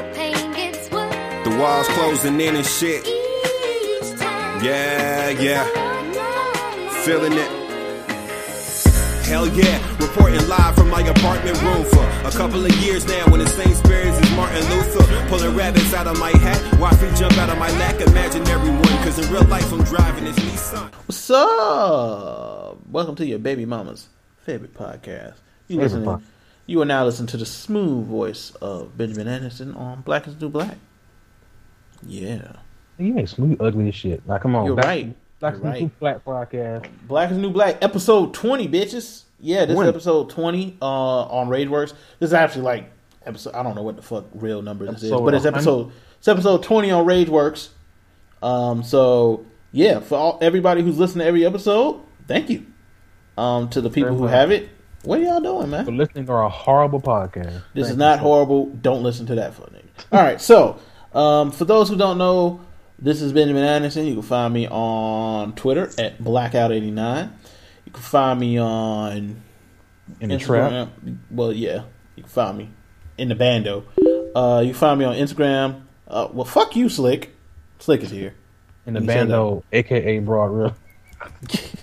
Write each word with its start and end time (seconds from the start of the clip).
the 0.00 0.14
pain 0.14 0.52
gets 0.52 0.90
worse. 0.90 1.14
The 1.44 1.56
walls 1.58 1.88
closing 1.88 2.40
in 2.40 2.56
and 2.56 2.66
shit. 2.66 3.06
Each 3.06 4.18
time. 4.18 4.64
Yeah, 4.64 5.30
yeah. 5.30 5.68
yeah. 6.14 7.02
Feeling 7.04 7.32
it. 7.34 7.50
Hell 9.26 9.46
yeah, 9.46 9.78
reporting 9.98 10.44
live 10.48 10.74
from 10.74 10.90
my 10.90 11.02
apartment 11.02 11.62
room 11.62 11.84
for 11.84 12.04
a 12.26 12.32
couple 12.32 12.64
of 12.66 12.74
years 12.78 13.06
now. 13.06 13.30
When 13.30 13.38
the 13.38 13.46
same 13.46 13.74
spirits 13.74 14.18
as 14.18 14.30
Martin 14.36 14.68
Luther, 14.70 15.28
pulling 15.28 15.54
rabbits 15.56 15.94
out 15.94 16.08
of 16.08 16.18
my 16.18 16.30
hat, 16.30 16.80
watch 16.80 17.00
me 17.00 17.08
jump 17.14 17.38
out 17.38 17.48
of 17.48 17.56
my 17.56 17.70
lack. 17.78 18.00
Imagine 18.00 18.44
everyone, 18.48 18.82
cause 19.04 19.24
in 19.24 19.32
real 19.32 19.44
life 19.44 19.72
I'm 19.72 19.84
driving 19.84 20.24
this 20.24 20.36
Nissan. 20.36 20.92
What's 21.06 21.30
up? 21.30 22.78
Welcome 22.90 23.14
to 23.16 23.26
your 23.26 23.38
baby 23.38 23.66
mama's 23.66 24.08
favorite 24.44 24.74
podcast. 24.74 25.34
You 25.68 25.78
Favorite 25.78 25.82
listening? 25.82 26.22
You 26.70 26.80
are 26.82 26.84
now 26.84 27.04
listening 27.04 27.26
to 27.26 27.36
the 27.36 27.46
smooth 27.46 28.06
voice 28.06 28.52
of 28.62 28.96
Benjamin 28.96 29.26
Anderson 29.26 29.74
on 29.74 30.02
Black 30.02 30.28
is 30.28 30.40
New 30.40 30.48
Black. 30.48 30.76
Yeah, 32.06 32.52
You 32.96 33.12
make 33.12 33.26
smooth 33.26 33.60
ugly 33.60 33.88
as 33.88 33.94
shit. 33.96 34.24
Like, 34.24 34.42
come 34.42 34.54
on. 34.54 34.66
you're 34.66 34.76
Black- 34.76 34.86
right. 34.86 35.16
Black 35.40 35.54
You're 35.54 35.62
right. 35.64 35.78
Smooth 35.80 35.98
Black 35.98 36.24
podcast. 36.24 36.86
Black 37.08 37.32
is 37.32 37.38
New 37.38 37.50
Black, 37.50 37.78
episode 37.82 38.34
twenty, 38.34 38.68
bitches. 38.68 39.24
Yeah, 39.40 39.62
this 39.64 39.70
is 39.70 39.74
20. 39.74 39.88
episode 39.88 40.30
twenty 40.30 40.76
uh, 40.80 41.22
on 41.24 41.48
RageWorks. 41.48 41.92
This 42.20 42.28
is 42.28 42.34
actually 42.34 42.62
like 42.62 42.92
episode. 43.26 43.52
I 43.56 43.64
don't 43.64 43.74
know 43.74 43.82
what 43.82 43.96
the 43.96 44.02
fuck 44.02 44.26
real 44.34 44.62
number 44.62 44.86
this 44.86 45.02
is, 45.02 45.10
but 45.10 45.34
it's 45.34 45.46
episode. 45.46 45.90
It's 46.18 46.28
episode 46.28 46.62
twenty 46.62 46.92
on 46.92 47.04
RageWorks. 47.04 47.70
Um, 48.44 48.84
so 48.84 49.44
yeah, 49.72 49.98
for 49.98 50.14
all 50.14 50.38
everybody 50.40 50.82
who's 50.82 51.00
listening 51.00 51.24
to 51.24 51.26
every 51.28 51.44
episode, 51.44 52.00
thank 52.28 52.48
you. 52.48 52.64
Um, 53.36 53.70
to 53.70 53.80
the 53.80 53.90
people 53.90 54.16
who 54.16 54.26
have 54.26 54.52
it, 54.52 54.68
what 55.04 55.20
are 55.20 55.22
y'all 55.22 55.40
doing, 55.40 55.70
man? 55.70 55.84
For 55.84 55.92
listening 55.92 56.26
to 56.26 56.32
our 56.32 56.48
horrible 56.50 57.00
podcast. 57.00 57.62
This 57.74 57.86
Thank 57.86 57.90
is 57.92 57.96
not 57.96 58.18
so- 58.18 58.22
horrible. 58.24 58.66
Don't 58.66 59.02
listen 59.02 59.26
to 59.26 59.34
that 59.36 59.54
for 59.54 59.62
a 59.64 59.70
nigga. 59.70 59.82
All 60.12 60.22
right, 60.22 60.40
so 60.40 60.78
um, 61.14 61.50
for 61.52 61.64
those 61.64 61.88
who 61.88 61.96
don't 61.96 62.18
know, 62.18 62.60
this 62.98 63.22
is 63.22 63.32
Benjamin 63.32 63.64
Anderson. 63.64 64.06
You 64.06 64.14
can 64.14 64.22
find 64.22 64.52
me 64.52 64.66
on 64.68 65.54
Twitter 65.54 65.90
at 65.98 66.18
Blackout89. 66.22 67.30
You 67.86 67.92
can 67.92 68.02
find 68.02 68.38
me 68.38 68.58
on 68.58 69.42
In 70.20 70.28
the 70.28 70.38
trap. 70.38 70.70
Instagram. 70.72 71.18
Well, 71.30 71.52
yeah, 71.52 71.84
you 72.16 72.22
can 72.24 72.30
find 72.30 72.58
me 72.58 72.70
in 73.16 73.28
the 73.28 73.34
bando. 73.34 73.84
Uh, 74.34 74.60
you 74.64 74.70
can 74.72 74.78
find 74.78 74.98
me 74.98 75.04
on 75.06 75.14
Instagram. 75.16 75.82
Uh, 76.06 76.28
well, 76.32 76.44
fuck 76.44 76.76
you, 76.76 76.88
Slick. 76.88 77.30
Slick 77.78 78.02
is 78.02 78.10
here. 78.10 78.34
In 78.86 78.94
the 78.94 79.00
bando, 79.00 79.62
aka 79.72 80.18
Broad 80.18 80.46
Real. 80.46 80.76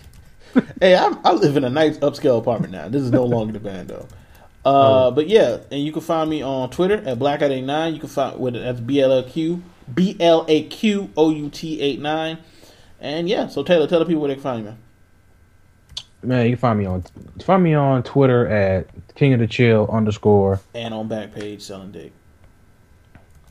hey, 0.82 0.96
I'm, 0.96 1.20
I 1.24 1.32
live 1.34 1.58
in 1.58 1.64
a 1.64 1.70
nice 1.70 1.98
upscale 2.00 2.40
apartment 2.40 2.74
now. 2.74 2.88
This 2.88 3.02
is 3.02 3.12
no 3.12 3.26
longer 3.26 3.54
the 3.54 3.60
band 3.60 3.90
though. 3.90 4.08
Uh, 4.66 5.12
but 5.12 5.28
yeah, 5.28 5.60
and 5.72 5.82
you 5.82 5.92
can 5.92 6.02
find 6.02 6.30
me 6.30 6.42
on 6.42 6.70
Twitter 6.70 6.96
at 6.96 7.18
blackout89. 7.18 7.94
You 7.94 8.00
can 8.00 8.10
find 8.10 8.40
with 8.40 8.54
that's 8.54 8.80
B 8.80 9.02
L 9.02 9.18
A 9.18 9.24
Q 9.24 9.64
B 9.94 10.18
L 10.20 10.46
A 10.48 10.64
Q 10.64 11.10
O 11.16 11.30
U 11.30 11.50
T 11.50 11.80
89. 11.80 12.38
And 13.00 13.30
yeah, 13.30 13.48
so 13.48 13.64
Taylor, 13.64 13.88
tell 13.88 14.00
the 14.00 14.06
people 14.06 14.22
where 14.22 14.30
they 14.30 14.36
can 14.36 14.44
find 14.44 14.60
you, 14.60 14.66
man. 14.66 14.78
Man, 16.24 16.46
you 16.46 16.52
can 16.54 16.60
find 16.60 16.80
me 16.80 16.86
on 16.86 17.04
find 17.44 17.64
me 17.64 17.76
on 17.76 18.04
Twitter 18.04 18.48
at 18.48 18.88
King 19.16 19.34
of 19.34 19.40
the 19.40 19.48
Chill 19.48 19.88
underscore. 19.92 20.60
And 20.74 20.94
on 20.94 21.08
Backpage 21.08 21.62
selling 21.62 21.92
dick. 21.92 22.12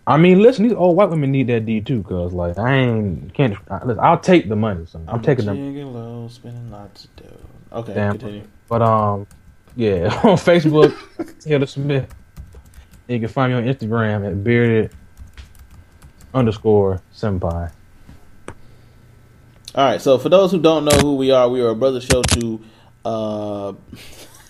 I 0.07 0.17
mean, 0.19 0.41
listen, 0.41 0.69
these 0.69 0.77
old 0.77 0.97
white 0.97 1.11
women 1.11 1.33
need 1.33 1.49
that 1.49 1.67
D 1.67 1.81
too, 1.81 2.03
cause 2.05 2.33
like 2.33 2.59
I 2.59 2.75
ain't 2.77 3.35
can't. 3.35 3.57
I, 3.69 3.85
listen, 3.85 4.03
I'll 4.03 4.21
take 4.21 4.49
the 4.49 4.57
money. 4.57 4.87
So 4.87 5.01
I'm, 5.01 5.17
I'm 5.17 5.23
taking 5.23 5.47
them. 5.47 5.57
gigolo, 5.57 6.31
spending 6.31 6.71
lots 6.71 7.05
of 7.05 7.17
dough. 7.17 7.79
Okay, 7.79 7.95
Damn. 7.95 8.19
continue. 8.19 8.45
But 8.69 8.83
um, 8.83 9.27
yeah, 9.75 10.07
on 10.25 10.37
Facebook, 10.37 10.95
Taylor 11.41 11.67
Smith. 11.67 12.13
You 13.09 13.21
can 13.21 13.29
find 13.29 13.53
me 13.53 13.59
on 13.59 13.65
Instagram 13.65 14.27
at 14.27 14.43
bearded 14.43 14.93
underscore 16.35 17.01
senpai. 17.15 17.73
All 19.75 19.85
right, 19.85 20.01
so 20.01 20.19
for 20.19 20.29
those 20.29 20.51
who 20.53 20.61
don't 20.61 20.85
know 20.85 20.97
who 20.99 21.17
we 21.17 21.31
are, 21.31 21.49
we 21.49 21.61
are 21.61 21.69
a 21.69 21.75
brother 21.75 22.01
show 22.01 22.23
to 22.23 22.61
uh, 23.05 23.73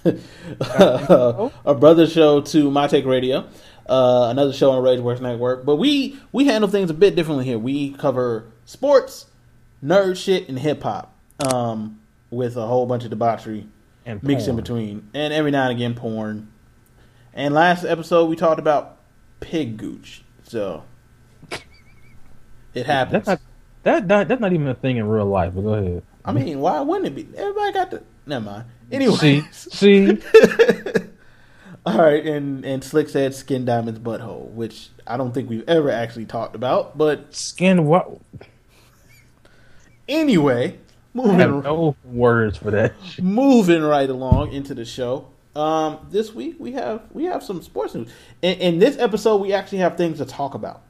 a 1.65 1.75
brother 1.75 2.07
show 2.07 2.41
to 2.41 2.71
My 2.71 2.87
Take 2.87 3.05
Radio, 3.05 3.49
uh, 3.89 4.29
another 4.31 4.53
show 4.53 4.71
on 4.73 4.83
RageWorks 4.83 5.21
Network. 5.21 5.65
But 5.65 5.77
we 5.77 6.19
we 6.33 6.47
handle 6.47 6.69
things 6.69 6.91
a 6.91 6.95
bit 6.95 7.15
differently 7.15 7.45
here. 7.45 7.59
We 7.59 7.91
cover 7.93 8.47
sports, 8.65 9.27
nerd 9.83 10.17
shit, 10.17 10.49
and 10.49 10.59
hip 10.59 10.83
hop, 10.83 11.15
um, 11.41 12.01
with 12.31 12.57
a 12.57 12.67
whole 12.67 12.87
bunch 12.87 13.05
of 13.05 13.11
debauchery 13.11 13.67
And 14.05 14.23
mixed 14.23 14.49
in 14.49 14.57
between, 14.57 15.09
and 15.15 15.33
every 15.33 15.51
now 15.51 15.69
and 15.69 15.73
again 15.73 15.95
porn. 15.95 16.53
And 17.33 17.55
last 17.55 17.85
episode 17.85 18.27
we 18.27 18.37
talked 18.37 18.59
about 18.59 18.99
pig 19.41 19.77
gooch, 19.77 20.23
so 20.45 20.85
it 22.75 22.87
happens. 22.87 23.27
That's 23.27 23.27
not 23.27 23.41
that, 23.83 24.09
that 24.09 24.29
that's 24.29 24.41
not 24.41 24.53
even 24.53 24.69
a 24.69 24.75
thing 24.75 24.97
in 24.97 25.07
real 25.09 25.27
life. 25.27 25.53
But 25.55 25.63
go 25.63 25.75
ahead. 25.75 26.03
I 26.25 26.33
mean, 26.33 26.59
why 26.61 26.81
wouldn't 26.81 27.07
it 27.07 27.15
be? 27.15 27.39
Everybody 27.39 27.73
got 27.73 27.91
the. 27.91 28.03
Never 28.27 28.45
mind. 28.45 28.65
Anyway, 28.91 29.17
See, 29.17 29.45
see, 29.53 30.07
all 31.87 31.99
right, 31.99 32.25
and 32.27 32.65
and 32.65 32.83
Slick 32.83 33.09
said 33.09 33.35
Skin 33.35 33.65
Diamond's 33.65 34.01
butthole, 34.01 34.51
which 34.51 34.89
I 35.07 35.17
don't 35.17 35.33
think 35.33 35.49
we've 35.49 35.69
ever 35.69 35.91
actually 35.91 36.27
talked 36.27 36.55
about. 36.57 36.99
But 36.99 37.35
skin. 37.35 37.87
What? 37.87 38.21
anyway, 40.09 40.75
I 40.75 40.79
moving 41.15 41.39
have 41.39 41.65
no 41.65 41.97
words 42.05 42.59
for 42.59 42.71
that. 42.73 42.93
moving 43.21 43.83
right 43.83 44.09
along 44.11 44.53
into 44.53 44.75
the 44.75 44.85
show. 44.85 45.29
Um, 45.55 46.07
this 46.11 46.35
week 46.35 46.57
we 46.59 46.73
have 46.73 47.03
we 47.13 47.25
have 47.25 47.43
some 47.43 47.63
sports 47.63 47.95
news. 47.95 48.11
In, 48.43 48.59
in 48.59 48.79
this 48.79 48.99
episode, 48.99 49.37
we 49.37 49.53
actually 49.53 49.79
have 49.79 49.97
things 49.97 50.19
to 50.19 50.27
talk 50.27 50.55
about. 50.55 50.83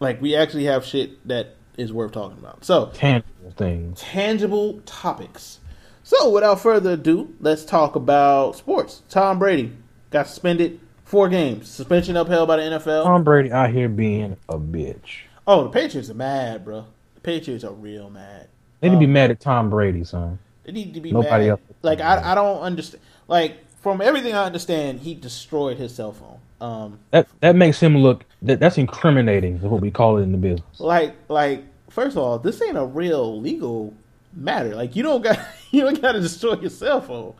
Like 0.00 0.20
we 0.20 0.34
actually 0.34 0.64
have 0.64 0.84
shit 0.84 1.26
that 1.28 1.56
is 1.78 1.92
worth 1.92 2.12
talking 2.12 2.38
about. 2.38 2.64
So 2.64 2.90
Tangible 2.92 3.52
things. 3.56 4.00
tangible 4.00 4.80
topics. 4.84 5.59
So, 6.02 6.30
without 6.30 6.60
further 6.60 6.92
ado, 6.92 7.34
let's 7.40 7.64
talk 7.64 7.94
about 7.94 8.56
sports. 8.56 9.02
Tom 9.08 9.38
Brady 9.38 9.72
got 10.10 10.26
suspended 10.26 10.80
four 11.04 11.28
games. 11.28 11.68
Suspension 11.68 12.16
upheld 12.16 12.48
by 12.48 12.56
the 12.56 12.62
NFL. 12.62 13.04
Tom 13.04 13.22
Brady 13.24 13.52
out 13.52 13.70
here 13.70 13.88
being 13.88 14.36
a 14.48 14.58
bitch. 14.58 15.22
oh, 15.46 15.64
the 15.64 15.70
Patriots 15.70 16.10
are 16.10 16.14
mad, 16.14 16.64
bro. 16.64 16.86
The 17.16 17.20
Patriots 17.20 17.64
are 17.64 17.72
real 17.72 18.10
mad. 18.10 18.48
They 18.80 18.88
need 18.88 18.94
to 18.96 19.00
be 19.00 19.04
Um, 19.06 19.12
mad 19.12 19.30
at 19.30 19.40
Tom 19.40 19.68
Brady, 19.70 20.04
son. 20.04 20.38
They 20.64 20.72
need 20.72 20.94
to 20.94 21.00
be 21.00 21.12
Nobody 21.12 21.44
mad. 21.44 21.50
else. 21.50 21.60
Like 21.82 22.00
I, 22.00 22.32
I 22.32 22.34
don't 22.34 22.60
understand. 22.60 23.02
Like 23.28 23.58
from 23.80 24.00
everything 24.00 24.34
I 24.34 24.44
understand, 24.44 25.00
he 25.00 25.14
destroyed 25.14 25.76
his 25.76 25.94
cell 25.94 26.12
phone. 26.12 26.38
Um, 26.60 26.98
That 27.10 27.28
that 27.40 27.56
makes 27.56 27.78
him 27.80 27.96
look. 27.98 28.24
That, 28.42 28.58
that's 28.58 28.78
incriminating. 28.78 29.56
Is 29.56 29.62
what 29.62 29.80
we 29.82 29.90
call 29.90 30.16
it 30.18 30.22
in 30.22 30.32
the 30.32 30.38
business. 30.38 30.80
like 30.80 31.14
like 31.28 31.64
first 31.90 32.16
of 32.16 32.22
all, 32.22 32.38
this 32.38 32.60
ain't 32.62 32.76
a 32.78 32.84
real 32.84 33.38
legal 33.40 33.92
matter. 34.34 34.74
Like 34.74 34.96
you 34.96 35.02
don't 35.02 35.22
got 35.22 35.38
you 35.72 35.82
don't 35.82 36.00
got 36.00 36.12
to 36.12 36.20
destroy 36.20 36.54
your 36.60 36.70
cell 36.70 37.00
phone. 37.00 37.34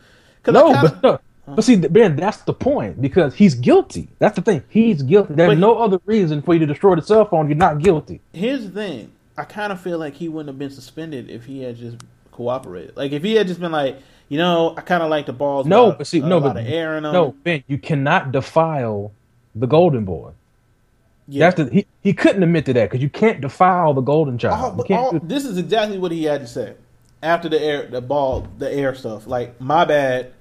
No, 0.47 0.73
kinda- 0.73 0.99
but 1.01 1.03
no, 1.03 1.55
but 1.57 1.65
see, 1.65 1.77
Ben, 1.77 2.17
that's 2.17 2.39
the 2.43 2.53
point 2.55 3.01
because 3.03 3.35
he's 3.35 3.55
guilty. 3.55 4.09
That's 4.19 4.37
the 4.37 4.43
thing. 4.43 4.63
He's 4.69 5.03
guilty. 5.03 5.35
There's 5.35 5.51
But- 5.51 5.59
no 5.59 5.77
other 5.79 6.01
reason 6.07 6.43
for 6.43 6.55
you 6.55 6.61
to 6.61 6.67
destroy 6.67 6.95
the 6.97 7.03
cell 7.03 7.25
phone. 7.25 7.49
You're 7.49 7.57
not 7.57 7.81
guilty. 7.81 8.21
here's 8.33 8.65
the 8.65 8.71
thing. 8.71 9.11
I 9.37 9.45
kind 9.45 9.73
of 9.73 9.81
feel 9.81 9.99
like 9.99 10.15
he 10.15 10.29
wouldn't 10.29 10.49
have 10.49 10.59
been 10.59 10.71
suspended 10.71 11.31
if 11.31 11.45
he 11.47 11.63
had 11.63 11.77
just 11.77 11.97
cooperated. 12.31 12.97
Like 12.97 13.13
if 13.13 13.23
he 13.23 13.35
had 13.35 13.47
just 13.47 13.59
been 13.61 13.73
like, 13.73 13.99
you 14.29 14.39
know, 14.39 14.75
I 14.77 14.83
kind 14.83 15.03
of 15.03 15.09
like 15.11 15.27
the 15.27 15.33
balls. 15.33 15.67
No, 15.67 15.93
but 15.93 16.07
see, 16.07 16.21
no, 16.21 16.41
but 16.41 16.57
of 16.57 16.67
air 16.67 16.97
in 16.97 17.03
them. 17.05 17.13
no, 17.13 17.35
Ben, 17.43 17.65
you 17.67 17.79
cannot 17.79 18.33
defile 18.33 19.13
the 19.55 19.67
golden 19.67 20.05
boy. 20.05 20.31
yeah. 21.27 21.51
That's 21.51 21.57
the 21.71 21.75
he, 21.75 21.87
he 22.03 22.13
couldn't 22.13 22.43
admit 22.43 22.67
to 22.67 22.73
that 22.75 22.91
because 22.91 23.03
you 23.03 23.09
can't 23.11 23.41
defile 23.41 23.95
the 23.95 24.01
golden 24.03 24.37
child. 24.39 24.73
You 24.73 24.77
but 24.77 24.87
can't 24.87 25.01
all- 25.01 25.13
do- 25.13 25.21
this 25.25 25.45
is 25.45 25.59
exactly 25.59 25.99
what 25.99 26.13
he 26.13 26.25
had 26.25 26.41
to 26.43 26.47
say 26.47 26.75
after 27.23 27.49
the 27.49 27.61
air, 27.61 27.87
the 27.87 28.01
ball, 28.01 28.49
the 28.59 28.73
air 28.73 28.95
stuff. 28.95 29.27
Like 29.27 29.61
my 29.61 29.85
bad. 29.85 30.33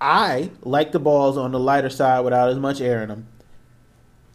I 0.00 0.50
like 0.62 0.90
the 0.90 0.98
balls 0.98 1.36
on 1.36 1.52
the 1.52 1.60
lighter 1.60 1.90
side 1.90 2.20
without 2.24 2.48
as 2.50 2.58
much 2.58 2.80
air 2.80 3.02
in 3.02 3.08
them. 3.08 3.28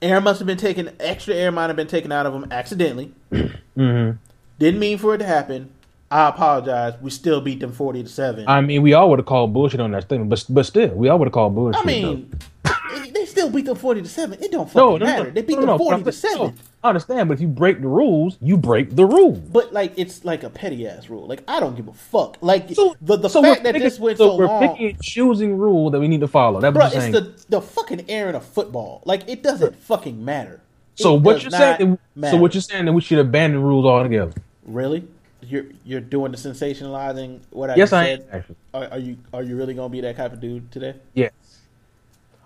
Air 0.02 0.22
must 0.22 0.40
have 0.40 0.48
been 0.48 0.58
taken. 0.58 0.96
Extra 1.00 1.36
air 1.36 1.52
might 1.52 1.68
have 1.68 1.76
been 1.76 1.88
taken 1.88 2.12
out 2.12 2.26
of 2.26 2.34
them 2.34 2.48
accidentally. 2.52 3.14
Mhm. 3.78 4.18
Didn't 4.58 4.80
mean 4.80 4.98
for 4.98 5.14
it 5.14 5.20
to 5.20 5.26
happen. 5.26 5.70
I 6.10 6.30
apologize. 6.30 6.96
We 7.00 7.12
still 7.12 7.42
beat 7.42 7.60
them 7.60 7.72
forty 7.72 8.02
to 8.02 8.10
seven. 8.10 8.46
I 8.48 8.62
mean, 8.62 8.82
we 8.82 8.94
all 8.94 9.10
would 9.12 9.20
have 9.20 9.26
called 9.28 9.54
bullshit 9.54 9.80
on 9.80 9.92
that 9.92 10.04
statement, 10.04 10.30
but 10.32 10.44
but 10.50 10.66
still, 10.66 10.90
we 10.96 11.10
all 11.10 11.20
would 11.20 11.28
have 11.28 11.34
called 11.34 11.54
bullshit. 11.54 11.80
I 11.82 11.86
mean, 11.86 12.32
they- 12.64 13.26
still 13.26 13.52
beat 13.52 13.66
them 13.66 13.76
forty 13.76 14.02
to 14.02 14.08
seven. 14.08 14.42
It 14.42 14.52
don't 14.52 14.68
fucking 14.68 15.00
matter. 15.00 15.30
they 15.30 15.42
beat 15.44 15.56
no, 15.56 15.62
them 15.62 15.68
no, 15.68 15.78
forty 15.78 16.04
to 16.04 16.12
seven. 16.12 16.56
I 16.88 16.90
understand, 16.90 17.30
but 17.30 17.36
if 17.36 17.42
you 17.42 17.48
break 17.48 17.82
the 17.82 17.88
rules, 17.88 18.38
you 18.42 18.58
break 18.58 18.96
the 18.96 19.06
rules. 19.06 19.38
But 19.40 19.74
like, 19.74 19.94
it's 19.98 20.26
like 20.26 20.44
a 20.44 20.50
petty 20.50 20.88
ass 20.88 21.10
rule. 21.10 21.28
Like 21.28 21.44
I 21.48 21.60
don't 21.60 21.76
give 21.76 21.88
a 21.88 21.94
fuck. 21.94 22.38
Like 22.42 22.70
So 22.74 22.96
the 23.02 23.18
the 23.18 23.30
so 23.30 23.42
fact 23.42 23.64
that 23.64 23.74
picking- 23.74 23.88
this 23.88 24.00
went 24.00 24.18
so 24.18 24.30
so, 24.30 24.36
we're 24.38 24.48
long. 24.48 24.68
picking 24.68 24.88
and 24.92 25.02
choosing 25.02 25.58
rule 25.58 25.90
that 25.92 26.00
we 26.00 26.08
need 26.08 26.22
to 26.22 26.28
follow. 26.28 26.60
That's 26.62 26.74
Bro, 26.74 26.86
what 26.86 26.96
it's 26.96 27.12
the 27.12 27.34
the 27.50 27.62
fucking 27.62 28.10
air 28.10 28.30
in 28.30 28.36
a 28.36 28.40
football. 28.42 29.02
Like 29.06 29.28
it 29.30 29.44
doesn't 29.44 29.76
fucking 29.78 30.24
matter. 30.24 30.62
so 30.96 31.16
It 31.16 31.22
what 31.22 31.42
you're 31.44 31.52
saying? 31.52 32.00
So 32.22 32.38
what 32.38 32.54
you're 32.56 32.62
saying 32.62 32.86
that 32.86 32.94
we 32.94 33.02
should 33.02 33.20
abandon 33.20 33.62
rules 33.62 33.86
altogether? 33.86 34.34
really? 34.66 35.08
You're 35.42 35.66
you're 35.86 36.02
doing 36.02 36.32
the 36.32 36.38
sensationalizing 36.38 37.40
what 37.52 37.70
I 37.70 37.76
Yes, 37.76 37.94
I 37.94 38.06
said. 38.06 38.26
am. 38.34 38.56
Are, 38.74 38.88
are 38.94 38.98
you 39.00 39.18
are 39.34 39.44
you 39.44 39.56
really 39.56 39.74
gonna 39.76 39.88
be 39.90 40.02
that 40.02 40.18
type 40.18 40.34
of 40.34 40.40
dude 40.42 40.72
today? 40.72 40.96
yes. 41.14 41.32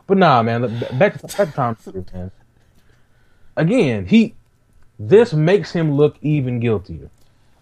But 0.07 0.17
nah, 0.17 0.43
man. 0.43 0.61
Back 0.99 1.19
to, 1.21 1.27
back 1.27 1.53
to 1.53 1.91
Brady, 1.91 2.05
man. 2.13 2.31
Again, 3.57 4.06
he. 4.06 4.36
This 5.00 5.33
makes 5.33 5.71
him 5.71 5.94
look 5.94 6.15
even 6.21 6.59
guiltier. 6.59 7.09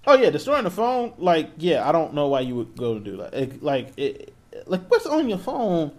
Oh 0.06 0.16
yeah, 0.16 0.30
destroying 0.30 0.66
the 0.66 0.70
phone. 0.72 1.14
Like 1.18 1.52
yeah, 1.58 1.88
I 1.88 1.92
don't 1.92 2.14
know 2.14 2.28
why 2.28 2.42
you 2.42 2.56
would 2.56 2.76
go 2.76 2.96
to 2.96 3.00
do 3.00 3.18
that. 3.18 3.34
It, 3.34 3.64
like 3.64 3.94
it, 3.98 4.34
like 4.66 4.82
what's 4.90 5.06
on 5.06 5.30
your 5.30 5.38
phone? 5.38 5.92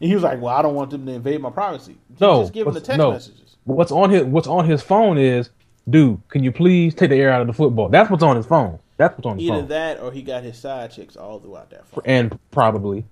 And 0.00 0.08
he 0.08 0.14
was 0.14 0.24
like, 0.24 0.40
"Well, 0.40 0.54
I 0.54 0.62
don't 0.62 0.74
want 0.74 0.90
them 0.90 1.06
to 1.06 1.12
invade 1.12 1.40
my 1.40 1.50
privacy." 1.50 1.96
No, 2.18 2.42
just 2.42 2.52
give 2.52 2.66
him 2.66 2.74
the 2.74 2.80
text 2.80 2.98
no. 2.98 3.12
messages. 3.12 3.56
What's 3.64 3.92
on 3.92 4.10
his 4.10 4.24
What's 4.24 4.48
on 4.48 4.68
his 4.68 4.82
phone 4.82 5.18
is, 5.18 5.50
dude, 5.88 6.20
can 6.28 6.42
you 6.42 6.50
please 6.50 6.94
take 6.94 7.10
the 7.10 7.16
air 7.16 7.30
out 7.30 7.40
of 7.42 7.46
the 7.46 7.52
football? 7.52 7.88
That's 7.88 8.10
what's 8.10 8.24
on 8.24 8.34
his 8.36 8.46
phone. 8.46 8.80
That's 8.96 9.16
what's 9.16 9.26
on 9.26 9.38
his 9.38 9.46
phone. 9.48 9.58
Either 9.58 9.62
phone. 9.62 9.68
that 9.68 10.00
or 10.00 10.10
he 10.10 10.22
got 10.22 10.42
his 10.42 10.58
side 10.58 10.90
chicks 10.90 11.16
all 11.16 11.38
throughout 11.38 11.70
that 11.70 11.86
phone. 11.86 12.02
and 12.04 12.38
probably 12.50 13.04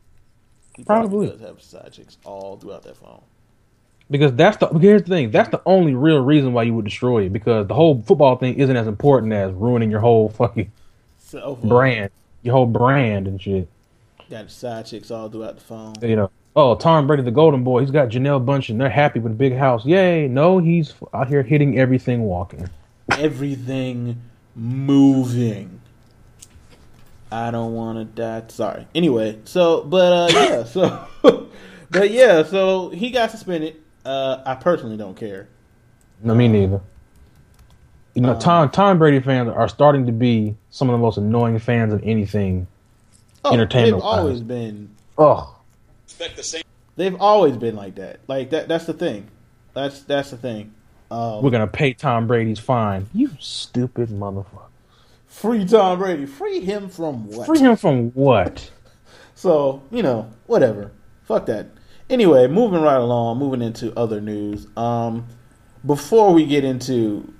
He 0.77 0.83
probably. 0.85 1.29
does 1.29 1.41
have 1.41 1.63
side 1.63 1.93
chicks 1.93 2.19
all 2.25 2.57
throughout 2.57 2.83
that 2.83 2.97
phone. 2.97 3.23
Because 4.11 4.33
that's 4.35 4.57
the 4.57 4.67
here's 4.69 5.03
the 5.03 5.09
thing. 5.09 5.31
That's 5.31 5.51
the 5.51 5.63
only 5.67 5.95
real 5.95 6.21
reason 6.21 6.53
why 6.53 6.65
you 6.65 6.75
would 6.75 6.85
destroy 6.85 7.27
it. 7.27 7.33
Because 7.33 7.67
the 7.69 7.75
whole 7.75 8.03
football 8.03 8.37
thing 8.37 8.59
isn't 8.59 8.77
as 8.77 8.87
important 8.89 9.33
as 9.33 9.53
ruining 9.53 9.91
your 9.91 10.01
whole 10.01 10.29
fucking 10.31 10.73
So 11.19 11.57
brand, 11.63 12.11
your 12.43 12.55
whole 12.55 12.67
brand 12.67 13.29
and 13.29 13.41
shit. 13.41 13.69
got 14.29 14.51
side 14.51 14.87
chicks 14.87 15.11
all 15.11 15.29
throughout 15.29 15.57
the 15.57 15.61
phone. 15.61 15.95
You 16.03 16.17
know. 16.17 16.31
Oh, 16.57 16.75
Tom 16.75 17.07
Brady, 17.07 17.23
the 17.23 17.31
Golden 17.31 17.63
Boy. 17.63 17.81
He's 17.81 17.93
got 17.93 18.09
Gisele 18.09 18.41
Bündchen, 18.41 18.71
and 18.71 18.81
they're 18.81 18.91
happy 18.91 19.21
with 19.21 19.31
a 19.31 19.37
big 19.37 19.55
house. 19.57 19.87
Yay! 19.87 20.27
No, 20.27 20.59
he's 20.59 20.93
out 21.15 21.29
here 21.29 21.45
hitting 21.45 21.79
everything 21.79 22.23
walking. 22.23 22.69
Everything 23.17 24.21
moving. 24.57 25.81
I 27.31 27.53
don't 27.53 27.75
want 27.75 27.99
to 27.99 28.05
die. 28.05 28.43
Sorry. 28.49 28.87
Anyway, 28.95 29.39
so 29.45 29.85
but 29.85 30.13
uh 30.13 30.29
yeah, 30.33 30.65
so 30.65 31.07
but 31.91 32.11
yeah, 32.11 32.43
so 32.43 32.89
he 32.91 33.11
got 33.11 33.31
suspended. 33.31 33.80
Uh 34.05 34.43
I 34.47 34.55
personally 34.55 34.97
don't 34.97 35.17
care. 35.17 35.49
No, 36.23 36.35
me 36.35 36.49
neither. 36.49 36.81
You 38.15 38.23
know, 38.23 38.33
Um, 38.33 38.39
Tom 38.39 38.71
Tom 38.71 38.99
Brady 38.99 39.21
fans 39.21 39.49
are 39.49 39.69
starting 39.69 40.07
to 40.07 40.13
be 40.13 40.57
some 40.71 40.89
of 40.91 40.95
the 40.95 40.99
most 40.99 41.17
annoying 41.19 41.59
fans 41.59 41.93
of 41.93 42.03
anything. 42.05 42.67
Oh, 43.45 43.53
Entertainment 43.53 43.95
They've 43.97 44.03
always 44.03 44.39
wise. 44.41 44.43
been 44.43 44.91
Oh, 45.17 45.57
they've 46.97 47.17
always 47.21 47.57
been 47.57 47.77
like 47.77 47.95
that. 47.97 48.21
Like 48.27 48.51
that 48.51 48.69
that's 48.69 48.87
the 48.87 48.93
thing. 48.95 49.29
That's 49.75 50.03
that's 50.03 50.31
the 50.31 50.37
thing. 50.37 50.75
Um, 51.11 51.43
we're 51.43 51.51
gonna 51.51 51.67
pay 51.67 51.93
Tom 51.95 52.27
Brady's 52.27 52.59
fine. 52.59 53.07
You 53.15 53.31
stupid 53.39 54.09
motherfucker. 54.11 54.69
free 55.27 55.65
Tom 55.65 55.99
Brady. 55.99 56.27
Free 56.27 56.61
him 56.61 56.89
from 56.89 57.29
what? 57.29 57.47
Free 57.47 57.59
him 57.61 57.77
from 57.77 58.11
what? 58.11 58.71
So, 59.37 59.81
you 59.91 60.03
know, 60.03 60.29
whatever. 60.47 60.91
Fuck 61.23 61.47
that. 61.47 61.69
Anyway, 62.11 62.47
moving 62.49 62.83
right 62.83 63.01
along, 63.01 63.39
moving 63.39 63.63
into 63.63 63.97
other 63.99 64.21
news. 64.21 64.67
Um 64.77 65.27
before 65.87 66.35
we 66.35 66.45
get 66.45 66.63
into 66.65 67.33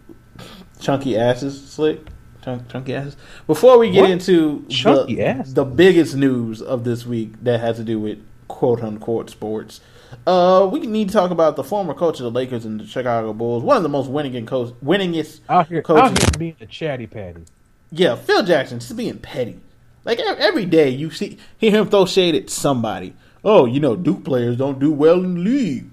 chunky 0.81 1.19
asses, 1.19 1.71
slick, 1.71 2.01
chunk, 2.43 2.69
chunky 2.71 2.95
asses. 2.95 3.17
Before 3.47 3.77
we 3.79 3.91
get 3.91 4.03
What? 4.03 4.11
into 4.11 4.65
Chunky 4.71 5.17
the, 5.17 5.27
ass? 5.27 5.53
the 5.53 5.65
biggest 5.65 6.15
news 6.17 6.63
of 6.63 6.85
this 6.85 7.05
week 7.05 7.33
that 7.43 7.61
has 7.61 7.77
to 7.77 7.85
do 7.85 7.99
with 8.01 8.19
quote 8.49 8.83
unquote 8.83 9.29
sports, 9.29 9.81
uh, 10.27 10.67
we 10.73 10.81
need 10.81 11.09
to 11.09 11.15
talk 11.15 11.31
about 11.31 11.57
the 11.57 11.65
former 11.65 11.93
coach 11.93 12.19
of 12.19 12.25
the 12.25 12.31
Lakers 12.31 12.65
and 12.65 12.81
the 12.81 12.87
Chicago 12.87 13.33
Bulls, 13.35 13.63
one 13.63 13.77
of 13.77 13.83
the 13.83 13.89
most 13.91 14.09
winning 14.09 14.47
coach, 14.47 14.73
winningest 14.83 15.41
Out 15.51 15.69
here, 15.69 15.83
coaches. 15.83 16.11
out 16.13 16.19
here 16.19 16.39
being 16.39 16.57
a 16.61 16.67
chatty 16.67 17.07
patty. 17.07 17.45
Yeah, 17.93 18.15
Phil 18.15 18.43
Jackson 18.45 18.79
just 18.79 18.97
being 18.97 19.19
petty. 19.19 19.61
Like 20.05 20.19
every 20.19 20.65
day 20.65 20.89
you 20.89 21.11
see 21.11 21.37
hear 21.59 21.73
him 21.73 21.91
throw 21.91 22.07
shade 22.07 22.35
at 22.35 22.49
somebody. 22.49 23.13
Oh, 23.43 23.65
you 23.65 23.81
know, 23.81 23.97
Duke 23.97 24.25
players 24.25 24.57
don't 24.57 24.79
do 24.79 24.93
well 24.93 25.23
in 25.25 25.35
the 25.35 25.41
league. 25.41 25.91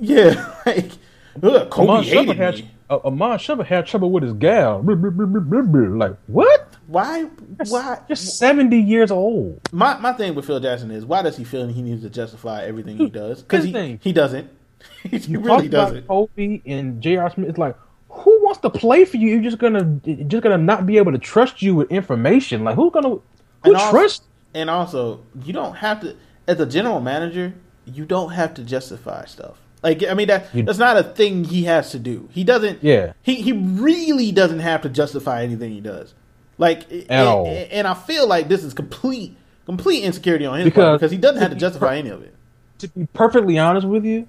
Yeah, 0.00 0.54
like 0.66 0.90
ugh, 1.42 1.70
Kobe 1.70 1.90
Iman 1.92 2.04
hated 2.04 2.36
had, 2.36 2.54
me. 2.56 2.70
uh, 2.88 2.98
Iman 3.04 3.38
Shumpert 3.38 3.66
had 3.66 3.86
trouble 3.86 4.10
with 4.10 4.22
his 4.22 4.32
gal. 4.34 4.80
Like 4.82 6.16
what? 6.26 6.74
Why? 6.86 7.22
Why? 7.68 7.98
Just 8.08 8.38
seventy 8.38 8.80
years 8.80 9.10
old. 9.10 9.60
My 9.72 9.96
my 9.98 10.12
thing 10.12 10.34
with 10.34 10.46
Phil 10.46 10.60
Jackson 10.60 10.90
is 10.90 11.04
why 11.04 11.22
does 11.22 11.36
he 11.36 11.44
feel 11.44 11.66
he 11.68 11.82
needs 11.82 12.02
to 12.02 12.10
justify 12.10 12.62
everything 12.64 12.96
he 12.96 13.08
does? 13.10 13.42
Because 13.42 13.64
he 13.64 13.98
he 14.02 14.12
doesn't. 14.12 14.50
he 15.02 15.16
You 15.18 15.40
really 15.40 15.68
doesn't. 15.68 16.06
Kobe 16.08 16.62
and 16.66 17.00
J.R. 17.02 17.30
Smith. 17.30 17.48
It's 17.50 17.58
like, 17.58 17.76
who 18.08 18.42
wants 18.44 18.60
to 18.60 18.70
play 18.70 19.04
for 19.04 19.18
you? 19.18 19.28
You're 19.28 19.42
just 19.42 19.58
gonna, 19.58 19.84
just 20.26 20.42
gonna 20.42 20.56
not 20.58 20.86
be 20.86 20.96
able 20.96 21.12
to 21.12 21.18
trust 21.18 21.60
you 21.60 21.74
with 21.74 21.90
information. 21.90 22.64
Like, 22.64 22.76
who's 22.76 22.90
gonna, 22.92 23.08
who 23.10 23.22
And 23.64 23.76
also- 23.76 23.90
trust? 23.90 24.22
And 24.54 24.68
also, 24.70 25.20
you 25.44 25.52
don't 25.52 25.76
have 25.76 26.00
to 26.00 26.16
as 26.48 26.58
a 26.60 26.66
general 26.66 27.00
manager, 27.00 27.54
you 27.84 28.04
don't 28.04 28.30
have 28.30 28.54
to 28.54 28.62
justify 28.64 29.24
stuff. 29.26 29.56
Like 29.82 30.04
I 30.06 30.14
mean 30.14 30.28
that 30.28 30.46
You- 30.54 30.62
that's 30.64 30.78
not 30.78 30.96
a 30.96 31.02
thing 31.02 31.44
he 31.44 31.64
has 31.64 31.90
to 31.92 31.98
do. 31.98 32.28
He 32.32 32.44
doesn't 32.44 32.82
Yeah. 32.82 33.12
He 33.22 33.36
he 33.36 33.52
really 33.52 34.32
doesn't 34.32 34.60
have 34.60 34.82
to 34.82 34.88
justify 34.88 35.42
anything 35.42 35.72
he 35.72 35.80
does. 35.80 36.14
Like 36.58 36.84
and. 37.08 37.46
And 37.72 37.86
I 37.86 37.94
feel 37.94 38.26
like 38.28 38.48
this 38.48 38.64
is 38.64 38.74
complete 38.74 39.36
complete 39.66 40.02
insecurity 40.02 40.46
on 40.46 40.58
his 40.58 40.64
Because- 40.66 40.82
part 40.84 41.00
because 41.00 41.12
he 41.12 41.18
doesn't 41.18 41.40
have 41.40 41.50
to 41.50 41.56
justify 41.56 41.96
any 41.96 42.10
of 42.10 42.22
it. 42.22 42.34
To 42.80 42.88
be 42.88 43.06
perfectly 43.12 43.58
honest 43.58 43.86
with 43.86 44.04
you, 44.04 44.26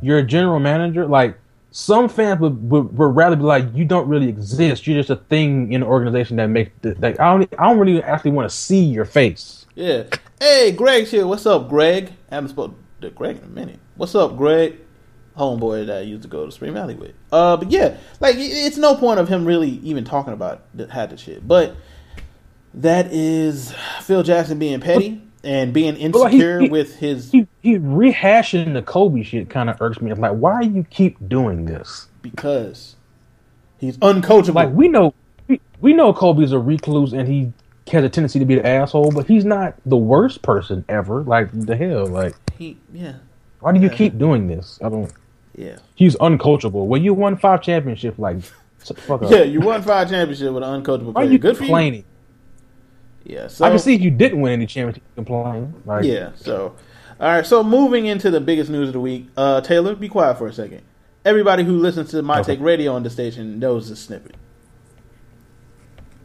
you're 0.00 0.18
a 0.18 0.22
general 0.24 0.58
manager. 0.58 1.06
Like 1.06 1.38
some 1.72 2.08
fans 2.08 2.38
would, 2.40 2.70
would, 2.70 2.96
would 2.96 3.16
rather 3.16 3.34
be 3.34 3.42
like, 3.42 3.64
you 3.74 3.84
don't 3.84 4.06
really 4.06 4.28
exist. 4.28 4.86
You're 4.86 4.98
just 4.98 5.10
a 5.10 5.16
thing 5.16 5.72
in 5.72 5.80
the 5.80 5.86
organization 5.86 6.36
that 6.36 6.46
makes. 6.46 6.70
Like, 7.00 7.18
I 7.18 7.32
don't, 7.32 7.54
I 7.58 7.68
don't 7.68 7.78
really 7.78 8.02
actually 8.02 8.32
want 8.32 8.48
to 8.48 8.54
see 8.54 8.84
your 8.84 9.06
face. 9.06 9.66
Yeah. 9.74 10.04
Hey, 10.38 10.70
Greg's 10.72 11.10
here. 11.10 11.26
What's 11.26 11.46
up, 11.46 11.68
Greg? 11.68 12.12
I 12.30 12.36
haven't 12.36 12.50
spoken 12.50 12.76
to 13.00 13.10
Greg 13.10 13.38
in 13.38 13.44
a 13.44 13.48
minute. 13.48 13.80
What's 13.96 14.14
up, 14.14 14.36
Greg? 14.36 14.78
Homeboy 15.36 15.86
that 15.86 15.96
I 15.96 16.00
used 16.02 16.22
to 16.24 16.28
go 16.28 16.44
to 16.44 16.52
Spring 16.52 16.74
Valley 16.74 16.94
with. 16.94 17.14
Uh, 17.32 17.56
but 17.56 17.70
yeah, 17.70 17.96
like 18.20 18.36
it's 18.38 18.76
no 18.76 18.94
point 18.94 19.18
of 19.18 19.28
him 19.28 19.46
really 19.46 19.70
even 19.82 20.04
talking 20.04 20.34
about 20.34 20.64
the, 20.74 20.92
had 20.92 21.08
the 21.08 21.16
shit. 21.16 21.48
But 21.48 21.74
that 22.74 23.06
is 23.12 23.74
Phil 24.02 24.22
Jackson 24.22 24.58
being 24.58 24.80
petty 24.80 25.22
and 25.44 25.72
being 25.72 25.94
But, 26.12 26.20
like, 26.20 26.32
he- 26.32 26.38
insecure 26.38 26.68
with 26.70 26.96
his 26.96 27.30
He, 27.32 27.46
he 27.62 27.78
rehashing 27.78 28.72
the 28.74 28.82
Kobe 28.82 29.22
shit 29.22 29.50
kind 29.50 29.68
of 29.70 29.80
irks 29.80 30.00
me. 30.00 30.10
I'm 30.10 30.20
like, 30.20 30.32
why 30.32 30.60
you 30.62 30.84
keep 30.90 31.16
doing 31.28 31.64
this? 31.64 32.08
because 32.22 32.94
he's 33.78 33.98
uncoachable. 33.98 34.54
Like 34.54 34.70
we 34.70 34.86
know, 34.86 35.12
we, 35.48 35.60
we 35.80 35.92
know 35.92 36.12
Kobe's 36.12 36.52
a 36.52 36.58
recluse 36.60 37.12
and 37.12 37.26
he 37.26 37.52
has 37.90 38.04
a 38.04 38.08
tendency 38.08 38.38
to 38.38 38.44
be 38.44 38.54
the 38.54 38.64
asshole, 38.64 39.10
but 39.10 39.26
he's 39.26 39.44
not 39.44 39.74
the 39.84 39.96
worst 39.96 40.40
person 40.42 40.84
ever. 40.88 41.22
Like 41.24 41.48
the 41.52 41.74
hell, 41.76 42.06
like 42.06 42.34
he, 42.56 42.76
yeah, 42.92 43.14
why 43.58 43.72
do 43.72 43.80
you 43.80 43.90
keep 43.90 44.18
doing 44.18 44.46
this? 44.46 44.78
I 44.84 44.88
don't. 44.88 45.12
yeah, 45.56 45.78
He's 45.96 46.14
uncoachable. 46.16 46.86
When 46.86 47.02
you 47.02 47.12
won 47.12 47.36
five 47.36 47.60
championships, 47.60 48.20
like 48.20 48.36
fuck 48.78 49.22
up. 49.24 49.30
yeah. 49.32 49.42
You 49.42 49.60
won 49.60 49.82
five 49.82 50.08
championships 50.08 50.48
with 50.52 50.62
an 50.62 50.82
uncoachable 50.82 51.12
Why 51.12 51.22
are 51.22 51.24
player. 51.24 51.32
you 51.32 51.38
Good 51.38 51.56
complaining? 51.56 52.04
Yeah, 53.24 53.48
so 53.48 53.64
I 53.64 53.70
can 53.70 53.78
see 53.78 53.94
if 53.94 54.00
you 54.00 54.10
didn't 54.10 54.40
win 54.40 54.52
any 54.52 54.66
championship, 54.66 55.02
you 55.04 55.24
complain. 55.24 55.74
Like, 55.84 56.04
Yeah. 56.04 56.30
So, 56.36 56.74
all 57.20 57.28
right. 57.28 57.46
So 57.46 57.62
moving 57.62 58.06
into 58.06 58.30
the 58.30 58.40
biggest 58.40 58.70
news 58.70 58.88
of 58.88 58.94
the 58.94 59.00
week, 59.00 59.28
uh, 59.36 59.60
Taylor, 59.60 59.94
be 59.94 60.08
quiet 60.08 60.38
for 60.38 60.46
a 60.46 60.52
second. 60.52 60.82
Everybody 61.24 61.62
who 61.62 61.78
listens 61.78 62.10
to 62.10 62.22
My 62.22 62.40
Okay. 62.40 62.54
Take 62.56 62.60
Radio 62.60 62.92
on 62.94 63.04
the 63.04 63.10
station 63.10 63.58
knows 63.58 63.88
this 63.88 64.00
snippet. 64.00 64.34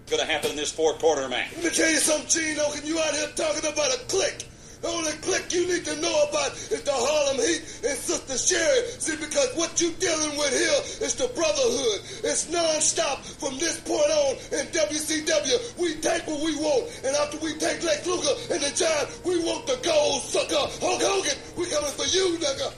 going 0.10 0.22
to 0.22 0.26
happen 0.26 0.52
in 0.52 0.56
this 0.56 0.72
fourth 0.72 1.00
quarter, 1.00 1.28
man. 1.28 1.48
Let 1.56 1.66
me 1.66 1.70
tell 1.70 1.92
you 1.92 1.98
something, 1.98 2.28
Gene 2.30 2.58
Oken. 2.60 2.86
You 2.86 2.98
out 3.00 3.14
here 3.14 3.28
talking 3.36 3.70
about 3.72 3.94
a 3.94 4.00
click. 4.08 4.46
The 4.82 4.88
only 4.88 5.12
click 5.26 5.52
you 5.54 5.68
need 5.68 5.86
to 5.86 5.96
know 6.02 6.26
about 6.30 6.54
is 6.54 6.84
the 6.84 6.94
Harlem 6.94 7.38
Heat 7.38 7.62
and 7.82 7.98
Sister 7.98 8.38
Sherri. 8.38 8.88
See, 9.02 9.18
because 9.18 9.50
what 9.56 9.82
you 9.82 9.92
dealing 9.98 10.38
with 10.38 10.54
here 10.54 11.06
is 11.06 11.16
the 11.16 11.28
brotherhood. 11.34 12.00
It's 12.24 12.50
non-stop 12.52 13.24
from 13.24 13.58
this 13.58 13.80
point 13.82 14.12
on 14.12 14.36
in 14.54 14.66
WCW. 14.70 15.80
We 15.80 15.96
take 15.96 16.28
what 16.28 16.42
we 16.46 16.56
want, 16.58 16.94
and 17.04 17.16
after 17.18 17.38
we 17.40 17.54
take 17.58 17.84
Lex 17.84 18.06
Luger 18.06 18.54
and 18.54 18.62
the 18.62 18.72
Giant, 18.76 19.10
we 19.26 19.40
want 19.44 19.66
the 19.66 19.80
gold 19.84 20.22
sucker. 20.22 20.70
Hulk 20.78 21.02
Hogan, 21.02 21.38
we 21.58 21.66
coming 21.70 21.92
for 21.92 22.06
you, 22.06 22.38
nigga. 22.38 22.74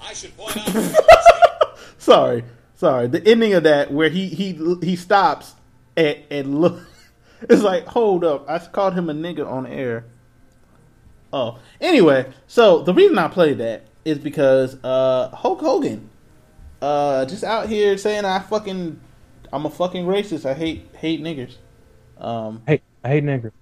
I 0.00 0.12
should 0.14 0.36
point 0.36 0.56
out. 0.56 1.78
Sorry, 1.98 2.44
sorry. 2.76 3.08
The 3.08 3.26
ending 3.26 3.54
of 3.54 3.64
that 3.64 3.92
where 3.92 4.08
he 4.08 4.28
he 4.28 4.52
he 4.80 4.94
stops 4.94 5.54
and 5.96 6.18
and 6.30 6.60
look. 6.60 6.78
It's 7.50 7.62
like, 7.62 7.84
hold 7.86 8.24
up. 8.24 8.48
I 8.48 8.58
called 8.58 8.94
him 8.94 9.10
a 9.10 9.12
nigga 9.12 9.46
on 9.46 9.66
air. 9.66 10.06
Oh, 11.32 11.58
anyway. 11.80 12.26
So 12.46 12.82
the 12.82 12.94
reason 12.94 13.18
I 13.18 13.28
played 13.28 13.58
that 13.58 13.84
is 14.04 14.18
because 14.18 14.76
uh 14.84 15.30
Hulk 15.34 15.60
Hogan, 15.60 16.08
uh, 16.80 17.24
just 17.26 17.42
out 17.44 17.68
here 17.68 17.96
saying 17.98 18.24
I 18.24 18.38
fucking, 18.38 19.00
I'm 19.52 19.66
a 19.66 19.70
fucking 19.70 20.06
racist. 20.06 20.46
I 20.48 20.54
hate 20.54 20.88
hate 20.96 21.20
niggers. 21.22 21.54
Um, 22.18 22.62
Hey, 22.66 22.80
I 23.04 23.08
hate 23.08 23.24
niggers. 23.24 23.52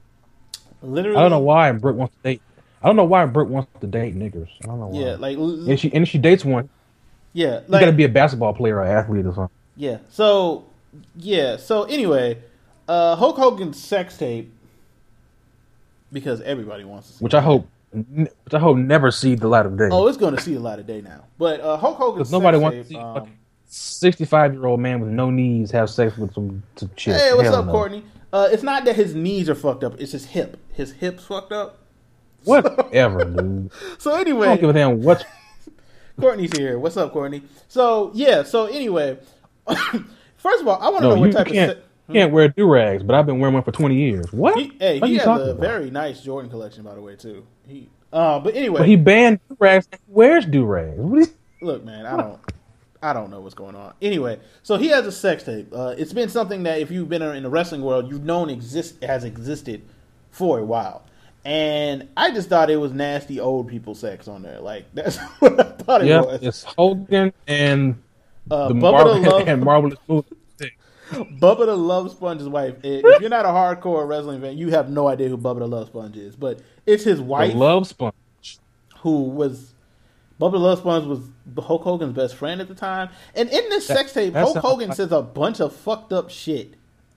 literally. 0.83 1.16
I 1.16 1.23
don't 1.23 1.30
know 1.30 1.38
why 1.40 1.73
Brooke 1.73 1.97
wants 1.97 2.14
to 2.16 2.23
date. 2.23 2.42
I 2.83 2.87
don't 2.88 2.97
know 2.97 3.04
why 3.04 3.25
Brooke 3.26 3.49
wants 3.49 3.71
to 3.80 3.87
date 3.87 4.14
niggers. 4.14 4.49
I 4.62 4.66
don't 4.66 4.78
know 4.80 4.88
why. 4.88 5.00
Yeah, 5.00 5.16
like 5.16 5.38
and 5.38 5.80
she 5.80 5.92
and 5.94 6.06
she 6.06 6.18
dates 6.18 6.44
one, 6.44 6.68
yeah, 7.33 7.61
you 7.61 7.64
like 7.68 7.80
gotta 7.80 7.92
be 7.92 8.04
a 8.04 8.09
basketball 8.11 8.52
player 8.52 8.76
or 8.76 8.85
athlete 8.85 9.25
or 9.25 9.33
something. 9.35 9.56
Yeah. 9.76 9.99
So 10.11 10.66
yeah. 11.16 11.56
So 11.56 11.85
anyway, 11.85 12.38
uh 12.87 13.16
Hulk 13.16 13.37
Hogan's 13.38 13.83
sex 13.83 14.18
tape 14.18 14.52
because 16.14 16.40
everybody 16.40 16.85
wants 16.85 17.09
to 17.09 17.12
see. 17.14 17.23
Which 17.25 17.35
I 17.35 17.42
hope 17.42 17.68
n- 17.94 18.28
which 18.44 18.54
I 18.54 18.59
hope 18.59 18.78
never 18.78 19.11
see 19.11 19.35
the 19.35 19.49
light 19.49 19.66
of 19.66 19.76
day. 19.76 19.88
Oh, 19.92 20.06
it's 20.06 20.16
going 20.16 20.35
to 20.35 20.40
see 20.40 20.54
a 20.54 20.61
light 20.61 20.78
of 20.78 20.87
day 20.87 21.02
now. 21.02 21.25
But 21.37 21.61
uh, 21.61 21.76
Hulk 21.76 21.99
Hogan. 21.99 22.18
Because 22.21 22.33
nobody 22.33 22.56
wants 22.56 22.78
to 22.78 22.85
see 22.85 22.97
a 22.97 23.04
Um, 23.04 23.30
sixty-five-year-old 23.66 24.80
man 24.80 25.00
with 25.00 25.11
no 25.11 25.30
knees 25.30 25.71
have 25.73 25.90
sex 25.90 26.16
with 26.16 26.33
some, 26.33 26.62
some 26.76 26.90
chick. 26.97 27.16
hey, 27.16 27.35
what's 27.35 27.49
Hell 27.49 27.56
up, 27.56 27.66
no. 27.66 27.73
Courtney? 27.73 28.04
Uh, 28.33 28.49
it's 28.50 28.62
not 28.62 28.85
that 28.87 28.97
his 28.97 29.14
knees 29.14 29.49
are 29.50 29.54
fucked 29.54 29.85
up; 29.85 30.00
it's 30.00 30.12
his 30.12 30.25
hip. 30.26 30.56
His 30.73 30.92
hips 30.92 31.25
fucked 31.25 31.52
up. 31.52 31.78
Whatever, 32.44 33.25
dude. 33.25 33.71
So 33.99 34.11
I 34.12 34.18
don't 34.18 34.28
anyway, 34.28 34.56
give 34.59 34.71
a 34.71 34.73
damn 34.73 35.02
what. 35.02 35.26
Courtney's 36.21 36.56
here. 36.56 36.78
What's 36.78 36.97
up, 36.97 37.12
Courtney? 37.12 37.42
So 37.68 38.11
yeah. 38.14 38.42
So 38.44 38.66
anyway, 38.66 39.18
first 40.37 40.61
of 40.61 40.68
all, 40.68 40.80
I 40.80 40.88
want 40.90 41.02
to 41.02 41.09
No, 41.09 41.14
know 41.16 41.21
what 41.21 41.33
type 41.33 41.47
can't. 41.49 41.73
of. 41.73 41.78
Can't 42.13 42.33
wear 42.33 42.49
do 42.49 42.71
rags, 42.71 43.03
but 43.03 43.15
I've 43.15 43.27
been 43.27 43.39
wearing 43.41 43.55
one 43.55 43.63
for 43.63 43.73
twenty 43.73 43.97
years. 43.97 44.31
What? 44.33 44.59
he, 44.59 44.73
hey, 44.79 44.99
What 45.01 45.09
he 45.09 45.17
has 45.17 45.27
a 45.27 45.31
about? 45.31 45.57
very 45.61 45.91
nice 45.91 46.21
Jordan 46.21 46.51
collection, 46.51 46.83
by 46.83 46.95
the 46.95 47.01
way, 47.01 47.17
too. 47.17 47.47
He, 47.67 47.89
uh, 48.13 48.39
but 48.41 48.55
anyway, 48.55 48.81
But 48.81 48.89
he 48.89 48.97
banned 48.97 49.41
do 49.49 49.57
rags. 49.59 49.89
He 49.91 49.99
wears 50.09 50.45
do 50.45 50.65
rags. 50.65 51.33
Look, 51.63 51.83
man, 51.85 52.05
I 52.05 52.17
don't, 52.17 52.41
I 53.03 53.13
don't 53.15 53.31
know 53.31 53.41
what's 53.41 53.55
going 53.55 53.75
on. 53.75 53.95
Anyway, 54.03 54.39
so 54.63 54.77
he 54.77 54.89
has 54.89 55.07
a 55.07 55.13
sex 55.13 55.45
tape. 55.45 55.69
Uh, 55.73 55.95
it's 55.97 56.13
been 56.13 56.29
something 56.29 56.63
that 56.65 56.79
if 56.81 56.91
you've 56.91 57.09
been 57.09 57.23
in 57.23 57.43
the 57.43 57.49
wrestling 57.51 57.81
world, 57.81 58.11
you've 58.11 58.25
known 58.25 58.51
exist 58.51 59.03
has 59.03 59.25
existed 59.25 59.81
for 60.31 60.59
a 60.59 60.65
while. 60.65 61.03
And 61.47 62.09
I 62.17 62.31
just 62.33 62.49
thought 62.51 62.71
it 62.71 62.77
was 62.77 62.93
nasty 62.93 63.41
old 63.41 63.69
people 63.69 63.95
sex 63.95 64.29
on 64.29 64.43
there. 64.43 64.61
Like 64.61 64.85
that's 64.95 65.17
what 65.41 65.59
I 65.59 65.63
thought 65.65 66.03
it 66.03 66.09
Yeah, 66.09 66.21
was. 66.21 66.43
it's 66.43 66.65
Hogan 66.65 67.33
and 67.47 67.97
Uh, 68.51 68.69
the 68.69 68.75
Bubba 68.75 68.81
Marvel 68.93 69.21
Love, 69.23 69.49
and 69.49 69.63
Marvelous 69.63 69.99
Movie. 70.07 70.29
Bubba 71.13 71.67
the 71.67 71.77
Love 71.77 72.11
Sponge's 72.11 72.49
wife. 72.49 72.77
If 72.83 73.21
you're 73.21 73.31
not 73.31 73.45
a 73.45 73.49
hardcore 73.49 74.07
wrestling 74.09 74.41
fan, 74.41 74.57
you 74.59 74.71
have 74.71 74.89
no 74.91 75.09
idea 75.09 75.29
who 75.29 75.37
Bubba 75.39 75.59
the 75.61 75.69
Love 75.69 75.89
Sponge 75.89 76.17
is. 76.17 76.35
But 76.37 76.61
it's 76.87 77.05
his 77.05 77.19
The 77.19 77.25
wife 77.25 77.55
Love 77.55 77.87
Sponge. 77.87 78.15
who 79.01 79.25
was 79.25 79.75
Bubba 80.41 80.53
the 80.53 80.59
Love 80.59 80.79
Sponge 80.79 81.07
was 81.07 81.21
Hulk 81.65 81.83
Hogan's 81.83 82.15
best 82.15 82.35
friend 82.37 82.61
at 82.61 82.69
the 82.69 82.75
time. 82.75 83.11
And 83.35 83.49
in 83.51 83.69
this 83.69 83.87
That- 83.89 83.99
sex 83.99 84.13
tape, 84.13 84.35
Hulk 84.35 84.57
Hogan 84.59 84.89
like- 84.89 84.97
says 84.97 85.13
a 85.13 85.23
bunch 85.23 85.61
of 85.61 85.75
fucked 85.75 86.13
up 86.13 86.31
shit. 86.31 86.75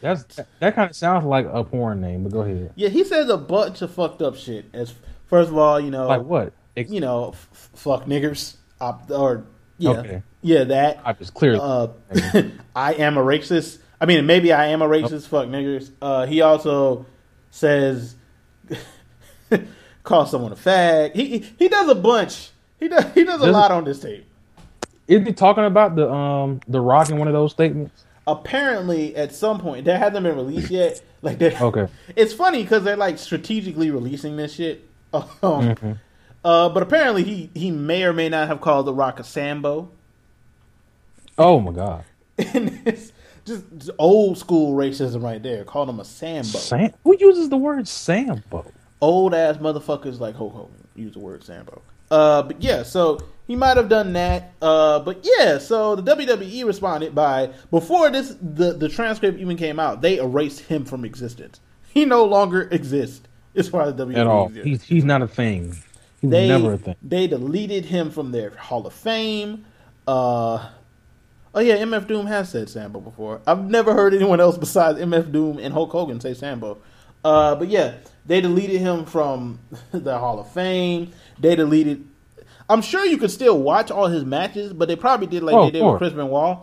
That's 0.00 0.24
that 0.60 0.74
kind 0.74 0.88
of 0.90 0.96
sounds 0.96 1.26
like 1.26 1.46
a 1.50 1.62
porn 1.62 2.00
name, 2.00 2.22
but 2.22 2.32
go 2.32 2.40
ahead. 2.40 2.72
yeah, 2.74 2.88
he 2.88 3.04
says 3.04 3.28
a 3.28 3.36
bunch 3.36 3.82
of 3.82 3.90
fucked 3.92 4.22
up 4.22 4.34
shit. 4.36 4.64
As 4.72 4.94
first 5.26 5.50
of 5.50 5.58
all, 5.58 5.78
you 5.78 5.90
know, 5.90 6.06
Like 6.06 6.22
what? 6.22 6.52
Ex- 6.76 6.90
you 6.90 7.00
know, 7.00 7.30
f- 7.30 7.70
fuck 7.74 8.06
niggers, 8.06 8.56
or 9.10 9.44
yeah, 9.78 9.90
Okay. 9.90 10.22
Yeah, 10.42 10.64
that. 10.64 11.00
I 11.04 11.12
just 11.12 11.34
clearly. 11.34 11.60
Uh, 11.62 11.88
I 12.76 12.94
am 12.94 13.16
a 13.16 13.22
racist. 13.22 13.78
I 14.00 14.06
mean, 14.06 14.24
maybe 14.26 14.52
I 14.52 14.66
am 14.68 14.80
a 14.82 14.88
racist. 14.88 15.26
Fuck 15.28 15.48
niggers. 15.48 15.90
Uh, 16.00 16.26
he 16.26 16.40
also 16.40 17.04
says, 17.50 18.14
call 20.02 20.26
someone 20.26 20.52
a 20.52 20.56
fag. 20.56 21.14
He 21.14 21.38
he- 21.58 21.68
does 21.68 21.88
a 21.88 21.94
bunch. 21.94 22.50
He 22.78 22.88
does 22.88 23.04
he 23.14 23.24
does 23.24 23.40
a 23.42 23.50
lot 23.50 23.70
on 23.70 23.84
this 23.84 24.00
tape. 24.00 24.26
Is 25.06 25.26
he 25.26 25.32
talking 25.32 25.64
about 25.64 25.96
the 25.96 26.10
um 26.10 26.60
the 26.68 26.80
Rock 26.80 27.10
in 27.10 27.18
one 27.18 27.28
of 27.28 27.34
those 27.34 27.50
statements? 27.52 28.04
Apparently, 28.26 29.16
at 29.16 29.34
some 29.34 29.58
point, 29.58 29.84
that 29.86 29.98
hasn't 29.98 30.22
been 30.22 30.36
released 30.36 30.70
yet. 30.70 31.02
Like, 31.22 31.38
they 31.38 31.54
Okay. 31.58 31.88
it's 32.16 32.32
funny 32.32 32.62
because 32.62 32.84
they're 32.84 32.96
like 32.96 33.18
strategically 33.18 33.90
releasing 33.90 34.36
this 34.36 34.54
shit. 34.54 34.86
Um, 35.12 35.24
Mm-hmm. 35.42 35.92
uh, 36.44 36.68
but 36.68 36.82
apparently, 36.82 37.24
he 37.24 37.50
he 37.54 37.70
may 37.70 38.04
or 38.04 38.12
may 38.12 38.28
not 38.28 38.46
have 38.48 38.60
called 38.60 38.86
the 38.86 38.94
Rock 38.94 39.18
a 39.20 39.24
Sambo. 39.24 39.90
Oh 41.40 41.58
my 41.58 41.72
God! 41.72 42.04
and 42.38 42.80
it's 42.86 43.12
just, 43.44 43.64
just 43.78 43.90
old 43.98 44.38
school 44.38 44.74
racism 44.76 45.22
right 45.22 45.42
there. 45.42 45.64
Called 45.64 45.88
him 45.88 45.98
a 46.00 46.04
Sambo. 46.04 46.58
Sam, 46.58 46.92
who 47.04 47.16
uses 47.18 47.48
the 47.48 47.56
word 47.56 47.88
Sambo? 47.88 48.70
old 49.02 49.32
ass 49.32 49.56
motherfuckers 49.56 50.20
like 50.20 50.34
Hulk 50.34 50.52
Hogan 50.52 50.86
use 50.94 51.14
the 51.14 51.18
word 51.20 51.42
Sambo. 51.42 51.80
Uh, 52.10 52.42
but 52.42 52.60
yeah, 52.62 52.82
so 52.82 53.18
he 53.46 53.56
might 53.56 53.76
have 53.78 53.88
done 53.88 54.12
that. 54.12 54.52
Uh, 54.60 54.98
but 54.98 55.20
yeah, 55.22 55.56
so 55.58 55.96
the 55.96 56.02
WWE 56.14 56.64
responded 56.66 57.14
by 57.14 57.50
before 57.70 58.10
this 58.10 58.36
the 58.42 58.74
the 58.74 58.88
transcript 58.88 59.38
even 59.38 59.56
came 59.56 59.80
out, 59.80 60.02
they 60.02 60.18
erased 60.18 60.60
him 60.60 60.84
from 60.84 61.04
existence. 61.06 61.60
He 61.88 62.04
no 62.04 62.24
longer 62.24 62.68
exists 62.70 63.22
as 63.56 63.68
far 63.68 63.82
as 63.82 63.94
WWE 63.94 64.16
At 64.18 64.26
all? 64.26 64.46
exists. 64.48 64.64
He's 64.66 64.82
he's 64.82 65.04
not 65.04 65.22
a 65.22 65.28
thing. 65.28 65.76
He 66.20 66.26
was 66.26 66.32
they 66.32 66.48
never 66.48 66.74
a 66.74 66.78
thing. 66.78 66.96
they 67.02 67.26
deleted 67.26 67.86
him 67.86 68.10
from 68.10 68.30
their 68.32 68.50
Hall 68.50 68.86
of 68.86 68.92
Fame. 68.92 69.64
Uh, 70.06 70.68
oh 71.54 71.60
yeah, 71.60 71.76
MF 71.78 72.06
Doom 72.06 72.26
has 72.26 72.48
said 72.50 72.68
Sambo 72.68 73.00
before. 73.00 73.40
I've 73.46 73.64
never 73.68 73.94
heard 73.94 74.14
anyone 74.14 74.40
else 74.40 74.56
besides 74.58 74.98
MF 74.98 75.32
Doom 75.32 75.58
and 75.58 75.72
Hulk 75.72 75.90
Hogan 75.90 76.20
say 76.20 76.34
Sambo. 76.34 76.78
Uh, 77.24 77.54
but 77.54 77.68
yeah, 77.68 77.94
they 78.26 78.40
deleted 78.40 78.80
him 78.80 79.04
from 79.04 79.58
the 79.92 80.18
Hall 80.18 80.38
of 80.40 80.50
Fame. 80.52 81.12
They 81.38 81.54
deleted. 81.56 82.06
I'm 82.68 82.82
sure 82.82 83.04
you 83.04 83.18
could 83.18 83.30
still 83.32 83.58
watch 83.60 83.90
all 83.90 84.06
his 84.06 84.24
matches, 84.24 84.72
but 84.72 84.88
they 84.88 84.96
probably 84.96 85.26
did 85.26 85.42
like 85.42 85.54
Oh, 85.54 85.64
they 85.66 85.72
did 85.72 85.82
with. 85.82 85.98
Chris 85.98 86.12
Benoit. 86.12 86.58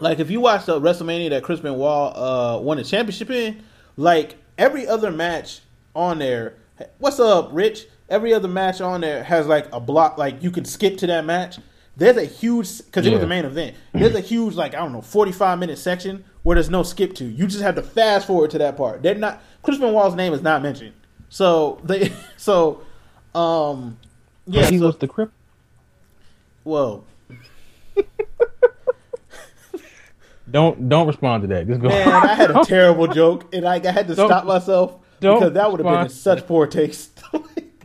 Like 0.00 0.20
if 0.20 0.30
you 0.30 0.40
watch 0.40 0.66
the 0.66 0.80
WrestleMania 0.80 1.30
that 1.30 1.42
Chris 1.42 1.60
Benoit 1.60 2.12
uh, 2.14 2.58
won 2.62 2.76
the 2.76 2.84
championship 2.84 3.30
in, 3.30 3.62
like 3.96 4.36
every 4.56 4.86
other 4.86 5.10
match 5.10 5.60
on 5.94 6.18
there, 6.20 6.54
what's 6.98 7.18
up, 7.18 7.48
Rich? 7.52 7.86
Every 8.08 8.32
other 8.32 8.48
match 8.48 8.80
on 8.80 9.00
there 9.00 9.24
has 9.24 9.46
like 9.46 9.66
a 9.72 9.80
block, 9.80 10.16
like 10.18 10.42
you 10.42 10.50
can 10.50 10.64
skip 10.64 10.98
to 10.98 11.06
that 11.08 11.24
match. 11.24 11.58
There's 11.98 12.16
a 12.16 12.24
huge 12.24 12.78
because 12.78 13.04
it 13.04 13.10
was 13.10 13.16
Yeah. 13.18 13.20
the 13.22 13.26
main 13.26 13.44
event. 13.44 13.76
There's 13.92 14.14
a 14.14 14.20
huge 14.20 14.54
like 14.54 14.74
I 14.74 14.78
don't 14.78 14.92
know 14.92 15.02
45 15.02 15.58
minute 15.58 15.78
section 15.78 16.24
where 16.44 16.54
there's 16.54 16.70
no 16.70 16.82
skip 16.84 17.14
to. 17.16 17.24
You 17.24 17.46
just 17.46 17.60
have 17.62 17.74
to 17.74 17.82
fast 17.82 18.26
forward 18.26 18.50
to 18.52 18.58
that 18.58 18.76
part. 18.76 19.02
They're 19.02 19.14
not 19.16 19.42
Chris 19.62 19.78
Benoit's 19.78 20.14
name 20.14 20.32
is 20.32 20.40
not 20.40 20.62
mentioned. 20.62 20.94
So 21.28 21.80
they 21.84 22.12
so 22.36 22.82
um 23.34 23.98
yeah 24.46 24.66
he 24.70 24.78
so, 24.78 24.86
was 24.86 24.96
the 24.98 25.08
crip. 25.08 25.30
well 26.64 27.04
Don't 30.50 30.88
don't 30.88 31.06
respond 31.06 31.42
to 31.42 31.48
that. 31.48 31.66
Just 31.66 31.80
go. 31.82 31.88
Man, 31.88 32.08
I 32.08 32.34
had 32.34 32.50
a 32.50 32.64
terrible 32.64 33.06
joke, 33.06 33.52
and 33.52 33.64
like 33.64 33.84
I 33.84 33.92
had 33.92 34.08
to 34.08 34.14
Don't- 34.14 34.28
stop 34.28 34.46
myself 34.46 34.96
because 35.20 35.52
that 35.52 35.70
would 35.70 35.80
have 35.80 35.86
been 35.92 36.02
in 36.04 36.08
such 36.08 36.46
poor 36.46 36.66
taste. 36.66 37.22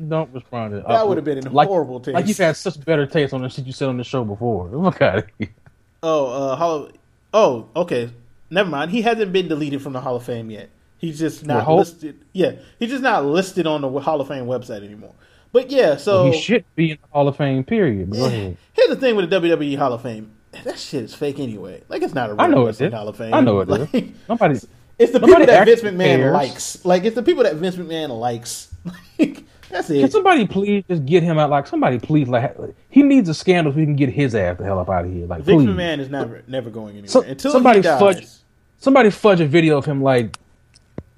Don't 0.09 0.33
respond 0.33 0.71
to 0.71 0.77
that. 0.77 0.87
That 0.87 1.07
would've 1.07 1.23
been 1.23 1.37
in 1.39 1.51
like, 1.53 1.67
horrible 1.67 1.99
taste. 1.99 2.15
Like 2.15 2.27
you've 2.27 2.37
had 2.37 2.55
such 2.57 2.83
better 2.85 3.05
taste 3.05 3.33
on 3.33 3.41
the 3.41 3.49
shit 3.49 3.65
you 3.65 3.71
said 3.73 3.89
on 3.89 3.97
the 3.97 4.03
show 4.03 4.23
before. 4.23 4.67
Look 4.71 5.01
at 5.01 5.25
it. 5.39 5.49
oh, 6.01 6.27
uh, 6.51 6.55
Hall. 6.55 6.89
Oh, 7.33 7.67
okay. 7.75 8.09
Never 8.49 8.69
mind. 8.69 8.91
He 8.91 9.01
hasn't 9.01 9.33
been 9.33 9.47
deleted 9.47 9.81
from 9.81 9.93
the 9.93 10.01
Hall 10.01 10.15
of 10.15 10.23
Fame 10.23 10.49
yet. 10.51 10.69
He's 10.97 11.19
just 11.19 11.45
not 11.45 11.67
listed. 11.69 12.19
Yeah, 12.31 12.53
he's 12.79 12.89
just 12.91 13.03
not 13.03 13.25
listed 13.25 13.67
on 13.67 13.81
the 13.81 13.89
Hall 13.99 14.21
of 14.21 14.27
Fame 14.27 14.45
website 14.45 14.83
anymore. 14.85 15.13
But 15.51 15.69
yeah, 15.69 15.97
so 15.97 16.31
he 16.31 16.39
should 16.39 16.63
be 16.75 16.91
in 16.91 16.97
the 17.01 17.07
Hall 17.11 17.27
of 17.27 17.35
Fame. 17.37 17.63
Period. 17.63 18.11
Go 18.11 18.23
Eh, 18.25 18.27
ahead. 18.27 18.57
Here's 18.73 18.89
the 18.89 18.95
thing 18.95 19.15
with 19.15 19.29
the 19.29 19.39
WWE 19.39 19.77
Hall 19.77 19.91
of 19.93 20.01
Fame. 20.01 20.31
That 20.63 20.79
shit 20.79 21.03
is 21.03 21.13
fake 21.15 21.39
anyway. 21.39 21.81
Like 21.89 22.03
it's 22.03 22.13
not 22.13 22.29
a 22.29 22.33
real 22.33 22.41
I 22.41 22.47
know 22.47 22.67
it. 22.67 22.93
Hall 22.93 23.07
of 23.09 23.17
Fame. 23.17 23.33
I 23.33 23.41
know 23.41 23.59
it 23.61 23.69
is. 23.69 23.93
Like, 23.93 24.05
Nobody. 24.29 24.59
It's 24.99 25.11
the 25.11 25.19
people 25.19 25.45
that 25.45 25.65
Vince 25.65 25.81
McMahon 25.81 26.15
cares. 26.17 26.33
likes. 26.33 26.85
Like 26.85 27.03
it's 27.03 27.15
the 27.15 27.23
people 27.23 27.43
that 27.43 27.55
Vince 27.55 27.75
McMahon 27.75 28.17
likes. 28.19 28.69
Like, 29.19 29.42
that's 29.73 29.89
it. 29.89 29.99
Can 29.99 30.11
somebody 30.11 30.47
please 30.47 30.83
just 30.89 31.05
get 31.05 31.23
him 31.23 31.37
out? 31.37 31.49
Like 31.49 31.67
somebody 31.67 31.99
please, 31.99 32.27
like 32.29 32.55
he 32.89 33.03
needs 33.03 33.27
a 33.29 33.33
scandal 33.33 33.73
so 33.73 33.79
he 33.79 33.85
can 33.85 33.95
get 33.95 34.09
his 34.09 34.33
ass 34.35 34.57
the 34.57 34.63
hell 34.63 34.79
up 34.79 34.89
out 34.89 35.05
of 35.05 35.11
here. 35.11 35.25
Like 35.25 35.43
Vince 35.43 35.63
please, 35.63 35.69
McMahon 35.69 35.99
is 35.99 36.09
never 36.09 36.43
never 36.47 36.69
going 36.69 36.91
anywhere 36.91 37.07
So- 37.09 37.21
until 37.23 37.51
somebody 37.51 37.79
he 37.79 37.83
dies. 37.83 37.99
fudge- 37.99 38.27
somebody 38.77 39.09
fudge 39.09 39.41
a 39.41 39.45
video 39.47 39.77
of 39.77 39.85
him 39.85 40.01
like 40.01 40.37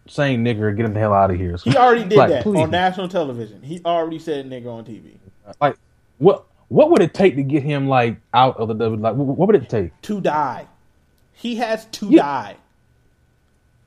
saying 0.08 0.44
nigger, 0.44 0.76
get 0.76 0.86
him 0.86 0.94
the 0.94 1.00
hell 1.00 1.14
out 1.14 1.32
of 1.32 1.38
here. 1.38 1.58
He 1.64 1.76
already 1.76 2.04
did 2.04 2.18
Like, 2.18 2.30
that 2.30 2.44
please. 2.44 2.60
on 2.62 2.70
national 2.72 3.08
television. 3.10 3.62
He 3.62 3.82
already 3.86 4.20
said 4.20 4.50
nigga 4.50 4.68
on 4.68 4.86
TV. 4.86 5.18
Like 5.62 5.78
what? 6.18 6.46
What 6.68 6.90
would 6.90 7.02
it 7.02 7.14
take 7.14 7.36
to 7.36 7.44
get 7.44 7.62
him 7.62 7.88
like 7.88 8.18
out 8.34 8.58
of 8.58 8.68
the 8.68 8.74
W? 8.74 9.00
Like 9.00 9.16
what 9.16 9.38
what 9.38 9.48
would 9.48 9.56
it 9.56 9.70
take? 9.70 10.00
To 10.04 10.20
die. 10.22 10.66
He 11.34 11.56
has 11.58 11.86
to 11.86 12.08
Yeah. 12.08 12.22
die. 12.22 12.56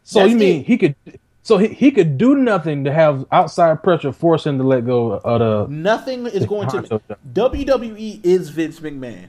So 0.04 0.20
That's 0.20 0.32
you 0.32 0.38
mean 0.38 0.60
it. 0.60 0.66
he 0.66 0.76
could? 0.78 0.94
So 1.42 1.57
he, 1.57 1.68
he 1.68 1.90
could 1.90 2.18
do 2.18 2.35
nothing 2.37 2.85
to 2.85 2.92
have 2.92 3.25
outside 3.33 3.83
pressure 3.83 4.12
force 4.12 4.45
him 4.47 4.59
to 4.59 4.64
let 4.64 4.85
go 4.85 5.12
of 5.12 5.38
the. 5.68 5.73
Nothing 5.75 6.26
is 6.26 6.45
going 6.47 6.68
to 6.71 7.00
WWE 7.33 8.21
is 8.25 8.50
Vince 8.50 8.80
McMahon. 8.80 9.28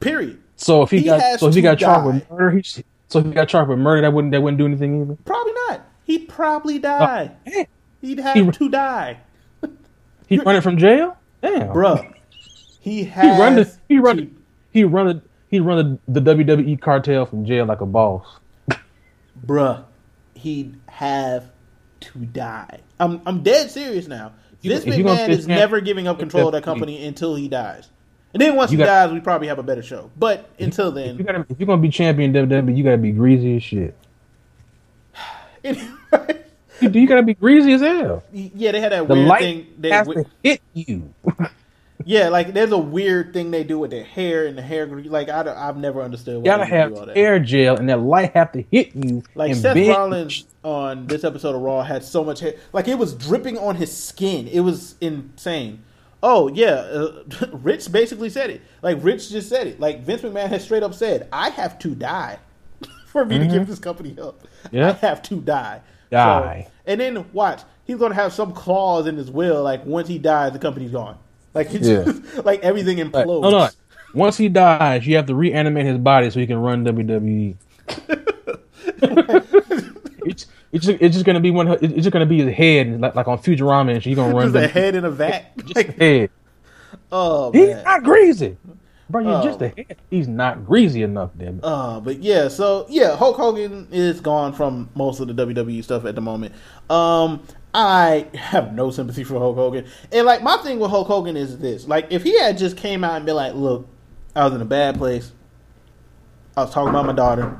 Period. 0.00 0.40
So 0.56 0.82
if 0.82 0.90
he, 0.90 0.98
He 1.00 1.04
got 1.04 1.40
so 1.40 1.48
if 1.48 1.54
he 1.54 1.62
got 1.62 1.78
charged 1.78 2.06
with 2.06 2.30
murder, 2.30 2.50
he 2.58 2.62
so 3.08 3.18
if 3.18 3.24
he 3.26 3.32
got 3.32 3.48
charged 3.48 3.68
with 3.70 3.78
murder, 3.78 4.02
that 4.02 4.12
wouldn't 4.12 4.32
that 4.32 4.42
wouldn't 4.42 4.58
do 4.58 4.66
anything 4.66 5.02
either. 5.02 5.16
Probably 5.24 5.52
not. 5.68 5.80
Oh, 5.80 5.82
he'd 6.04 6.28
probably 6.28 6.78
die. 6.78 7.32
He'd 8.00 8.18
have 8.20 8.36
He- 8.36 8.50
to 8.50 8.68
die. 8.68 9.18
He 10.26 10.38
running 10.38 10.62
from 10.62 10.78
jail? 10.78 11.16
Damn, 11.42 11.68
Bruh. 11.68 12.14
He 12.80 12.98
He 12.98 13.04
has 13.04 13.38
run 13.38 13.56
the 13.56 13.70
he 13.88 13.98
run 13.98 14.16
to- 14.16 14.30
he 14.70 14.84
run 14.84 15.06
the, 15.08 15.22
he 15.50 15.60
run 15.60 15.98
the, 16.06 16.20
the 16.20 16.34
WWE 16.34 16.80
cartel 16.80 17.26
from 17.26 17.44
jail 17.44 17.64
like 17.66 17.80
a 17.80 17.86
boss. 17.86 18.26
bruh, 19.46 19.84
he'd 20.34 20.79
have 21.00 21.50
to 22.00 22.18
die. 22.18 22.78
I'm 22.98 23.22
I'm 23.24 23.42
dead 23.42 23.70
serious 23.70 24.06
now. 24.06 24.32
This 24.62 24.84
Vince 24.84 24.86
if 24.94 24.98
you 24.98 25.04
gonna 25.04 25.18
McMahon 25.18 25.26
say 25.28 25.32
is 25.32 25.48
never 25.48 25.80
giving 25.80 26.06
up 26.06 26.18
control 26.18 26.48
of 26.48 26.52
that 26.52 26.62
company 26.62 27.06
until 27.06 27.34
he 27.34 27.48
dies. 27.48 27.88
And 28.34 28.40
then 28.42 28.54
once 28.54 28.70
he 28.70 28.76
got- 28.76 28.84
dies, 28.84 29.12
we 29.12 29.20
probably 29.20 29.48
have 29.48 29.58
a 29.58 29.62
better 29.62 29.82
show. 29.82 30.10
But 30.18 30.46
until 30.58 30.94
If 30.96 31.06
you 31.06 31.24
then, 31.24 31.24
gotta 31.24 31.46
if 31.48 31.58
you're 31.58 31.66
gonna 31.66 31.80
be 31.80 31.88
champion 31.88 32.34
WWE, 32.34 32.76
you 32.76 32.84
gotta 32.84 32.98
be 32.98 33.12
greasy 33.12 33.56
as 33.56 33.62
shit. 33.62 33.96
anyway, 35.64 35.88
You, 36.82 36.90
you 36.90 37.06
gotta 37.08 37.22
be 37.22 37.32
greasy 37.34 37.72
as 37.72 37.80
hell. 37.80 38.22
Yeah, 38.32 38.72
they 38.72 38.80
had 38.82 38.92
that 38.92 39.08
The 39.08 39.14
weird 39.14 39.38
thing. 39.38 39.66
They, 39.78 39.88
has 39.88 40.06
to 40.06 40.26
hit 40.42 40.60
you. 40.74 41.14
yeah, 42.04 42.28
like 42.28 42.54
there's 42.54 42.72
a 42.72 42.78
weird 42.78 43.32
thing 43.32 43.50
they 43.50 43.64
do 43.64 43.78
with 43.78 43.90
their 43.90 44.04
hair 44.04 44.46
and 44.46 44.56
the 44.56 44.62
hair. 44.62 44.86
Like 44.86 45.28
I 45.28 45.68
I've 45.68 45.76
never 45.76 46.02
understood. 46.02 46.34
You 46.34 46.40
Why 46.40 46.44
gotta 46.46 46.64
have 46.66 46.90
do 46.90 46.96
all 46.96 47.06
that. 47.06 47.16
hair 47.16 47.38
gel, 47.38 47.76
and 47.76 47.88
that 47.88 48.00
light 48.00 48.32
have 48.34 48.52
to 48.52 48.62
hit 48.70 48.94
you. 48.94 49.22
Like 49.34 49.54
Seth 49.54 49.74
bend- 49.74 49.88
Rollins 49.88 50.44
on 50.62 51.06
this 51.06 51.24
episode 51.24 51.54
of 51.54 51.62
Raw 51.62 51.82
had 51.82 52.04
so 52.04 52.24
much 52.24 52.40
hair, 52.40 52.54
like 52.72 52.88
it 52.88 52.98
was 52.98 53.14
dripping 53.14 53.58
on 53.58 53.76
his 53.76 53.94
skin. 53.96 54.48
It 54.48 54.60
was 54.60 54.96
insane. 55.00 55.82
Oh 56.22 56.48
yeah, 56.48 56.74
uh, 56.74 57.22
Rich 57.52 57.90
basically 57.92 58.30
said 58.30 58.50
it. 58.50 58.62
Like 58.82 58.98
Rich 59.02 59.30
just 59.30 59.48
said 59.48 59.66
it. 59.66 59.80
Like 59.80 60.02
Vince 60.02 60.22
McMahon 60.22 60.48
has 60.48 60.64
straight 60.64 60.82
up 60.82 60.94
said, 60.94 61.28
"I 61.32 61.50
have 61.50 61.78
to 61.80 61.94
die 61.94 62.38
for 63.06 63.24
me 63.24 63.38
to 63.38 63.46
give 63.46 63.66
this 63.66 63.78
company 63.78 64.16
up. 64.20 64.42
Mm-hmm. 64.42 64.76
Yeah. 64.76 64.90
I 64.90 64.92
have 64.92 65.22
to 65.22 65.36
die." 65.40 65.80
Die. 66.10 66.62
So- 66.66 66.72
and 66.86 67.00
then 67.00 67.30
watch, 67.32 67.62
he's 67.84 67.98
gonna 67.98 68.14
have 68.14 68.32
some 68.32 68.52
clause 68.52 69.06
in 69.06 69.16
his 69.16 69.30
will. 69.30 69.62
Like 69.62 69.84
once 69.86 70.08
he 70.08 70.18
dies, 70.18 70.52
the 70.52 70.58
company's 70.58 70.90
gone. 70.90 71.18
Like 71.54 71.72
it's 71.74 71.86
Yeah. 71.88 72.04
just, 72.04 72.44
like 72.44 72.60
everything 72.60 72.98
Like, 72.98 73.12
implodes. 73.26 73.42
no, 73.42 73.50
no. 73.50 73.68
Once 74.14 74.36
he 74.36 74.48
dies, 74.48 75.06
you 75.06 75.16
have 75.16 75.26
to 75.26 75.34
reanimate 75.34 75.86
his 75.86 75.98
body 75.98 76.30
so 76.30 76.40
he 76.40 76.46
can 76.46 76.58
run 76.58 76.84
WWE. 76.84 77.54
it's, 79.02 80.46
it's, 80.72 80.84
just, 80.86 81.00
it's 81.00 81.14
just 81.14 81.24
gonna 81.24 81.40
be 81.40 81.50
one. 81.50 81.68
It's 81.68 81.94
just 81.94 82.10
gonna 82.10 82.26
be 82.26 82.42
his 82.44 82.54
head, 82.54 83.00
like 83.00 83.14
like 83.14 83.28
on 83.28 83.38
Futurama, 83.38 83.92
and 83.94 84.02
she's 84.02 84.16
gonna 84.16 84.34
run 84.34 84.46
Just 84.52 84.56
a 84.56 84.60
the 84.60 84.68
head 84.68 84.94
in 84.94 85.04
a 85.04 85.10
vat. 85.10 85.52
Like, 85.74 85.96
head. 85.98 86.30
oh 87.12 87.52
He's 87.52 87.68
man. 87.68 87.84
not 87.84 88.02
greasy, 88.02 88.56
bro. 89.08 89.22
You're 89.22 89.32
Oh. 89.32 89.44
just 89.44 89.62
a 89.62 89.68
head. 89.68 89.96
He's 90.10 90.28
not 90.28 90.64
greasy 90.66 91.02
enough, 91.02 91.30
damn 91.38 91.58
it. 91.58 91.64
Uh, 91.64 92.00
but 92.00 92.18
yeah, 92.20 92.48
so 92.48 92.86
yeah, 92.88 93.16
Hulk 93.16 93.36
Hogan 93.36 93.86
is 93.92 94.20
gone 94.20 94.52
from 94.52 94.88
most 94.94 95.20
of 95.20 95.28
the 95.28 95.34
WWE 95.46 95.82
stuff 95.84 96.04
at 96.04 96.14
the 96.14 96.20
moment. 96.20 96.54
Um, 96.88 97.42
I 97.72 98.26
have 98.34 98.74
no 98.74 98.90
sympathy 98.90 99.22
for 99.24 99.38
Hulk 99.38 99.56
Hogan, 99.56 99.86
and 100.10 100.26
like 100.26 100.42
my 100.42 100.56
thing 100.58 100.78
with 100.80 100.90
Hulk 100.90 101.06
Hogan 101.06 101.36
is 101.36 101.58
this: 101.58 101.86
like 101.86 102.08
if 102.10 102.22
he 102.24 102.38
had 102.38 102.58
just 102.58 102.76
came 102.76 103.04
out 103.04 103.16
and 103.16 103.24
been 103.26 103.36
like, 103.36 103.54
"Look, 103.54 103.86
I 104.34 104.44
was 104.44 104.54
in 104.54 104.60
a 104.60 104.64
bad 104.66 104.96
place. 104.96 105.30
I 106.56 106.62
was 106.62 106.72
talking 106.72 106.90
about 106.90 107.06
my 107.06 107.12
daughter. 107.12 107.58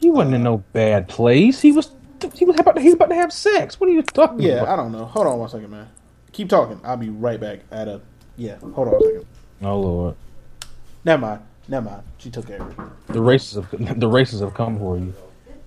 He 0.00 0.10
wasn't 0.10 0.34
in 0.34 0.42
no 0.42 0.58
bad 0.72 1.08
place. 1.08 1.60
He 1.60 1.72
was. 1.72 1.90
He 2.34 2.44
was 2.44 2.58
about. 2.58 2.76
To, 2.76 2.80
he's 2.82 2.94
about 2.94 3.08
to 3.10 3.14
have 3.14 3.32
sex. 3.32 3.78
What 3.78 3.88
are 3.88 3.92
you 3.92 4.02
talking 4.02 4.40
Yeah, 4.40 4.62
about? 4.62 4.68
I 4.68 4.76
don't 4.76 4.92
know. 4.92 5.04
Hold 5.04 5.26
on 5.26 5.38
one 5.38 5.48
second, 5.48 5.70
man. 5.70 5.88
Keep 6.32 6.48
talking. 6.48 6.80
I'll 6.84 6.96
be 6.96 7.08
right 7.10 7.38
back. 7.40 7.60
At 7.70 7.88
a 7.88 8.00
yeah. 8.36 8.56
Hold 8.58 8.88
on 8.88 8.94
a 8.94 9.00
second. 9.00 9.26
Oh 9.62 9.78
lord, 9.80 10.16
Never 11.04 11.20
mind. 11.20 11.40
Never 11.68 11.88
mind. 11.90 12.02
She 12.18 12.30
took 12.30 12.46
care 12.46 12.60
of 12.60 12.70
it. 12.70 13.12
the 13.12 13.20
races 13.22 13.54
have 13.54 14.00
the 14.00 14.08
races 14.08 14.40
have 14.40 14.54
come 14.54 14.78
for 14.78 14.98
you. 14.98 15.14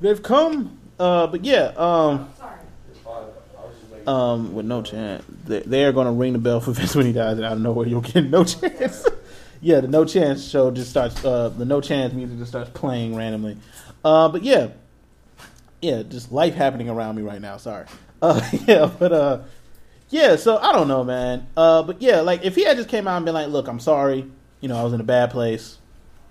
They've 0.02 0.22
come, 0.22 0.79
uh, 1.00 1.28
but 1.28 1.46
yeah, 1.46 1.72
um, 1.78 2.30
um, 4.06 4.54
with 4.54 4.66
no 4.66 4.82
chance, 4.82 5.24
they, 5.46 5.86
are 5.86 5.92
going 5.92 6.08
to 6.08 6.14
ring 6.14 6.34
the 6.34 6.40
bell 6.40 6.60
for 6.60 6.72
Vince 6.74 6.96
when 6.96 7.06
he 7.06 7.14
dies, 7.14 7.38
and 7.38 7.46
out 7.46 7.54
of 7.54 7.62
nowhere 7.62 7.88
you'll 7.88 8.02
get 8.02 8.26
no 8.26 8.44
chance. 8.46 9.08
yeah, 9.62 9.80
the 9.80 9.88
no 9.88 10.06
chance 10.06 10.48
show 10.48 10.72
just 10.72 10.90
starts. 10.90 11.24
Uh, 11.24 11.50
the 11.50 11.66
no 11.66 11.82
chance 11.82 12.14
music 12.14 12.38
just 12.38 12.52
starts 12.52 12.70
playing 12.72 13.16
randomly. 13.16 13.58
Uh, 14.04 14.30
but 14.30 14.44
yeah, 14.44 14.70
yeah, 15.82 16.04
just 16.04 16.32
life 16.32 16.56
happening 16.56 16.90
around 16.90 17.16
me 17.16 17.22
right 17.22 17.42
now. 17.42 17.58
Sorry. 17.58 17.86
Uh, 18.22 18.42
yeah, 18.68 18.90
but 19.00 19.12
uh, 19.12 19.40
yeah. 20.10 20.36
So 20.36 20.58
I 20.58 20.74
don't 20.74 20.88
know, 20.88 21.04
man. 21.04 21.48
Uh, 21.56 21.84
but 21.84 22.02
yeah, 22.02 22.22
like 22.22 22.44
if 22.44 22.56
he 22.56 22.64
had 22.66 22.78
just 22.78 22.90
came 22.90 23.08
out 23.08 23.18
and 23.18 23.26
been 23.26 23.34
like, 23.34 23.50
"Look, 23.50 23.68
I'm 23.68 23.80
sorry. 23.80 24.26
You 24.62 24.68
know, 24.68 24.78
I 24.78 24.84
was 24.84 24.94
in 24.94 25.00
a 25.00 25.06
bad 25.06 25.32
place." 25.32 25.78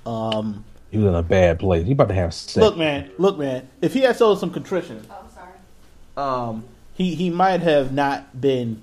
Um, 0.04 0.64
He 0.90 0.96
was 0.98 1.06
in 1.06 1.14
a 1.14 1.22
bad 1.22 1.58
place. 1.58 1.84
He 1.86 1.92
about 1.92 2.08
to 2.08 2.14
have 2.14 2.32
sex. 2.32 2.56
Look, 2.56 2.76
man. 2.76 3.10
Look, 3.18 3.38
man. 3.38 3.68
If 3.82 3.92
he 3.92 4.00
had 4.00 4.16
showed 4.16 4.36
some 4.36 4.50
contrition, 4.50 5.04
Oh, 5.10 5.16
I'm 5.24 5.30
sorry. 5.30 6.50
um, 6.50 6.64
he 6.94 7.14
he 7.14 7.28
might 7.30 7.60
have 7.60 7.92
not 7.92 8.40
been 8.40 8.82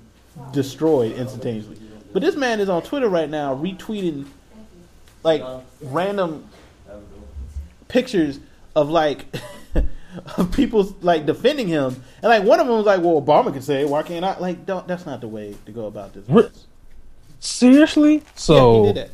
destroyed 0.52 1.12
instantaneously. 1.16 1.78
But 2.12 2.22
this 2.22 2.36
man 2.36 2.60
is 2.60 2.68
on 2.68 2.82
Twitter 2.82 3.08
right 3.08 3.28
now 3.28 3.54
retweeting 3.56 4.26
like 5.22 5.42
random 5.82 6.48
pictures 7.88 8.38
of 8.74 8.88
like 8.88 9.24
of 10.38 10.50
people 10.52 10.94
like 11.02 11.26
defending 11.26 11.68
him, 11.68 12.02
and 12.22 12.30
like 12.30 12.42
one 12.44 12.60
of 12.60 12.66
them 12.66 12.76
was 12.76 12.86
like, 12.86 13.00
"Well, 13.02 13.20
Obama 13.20 13.52
can 13.52 13.62
say 13.62 13.82
it. 13.82 13.88
Why 13.88 14.02
can't 14.02 14.24
I?" 14.24 14.38
Like, 14.38 14.64
don't. 14.64 14.86
That's 14.86 15.04
not 15.06 15.20
the 15.20 15.28
way 15.28 15.56
to 15.66 15.72
go 15.72 15.86
about 15.86 16.14
this. 16.14 16.24
Re- 16.28 16.48
Seriously? 17.38 18.14
yeah, 18.16 18.22
So 18.34 18.82
he 18.84 18.92
did 18.92 18.96
that. 18.96 19.10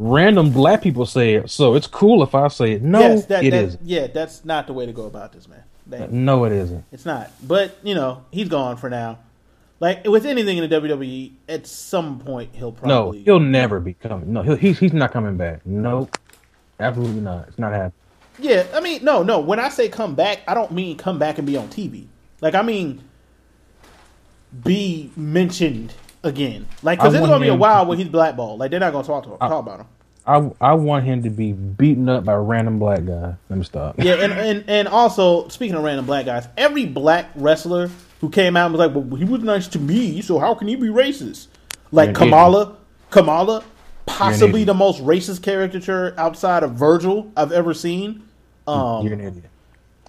Random 0.00 0.50
black 0.50 0.80
people 0.82 1.04
say 1.04 1.34
it. 1.34 1.50
So 1.50 1.74
it's 1.74 1.86
cool 1.86 2.22
if 2.22 2.34
I 2.34 2.48
say 2.48 2.72
it. 2.72 2.82
No, 2.82 3.00
yes, 3.00 3.26
that, 3.26 3.44
it 3.44 3.50
that- 3.50 3.64
isn't. 3.64 3.82
Yeah, 3.84 4.06
that's 4.06 4.44
not 4.44 4.66
the 4.66 4.72
way 4.72 4.86
to 4.86 4.92
go 4.92 5.04
about 5.04 5.32
this, 5.32 5.46
man. 5.46 5.62
Thank. 5.88 6.04
Uh, 6.04 6.08
no, 6.10 6.44
it 6.44 6.52
isn't. 6.52 6.84
It's 6.90 7.04
not. 7.04 7.30
But, 7.46 7.76
you 7.82 7.94
know, 7.94 8.24
he's 8.30 8.48
gone 8.48 8.76
for 8.76 8.88
now. 8.88 9.18
Like, 9.78 10.06
with 10.06 10.26
anything 10.26 10.58
in 10.58 10.68
the 10.68 10.80
WWE, 10.80 11.32
at 11.48 11.66
some 11.66 12.18
point 12.18 12.50
he'll 12.54 12.72
probably. 12.72 13.18
No, 13.18 13.24
he'll 13.24 13.40
never 13.40 13.80
be 13.80 13.94
coming. 13.94 14.32
No, 14.32 14.42
he'll, 14.42 14.56
he's 14.56 14.78
he's 14.78 14.92
not 14.92 15.10
coming 15.10 15.36
back. 15.38 15.64
Nope, 15.64 16.18
absolutely 16.78 17.22
not. 17.22 17.48
It's 17.48 17.58
not 17.58 17.72
happening. 17.72 17.92
Yeah, 18.38 18.66
I 18.74 18.80
mean, 18.80 19.02
no, 19.02 19.22
no. 19.22 19.40
When 19.40 19.58
I 19.58 19.70
say 19.70 19.88
come 19.88 20.14
back, 20.14 20.40
I 20.46 20.52
don't 20.52 20.70
mean 20.72 20.98
come 20.98 21.18
back 21.18 21.38
and 21.38 21.46
be 21.46 21.56
on 21.56 21.68
TV. 21.68 22.06
Like, 22.42 22.54
I 22.54 22.60
mean, 22.60 23.02
be 24.64 25.10
mentioned 25.16 25.94
again. 26.22 26.66
Like, 26.82 26.98
because 26.98 27.14
it's 27.14 27.26
going 27.26 27.40
to 27.40 27.44
be 27.44 27.48
a 27.48 27.54
while 27.54 27.86
when 27.86 27.98
he's 27.98 28.08
blackballed. 28.08 28.58
Like, 28.60 28.70
they're 28.70 28.80
not 28.80 28.92
going 28.92 29.04
to 29.04 29.08
talk 29.08 29.24
to 29.24 29.30
him, 29.30 29.38
talk 29.38 29.62
about 29.66 29.80
him. 29.80 29.86
I 30.26 30.50
I 30.60 30.74
want 30.74 31.04
him 31.04 31.22
to 31.22 31.30
be 31.30 31.52
beaten 31.52 32.08
up 32.08 32.24
by 32.24 32.34
a 32.34 32.40
random 32.40 32.78
black 32.78 33.04
guy. 33.04 33.34
Let 33.48 33.58
me 33.58 33.64
stop. 33.64 33.96
Yeah, 33.98 34.14
and, 34.14 34.32
and, 34.32 34.64
and 34.68 34.88
also, 34.88 35.48
speaking 35.48 35.74
of 35.76 35.82
random 35.82 36.06
black 36.06 36.26
guys, 36.26 36.46
every 36.56 36.86
black 36.86 37.30
wrestler 37.34 37.90
who 38.20 38.28
came 38.28 38.56
out 38.56 38.66
and 38.66 38.74
was 38.74 38.86
like, 38.86 38.94
well, 38.94 39.18
he 39.18 39.24
was 39.24 39.42
nice 39.42 39.66
to 39.68 39.78
me, 39.78 40.20
so 40.20 40.38
how 40.38 40.54
can 40.54 40.68
he 40.68 40.76
be 40.76 40.88
racist? 40.88 41.46
Like 41.90 42.08
You're 42.08 42.14
Kamala, 42.14 42.76
Kamala, 43.08 43.64
possibly 44.06 44.64
the 44.64 44.74
most 44.74 45.02
racist 45.02 45.42
caricature 45.42 46.14
outside 46.18 46.62
of 46.62 46.72
Virgil 46.72 47.32
I've 47.36 47.52
ever 47.52 47.72
seen. 47.74 48.28
Um, 48.66 49.04
You're 49.04 49.14
an 49.14 49.20
idiot. 49.20 49.44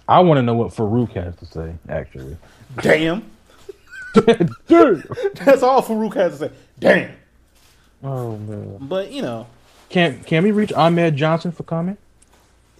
I 0.06 0.20
want 0.20 0.38
to 0.38 0.42
know 0.42 0.54
what 0.54 0.72
Farouk 0.72 1.12
has 1.12 1.34
to 1.36 1.46
say. 1.46 1.74
Actually, 1.88 2.36
damn. 2.80 3.24
Damn. 4.14 4.54
That's 5.34 5.62
all 5.62 5.82
Farouk 5.82 6.14
has 6.14 6.38
to 6.38 6.48
say. 6.48 6.54
Damn. 6.78 7.10
Oh 8.02 8.36
man. 8.38 8.78
But, 8.80 9.12
you 9.12 9.22
know, 9.22 9.46
Can 9.88 10.22
can 10.24 10.42
we 10.44 10.50
reach 10.52 10.72
Ahmed 10.72 11.16
Johnson 11.16 11.52
for 11.52 11.62
comment? 11.62 11.98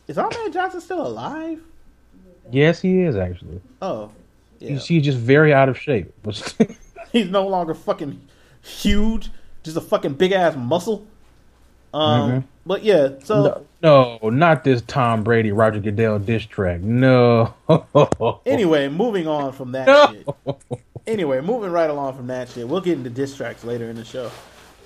is 0.08 0.18
Ahmed 0.18 0.52
Johnson 0.52 0.80
still 0.80 1.06
alive? 1.06 1.60
Yes, 2.50 2.80
he 2.80 3.00
is 3.02 3.16
actually. 3.16 3.60
Oh. 3.80 4.10
Yeah. 4.58 4.70
He's, 4.70 4.86
he's 4.86 5.04
just 5.04 5.18
very 5.18 5.52
out 5.54 5.68
of 5.68 5.78
shape. 5.78 6.12
He's 7.12 7.28
no 7.28 7.46
longer 7.46 7.74
fucking 7.74 8.20
huge, 8.62 9.30
just 9.64 9.76
a 9.76 9.80
fucking 9.80 10.14
big 10.14 10.32
ass 10.32 10.56
muscle. 10.56 11.06
Um, 11.92 12.30
Mhm. 12.30 12.44
But 12.64 12.84
yeah, 12.84 13.08
so. 13.24 13.64
no, 13.82 14.18
no, 14.22 14.30
not 14.30 14.62
this 14.64 14.82
Tom 14.82 15.24
Brady 15.24 15.50
Roger 15.52 15.80
Goodell 15.80 16.18
diss 16.20 16.44
track. 16.46 16.80
No. 16.80 17.54
Anyway, 18.46 18.88
moving 18.88 19.26
on 19.26 19.52
from 19.52 19.72
that 19.72 19.86
No. 19.86 20.58
Anyway, 21.06 21.40
moving 21.40 21.70
right 21.72 21.90
along 21.90 22.14
from 22.16 22.28
that 22.28 22.48
shit. 22.48 22.68
We'll 22.68 22.80
get 22.80 22.96
into 22.98 23.10
diss 23.10 23.36
tracks 23.36 23.64
later 23.64 23.90
in 23.90 23.96
the 23.96 24.04
show. 24.04 24.30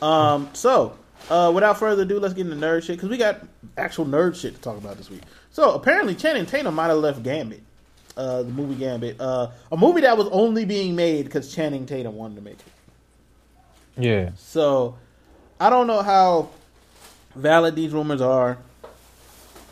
Um, 0.01 0.49
so, 0.55 0.97
uh, 1.31 1.53
without 1.55 1.79
further 1.79 2.03
ado, 2.03 2.19
let's 2.19 2.35
get 2.35 2.47
into 2.47 2.57
nerd 2.57 2.83
shit 2.85 2.97
because 2.97 3.09
we 3.11 3.17
got 3.19 3.41
actual 3.77 4.07
nerd 4.07 4.35
shit 4.35 4.55
to 4.55 4.61
talk 4.61 4.77
about 4.79 4.97
this 4.97 5.11
week. 5.11 5.23
So, 5.53 5.75
apparently, 5.75 6.15
Channing 6.15 6.47
Tatum 6.47 6.75
might 6.75 6.89
have 6.89 6.99
left 6.99 7.23
Gambit, 7.23 7.63
uh, 8.17 8.43
the 8.45 8.51
movie 8.51 8.75
Gambit, 8.77 9.21
uh, 9.21 9.49
a 9.71 9.77
movie 9.77 10.03
that 10.03 10.17
was 10.17 10.29
only 10.29 10.65
being 10.65 10.95
made 10.97 11.25
because 11.27 11.55
Channing 11.55 11.85
Tatum 11.87 12.15
wanted 12.17 12.37
to 12.37 12.43
make 12.43 12.55
it. 12.55 14.03
yeah. 14.03 14.31
So, 14.37 14.97
I 15.61 15.71
don't 15.71 15.87
know 15.87 16.03
how 16.03 16.49
valid 17.35 17.77
these 17.77 17.93
rumors 17.93 18.21
are 18.21 18.59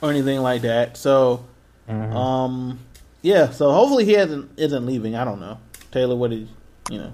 or 0.03 0.11
anything 0.11 0.41
like 0.41 0.63
that. 0.63 0.97
So, 0.97 1.45
Mhm. 1.89 2.15
um, 2.15 2.79
yeah. 3.23 3.51
So 3.51 3.71
hopefully 3.73 4.05
he 4.07 4.13
hasn't 4.13 4.51
isn't 4.59 4.87
leaving. 4.87 5.15
I 5.15 5.25
don't 5.25 5.41
know, 5.41 5.59
Taylor. 5.95 6.17
What 6.17 6.33
is 6.33 6.49
you 6.91 6.99
know? 6.99 7.13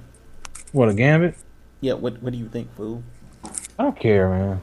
What 0.73 0.88
a 0.88 0.95
gambit? 0.95 1.37
Yeah. 1.81 1.93
What 1.93 2.21
What 2.23 2.33
do 2.33 2.38
you 2.38 2.49
think, 2.49 2.75
fool? 2.75 3.03
I 3.79 3.85
don't 3.85 3.99
care, 3.99 4.29
man. 4.31 4.62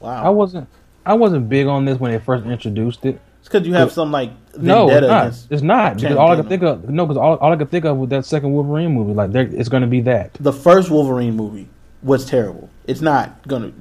Wow. 0.00 0.24
I 0.24 0.28
wasn't. 0.28 0.68
I 1.04 1.14
wasn't 1.14 1.48
big 1.48 1.66
on 1.66 1.84
this 1.84 1.98
when 1.98 2.12
they 2.12 2.18
first 2.18 2.46
introduced 2.46 3.04
it. 3.04 3.20
it's 3.40 3.48
because 3.48 3.66
you 3.66 3.74
have 3.74 3.90
some 3.90 4.12
like 4.12 4.30
No, 4.56 4.88
it's 4.88 5.06
not. 5.06 5.46
It's 5.50 5.62
not 5.62 5.96
because 5.96 6.16
all 6.16 6.30
I 6.30 6.36
could 6.36 6.48
think 6.48 6.62
of 6.62 6.88
no, 6.88 7.04
because 7.04 7.16
all, 7.16 7.36
all 7.36 7.52
I 7.52 7.56
could 7.56 7.70
think 7.70 7.84
of 7.84 7.96
was 7.96 8.10
that 8.10 8.24
second 8.24 8.52
Wolverine 8.52 8.92
movie. 8.92 9.12
Like, 9.14 9.32
there, 9.32 9.42
it's 9.42 9.68
going 9.68 9.82
to 9.82 9.88
be 9.88 10.02
that. 10.02 10.34
the 10.34 10.52
first 10.52 10.90
Wolverine 10.90 11.34
movie 11.34 11.68
was 12.02 12.24
terrible. 12.26 12.70
It's 12.86 13.00
not 13.00 13.46
gonna. 13.46 13.72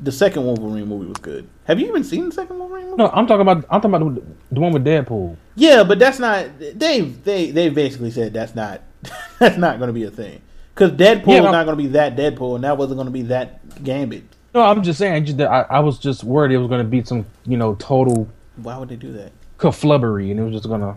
The 0.00 0.12
second 0.12 0.44
Wolverine 0.44 0.86
movie 0.86 1.06
was 1.06 1.18
good. 1.18 1.48
Have 1.64 1.80
you 1.80 1.88
even 1.88 2.04
seen 2.04 2.26
the 2.26 2.32
second 2.32 2.58
Wolverine 2.58 2.84
movie? 2.86 2.96
No, 2.98 3.08
I'm 3.08 3.26
talking 3.26 3.40
about. 3.42 3.64
I'm 3.70 3.80
talking 3.80 3.94
about 3.94 4.14
the, 4.14 4.22
the 4.52 4.60
one 4.60 4.72
with 4.72 4.84
Deadpool. 4.84 5.36
Yeah, 5.56 5.82
but 5.84 5.98
that's 5.98 6.18
not. 6.18 6.46
They 6.58 7.00
they 7.00 7.50
they 7.50 7.68
basically 7.70 8.10
said 8.10 8.32
that's 8.34 8.54
not 8.54 8.82
that's 9.38 9.56
not 9.56 9.78
going 9.78 9.88
to 9.88 9.92
be 9.94 10.04
a 10.04 10.10
thing 10.10 10.40
because 10.74 10.92
Deadpool 10.92 11.26
Yeah, 11.28 11.38
is 11.38 11.52
not 11.52 11.64
going 11.64 11.76
to 11.76 11.82
be 11.82 11.88
that 11.88 12.16
Deadpool, 12.16 12.56
and 12.56 12.64
that 12.64 12.76
wasn't 12.76 12.96
going 12.96 13.06
to 13.06 13.12
be 13.12 13.22
that 13.22 13.82
Gambit. 13.82 14.24
No, 14.54 14.60
I'm 14.62 14.82
just 14.82 14.98
saying. 14.98 15.24
Just 15.24 15.38
that 15.38 15.50
I, 15.50 15.62
I 15.62 15.80
was 15.80 15.98
just 15.98 16.22
worried 16.22 16.52
it 16.52 16.58
was 16.58 16.68
going 16.68 16.82
to 16.82 16.88
be 16.88 17.02
some, 17.02 17.26
you 17.44 17.56
know, 17.56 17.74
total 17.76 18.28
Why 18.56 18.76
would 18.78 18.88
they 18.88 18.96
do 18.96 19.12
that? 19.12 19.32
kaflubbery, 19.58 20.30
and 20.30 20.38
it 20.38 20.42
was 20.42 20.52
just 20.52 20.68
going 20.68 20.80
to. 20.80 20.96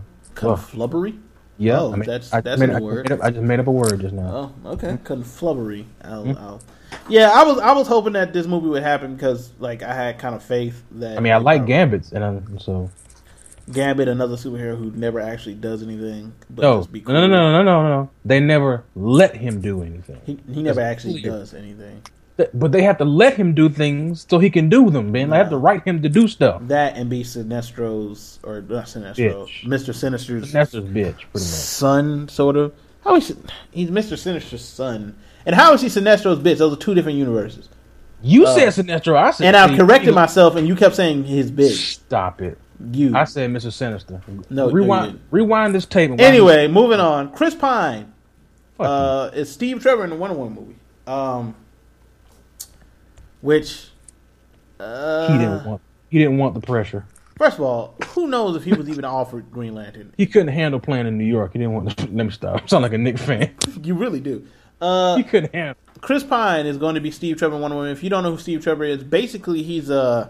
Conflubbery. 1.58 1.65
Yeah, 1.65 1.80
Oh, 1.82 1.88
I 1.93 1.96
mean, 1.96 2.00
that's- 2.06 2.34
I, 2.34 2.41
that's 2.41 2.60
made, 2.60 2.70
a 2.70 2.76
I 2.76 2.80
word. 2.80 3.10
Made 3.10 3.20
up, 3.20 3.24
I 3.24 3.30
just 3.32 3.43
made 3.43 3.60
up 3.60 3.67
a 3.67 3.72
word 3.72 4.00
just 4.00 4.13
now. 4.13 4.54
Oh, 4.65 4.72
okay. 4.74 4.98
Conflubbery. 5.04 5.86
I'll, 6.04 6.24
Hmm? 6.24 6.32
I'll, 6.38 6.62
yeah, 7.10 7.32
I 7.34 7.43
was 7.43 7.58
I 7.60 7.74
was 7.74 7.88
hoping 7.88 8.13
that 8.13 8.32
this 8.34 8.48
movie 8.48 8.67
would 8.70 8.84
happen 8.84 9.15
because 9.15 9.52
like 9.60 9.84
I 9.84 9.93
had 9.93 10.20
kind 10.20 10.34
of 10.36 10.43
faith 10.43 10.84
that. 10.91 11.17
I 11.17 11.20
mean, 11.20 11.34
I 11.34 11.38
like 11.38 11.63
uh, 11.63 11.65
Gambits, 11.65 12.12
and 12.13 12.24
I'm, 12.24 12.60
so 12.60 12.89
Gambit, 13.72 14.08
another 14.08 14.36
superhero 14.38 14.78
who 14.78 14.91
never 14.91 15.20
actually 15.20 15.56
does 15.56 15.84
anything. 15.84 16.34
But 16.50 16.62
no, 16.62 16.78
just 16.80 16.91
be 16.93 17.02
cool. 17.02 17.13
no, 17.13 17.28
no, 17.28 17.52
no, 17.52 17.62
no, 17.63 17.82
no, 17.84 17.89
no. 17.89 18.10
They 18.24 18.39
never 18.39 18.84
let 18.96 19.36
him 19.36 19.60
do 19.60 19.84
anything. 19.84 20.22
He, 20.26 20.39
he 20.50 20.63
never 20.63 20.80
That's 20.80 20.91
actually 21.06 21.20
clear. 21.22 21.34
does 21.34 21.54
anything. 21.54 22.02
But 22.54 22.71
they 22.71 22.84
have 22.84 22.97
to 23.00 23.06
let 23.06 23.36
him 23.36 23.54
do 23.56 23.67
things 23.67 24.26
so 24.30 24.38
he 24.38 24.50
can 24.52 24.69
do 24.69 24.89
them, 24.91 25.12
man. 25.12 25.32
They 25.32 25.38
have 25.38 25.50
to 25.50 25.58
write 25.58 25.84
him 25.86 26.02
to 26.04 26.10
do 26.10 26.28
stuff. 26.28 26.62
That 26.67 26.95
and 26.95 27.10
be 27.10 27.23
Sinestro's 27.23 28.39
or 28.43 28.62
not 28.62 28.86
Sinestro, 28.86 29.15
Bitch. 29.47 29.63
Mr. 29.65 29.93
Sinister's 29.93 30.52
just 30.52 30.73
bitch, 30.73 31.26
son, 31.38 32.28
sort 32.30 32.56
of. 32.56 32.73
How 33.04 33.15
is 33.15 33.30
he, 33.30 33.36
he's 33.71 33.89
Mr. 33.89 34.17
Sinister's 34.17 34.63
son, 34.63 35.17
and 35.45 35.56
how 35.56 35.73
is 35.73 35.82
he 35.82 35.88
Sinestro's 35.88 36.39
bitch? 36.39 36.58
Those 36.60 36.73
are 36.73 36.80
two 36.80 36.93
different 36.93 37.17
universes. 37.17 37.69
You 38.21 38.45
Uh, 38.45 38.56
said 38.56 38.86
Sinestro. 38.86 39.15
I 39.15 39.32
said. 39.32 39.47
And 39.47 39.56
I've 39.56 39.78
corrected 39.78 40.10
you- 40.10 40.13
myself, 40.15 40.56
and 40.56 40.67
you 40.67 40.76
kept 40.76 40.95
saying 40.95 41.23
his 41.23 41.52
bitch. 41.52 41.93
Stop 41.93 42.41
it. 42.41 42.58
You. 42.91 43.15
I 43.15 43.23
said 43.23 43.50
Mr. 43.50 43.71
Sinister. 43.71 44.21
No, 44.28 44.67
no, 44.67 44.71
rewind. 44.71 45.13
didn't. 45.13 45.21
rewind 45.32 45.73
this 45.73 45.86
tape. 45.86 46.12
Anyway, 46.19 46.67
moving 46.67 47.00
on. 47.00 47.32
Chris 47.32 47.56
Pine. 47.56 48.13
Uh, 48.80 49.32
it's 49.34 49.50
Steve 49.50 49.82
Trevor 49.82 50.04
in 50.04 50.12
the 50.12 50.15
Wonder 50.15 50.36
Woman 50.36 50.54
movie. 50.54 50.76
Um, 51.08 51.56
which, 53.41 53.89
uh, 54.80 55.28
he 55.32 55.38
didn't 55.38 55.65
want. 55.65 55.82
He 56.10 56.19
didn't 56.19 56.38
want 56.38 56.54
the 56.54 56.62
pressure. 56.62 57.06
First 57.38 57.58
of 57.58 57.63
all, 57.63 57.95
who 58.10 58.28
knows 58.28 58.56
if 58.56 58.63
he 58.63 58.73
was 58.73 58.89
even 58.89 59.06
offered 59.06 59.52
Green 59.52 59.76
Lantern? 59.76 60.13
He 60.17 60.26
couldn't 60.26 60.47
handle 60.50 60.80
playing 60.80 61.08
in 61.08 61.17
New 61.17 61.26
York. 61.26 61.54
He 61.54 61.60
didn't 61.60 61.73
want. 61.73 61.97
To, 61.97 62.06
let 62.12 62.26
me 62.26 62.32
stop. 62.32 62.63
I 62.63 62.65
sound 62.67 62.84
like 62.84 62.93
a 62.93 62.97
Knick 62.97 63.17
fan. 63.17 63.54
You 63.84 63.95
really 63.95 64.19
do. 64.19 64.47
Uh, 64.80 65.17
he 65.17 65.23
couldn't 65.23 65.54
handle. 65.54 65.76
Chris 66.02 66.23
Pine 66.23 66.65
is 66.67 66.78
going 66.78 66.95
to 66.95 67.02
be 67.02 67.10
Steve 67.10 67.38
Trevor 67.38 67.56
in 67.56 67.62
Wonder 67.62 67.78
Woman. 67.78 67.91
If 67.91 68.04
you 68.04 68.10
don't 68.10 68.23
know 68.23 68.32
who 68.32 68.38
Steve 68.38 68.63
Trevor 68.63 68.84
is, 68.84 69.04
basically 69.04 69.63
he's 69.63 69.89
uh 69.89 70.30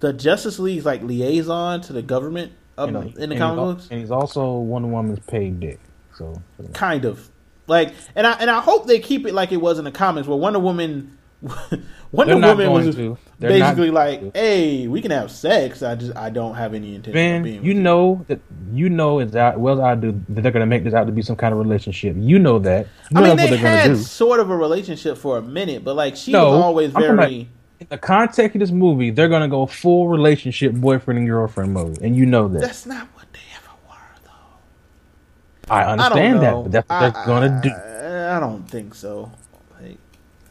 the 0.00 0.12
Justice 0.12 0.60
League's 0.60 0.84
like 0.84 1.02
liaison 1.02 1.80
to 1.82 1.92
the 1.92 2.02
government 2.02 2.52
of, 2.76 2.90
in 3.18 3.30
the 3.30 3.36
comic 3.36 3.56
books. 3.56 3.88
and 3.90 3.98
he's 3.98 4.12
also 4.12 4.52
Wonder 4.52 4.86
Woman's 4.88 5.18
paid 5.26 5.58
dick. 5.58 5.80
So 6.14 6.40
kind 6.72 7.04
of 7.04 7.28
like 7.66 7.92
and 8.16 8.26
i 8.26 8.32
and 8.32 8.50
i 8.50 8.60
hope 8.60 8.86
they 8.86 8.98
keep 8.98 9.26
it 9.26 9.34
like 9.34 9.52
it 9.52 9.58
was 9.58 9.78
in 9.78 9.84
the 9.84 9.92
comics 9.92 10.26
where 10.26 10.38
wonder 10.38 10.58
woman 10.58 11.17
wonder 12.12 12.34
woman 12.34 12.66
going 12.66 12.86
was 12.86 12.96
to. 12.96 13.16
Basically 13.38 13.90
like 13.92 14.34
hey 14.34 14.88
we 14.88 15.00
can 15.00 15.12
have 15.12 15.30
sex 15.30 15.84
i 15.84 15.94
just 15.94 16.16
i 16.16 16.28
don't 16.28 16.56
have 16.56 16.74
any 16.74 16.96
intention 16.96 17.36
of 17.36 17.44
being 17.44 17.64
you 17.64 17.72
know 17.74 18.24
that 18.26 18.40
you 18.72 18.88
know 18.88 19.20
as 19.20 19.36
out 19.36 19.60
well 19.60 19.74
as 19.74 19.80
I 19.80 19.94
do 19.94 20.20
that 20.30 20.42
they're 20.42 20.50
gonna 20.50 20.66
make 20.66 20.82
this 20.82 20.94
out 20.94 21.04
to 21.04 21.12
be 21.12 21.22
some 21.22 21.36
kind 21.36 21.52
of 21.52 21.60
relationship. 21.60 22.16
You 22.18 22.40
know 22.40 22.58
that. 22.60 22.88
You 23.12 23.18
i 23.18 23.20
know 23.20 23.36
mean 23.36 23.36
they 23.36 23.56
had 23.56 23.96
sort 23.96 24.40
of 24.40 24.50
a 24.50 24.56
relationship 24.56 25.16
for 25.16 25.38
a 25.38 25.42
minute 25.42 25.84
but 25.84 25.94
like 25.94 26.16
she 26.16 26.32
No, 26.32 26.50
was 26.50 26.60
always 26.60 26.96
I'm 26.96 27.16
very 27.16 27.48
In 27.78 27.86
the 27.90 27.98
context 27.98 28.56
of 28.56 28.60
this 28.60 28.72
movie, 28.72 29.10
they're 29.10 29.28
gonna 29.28 29.46
go 29.48 29.66
full 29.66 30.08
relationship 30.08 30.72
boyfriend 30.74 31.18
and 31.18 31.28
girlfriend 31.28 31.72
mode, 31.72 32.02
and 32.02 32.16
you 32.16 32.26
know 32.26 32.48
that. 32.48 32.60
that's 32.60 32.84
not 32.86 33.06
what 33.14 33.26
they 33.32 33.38
ever 33.56 33.70
were 33.88 34.18
though 34.24 35.72
I 35.72 35.82
i 35.82 35.92
understand 35.92 36.42
that, 36.42 36.54
but 36.64 36.72
that's 36.72 36.88
what 36.90 36.96
I- 36.96 37.10
they're 37.10 37.24
gonna 37.26 37.60
do 37.62 37.70
I, 37.70 38.36
I 38.36 38.40
don't 38.40 38.64
think 38.68 38.96
so 38.96 39.30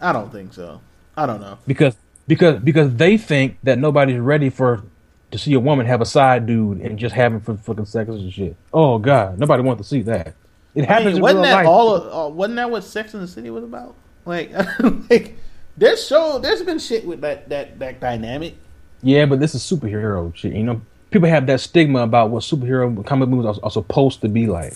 i 0.02 0.12
don't 0.12 0.32
think 0.32 0.54
so 0.54 0.80
i 1.16 1.26
don't 1.26 1.42
know 1.42 1.58
because 1.68 1.96
because 2.28 2.60
because 2.62 2.96
they 2.96 3.18
think 3.18 3.58
that 3.64 3.80
nobody's 3.80 4.20
ready 4.20 4.50
for 4.50 4.84
to 5.32 5.38
see 5.38 5.54
a 5.54 5.60
woman 5.60 5.86
have 5.86 6.02
a 6.02 6.06
side 6.06 6.46
dude 6.46 6.80
and 6.80 6.98
just 6.98 7.16
having 7.16 7.40
for 7.40 7.56
fucking 7.58 7.86
sex 7.86 8.10
and 8.10 8.32
shit. 8.32 8.56
Oh 8.74 8.98
god, 8.98 9.40
nobody 9.40 9.64
wants 9.64 9.82
to 9.84 9.88
see 9.88 10.02
that. 10.04 10.36
It 10.76 10.84
I 10.84 10.94
happens 10.94 11.06
mean, 11.06 11.16
in 11.18 11.22
wasn't 11.22 11.44
that 11.44 11.54
life. 11.54 11.68
all? 11.68 11.96
Of, 11.96 12.32
uh, 12.32 12.34
wasn't 12.34 12.58
that 12.58 12.70
what 12.70 12.84
Sex 12.84 13.14
in 13.14 13.22
the 13.22 13.28
City 13.28 13.50
was 13.50 13.64
about? 13.64 13.96
Like, 14.26 14.52
like 15.10 15.38
there's 15.76 16.06
show. 16.06 16.40
There's 16.40 16.62
been 16.64 16.80
shit 16.80 17.06
with 17.06 17.22
that 17.22 17.50
that 17.50 17.80
that 17.80 18.00
dynamic. 18.00 18.56
Yeah, 19.02 19.26
but 19.26 19.40
this 19.40 19.56
is 19.56 19.62
superhero 19.62 20.36
shit. 20.36 20.54
You 20.54 20.64
know, 20.64 20.82
people 21.12 21.30
have 21.30 21.48
that 21.48 21.62
stigma 21.62 22.04
about 22.04 22.30
what 22.30 22.44
superhero 22.44 23.06
comic 23.06 23.30
movies 23.30 23.58
are, 23.58 23.64
are 23.64 23.72
supposed 23.72 24.22
to 24.22 24.30
be 24.30 24.48
like. 24.48 24.76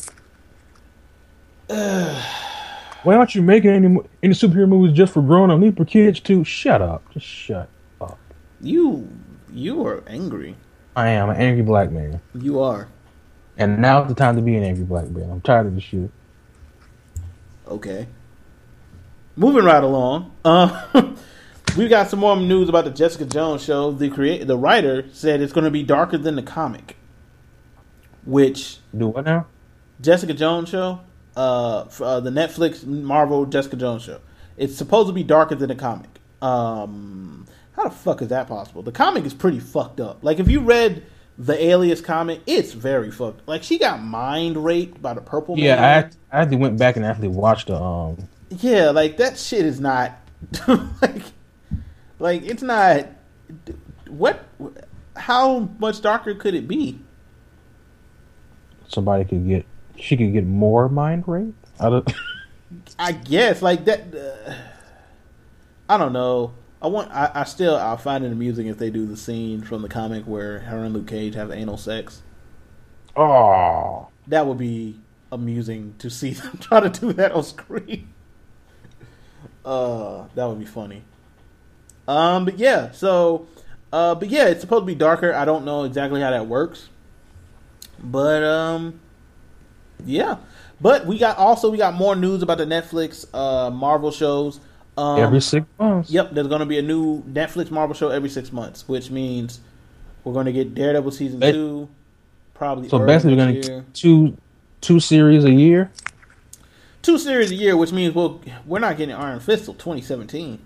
Why 3.03 3.15
aren't 3.15 3.33
you 3.35 3.41
making 3.41 3.71
any 3.71 3.97
any 4.21 4.33
superhero 4.33 4.67
movies 4.67 4.95
just 4.95 5.13
for 5.13 5.21
grown 5.21 5.49
up? 5.49 5.77
For 5.77 5.85
kids 5.85 6.19
too? 6.19 6.43
Shut 6.43 6.81
up. 6.81 7.09
Just 7.11 7.25
shut 7.25 7.69
up. 7.99 8.19
You 8.61 9.09
you 9.51 9.85
are 9.85 10.03
angry. 10.07 10.55
I 10.95 11.09
am 11.09 11.29
an 11.29 11.37
angry 11.37 11.63
black 11.63 11.89
man, 11.91 12.21
You 12.35 12.59
are 12.61 12.87
and 13.57 13.79
now's 13.79 14.07
the 14.07 14.15
time 14.15 14.35
to 14.35 14.41
be 14.41 14.55
an 14.55 14.63
angry 14.63 14.83
black 14.83 15.09
man. 15.09 15.29
I'm 15.29 15.41
tired 15.41 15.67
of 15.67 15.75
this 15.75 15.83
shit. 15.83 16.09
okay. 17.67 18.07
Moving 19.35 19.63
right 19.63 19.83
along. 19.83 20.31
Uh, 20.43 21.13
we 21.77 21.87
got 21.87 22.09
some 22.09 22.19
more 22.19 22.35
news 22.35 22.67
about 22.67 22.83
the 22.85 22.91
Jessica 22.91 23.25
Jones 23.25 23.63
show. 23.63 23.91
The 23.91 24.09
create 24.09 24.45
the 24.45 24.57
writer 24.57 25.05
said 25.13 25.41
it's 25.41 25.53
going 25.53 25.63
to 25.63 25.71
be 25.71 25.83
darker 25.83 26.17
than 26.17 26.35
the 26.35 26.43
comic, 26.43 26.97
which 28.25 28.79
Do 28.95 29.07
what 29.07 29.25
now? 29.25 29.47
Jessica 30.01 30.33
Jones 30.33 30.69
show, 30.69 30.99
uh, 31.37 31.83
f- 31.87 32.01
uh, 32.01 32.19
the 32.19 32.29
Netflix 32.29 32.85
Marvel 32.85 33.45
Jessica 33.45 33.75
Jones 33.75 34.03
show. 34.03 34.19
It's 34.57 34.75
supposed 34.75 35.07
to 35.07 35.13
be 35.13 35.23
darker 35.23 35.55
than 35.55 35.69
the 35.69 35.75
comic. 35.75 36.09
Um, 36.41 37.45
how 37.73 37.83
the 37.85 37.89
fuck 37.91 38.21
is 38.21 38.27
that 38.29 38.47
possible? 38.47 38.81
The 38.81 38.91
comic 38.91 39.25
is 39.25 39.33
pretty 39.33 39.59
fucked 39.59 39.99
up. 39.99 40.19
Like 40.23 40.39
if 40.39 40.49
you 40.49 40.59
read 40.61 41.03
the 41.37 41.61
Alias 41.63 42.01
comic, 42.01 42.41
it's 42.45 42.73
very 42.73 43.09
fucked. 43.11 43.47
Like 43.47 43.63
she 43.63 43.77
got 43.79 44.01
mind 44.03 44.63
raped 44.63 45.01
by 45.01 45.13
the 45.13 45.21
Purple 45.21 45.57
Yeah, 45.57 45.75
I, 45.75 45.79
Man. 45.81 45.83
act- 46.03 46.17
I 46.31 46.41
actually 46.41 46.57
went 46.57 46.77
back 46.77 46.95
and 46.97 47.05
actually 47.05 47.29
watched 47.29 47.67
the 47.67 47.75
um. 47.81 48.17
yeah, 48.49 48.89
like 48.91 49.17
that 49.17 49.37
shit 49.37 49.65
is 49.65 49.79
not 49.79 50.17
like 51.01 51.23
like 52.19 52.43
it's 52.43 52.61
not. 52.61 53.07
What? 54.09 54.43
How 55.15 55.69
much 55.79 56.01
darker 56.01 56.33
could 56.35 56.53
it 56.53 56.67
be? 56.67 56.99
Somebody 58.87 59.23
could 59.25 59.47
get 59.47 59.65
she 60.01 60.17
could 60.17 60.33
get 60.33 60.45
more 60.45 60.89
mind 60.89 61.27
rape 61.27 61.53
out 61.79 61.93
of. 61.93 62.07
I 62.99 63.11
guess 63.11 63.61
like 63.61 63.85
that. 63.85 64.13
Uh, 64.13 64.53
I 65.89 65.97
don't 65.97 66.13
know. 66.13 66.53
I 66.81 66.87
want. 66.87 67.11
I, 67.11 67.31
I 67.33 67.43
still. 67.43 67.75
I 67.75 67.95
find 67.97 68.23
it 68.23 68.31
amusing 68.31 68.67
if 68.67 68.77
they 68.77 68.89
do 68.89 69.05
the 69.05 69.17
scene 69.17 69.61
from 69.61 69.81
the 69.81 69.89
comic 69.89 70.23
where 70.25 70.59
her 70.59 70.83
and 70.83 70.93
Luke 70.93 71.07
Cage 71.07 71.35
have 71.35 71.51
anal 71.51 71.77
sex. 71.77 72.21
oh, 73.15 74.07
That 74.27 74.45
would 74.47 74.57
be 74.57 74.99
amusing 75.31 75.95
to 75.99 76.09
see 76.09 76.31
them 76.31 76.57
try 76.59 76.79
to 76.79 76.89
do 76.89 77.13
that 77.13 77.31
on 77.31 77.43
screen. 77.43 78.07
Uh, 79.63 80.25
that 80.33 80.45
would 80.45 80.57
be 80.57 80.65
funny. 80.65 81.03
Um, 82.07 82.45
but 82.45 82.57
yeah. 82.57 82.89
So, 82.93 83.45
uh, 83.93 84.15
but 84.15 84.27
yeah, 84.29 84.47
it's 84.47 84.61
supposed 84.61 84.81
to 84.81 84.85
be 84.87 84.95
darker. 84.95 85.35
I 85.35 85.45
don't 85.45 85.65
know 85.65 85.83
exactly 85.83 86.19
how 86.19 86.31
that 86.31 86.47
works, 86.47 86.89
but 88.01 88.41
um, 88.43 88.99
yeah. 90.05 90.37
But 90.79 91.05
we 91.05 91.17
got 91.19 91.37
also 91.37 91.69
we 91.69 91.77
got 91.77 91.93
more 91.93 92.15
news 92.15 92.41
about 92.41 92.57
the 92.57 92.65
Netflix 92.65 93.25
uh 93.33 93.69
Marvel 93.69 94.11
shows. 94.11 94.59
Um, 94.97 95.19
every 95.19 95.39
six 95.41 95.65
months. 95.79 96.09
Yep, 96.11 96.31
there's 96.31 96.47
going 96.47 96.59
to 96.59 96.65
be 96.65 96.77
a 96.77 96.81
new 96.81 97.21
Netflix 97.23 97.71
Marvel 97.71 97.95
show 97.95 98.09
every 98.09 98.29
six 98.29 98.51
months, 98.51 98.87
which 98.87 99.09
means 99.09 99.61
we're 100.23 100.33
going 100.33 100.45
to 100.47 100.51
get 100.51 100.75
Daredevil 100.75 101.11
season 101.11 101.39
two, 101.39 101.87
probably. 102.53 102.89
So 102.89 102.99
basically, 102.99 103.35
we're 103.35 103.45
gonna 103.45 103.61
get 103.61 103.93
two 103.93 104.37
two 104.81 104.99
series 104.99 105.45
a 105.45 105.51
year. 105.51 105.91
two 107.01 107.17
series 107.17 107.51
a 107.51 107.55
year, 107.55 107.77
which 107.77 107.91
means 107.91 108.13
we'll 108.13 108.41
we're 108.65 108.79
not 108.79 108.97
getting 108.97 109.15
Iron 109.15 109.39
Fist 109.39 109.65
till 109.65 109.75
2017. 109.75 110.59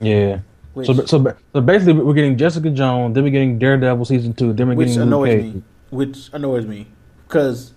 Yeah. 0.00 0.40
Which, 0.74 0.86
So 0.86 0.94
so 1.06 1.34
so 1.52 1.60
basically, 1.60 1.94
we're 1.94 2.14
getting 2.14 2.38
Jessica 2.38 2.70
Jones, 2.70 3.14
then 3.14 3.24
we're 3.24 3.30
getting 3.30 3.58
Daredevil 3.58 4.04
season 4.04 4.32
two, 4.34 4.52
then 4.52 4.68
we're 4.68 4.74
which 4.74 4.88
getting 4.88 5.02
annoys 5.02 5.34
Luke 5.34 5.42
Cage. 5.42 5.54
me. 5.54 5.62
Which 5.90 6.30
annoys 6.32 6.66
me 6.66 6.86
because 7.26 7.74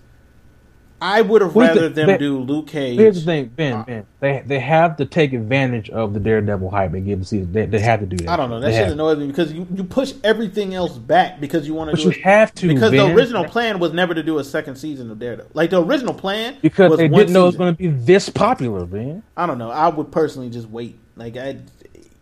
I 1.02 1.20
would 1.20 1.42
have 1.42 1.56
rather 1.56 1.88
them 1.88 2.06
they- 2.06 2.18
do 2.18 2.38
Luke 2.38 2.68
Cage. 2.68 2.96
Here's 2.98 3.16
the 3.16 3.24
thing, 3.24 3.46
Ben. 3.56 3.72
Uh, 3.74 3.84
Ben, 3.84 4.06
they 4.20 4.42
they 4.46 4.60
have 4.60 4.96
to 4.98 5.04
take 5.04 5.32
advantage 5.32 5.90
of 5.90 6.14
the 6.14 6.20
Daredevil 6.20 6.70
hype 6.70 6.94
and 6.94 7.04
give 7.04 7.18
the 7.18 7.24
season. 7.24 7.52
They, 7.52 7.66
they 7.66 7.80
have 7.80 8.00
to 8.00 8.06
do 8.06 8.16
that. 8.18 8.28
I 8.28 8.36
don't 8.36 8.48
know. 8.50 8.60
That 8.60 8.70
They 8.70 8.76
shit 8.78 8.92
annoys 8.92 9.18
me 9.18 9.26
because 9.26 9.52
you, 9.52 9.66
you 9.74 9.82
push 9.84 10.12
everything 10.22 10.74
else 10.74 10.96
back 10.96 11.40
because 11.40 11.66
you 11.66 11.74
want 11.74 11.90
to 11.90 11.96
But 11.96 12.02
do 12.02 12.04
you 12.04 12.10
it. 12.10 12.22
have 12.22 12.54
to 12.54 12.68
because 12.68 12.90
Ben. 12.92 13.08
the 13.08 13.14
original 13.14 13.44
plan 13.44 13.78
was 13.80 13.92
never 13.92 14.14
to 14.14 14.22
do 14.22 14.38
a 14.38 14.44
second 14.44 14.76
season 14.76 15.10
of 15.10 15.18
Daredevil. 15.18 15.50
Like 15.54 15.70
the 15.70 15.82
original 15.82 16.14
plan 16.14 16.56
because 16.62 16.90
was 16.90 16.98
they 16.98 17.08
didn't 17.08 17.32
know 17.32 17.42
it 17.44 17.46
was 17.46 17.56
going 17.56 17.74
to 17.74 17.78
be 17.78 17.88
this 17.88 18.28
popular, 18.28 18.86
man. 18.86 19.22
I 19.36 19.46
don't 19.46 19.58
know. 19.58 19.70
I 19.70 19.88
would 19.88 20.12
personally 20.12 20.50
just 20.50 20.68
wait, 20.68 20.98
like 21.16 21.36
I, 21.36 21.56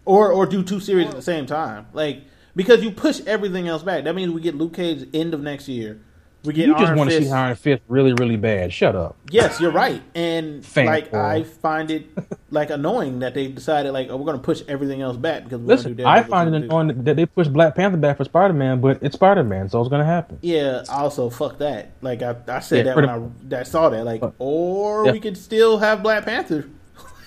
or 0.07 0.33
or 0.33 0.47
do 0.47 0.63
two 0.63 0.81
series 0.81 1.09
at 1.09 1.15
the 1.15 1.23
same 1.23 1.45
time, 1.47 1.87
like 1.93 2.23
because 2.57 2.83
you 2.83 2.91
push 2.91 3.21
everything 3.27 3.69
else 3.69 3.83
back. 3.83 4.05
That 4.05 4.15
means 4.15 4.33
we 4.33 4.41
get 4.41 4.55
Luke 4.55 4.75
Cage 4.75 5.07
end 5.15 5.35
of 5.35 5.41
next 5.41 5.69
year, 5.69 6.01
We 6.45 6.55
get 6.55 6.69
You 6.69 6.75
just 6.79 6.95
want 6.95 7.11
to 7.11 7.23
see. 7.23 7.31
Iron 7.31 7.55
Fist 7.55 7.83
really, 7.89 8.15
really 8.15 8.37
bad. 8.37 8.73
Shut 8.73 8.97
up. 8.97 9.17
Yes, 9.31 9.61
you're 9.61 9.71
right, 9.73 10.01
and 10.15 10.65
Fan 10.65 10.87
like 10.87 11.11
boy. 11.11 11.19
I 11.19 11.43
find 11.45 11.91
it 11.91 12.07
like 12.51 12.71
annoying 12.71 13.19
that 13.19 13.35
they 13.35 13.49
decided 13.49 13.93
like 13.93 14.09
oh, 14.09 14.17
we're 14.17 14.25
going 14.25 14.39
to 14.39 14.43
push 14.43 14.63
everything 14.67 15.03
else 15.03 15.19
back 15.19 15.45
because 15.45 15.59
we're 15.61 15.67
Listen, 15.67 15.95
going 15.95 15.97
to 15.99 16.03
do 16.05 16.09
I 16.09 16.23
find 16.23 16.55
it 16.55 16.65
annoying 16.65 17.05
that 17.05 17.17
they 17.17 17.27
push 17.27 17.47
Black 17.49 17.75
Panther 17.75 17.99
back 17.99 18.17
for 18.17 18.25
Spider 18.25 18.55
Man, 18.55 18.81
but 18.81 19.03
it's 19.03 19.17
Spider 19.17 19.45
Man, 19.45 19.69
so 19.69 19.81
it's 19.81 19.91
gonna 19.91 20.05
happen. 20.05 20.39
Yeah, 20.41 20.83
also 20.89 21.29
fuck 21.29 21.59
that. 21.59 21.93
Like 22.01 22.23
I, 22.23 22.35
I 22.49 22.61
said 22.61 22.87
Yeah, 22.87 22.95
that 22.95 22.97
when 22.97 23.09
I, 23.11 23.21
that 23.49 23.67
saw 23.67 23.91
that. 23.91 24.05
Like, 24.07 24.23
or 24.39 25.05
Yeah. 25.07 25.13
we 25.13 25.21
could 25.21 25.37
still 25.37 25.79
have 25.79 26.03
Black 26.03 26.25
Panther. 26.25 26.69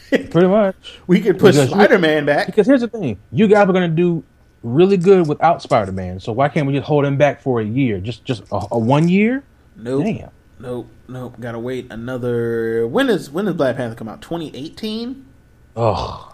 Pretty 0.10 0.48
much. 0.48 0.76
We 1.08 1.22
could 1.22 1.40
push 1.40 1.56
Spider 1.56 1.98
Man 2.00 2.26
back. 2.26 2.46
Because 2.48 2.68
here's 2.68 2.82
the 2.82 2.88
thing: 2.88 3.20
you 3.32 3.48
guys 3.48 3.68
are 3.68 3.74
gonna 3.74 3.88
do 3.88 4.24
really 4.64 4.98
good 4.98 5.28
without 5.28 5.62
Spider 5.62 5.92
Man. 5.92 6.20
So 6.20 6.32
why 6.32 6.50
can't 6.50 6.66
we 6.66 6.74
just 6.74 6.88
hold 6.88 7.06
him 7.06 7.18
back 7.18 7.42
for 7.42 7.60
a 7.62 7.66
year? 7.66 8.00
Just 8.00 8.26
just 8.26 8.44
a, 8.52 8.66
a 8.72 8.80
one 8.80 9.08
year? 9.10 9.44
Nope, 9.76 10.04
Damn. 10.06 10.30
nope, 10.60 10.88
nope. 11.08 11.36
Gotta 11.40 11.60
wait 11.60 11.88
another. 11.92 12.88
When 12.88 13.10
is 13.10 13.30
when 13.30 13.46
does 13.46 13.56
Black 13.56 13.76
Panther 13.78 13.96
come 13.96 14.08
out? 14.10 14.22
Twenty 14.22 14.56
eighteen. 14.56 15.26
Ugh. 15.76 16.34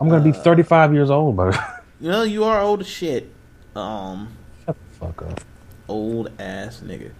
I'm 0.00 0.08
gonna 0.08 0.20
Uh, 0.20 0.24
be 0.24 0.32
35 0.32 0.94
years 0.94 1.10
old, 1.10 1.36
bro. 1.36 1.50
You 2.00 2.12
know 2.12 2.22
you 2.22 2.44
are 2.44 2.60
old 2.60 2.82
as 2.82 2.86
shit. 2.86 3.28
Um, 3.74 4.28
shut 4.64 4.76
the 4.78 4.94
fuck 5.00 5.22
up. 5.22 5.40
old 5.88 6.30
ass 6.38 6.80
nigga 6.86 7.10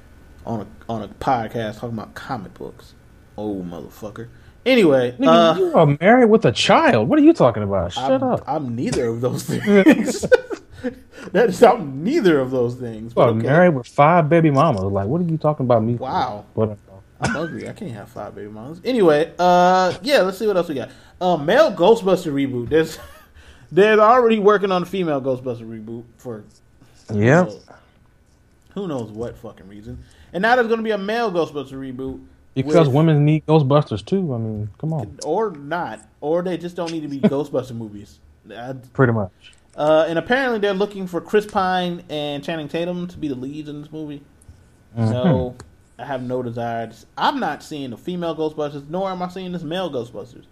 on 0.47 0.61
a 0.61 0.67
on 0.89 1.03
a 1.03 1.09
podcast 1.09 1.81
talking 1.81 1.99
about 1.99 2.15
comic 2.15 2.55
books. 2.55 2.95
Old 3.37 3.69
motherfucker. 3.69 4.29
Anyway, 4.69 5.13
Nigga, 5.19 5.57
uh, 5.57 5.59
you 5.59 5.75
are 5.75 5.87
married 5.99 6.27
with 6.29 6.45
a 6.45 6.53
child. 6.53 7.09
What 7.09 7.19
are 7.19 7.23
you 7.23 7.33
talking 7.33 7.63
about? 7.63 7.91
Shut 7.95 8.11
I'm, 8.11 8.23
up. 8.23 8.45
I'm 8.47 8.77
neither 8.77 9.07
of 9.07 9.23
those 9.23 9.43
things. 9.45 10.21
that 11.33 11.49
is 11.49 11.63
I'm 11.63 12.05
neither 12.05 12.39
of 12.39 12.51
those 12.51 12.75
things. 12.75 13.17
Well, 13.17 13.31
okay. 13.31 13.47
married 13.47 13.75
with 13.75 13.87
five 13.87 14.29
baby 14.29 14.51
mamas. 14.51 14.83
Like, 14.83 15.07
what 15.07 15.23
are 15.23 15.25
you 15.25 15.39
talking 15.39 15.65
about 15.65 15.83
me? 15.83 15.95
Wow. 15.95 16.45
What? 16.53 16.77
I'm 17.21 17.31
hungry. 17.31 17.67
I 17.67 17.73
can't 17.73 17.93
have 17.93 18.11
five 18.11 18.35
baby 18.35 18.51
mamas. 18.51 18.83
Anyway, 18.85 19.33
uh, 19.39 19.95
yeah, 20.03 20.21
let's 20.21 20.37
see 20.37 20.47
what 20.47 20.59
else 20.59 20.69
we 20.69 20.75
got. 20.75 20.91
Uh, 21.19 21.39
male 21.39 21.73
Ghostbuster 21.73 22.31
reboot. 22.31 22.69
There's, 22.69 22.99
they're 23.73 23.99
already 23.99 24.39
working 24.39 24.71
on 24.71 24.83
a 24.83 24.87
female 24.87 25.23
Ghostbuster 25.23 25.67
reboot 25.67 26.05
for 26.19 26.45
Yeah. 27.11 27.41
uh, 27.69 27.73
who 28.75 28.87
knows 28.87 29.11
what 29.11 29.39
fucking 29.39 29.67
reason. 29.67 30.05
And 30.35 30.43
now 30.43 30.57
there's 30.57 30.69
going 30.69 30.79
to 30.79 30.85
be 30.85 30.91
a 30.91 30.99
male 30.99 31.33
Ghostbuster 31.33 31.73
reboot. 31.73 32.23
Because 32.67 32.89
with- 32.89 32.97
women 32.97 33.25
need 33.25 33.47
Ghostbusters 33.47 34.05
too. 34.05 34.35
I 34.35 34.39
mean, 34.39 34.71
come 34.79 34.93
on. 34.93 35.19
or 35.25 35.51
not, 35.53 36.01
or 36.21 36.43
they 36.43 36.57
just 36.57 36.77
don't 36.77 36.93
need 36.93 37.03
to 37.03 37.09
be 37.09 37.21
Ghostbuster 37.29 37.75
movies. 37.75 38.21
I- 38.51 38.75
Pretty 38.93 39.13
much. 39.13 39.33
Uh, 39.77 40.07
and 40.09 40.19
apparently 40.19 40.59
they're 40.59 40.75
looking 40.75 41.07
for 41.07 41.21
Chris 41.21 41.47
Pine 41.47 42.03
and 42.09 42.43
Channing 42.43 42.69
Tatum 42.69 43.07
to 43.09 43.17
be 43.19 43.29
the 43.29 43.37
leads 43.37 43.69
in 43.69 43.81
this 43.83 43.93
movie. 43.93 44.23
Mm-hmm. 44.99 45.13
So 45.13 45.55
I 45.99 46.05
have 46.05 46.23
no 46.23 46.43
desire. 46.43 46.89
To, 46.89 46.97
I'm 47.17 47.39
not 47.39 47.63
seeing 47.63 47.91
the 47.91 47.97
female 47.97 48.35
Ghostbusters, 48.35 48.89
nor 48.89 49.09
am 49.11 49.23
I 49.23 49.29
seeing 49.29 49.53
this 49.53 49.63
male 49.63 49.89
Ghostbusters. 49.91 50.47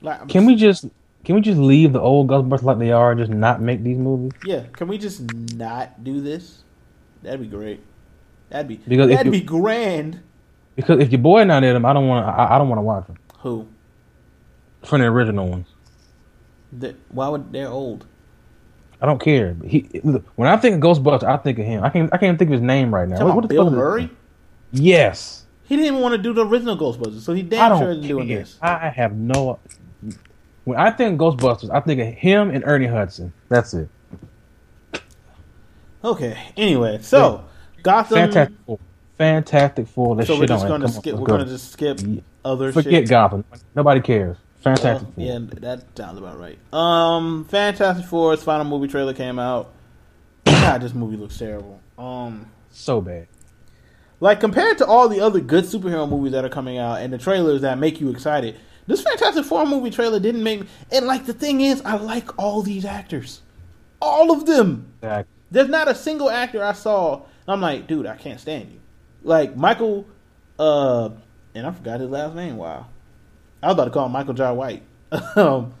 Like, 0.00 0.20
I'm 0.20 0.28
Can 0.28 0.46
we 0.46 0.54
just 0.54 0.86
can 1.24 1.34
we 1.34 1.40
just 1.40 1.58
leave 1.58 1.92
the 1.92 2.00
old 2.00 2.28
Ghostbusters 2.28 2.62
like 2.62 2.78
they 2.78 2.92
are 2.92 3.10
and 3.10 3.18
just 3.18 3.32
not 3.32 3.60
make 3.60 3.82
these 3.82 3.98
movies? 3.98 4.30
Yeah, 4.44 4.64
can 4.72 4.86
we 4.86 4.96
just 4.98 5.22
not 5.56 6.04
do 6.04 6.20
this? 6.20 6.62
That'd 7.24 7.40
be 7.40 7.48
great. 7.48 7.80
That'd 8.50 8.68
be 8.68 8.76
Because 8.76 9.08
that'd 9.10 9.26
you- 9.26 9.32
be 9.32 9.40
grand. 9.40 10.20
Because 10.78 11.00
if 11.00 11.10
your 11.10 11.18
boy 11.20 11.42
not 11.42 11.64
in 11.64 11.74
them, 11.74 11.84
I 11.84 11.92
don't 11.92 12.06
want 12.06 12.24
to. 12.24 12.30
I, 12.30 12.54
I 12.54 12.58
don't 12.58 12.68
want 12.68 12.78
to 12.78 12.82
watch 12.82 13.06
them 13.08 13.16
Who? 13.40 13.66
from 14.84 15.00
the 15.00 15.08
original 15.08 15.48
ones. 15.48 15.66
The, 16.72 16.94
why 17.08 17.26
would 17.28 17.52
they're 17.52 17.66
old? 17.66 18.06
I 19.02 19.06
don't 19.06 19.20
care. 19.20 19.56
He 19.66 19.88
look, 20.04 20.24
when 20.36 20.48
I 20.48 20.56
think 20.56 20.76
of 20.76 20.80
Ghostbusters, 20.98 21.24
I 21.24 21.36
think 21.38 21.58
of 21.58 21.66
him. 21.66 21.82
I 21.82 21.90
can't. 21.90 22.08
I 22.14 22.16
can't 22.16 22.38
think 22.38 22.50
of 22.50 22.52
his 22.52 22.62
name 22.62 22.94
right 22.94 23.08
now. 23.08 23.24
What- 23.26 23.34
what 23.34 23.48
Bill 23.48 23.66
is 23.66 23.72
Murray? 23.74 24.08
Yes. 24.70 25.46
He 25.64 25.74
didn't 25.74 25.86
even 25.94 26.00
want 26.00 26.12
to 26.12 26.18
do 26.18 26.32
the 26.32 26.46
original 26.46 26.76
Ghostbusters, 26.78 27.22
so 27.22 27.32
he 27.32 27.42
damn 27.42 27.76
sure 27.76 27.90
isn't 27.90 28.06
doing 28.06 28.28
this. 28.28 28.56
I 28.62 28.88
have 28.88 29.16
no. 29.16 29.58
When 30.62 30.78
I 30.78 30.92
think 30.92 31.18
Ghostbusters, 31.20 31.70
I 31.74 31.80
think 31.80 32.00
of 32.00 32.06
him 32.06 32.50
and 32.50 32.62
Ernie 32.64 32.86
Hudson. 32.86 33.32
That's 33.48 33.74
it. 33.74 33.88
Okay. 36.04 36.38
Anyway, 36.56 37.00
so 37.02 37.44
Gotham. 37.82 38.30
Fantastic. 38.30 38.78
Fantastic 39.18 39.88
Four. 39.88 40.16
That 40.16 40.26
So 40.26 40.34
shit 40.34 40.40
we're 40.40 40.46
just 40.46 40.66
going 40.66 40.80
to 40.80 40.86
on, 40.86 40.92
skip. 40.92 41.16
We're 41.16 41.26
going 41.26 41.44
to 41.44 41.50
just 41.50 41.72
skip 41.72 42.00
Yeah. 42.00 42.20
other 42.44 42.72
Forget 42.72 42.92
shit. 42.92 43.08
Gotham. 43.08 43.44
Nobody 43.74 44.00
cares. 44.00 44.36
Uh, 44.36 44.40
Fantastic 44.62 45.08
Four. 45.14 45.24
yeah, 45.24 45.38
that 45.60 45.84
sounds 45.96 46.18
about 46.18 46.38
right. 46.38 46.58
Um, 46.72 47.44
Fantastic 47.46 48.06
Four's 48.06 48.42
final 48.42 48.64
movie 48.64 48.88
trailer 48.88 49.14
came 49.14 49.38
out. 49.38 49.72
God, 50.46 50.80
this 50.80 50.94
movie 50.94 51.16
looks 51.16 51.36
terrible. 51.36 51.80
Um, 51.98 52.46
So 52.70 53.00
bad. 53.00 53.26
like 54.20 54.40
compared 54.40 54.78
to 54.78 54.86
all 54.86 55.08
the 55.08 55.20
other 55.20 55.40
good 55.40 55.64
superhero 55.64 56.08
movies 56.08 56.32
that 56.32 56.44
are 56.44 56.48
coming 56.48 56.78
out 56.78 57.00
and 57.00 57.12
the 57.12 57.18
trailers 57.18 57.60
that 57.62 57.78
make 57.78 58.00
you 58.00 58.10
excited, 58.10 58.56
this 58.86 59.02
Fantastic 59.02 59.44
Four 59.44 59.66
movie 59.66 59.90
trailer 59.90 60.18
didn't 60.20 60.42
make 60.42 60.60
me. 60.62 60.66
And 60.92 61.06
like 61.06 61.26
the 61.26 61.34
thing 61.34 61.60
is, 61.60 61.82
I 61.84 61.96
like 61.96 62.38
all 62.38 62.62
these 62.62 62.84
actors, 62.84 63.42
all 64.00 64.30
of 64.32 64.46
them. 64.46 64.92
Exactly. 65.02 65.34
There's 65.50 65.68
not 65.68 65.88
a 65.88 65.94
single 65.94 66.30
actor 66.30 66.62
I 66.64 66.72
saw. 66.72 67.22
I'm 67.46 67.60
like, 67.60 67.86
dude, 67.86 68.06
I 68.06 68.16
can't 68.16 68.38
stand 68.40 68.70
you. 68.72 68.77
Like 69.22 69.56
Michael, 69.56 70.06
uh, 70.58 71.10
and 71.54 71.66
I 71.66 71.72
forgot 71.72 72.00
his 72.00 72.10
last 72.10 72.34
name. 72.34 72.56
Wow, 72.56 72.86
I 73.62 73.66
was 73.66 73.74
about 73.74 73.84
to 73.84 73.90
call 73.90 74.06
him 74.06 74.12
Michael 74.12 74.34
J. 74.34 74.52
White. 74.52 74.82
um, 75.36 75.74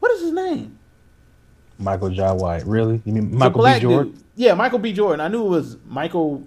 what 0.00 0.12
is 0.12 0.22
his 0.22 0.32
name? 0.32 0.78
Michael 1.78 2.10
J. 2.10 2.22
White. 2.32 2.66
Really? 2.66 3.00
You 3.04 3.12
mean 3.12 3.36
Michael 3.36 3.64
B. 3.64 3.80
Jordan? 3.80 4.12
dude. 4.12 4.22
Yeah, 4.36 4.54
Michael 4.54 4.78
B. 4.78 4.92
Jordan. 4.92 5.20
I 5.20 5.28
knew 5.28 5.46
it 5.46 5.48
was 5.48 5.76
Michael 5.86 6.46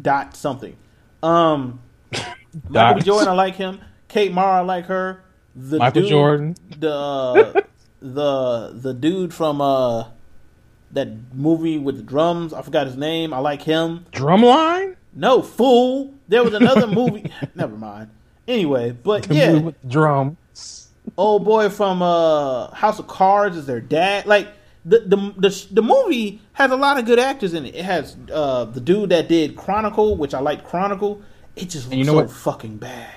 dot 0.00 0.36
something. 0.36 0.76
Um, 1.22 1.80
Michael 2.68 3.00
B. 3.00 3.02
Jordan. 3.02 3.28
I 3.28 3.32
like 3.32 3.56
him. 3.56 3.80
Kate 4.06 4.32
Mara, 4.32 4.58
I 4.58 4.60
like 4.60 4.86
her. 4.86 5.22
The 5.54 5.78
Michael 5.78 6.02
dude, 6.02 6.10
Jordan. 6.10 6.56
The 6.78 6.92
uh, 6.92 7.60
the 8.00 8.72
the 8.74 8.94
dude 8.94 9.34
from 9.34 9.60
uh 9.60 10.04
that 10.92 11.08
movie 11.34 11.78
with 11.78 11.96
the 11.96 12.02
drums. 12.02 12.52
I 12.52 12.62
forgot 12.62 12.86
his 12.86 12.96
name. 12.96 13.34
I 13.34 13.38
like 13.38 13.62
him. 13.62 14.06
Drumline? 14.12 14.96
No, 15.14 15.42
fool. 15.42 16.14
There 16.28 16.44
was 16.44 16.54
another 16.54 16.86
movie. 17.00 17.30
Never 17.54 17.76
mind. 17.76 18.10
Anyway, 18.46 18.92
but 18.92 19.24
The 19.24 19.34
yeah, 19.34 19.52
movie 19.52 19.64
with 19.66 19.82
the 19.82 19.88
drum. 19.88 20.36
old 21.16 21.44
boy 21.44 21.68
from 21.68 22.02
uh, 22.02 22.70
House 22.72 22.98
of 22.98 23.06
Cards 23.08 23.56
is 23.56 23.66
their 23.66 23.80
dad. 23.80 24.26
Like 24.26 24.48
the, 24.84 25.00
the 25.00 25.16
the 25.36 25.66
the 25.72 25.82
movie 25.82 26.40
has 26.54 26.70
a 26.70 26.76
lot 26.76 26.98
of 26.98 27.04
good 27.04 27.18
actors 27.18 27.52
in 27.54 27.66
it. 27.66 27.74
It 27.74 27.84
has 27.84 28.16
uh, 28.32 28.64
the 28.64 28.80
dude 28.80 29.10
that 29.10 29.28
did 29.28 29.56
Chronicle, 29.56 30.16
which 30.16 30.34
I 30.34 30.40
like 30.40 30.66
Chronicle. 30.66 31.20
It 31.56 31.68
just 31.70 31.86
looks 31.86 31.96
you 31.96 32.04
know 32.04 32.12
so 32.12 32.16
what? 32.22 32.30
fucking 32.30 32.76
bad. 32.78 33.14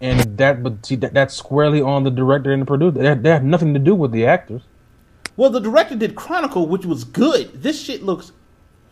And 0.00 0.36
that, 0.38 0.62
but 0.64 0.84
see, 0.84 0.96
that, 0.96 1.14
that's 1.14 1.34
squarely 1.34 1.80
on 1.80 2.02
the 2.02 2.10
director 2.10 2.52
and 2.52 2.62
the 2.62 2.66
producer. 2.66 2.98
That, 3.02 3.22
that 3.22 3.32
has 3.34 3.42
nothing 3.42 3.72
to 3.74 3.78
do 3.80 3.94
with 3.94 4.10
the 4.10 4.26
actors. 4.26 4.62
Well, 5.36 5.50
the 5.50 5.60
director 5.60 5.94
did 5.94 6.16
Chronicle, 6.16 6.66
which 6.66 6.84
was 6.84 7.04
good. 7.04 7.62
This 7.62 7.80
shit 7.80 8.02
looks 8.02 8.32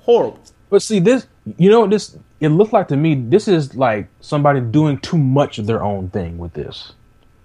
horrible. 0.03 0.41
But 0.69 0.83
see, 0.83 1.01
this, 1.01 1.27
you 1.59 1.71
know, 1.71 1.81
what 1.81 1.91
this, 1.91 2.17
it 2.41 2.49
looks 2.49 2.73
like 2.73 2.89
to 2.89 2.97
me, 2.97 3.15
this 3.15 3.49
is 3.49 3.75
like 3.75 4.09
somebody 4.21 4.61
doing 4.61 4.99
too 4.99 5.19
much 5.19 5.59
of 5.59 5.67
their 5.67 5.83
own 5.83 6.11
thing 6.11 6.39
with 6.39 6.53
this. 6.53 6.93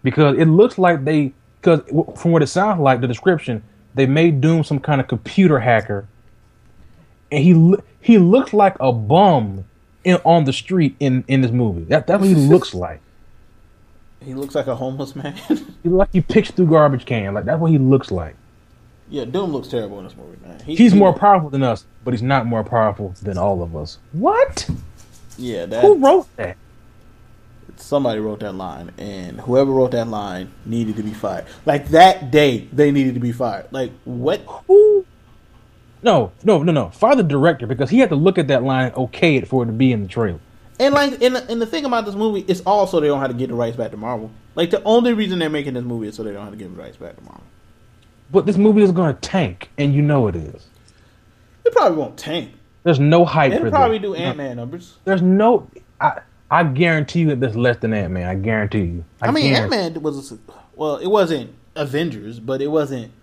Because 0.04 0.38
it 0.38 0.46
looks 0.46 0.78
like 0.78 1.04
they, 1.04 1.34
because 1.62 1.82
from 2.20 2.32
what 2.32 2.44
it 2.44 2.48
sounds 2.48 2.80
like, 2.80 3.02
the 3.02 3.08
description, 3.08 3.64
they 3.96 4.06
made 4.06 4.42
Doom 4.42 4.64
some 4.64 4.80
kind 4.80 5.02
of 5.02 5.08
computer 5.08 5.60
hacker. 5.60 6.08
And 7.32 7.44
he 7.44 7.76
he 8.02 8.18
looks 8.20 8.54
like 8.54 8.76
a 8.80 8.92
bum 8.92 9.66
in, 10.04 10.18
on 10.24 10.44
the 10.44 10.54
street 10.54 10.96
in, 11.00 11.24
in 11.28 11.42
this 11.42 11.52
movie. 11.52 11.84
That, 11.86 12.06
that's 12.06 12.22
what 12.22 12.30
he 12.30 12.36
looks 12.54 12.74
like. 12.74 13.02
He 14.22 14.34
looks 14.34 14.56
like 14.56 14.68
a 14.68 14.76
homeless 14.76 15.16
man. 15.16 15.36
He 15.84 15.90
like 15.90 16.10
he 16.12 16.22
picks 16.22 16.52
through 16.52 16.68
garbage 16.68 17.06
can. 17.06 17.34
Like 17.34 17.46
that's 17.46 17.60
what 17.60 17.72
he 17.72 17.78
looks 17.78 18.12
like. 18.12 18.36
Yeah, 19.10 19.26
Doom 19.26 19.52
looks 19.52 19.68
terrible 19.68 20.00
in 20.00 20.06
this 20.06 20.16
movie, 20.16 20.38
man. 20.46 20.60
He- 20.66 20.76
He's 20.76 20.94
he- 20.94 21.00
more 21.00 21.14
powerful 21.14 21.50
than 21.50 21.64
us, 21.64 21.86
but 22.04 22.14
he's 22.14 22.24
not 22.24 22.46
more 22.46 22.64
powerful 22.64 23.14
than 23.22 23.38
all 23.38 23.62
of 23.62 23.76
us. 23.76 23.98
What? 24.14 24.70
Yeah, 25.38 25.66
that 25.66 25.82
Who 25.84 25.96
wrote 25.98 26.28
that? 26.38 26.58
somebody 27.78 28.20
wrote 28.20 28.40
that 28.40 28.54
line, 28.56 28.92
and 28.98 29.40
whoever 29.42 29.72
wrote 29.72 29.92
that 29.92 30.08
line 30.08 30.52
needed 30.66 30.96
to 30.96 31.04
be 31.04 31.12
fired. 31.14 31.46
Like 31.66 31.90
that 31.90 32.32
day, 32.32 32.68
they 32.72 32.92
needed 32.92 33.16
to 33.16 33.20
be 33.20 33.32
fired. 33.32 33.68
Like 33.72 33.92
what? 34.06 34.42
Who? 34.68 35.06
No, 36.02 36.32
no, 36.44 36.62
no, 36.64 36.72
no. 36.72 36.90
Fire 36.92 37.16
the 37.16 37.24
director 37.24 37.68
because 37.68 37.90
he 37.90 38.00
had 38.00 38.10
to 38.10 38.16
look 38.16 38.38
at 38.38 38.48
that 38.48 38.64
line, 38.64 38.86
and 38.88 38.96
okay 38.96 39.36
it 39.36 39.48
for 39.48 39.64
it 39.64 39.68
to 39.68 39.72
be 39.72 39.92
in 39.92 40.04
the 40.04 40.08
trailer. 40.08 40.40
And 40.80 40.94
like, 40.94 41.22
and 41.22 41.36
and 41.36 41.62
the 41.62 41.66
thing 41.66 41.86
about 41.86 42.06
this 42.06 42.16
movie 42.16 42.46
is 42.48 42.62
also 42.66 43.00
they 43.00 43.08
don't 43.08 43.20
have 43.22 43.32
to 43.32 43.38
get 43.38 43.48
the 43.48 43.56
rights 43.56 43.76
back 43.78 43.92
to 43.92 43.98
Marvel. 43.98 44.30
Like 44.56 44.70
the 44.72 44.84
only 44.84 45.14
reason 45.14 45.40
they're 45.40 45.50
making 45.50 45.74
this 45.74 45.84
movie 45.84 46.08
is 46.08 46.16
so 46.16 46.24
they 46.24 46.32
don't 46.32 46.44
have 46.44 46.54
to 46.54 46.58
give 46.58 46.76
the 46.76 46.82
rights 46.82 46.98
back 46.98 47.18
to 47.18 47.24
Marvel. 47.24 47.44
But 48.36 48.46
this 48.46 48.58
movie 48.58 48.82
is 48.82 48.92
going 48.92 49.16
to 49.16 49.22
tank, 49.22 49.70
and 49.78 49.96
you 49.96 50.02
know 50.02 50.28
it 50.28 50.36
is. 50.36 50.68
It 51.64 51.72
probably 51.72 51.98
won't 51.98 52.18
tank. 52.18 52.52
There's 52.84 53.00
no 53.00 53.24
hype 53.24 53.54
for 53.54 53.60
It'll 53.60 53.72
probably 53.72 53.98
this. 53.98 54.08
do 54.10 54.16
Ant 54.16 54.36
Man 54.38 54.58
numbers. 54.58 54.98
There's 55.06 55.22
no. 55.22 55.70
I 56.02 56.20
I 56.52 56.66
guarantee 56.66 57.22
you 57.22 57.28
that 57.28 57.40
there's 57.40 57.56
less 57.56 57.78
than 57.78 57.94
Ant 57.94 58.12
Man. 58.12 58.28
I 58.28 58.36
guarantee 58.36 58.80
you. 58.80 59.06
I, 59.22 59.32
mean, 59.32 59.56
Ant 59.56 59.70
Man 59.70 60.02
was 60.02 60.34
a, 60.34 60.38
well, 60.76 60.98
it 60.98 61.08
wasn't 61.08 61.56
Avengers, 61.78 62.42
but 62.42 62.62
it 62.62 62.68
wasn't. 62.68 63.14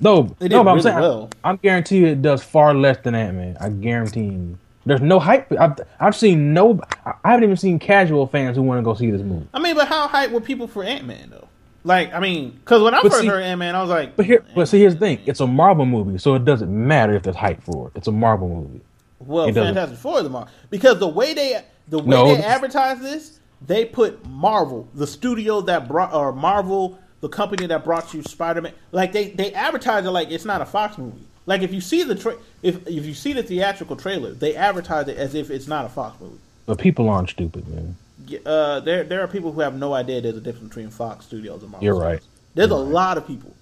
No, 0.00 0.34
They 0.38 0.48
did 0.48 0.54
no, 0.54 0.64
but 0.64 0.70
I'm 0.70 0.76
really 0.76 0.82
saying 0.84 1.00
well. 1.00 1.28
I'm 1.44 1.56
guaranteeing 1.56 2.06
it 2.06 2.22
does 2.22 2.42
far 2.42 2.72
less 2.72 2.96
than 3.04 3.14
Ant 3.14 3.36
Man. 3.36 3.58
I 3.60 3.68
guarantee 3.68 4.24
you. 4.24 4.58
There's 4.86 5.02
no 5.02 5.18
hype. 5.18 5.52
I've, 5.52 5.78
I've 6.00 6.16
seen 6.16 6.54
no. 6.54 6.80
I 7.04 7.32
haven't 7.32 7.44
even 7.44 7.58
seen 7.58 7.78
casual 7.78 8.26
fans 8.26 8.56
who 8.56 8.62
want 8.62 8.78
to 8.78 8.82
go 8.82 8.94
see 8.94 9.10
this 9.10 9.20
movie. 9.20 9.48
I 9.52 9.58
mean, 9.58 9.76
but 9.76 9.86
how 9.86 10.08
hype 10.08 10.30
were 10.30 10.40
people 10.40 10.66
for 10.66 10.82
Ant 10.82 11.04
Man 11.04 11.28
though? 11.28 11.48
Like, 11.82 12.12
I 12.12 12.20
mean, 12.20 12.50
because 12.50 12.82
when 12.82 12.94
I 12.94 13.02
But 13.02 13.10
first 13.12 13.22
see- 13.22 13.28
heard 13.28 13.42
Ant 13.42 13.58
Man, 13.58 13.74
I 13.74 13.80
was 13.80 13.90
like, 13.90 14.16
But 14.16 14.26
here, 14.26 14.44
but 14.54 14.66
see, 14.66 14.78
here's 14.80 14.94
the 14.94 15.00
thing: 15.00 15.20
it's 15.26 15.40
a 15.40 15.46
Marvel 15.46 15.86
movie, 15.86 16.18
so 16.18 16.34
it 16.34 16.44
doesn't 16.44 16.70
matter 16.70 17.14
if 17.14 17.22
there's 17.22 17.36
hype 17.36 17.62
for 17.62 17.88
it. 17.88 17.92
It's 17.96 18.06
a 18.08 18.12
Marvel 18.12 18.48
movie. 18.48 18.80
Well, 19.18 19.46
It. 19.46 19.54
Fantastic 19.54 19.98
Four 19.98 20.18
is 20.18 20.24
the 20.24 20.30
Marvel 20.30 20.50
because 20.70 20.98
the 20.98 21.08
way 21.08 21.34
they 21.34 21.62
the 21.88 21.98
way 21.98 22.06
No, 22.06 22.34
they 22.34 22.42
advertise 22.42 23.00
this, 23.00 23.40
they 23.66 23.84
put 23.84 24.26
Marvel, 24.26 24.88
the 24.94 25.06
studio 25.06 25.60
that 25.62 25.88
brought 25.88 26.12
or 26.14 26.32
Marvel, 26.32 26.98
the 27.20 27.28
company 27.28 27.66
that 27.66 27.84
brought 27.84 28.12
you 28.14 28.22
Spider 28.22 28.60
Man, 28.62 28.72
like 28.92 29.12
they 29.12 29.30
they 29.30 29.52
advertise 29.52 30.04
it 30.04 30.10
like 30.10 30.30
it's 30.30 30.44
not 30.44 30.60
a 30.60 30.66
Fox 30.66 30.98
movie. 30.98 31.24
Like 31.46 31.62
if 31.62 31.72
you 31.72 31.80
see 31.80 32.02
the 32.02 32.14
tra- 32.14 32.36
if 32.62 32.86
if 32.86 33.04
you 33.06 33.14
see 33.14 33.32
the 33.32 33.42
theatrical 33.42 33.96
trailer, 33.96 34.32
they 34.32 34.54
advertise 34.54 35.08
it 35.08 35.16
as 35.16 35.34
if 35.34 35.50
it's 35.50 35.66
not 35.66 35.84
a 35.86 35.88
Fox 35.88 36.20
movie. 36.20 36.38
But 36.66 36.78
people 36.78 37.08
aren't 37.08 37.30
stupid, 37.30 37.66
man. 37.68 37.96
Uh, 38.46 38.80
there 38.80 39.04
there 39.04 39.22
are 39.22 39.28
people 39.28 39.52
who 39.52 39.60
have 39.60 39.74
no 39.76 39.92
idea 39.94 40.20
there's 40.20 40.36
a 40.36 40.40
difference 40.40 40.68
between 40.68 40.90
Fox 40.90 41.26
Studios 41.26 41.62
and 41.62 41.70
Marvel. 41.72 41.84
You're 41.84 41.94
Studios. 41.94 42.12
right. 42.12 42.22
There's 42.54 42.70
a 42.70 42.76
lot 42.76 43.18
of 43.18 43.26
people 43.26 43.54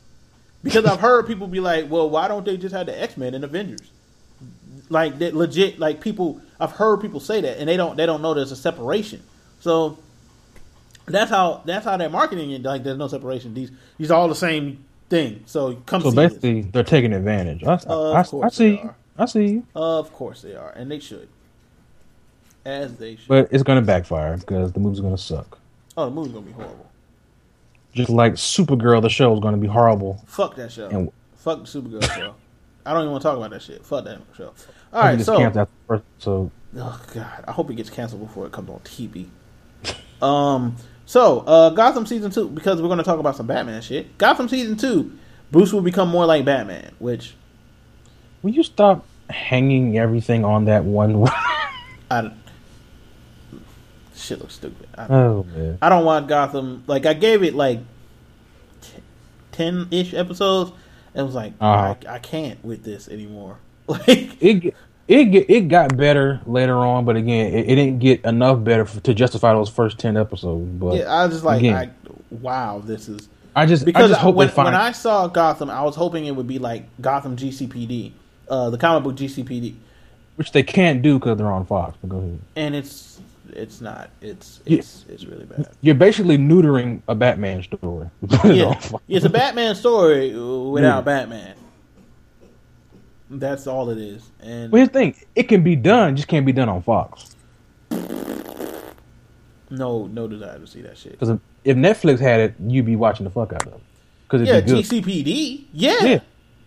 because 0.63 0.85
I've 0.85 1.01
heard 1.01 1.27
people 1.27 1.47
be 1.47 1.61
like, 1.61 1.91
"Well, 1.91 2.09
why 2.11 2.29
don't 2.29 2.45
they 2.45 2.57
just 2.57 2.75
have 2.75 2.87
the 2.87 3.01
X 3.01 3.17
Men 3.17 3.35
and 3.35 3.45
Avengers?" 3.45 3.91
Like 4.89 5.19
that 5.19 5.35
legit. 5.35 5.79
Like 5.79 6.01
people, 6.01 6.41
I've 6.59 6.73
heard 6.73 7.01
people 7.01 7.21
say 7.21 7.41
that, 7.43 7.59
and 7.59 7.69
they 7.69 7.77
don't 7.77 7.97
they 7.97 8.07
don't 8.07 8.23
know 8.23 8.35
there's 8.35 8.53
a 8.53 8.57
separation. 8.57 9.23
So 9.61 9.99
that's 11.07 11.31
how 11.31 11.63
that's 11.65 11.85
how 11.85 11.97
they're 11.97 12.11
marketing 12.11 12.51
it. 12.53 12.63
Like 12.63 12.85
there's 12.85 12.99
no 12.99 13.09
separation. 13.09 13.55
These 13.55 13.71
these 13.99 14.11
are 14.11 14.19
all 14.19 14.29
the 14.29 14.35
same 14.35 14.85
thing. 15.11 15.43
So 15.47 15.75
come 15.87 16.03
So 16.03 16.11
see 16.11 16.17
this. 16.23 16.39
basically, 16.41 16.63
they're 16.63 16.85
taking 16.85 17.13
advantage. 17.13 17.65
I, 17.65 17.81
I, 17.89 18.21
Of 18.23 18.35
I, 18.35 18.39
I 18.43 18.49
see. 18.51 18.71
they 18.71 18.71
you. 18.71 18.79
are. 18.83 18.97
I 19.19 19.27
see. 19.27 19.63
Of 19.75 20.13
course 20.13 20.43
they 20.43 20.55
are, 20.55 20.71
and 20.71 20.91
they 20.91 21.01
should, 21.01 21.29
as 22.65 22.97
they 22.97 23.17
should. 23.17 23.29
But 23.29 23.49
it's 23.51 23.63
gonna 23.63 23.83
backfire 23.83 24.37
because 24.37 24.73
the 24.73 24.81
movie's 24.81 25.01
gonna 25.01 25.19
suck. 25.19 25.59
oh, 25.97 26.07
the 26.07 26.11
movie's 26.11 26.33
gonna 26.33 26.47
be 26.47 26.53
horrible. 26.53 26.87
Just 27.93 28.11
like 28.11 28.35
Supergirl, 28.35 29.03
the 29.03 29.09
show 29.09 29.33
is 29.35 29.41
gonna 29.41 29.57
be 29.57 29.67
horrible. 29.67 30.23
Fuck 30.27 30.57
that 30.57 30.73
show. 30.73 30.89
And- 30.89 31.13
Fuck 31.37 31.61
the 31.61 31.81
Supergirl 31.81 32.03
show. 32.15 32.35
I 32.87 32.93
don't 32.93 33.03
even 33.03 33.13
want 33.13 33.23
to 33.23 33.29
talk 33.29 33.37
about 33.37 33.51
that 33.51 33.63
shit. 33.63 33.85
Fuck 33.85 34.05
that 34.05 34.21
show. 34.37 34.53
All 34.93 35.03
I 35.03 35.17
so 35.19 35.69
first 35.87 36.05
episode. 36.17 36.51
Oh 36.77 37.03
God, 37.15 37.45
I 37.47 37.53
hope 37.53 37.71
it 37.71 37.75
gets 37.75 37.91
canceled 37.91 38.27
before 38.27 38.47
it 38.47 38.53
comes 38.53 38.71
on 38.71 38.81
TV. 38.81 39.29
um, 40.23 40.77
so 41.07 41.41
uh, 41.41 41.71
Gotham 41.71 42.07
season 42.07 42.31
two 42.31 42.49
because 42.49 42.81
we're 42.81 42.89
going 42.89 42.99
to 42.99 43.05
talk 43.05 43.19
about 43.19 43.37
some 43.37 43.47
Batman 43.47 43.83
shit. 43.83 44.17
Gotham 44.19 44.49
season 44.49 44.77
two, 44.77 45.17
Bruce 45.51 45.73
will 45.73 45.83
become 45.83 46.09
more 46.09 46.27
like 46.27 46.45
Batman, 46.45 46.93
which 46.99 47.35
Will 48.43 48.53
you 48.53 48.63
stop 48.63 49.05
hanging 49.29 49.99
everything 49.99 50.45
on 50.45 50.67
that 50.67 50.85
one? 50.85 51.27
I 52.11 52.31
shit 54.29 54.39
looks 54.41 54.55
stupid. 54.55 54.89
I, 54.97 55.07
oh 55.09 55.45
man. 55.55 55.79
I 55.83 55.89
don't 55.89 56.05
want 56.05 56.29
Gotham. 56.29 56.85
Like 56.87 57.07
I 57.07 57.15
gave 57.15 57.43
it 57.43 57.55
like 57.55 57.81
ten 59.53 59.89
ish 59.91 60.15
episodes, 60.15 60.73
and 61.15 61.27
was 61.27 61.35
like 61.35 61.53
Uh-huh. 61.61 61.95
I, 62.09 62.15
I 62.15 62.19
can't 62.19 62.63
with 62.65 62.85
this 62.85 63.09
anymore. 63.09 63.59
Like 63.89 64.43
It 64.43 64.75
it 65.09 65.51
it 65.51 65.69
got 65.69 65.97
better 65.97 66.43
later 66.45 66.77
on, 66.77 67.07
but 67.07 67.17
again, 67.17 67.55
it, 67.55 67.71
it 67.71 67.75
didn't 67.77 67.99
get 68.01 68.23
enough 68.27 68.63
better 68.63 68.83
f 68.83 69.03
to 69.03 69.15
justify 69.15 69.55
those 69.55 69.71
first 69.71 69.99
ten 69.99 70.19
episodes. 70.19 70.69
But 70.73 70.97
yeah, 70.97 71.05
I 71.05 71.25
was 71.25 71.37
just 71.37 71.45
like, 71.45 71.61
again, 71.61 71.75
I, 71.75 71.91
wow, 72.31 72.83
this 72.85 73.09
is. 73.09 73.31
I 73.57 73.65
just 73.65 73.85
I 73.85 73.87
because 73.87 74.11
just 74.11 74.21
hope 74.21 74.35
when, 74.37 74.49
when 74.51 74.75
I 74.75 74.93
saw 74.93 75.27
Gotham, 75.27 75.71
I 75.71 75.83
was 75.83 75.97
hoping 75.97 76.27
it 76.27 76.37
would 76.37 76.47
be 76.47 76.59
like 76.59 76.85
Gotham 77.01 77.35
GCPD, 77.37 78.13
uh, 78.51 78.69
the 78.69 78.77
comic 78.77 79.03
book 79.05 79.17
GCPD, 79.17 79.75
which 80.37 80.53
they 80.53 80.63
can't 80.63 81.01
do 81.01 81.19
because 81.19 81.39
they're 81.39 81.51
on 81.51 81.65
Fox. 81.65 81.97
But 82.03 82.11
go 82.11 82.19
ahead. 82.19 82.39
and 82.57 82.75
it's 82.77 83.08
it's 83.51 83.81
not. 83.81 84.11
It's 84.21 84.61
it's 84.67 85.05
it's 85.09 85.25
really 85.25 85.45
bad. 85.45 85.69
You're 85.81 85.95
basically 85.95 86.39
neutering 86.39 87.03
a 87.09 87.15
Batman 87.15 87.63
story. 87.63 88.09
Yeah, 88.45 88.79
it's 89.09 89.25
a 89.25 89.31
Batman 89.31 89.75
story 89.75 90.31
without 90.37 90.99
Yeah. 90.99 91.01
Batman. 91.03 91.55
That's 93.31 93.67
all 93.67 93.91
it 93.91 93.99
is, 93.99 94.31
and 94.41 94.71
But 94.71 94.79
here's 94.79 94.89
the 94.89 94.93
thing: 94.95 95.15
it 95.35 95.45
can 95.45 95.63
be 95.63 95.77
done, 95.77 96.17
just 96.17 96.29
can't 96.29 96.47
be 96.47 96.53
done 96.53 96.69
on 96.69 96.83
Fox. 96.83 97.37
no 99.71 100.07
no 100.07 100.27
desire 100.27 100.59
to 100.59 100.67
see 100.67 100.81
that 100.83 100.97
shit. 100.97 101.13
Because 101.13 101.39
if, 101.65 101.77
Netflix 101.77 102.19
had 102.21 102.41
it, 102.41 102.55
you'd 102.67 102.87
be 102.87 102.97
watching 102.97 103.25
the 103.25 103.31
fuck 103.31 103.53
out 103.53 103.67
of 103.67 103.75
it. 103.75 103.81
Because 104.27 104.49
Yeah, 104.49 104.55
it'd 104.57 104.67
be 104.67 104.83
good. 104.83 104.85
GCPD. 105.05 105.65
Yeah. 105.73 106.05
Yeah. 106.05 106.21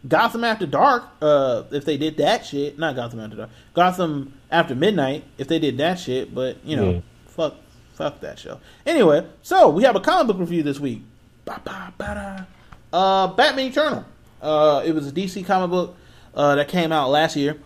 Gotham 0.08 0.44
After 0.44 0.66
Dark. 0.66 1.04
Uh, 1.22 1.64
if 1.72 1.86
they 1.86 1.98
did 1.98 2.18
that 2.18 2.46
shit, 2.46 2.80
not 2.80 2.96
Gotham 2.96 3.20
After 3.20 3.38
Dark, 3.38 3.50
Gotham 3.74 4.34
After 4.50 4.76
Midnight. 4.76 5.24
If 5.38 5.48
they 5.48 5.60
did 5.60 5.78
that 5.78 6.00
shit, 6.00 6.34
but 6.34 6.64
you 6.66 6.76
know, 6.76 7.04
fuck, 7.28 7.56
fuck 7.94 8.20
that 8.22 8.40
show. 8.40 8.60
Anyway, 8.86 9.26
so 9.42 9.70
we 9.70 9.84
have 9.84 9.96
a 9.96 10.00
comic 10.00 10.28
book 10.28 10.40
review 10.40 10.64
this 10.64 10.80
week. 10.80 11.04
Ba, 11.46 11.62
ba, 11.64 11.94
ba, 11.98 12.48
da. 12.92 12.98
Uh, 12.98 13.28
Batman 13.28 13.68
Eternal. 13.68 14.06
Uh, 14.42 14.82
it 14.86 14.94
was 14.94 15.08
a 15.08 15.12
DC 15.12 15.46
comic 15.46 15.70
book 15.70 15.96
uh, 16.36 16.56
that 16.56 16.68
came 16.68 16.92
out 16.92 17.10
last 17.10 17.36
year. 17.36 17.58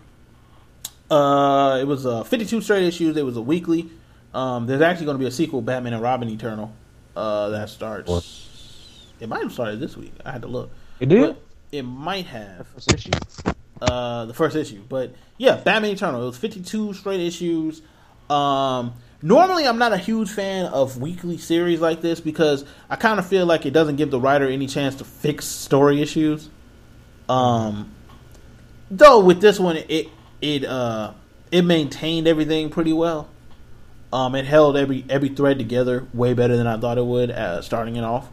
Uh, 1.10 1.78
it 1.80 1.86
was 1.86 2.06
uh, 2.06 2.24
52 2.24 2.62
straight 2.62 2.84
issues. 2.84 3.16
It 3.16 3.26
was 3.26 3.38
a 3.38 3.42
weekly. 3.42 3.90
Um, 4.34 4.66
there's 4.68 4.82
actually 4.82 5.06
going 5.06 5.16
to 5.16 5.20
be 5.20 5.28
a 5.28 5.32
sequel, 5.32 5.62
Batman 5.62 5.94
and 5.94 6.02
Robin 6.02 6.28
Eternal, 6.28 6.74
uh, 7.16 7.50
that 7.50 7.70
starts. 7.70 8.10
What? 8.10 8.26
It 9.22 9.30
might 9.30 9.42
have 9.42 9.54
started 9.54 9.80
this 9.80 9.96
week. 9.96 10.14
I 10.26 10.32
had 10.32 10.42
to 10.42 10.48
look. 10.50 10.72
It 11.00 11.08
did? 11.08 11.22
But 11.22 11.42
it 11.72 11.84
might 11.84 12.26
have 12.28 12.68
uh, 13.82 14.26
the 14.26 14.34
first 14.34 14.56
issue, 14.56 14.82
but 14.88 15.14
yeah, 15.38 15.56
Batman 15.58 15.92
Eternal. 15.92 16.24
It 16.24 16.28
was 16.28 16.38
52 16.38 16.94
straight 16.94 17.20
issues. 17.20 17.82
Um, 18.30 18.94
normally, 19.22 19.68
I'm 19.68 19.78
not 19.78 19.94
a 19.94 19.98
huge 19.98 20.30
fan 20.30 20.66
of 20.66 21.00
weekly 21.00 21.38
series 21.38 21.82
like 21.82 22.02
this 22.02 22.20
because 22.20 22.66
I 22.90 22.96
kind 22.96 23.20
of 23.20 23.28
feel 23.28 23.46
like 23.46 23.66
it 23.66 23.72
doesn't 23.72 23.98
give 23.98 24.12
the 24.12 24.20
writer 24.20 24.48
any 24.48 24.68
chance 24.68 24.96
to 24.96 25.04
fix 25.04 25.46
story 25.46 26.02
issues. 26.02 26.50
Um, 27.28 27.92
though 28.90 29.20
with 29.20 29.42
this 29.42 29.60
one, 29.60 29.78
it 29.78 30.10
it 30.42 30.66
uh 30.66 31.14
it 31.52 31.64
maintained 31.64 32.28
everything 32.28 32.70
pretty 32.70 32.94
well. 32.94 33.30
Um, 34.14 34.36
it 34.36 34.46
held 34.46 34.78
every 34.78 35.04
every 35.10 35.30
thread 35.30 35.58
together 35.58 36.08
way 36.14 36.34
better 36.34 36.56
than 36.56 36.68
I 36.68 36.78
thought 36.78 36.98
it 36.98 37.06
would 37.06 37.32
uh, 37.32 37.62
starting 37.62 37.96
it 37.96 38.04
off. 38.04 38.30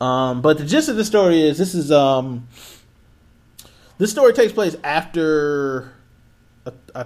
Um, 0.00 0.42
but 0.42 0.58
the 0.58 0.64
gist 0.64 0.88
of 0.88 0.96
the 0.96 1.04
story 1.04 1.40
is 1.40 1.56
this 1.58 1.74
is 1.74 1.90
um 1.90 2.46
this 3.98 4.10
story 4.10 4.32
takes 4.32 4.52
place 4.52 4.76
after 4.84 5.92
I, 6.66 6.72
I 6.94 7.04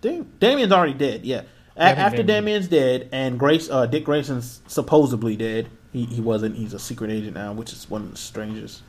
think 0.00 0.40
Damian's 0.40 0.72
already 0.72 0.94
dead. 0.94 1.24
Yeah, 1.24 1.42
A- 1.76 1.82
after 1.82 2.22
Damian- 2.22 2.26
Damian's 2.44 2.68
dead 2.68 3.08
and 3.12 3.38
Grace 3.38 3.70
uh, 3.70 3.86
Dick 3.86 4.04
Grayson's 4.04 4.60
supposedly 4.66 5.36
dead. 5.36 5.68
He 5.92 6.04
he 6.06 6.20
wasn't. 6.20 6.56
He's 6.56 6.74
a 6.74 6.78
secret 6.78 7.10
agent 7.10 7.34
now, 7.34 7.52
which 7.52 7.72
is 7.72 7.88
one 7.88 8.02
of 8.02 8.10
the 8.12 8.16
strangest 8.18 8.82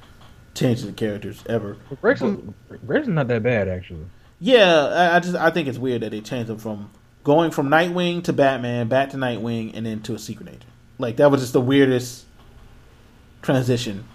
changes 0.56 0.86
of 0.86 0.96
characters 0.96 1.44
ever. 1.48 1.78
Grayson, 2.02 2.54
Grayson's 2.88 3.16
not 3.16 3.28
that 3.28 3.44
bad 3.44 3.68
actually. 3.68 4.06
Yeah, 4.40 4.86
I, 4.88 5.16
I 5.18 5.20
just 5.20 5.36
I 5.36 5.50
think 5.52 5.68
it's 5.68 5.78
weird 5.78 6.02
that 6.02 6.12
they 6.12 6.22
changed 6.22 6.50
him 6.50 6.58
from 6.58 6.90
going 7.24 7.52
from 7.52 7.70
Nightwing 7.70 8.24
to 8.24 8.34
Batman, 8.34 8.88
back 8.88 9.12
to 9.12 9.18
Nightwing, 9.18 9.72
and 9.76 9.86
then 9.86 10.02
to 10.04 10.16
a 10.16 10.20
secret 10.20 10.48
agent. 10.50 10.66
Like 10.98 11.18
that 11.18 11.30
was 11.30 11.42
just 11.42 11.54
the 11.54 11.62
weirdest 11.62 12.26
transition 13.44 14.06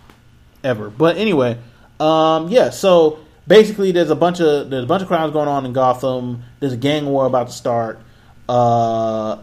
ever. 0.64 0.90
But 0.90 1.16
anyway, 1.16 1.58
um, 2.00 2.48
yeah. 2.48 2.70
So 2.70 3.20
basically, 3.46 3.92
there's 3.92 4.10
a 4.10 4.16
bunch 4.16 4.40
of 4.40 4.70
there's 4.70 4.84
a 4.84 4.88
bunch 4.88 5.02
of 5.02 5.08
crimes 5.08 5.32
going 5.32 5.48
on 5.48 5.64
in 5.64 5.72
Gotham. 5.72 6.42
There's 6.58 6.72
a 6.72 6.76
gang 6.76 7.06
war 7.06 7.26
about 7.26 7.48
to 7.48 7.52
start. 7.52 8.00
Uh, 8.48 9.42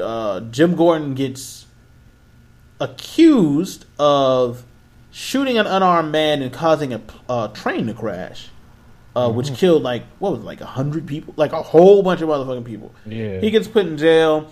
uh, 0.00 0.40
Jim 0.40 0.76
Gordon 0.76 1.14
gets 1.14 1.66
accused 2.80 3.86
of 3.98 4.64
shooting 5.10 5.58
an 5.58 5.66
unarmed 5.66 6.12
man 6.12 6.42
and 6.42 6.52
causing 6.52 6.92
a 6.92 7.00
uh, 7.28 7.48
train 7.48 7.86
to 7.86 7.94
crash, 7.94 8.48
uh, 9.14 9.30
which 9.30 9.54
killed 9.54 9.82
like 9.82 10.04
what 10.18 10.32
was 10.32 10.40
it, 10.40 10.44
like 10.44 10.60
a 10.60 10.66
hundred 10.66 11.06
people, 11.06 11.34
like 11.36 11.52
a 11.52 11.62
whole 11.62 12.02
bunch 12.02 12.20
of 12.20 12.28
motherfucking 12.28 12.64
people. 12.64 12.94
Yeah. 13.06 13.40
He 13.40 13.50
gets 13.50 13.68
put 13.68 13.86
in 13.86 13.96
jail, 13.96 14.50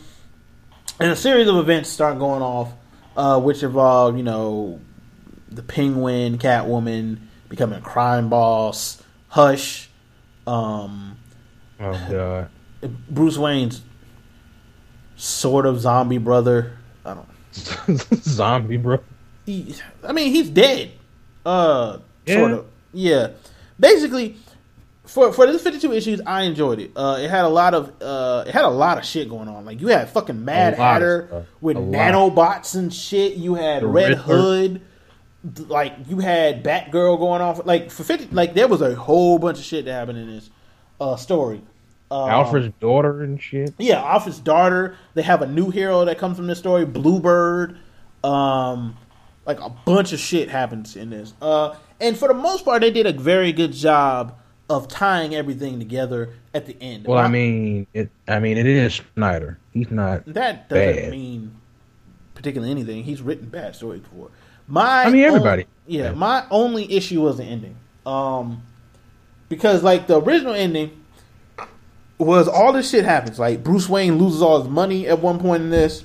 and 1.00 1.10
a 1.10 1.16
series 1.16 1.48
of 1.48 1.56
events 1.56 1.90
start 1.90 2.18
going 2.18 2.42
off, 2.42 2.72
uh, 3.16 3.40
which 3.40 3.62
involve 3.62 4.16
you 4.16 4.22
know 4.22 4.80
the 5.50 5.62
Penguin, 5.62 6.38
Catwoman 6.38 7.18
becoming 7.48 7.78
a 7.78 7.82
crime 7.82 8.28
boss, 8.30 9.02
Hush, 9.28 9.90
um, 10.46 11.16
Oh 11.80 11.92
god. 12.10 12.48
Bruce 13.10 13.36
Wayne's 13.38 13.82
sort 15.16 15.66
of 15.66 15.80
zombie 15.80 16.18
brother. 16.18 16.76
I 17.04 17.14
don't. 17.14 18.00
Zombie, 18.22 18.76
bro. 18.78 18.98
he, 19.44 19.74
I 20.02 20.12
mean, 20.12 20.32
he's 20.32 20.48
dead. 20.48 20.92
Uh, 21.44 21.98
Yeah. 22.26 22.34
sort 22.36 22.52
of. 22.52 22.66
Yeah. 22.92 23.28
Basically, 23.78 24.36
for 25.12 25.32
for 25.32 25.46
this 25.46 25.62
fifty 25.62 25.78
two 25.78 25.92
issues, 25.92 26.20
I 26.26 26.42
enjoyed 26.42 26.78
it. 26.80 26.92
Uh, 26.96 27.18
it 27.20 27.28
had 27.28 27.44
a 27.44 27.48
lot 27.48 27.74
of 27.74 27.92
uh, 28.02 28.44
it 28.46 28.52
had 28.52 28.64
a 28.64 28.68
lot 28.68 28.96
of 28.98 29.04
shit 29.04 29.28
going 29.28 29.48
on. 29.48 29.64
Like 29.64 29.80
you 29.80 29.88
had 29.88 30.08
fucking 30.08 30.44
Mad 30.44 30.74
A 30.74 30.76
lot 30.78 31.02
of 31.02 31.02
Hatter 31.02 31.46
with 31.60 31.76
nanobots 31.76 32.74
and 32.74 32.92
shit. 32.92 33.34
You 33.34 33.54
had 33.54 33.82
The 33.82 33.88
Red 33.88 34.10
Riddler. 34.10 34.36
Hood. 34.36 34.80
Like 35.68 35.94
you 36.08 36.20
had 36.20 36.62
Batgirl 36.64 37.18
going 37.18 37.42
off. 37.42 37.66
Like 37.66 37.90
for 37.90 38.04
fifty, 38.04 38.26
like 38.32 38.54
there 38.54 38.68
was 38.68 38.80
a 38.80 38.94
whole 38.94 39.38
bunch 39.38 39.58
of 39.58 39.64
shit 39.64 39.84
that 39.84 39.92
happened 39.92 40.18
in 40.18 40.28
this 40.28 40.50
uh, 41.00 41.16
story. 41.16 41.62
Um, 42.10 42.28
Alfred's 42.28 42.74
daughter 42.80 43.22
and 43.22 43.40
shit. 43.40 43.74
yeah, 43.78 44.02
Alfred's 44.02 44.38
daughter. 44.38 44.96
They 45.14 45.22
have 45.22 45.42
a 45.42 45.46
new 45.46 45.70
hero 45.70 46.04
that 46.04 46.18
comes 46.18 46.36
from 46.36 46.46
this 46.46 46.58
story, 46.58 46.84
Bluebird. 46.84 47.78
Um, 48.22 48.96
like 49.46 49.60
a 49.60 49.70
bunch 49.70 50.12
of 50.12 50.20
shit 50.20 50.48
happens 50.48 50.94
in 50.94 51.10
this. 51.10 51.34
Uh, 51.42 51.74
and 52.00 52.16
for 52.16 52.28
the 52.28 52.34
most 52.34 52.64
part, 52.64 52.80
they 52.82 52.90
did 52.90 53.06
a 53.06 53.12
very 53.12 53.52
good 53.52 53.72
job 53.72 54.36
of 54.72 54.88
tying 54.88 55.34
everything 55.34 55.78
together 55.78 56.30
at 56.54 56.66
the 56.66 56.76
end. 56.80 57.06
Well, 57.06 57.18
I 57.18 57.22
My- 57.22 57.28
mean, 57.28 57.86
it. 57.94 58.10
I 58.26 58.38
mean, 58.40 58.56
it 58.58 58.66
is 58.66 59.00
Snyder. 59.14 59.58
He's 59.72 59.90
not. 59.90 60.24
that 60.26 60.68
doesn't 60.68 60.96
bad. 60.96 61.10
mean 61.10 61.54
particularly 62.34 62.70
anything. 62.72 63.04
He's 63.04 63.22
written 63.22 63.48
bad 63.48 63.76
stories 63.76 64.00
before. 64.00 64.30
My, 64.68 65.04
I 65.04 65.10
mean, 65.10 65.22
everybody. 65.22 65.62
on- 65.62 65.68
yeah, 65.86 66.02
Yeah. 66.04 66.12
my 66.12 66.44
only 66.50 66.90
issue 66.92 67.20
was 67.20 67.36
the 67.38 67.44
ending. 67.44 67.76
Um, 68.06 68.62
because 69.48 69.82
like 69.82 70.06
the 70.06 70.20
original 70.20 70.54
ending 70.54 70.90
was 72.18 72.48
all 72.48 72.72
this 72.72 72.90
shit 72.90 73.04
happens. 73.04 73.38
Like 73.38 73.62
Bruce 73.62 73.88
Wayne 73.88 74.18
loses 74.18 74.42
all 74.42 74.60
his 74.60 74.68
money 74.70 75.06
at 75.06 75.20
one 75.20 75.38
point 75.38 75.62
in 75.62 75.70
this. 75.70 76.04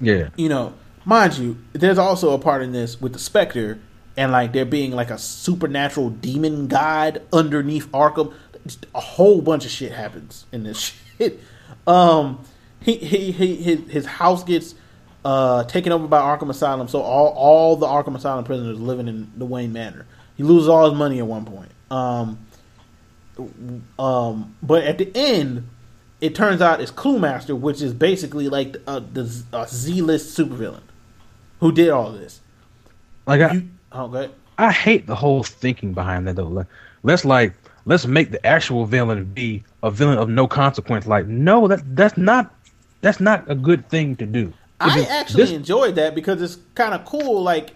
Yeah. 0.00 0.30
you 0.36 0.48
know, 0.48 0.72
mind 1.04 1.36
you, 1.36 1.58
there's 1.74 1.98
also 1.98 2.32
a 2.32 2.38
part 2.38 2.62
in 2.62 2.72
this 2.72 3.00
with 3.00 3.12
the 3.12 3.18
Spectre 3.18 3.78
and 4.16 4.32
like 4.32 4.52
there 4.52 4.64
being 4.64 4.92
like 4.92 5.10
a 5.10 5.18
supernatural 5.18 6.10
demon 6.10 6.68
god 6.68 7.22
underneath 7.32 7.90
Arkham. 7.92 8.32
Just 8.66 8.86
a 8.94 9.00
whole 9.00 9.40
bunch 9.40 9.64
of 9.64 9.70
shit 9.70 9.92
happens 9.92 10.44
in 10.52 10.64
this 10.64 10.78
shit. 11.18 11.40
Um, 11.86 12.44
he, 12.80 12.96
he, 12.96 13.32
he 13.32 13.56
his, 13.56 13.90
his 13.90 14.06
house 14.06 14.44
gets 14.44 14.74
uh 15.24 15.64
taken 15.64 15.92
over 15.92 16.06
by 16.06 16.20
Arkham 16.20 16.50
Asylum, 16.50 16.88
so 16.88 17.00
all 17.00 17.28
all 17.28 17.76
the 17.76 17.86
Arkham 17.86 18.16
Asylum 18.16 18.44
prisoners 18.44 18.78
living 18.80 19.08
in 19.08 19.30
the 19.36 19.44
Wayne 19.46 19.72
Manor. 19.72 20.06
He 20.36 20.42
loses 20.42 20.68
all 20.68 20.88
his 20.88 20.98
money 20.98 21.18
at 21.18 21.26
one 21.26 21.44
point. 21.44 21.70
Um, 21.90 22.38
um, 23.98 24.56
but 24.62 24.84
at 24.84 24.98
the 24.98 25.10
end, 25.14 25.68
it 26.20 26.34
turns 26.34 26.60
out 26.60 26.80
it's 26.80 26.90
Cluemaster, 26.90 27.58
which 27.58 27.82
is 27.82 27.92
basically 27.94 28.48
like 28.48 28.72
the 28.84 29.24
Z- 29.24 29.44
a 29.52 29.66
Z-list 29.68 30.36
supervillain 30.38 30.82
who 31.60 31.72
did 31.72 31.90
all 31.90 32.12
this. 32.12 32.40
Like 33.26 33.40
I, 33.42 33.52
You, 33.52 33.68
oh, 33.92 34.08
go 34.08 34.18
ahead. 34.18 34.30
I 34.58 34.72
hate 34.72 35.06
the 35.06 35.14
whole 35.14 35.42
thinking 35.42 35.94
behind 35.94 36.26
that 36.28 36.36
though. 36.36 36.66
Let's 37.02 37.24
like 37.24 37.54
let's 37.86 38.06
make 38.06 38.30
the 38.30 38.44
actual 38.46 38.84
villain 38.84 39.24
be 39.24 39.64
a 39.82 39.90
villain 39.90 40.18
of 40.18 40.28
no 40.28 40.46
consequence. 40.46 41.06
Like, 41.06 41.26
no, 41.26 41.66
that 41.68 41.80
that's 41.96 42.16
not 42.16 42.54
that's 43.00 43.20
not 43.20 43.50
a 43.50 43.54
good 43.54 43.88
thing 43.88 44.16
to 44.16 44.26
do. 44.26 44.52
I 44.80 45.06
actually 45.10 45.44
this- 45.44 45.52
enjoyed 45.52 45.94
that 45.96 46.14
because 46.14 46.40
it's 46.42 46.58
kind 46.74 46.94
of 46.94 47.04
cool. 47.04 47.42
Like 47.42 47.70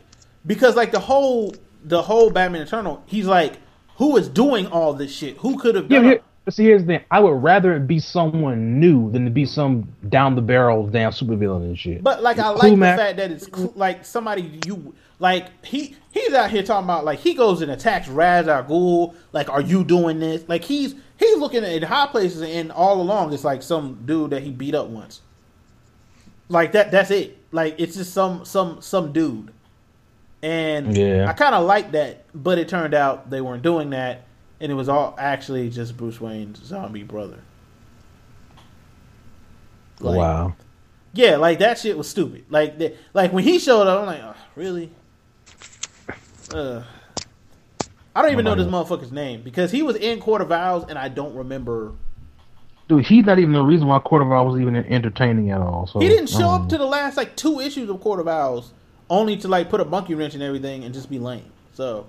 because 0.46 0.76
like 0.76 0.92
the 0.92 1.00
whole 1.00 1.54
the 1.84 2.02
whole 2.02 2.30
Batman 2.30 2.62
Eternal, 2.62 3.02
he's 3.06 3.26
like, 3.26 3.54
who 3.96 4.16
is 4.16 4.28
doing 4.28 4.66
all 4.66 4.94
this 4.94 5.14
shit? 5.14 5.36
Who 5.38 5.58
could 5.58 5.74
have 5.74 5.90
Yeah, 5.90 5.98
done? 5.98 6.04
here, 6.04 6.20
it? 6.46 6.52
see, 6.52 6.64
here's 6.64 6.82
the 6.82 6.86
thing. 6.86 7.00
I 7.10 7.20
would 7.20 7.42
rather 7.42 7.74
it 7.74 7.86
be 7.86 7.98
someone 7.98 8.80
new 8.80 9.10
than 9.10 9.24
to 9.24 9.30
be 9.30 9.44
some 9.46 9.88
down 10.08 10.34
the 10.34 10.42
barrel 10.42 10.86
damn 10.86 11.12
supervillain 11.12 11.64
and 11.64 11.78
shit. 11.78 12.02
But 12.02 12.22
like 12.22 12.38
I 12.38 12.54
Cool 12.54 12.56
like 12.56 12.96
the 12.96 13.02
fact 13.02 13.16
that 13.18 13.30
it's 13.30 13.46
cl- 13.46 13.72
like 13.76 14.04
somebody 14.04 14.60
you 14.66 14.94
like 15.24 15.64
he 15.64 15.96
he's 16.10 16.34
out 16.34 16.50
here 16.50 16.62
talking 16.62 16.84
about 16.84 17.06
like 17.06 17.18
he 17.18 17.32
goes 17.32 17.62
and 17.62 17.70
attacks 17.72 18.08
Ra's 18.08 18.46
al 18.46 18.62
Ghul. 18.62 19.14
Like, 19.32 19.48
are 19.48 19.62
you 19.62 19.82
doing 19.82 20.20
this? 20.20 20.46
Like 20.50 20.62
he's 20.64 20.94
he's 21.16 21.38
looking 21.38 21.64
at 21.64 21.82
high 21.82 22.08
places 22.08 22.42
and 22.42 22.70
all 22.70 23.00
along 23.00 23.32
it's 23.32 23.42
like 23.42 23.62
some 23.62 24.02
dude 24.04 24.32
that 24.32 24.42
he 24.42 24.50
beat 24.50 24.74
up 24.74 24.88
once. 24.88 25.22
Like 26.50 26.72
that 26.72 26.90
that's 26.90 27.10
it. 27.10 27.38
Like 27.52 27.76
it's 27.78 27.96
just 27.96 28.12
some 28.12 28.44
some 28.44 28.82
some 28.82 29.14
dude. 29.14 29.50
And 30.42 30.94
Yeah. 30.94 31.26
I 31.26 31.32
kind 31.32 31.54
of 31.54 31.64
like 31.64 31.92
that, 31.92 32.26
but 32.34 32.58
it 32.58 32.68
turned 32.68 32.92
out 32.92 33.30
they 33.30 33.40
weren't 33.40 33.62
doing 33.62 33.88
that, 33.90 34.26
and 34.60 34.70
it 34.70 34.74
was 34.74 34.90
all 34.90 35.14
actually 35.16 35.70
just 35.70 35.96
Bruce 35.96 36.20
Wayne's 36.20 36.62
zombie 36.62 37.02
brother. 37.02 37.38
Like, 40.00 40.18
wow. 40.18 40.54
yeah, 41.14 41.36
like 41.36 41.60
that 41.60 41.78
shit 41.78 41.96
was 41.96 42.10
stupid. 42.10 42.44
Like, 42.50 42.76
the, 42.76 42.94
like 43.14 43.32
when 43.32 43.42
he 43.42 43.58
showed 43.58 43.86
up, 43.86 44.00
I'm 44.00 44.06
like, 44.06 44.20
oh, 44.22 44.36
really? 44.54 44.90
Uh, 46.52 46.82
I 48.14 48.22
don't 48.22 48.32
even 48.32 48.44
know 48.44 48.54
this 48.54 48.66
motherfucker's 48.66 49.12
name 49.12 49.42
because 49.42 49.70
he 49.70 49.82
was 49.82 49.96
in 49.96 50.20
Court 50.20 50.40
of 50.40 50.52
Owls, 50.52 50.84
and 50.88 50.98
I 50.98 51.08
don't 51.08 51.34
remember. 51.34 51.92
Dude, 52.86 53.06
he's 53.06 53.24
not 53.24 53.38
even 53.38 53.52
the 53.52 53.62
reason 53.62 53.88
why 53.88 53.98
Court 54.00 54.22
of 54.22 54.30
Owls 54.30 54.52
was 54.54 54.60
even 54.60 54.76
entertaining 54.76 55.50
at 55.50 55.60
all. 55.60 55.86
So 55.86 56.00
He 56.00 56.08
didn't 56.08 56.28
show 56.28 56.50
um, 56.50 56.62
up 56.62 56.68
to 56.68 56.78
the 56.78 56.84
last 56.84 57.16
like 57.16 57.34
two 57.34 57.60
issues 57.60 57.88
of 57.88 58.00
Court 58.00 58.20
of 58.20 58.28
Owls, 58.28 58.72
only 59.08 59.36
to 59.38 59.48
like 59.48 59.70
put 59.70 59.80
a 59.80 59.84
monkey 59.84 60.14
wrench 60.14 60.34
in 60.34 60.42
everything 60.42 60.84
and 60.84 60.92
just 60.92 61.08
be 61.10 61.18
lame. 61.18 61.50
So, 61.72 62.06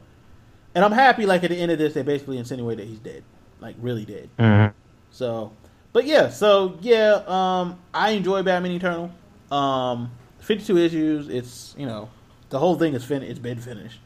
and 0.75 0.83
I'm 0.83 0.91
happy. 0.91 1.25
Like 1.25 1.43
at 1.43 1.49
the 1.49 1.57
end 1.57 1.71
of 1.71 1.77
this, 1.77 1.93
they 1.93 2.03
basically 2.03 2.37
insinuate 2.37 2.77
that 2.77 2.87
he's 2.87 2.99
dead, 2.99 3.23
like 3.61 3.75
really 3.79 4.05
dead. 4.05 4.29
mhm. 4.37 4.73
So, 5.11 5.53
but 5.93 6.05
yeah, 6.05 6.27
so 6.29 6.77
yeah, 6.81 7.21
um, 7.25 7.79
I 7.93 8.11
enjoy 8.11 8.43
Batman 8.43 8.71
Eternal. 8.73 9.11
Um, 9.49 10.11
52 10.39 10.77
issues. 10.77 11.29
It's 11.29 11.73
you 11.77 11.85
know, 11.85 12.09
the 12.49 12.59
whole 12.59 12.75
thing 12.75 12.93
is 12.95 13.03
fin. 13.05 13.23
It's 13.23 13.39
been 13.39 13.59
finished, 13.59 13.99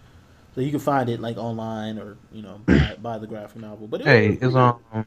so 0.59 0.63
you 0.63 0.71
can 0.71 0.81
find 0.81 1.07
it 1.07 1.21
like 1.21 1.37
online 1.37 1.97
or 1.97 2.17
you 2.33 2.41
know 2.41 2.59
buy, 2.65 2.95
buy 3.01 3.17
the 3.17 3.27
graphic 3.27 3.61
novel. 3.61 3.87
But 3.87 4.01
it 4.01 4.07
Hey, 4.07 4.31
was- 4.31 4.41
is 4.41 4.55
um 4.57 5.05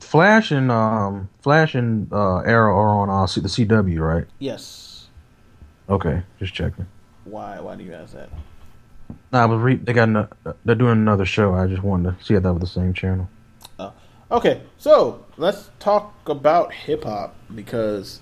Flash 0.00 0.50
and 0.50 0.70
um 0.70 1.30
Flash 1.40 1.74
and 1.74 2.12
uh 2.12 2.40
Arrow 2.40 2.76
are 2.76 2.88
on 2.90 3.08
uh 3.08 3.26
C- 3.26 3.40
the 3.40 3.48
CW, 3.48 3.98
right? 4.00 4.26
yes. 4.38 5.06
Okay, 5.88 6.24
just 6.38 6.52
checking. 6.52 6.86
Why? 7.24 7.58
Why 7.58 7.74
do 7.76 7.84
you 7.84 7.94
ask 7.94 8.12
that? 8.12 8.28
Nah, 9.32 9.44
I 9.44 9.46
was 9.46 9.60
re- 9.62 9.76
they 9.76 9.94
got 9.94 10.10
ano- 10.10 10.28
they're 10.66 10.74
doing 10.74 10.92
another 10.98 11.24
show. 11.24 11.54
I 11.54 11.66
just 11.66 11.82
wanted 11.82 12.18
to 12.18 12.24
see 12.24 12.34
if 12.34 12.42
that 12.42 12.52
was 12.52 12.60
the 12.60 12.66
same 12.80 12.92
channel. 12.92 13.30
Okay, 14.30 14.60
so 14.76 15.24
let's 15.38 15.70
talk 15.78 16.12
about 16.28 16.74
hip 16.74 17.04
hop 17.04 17.34
because 17.54 18.18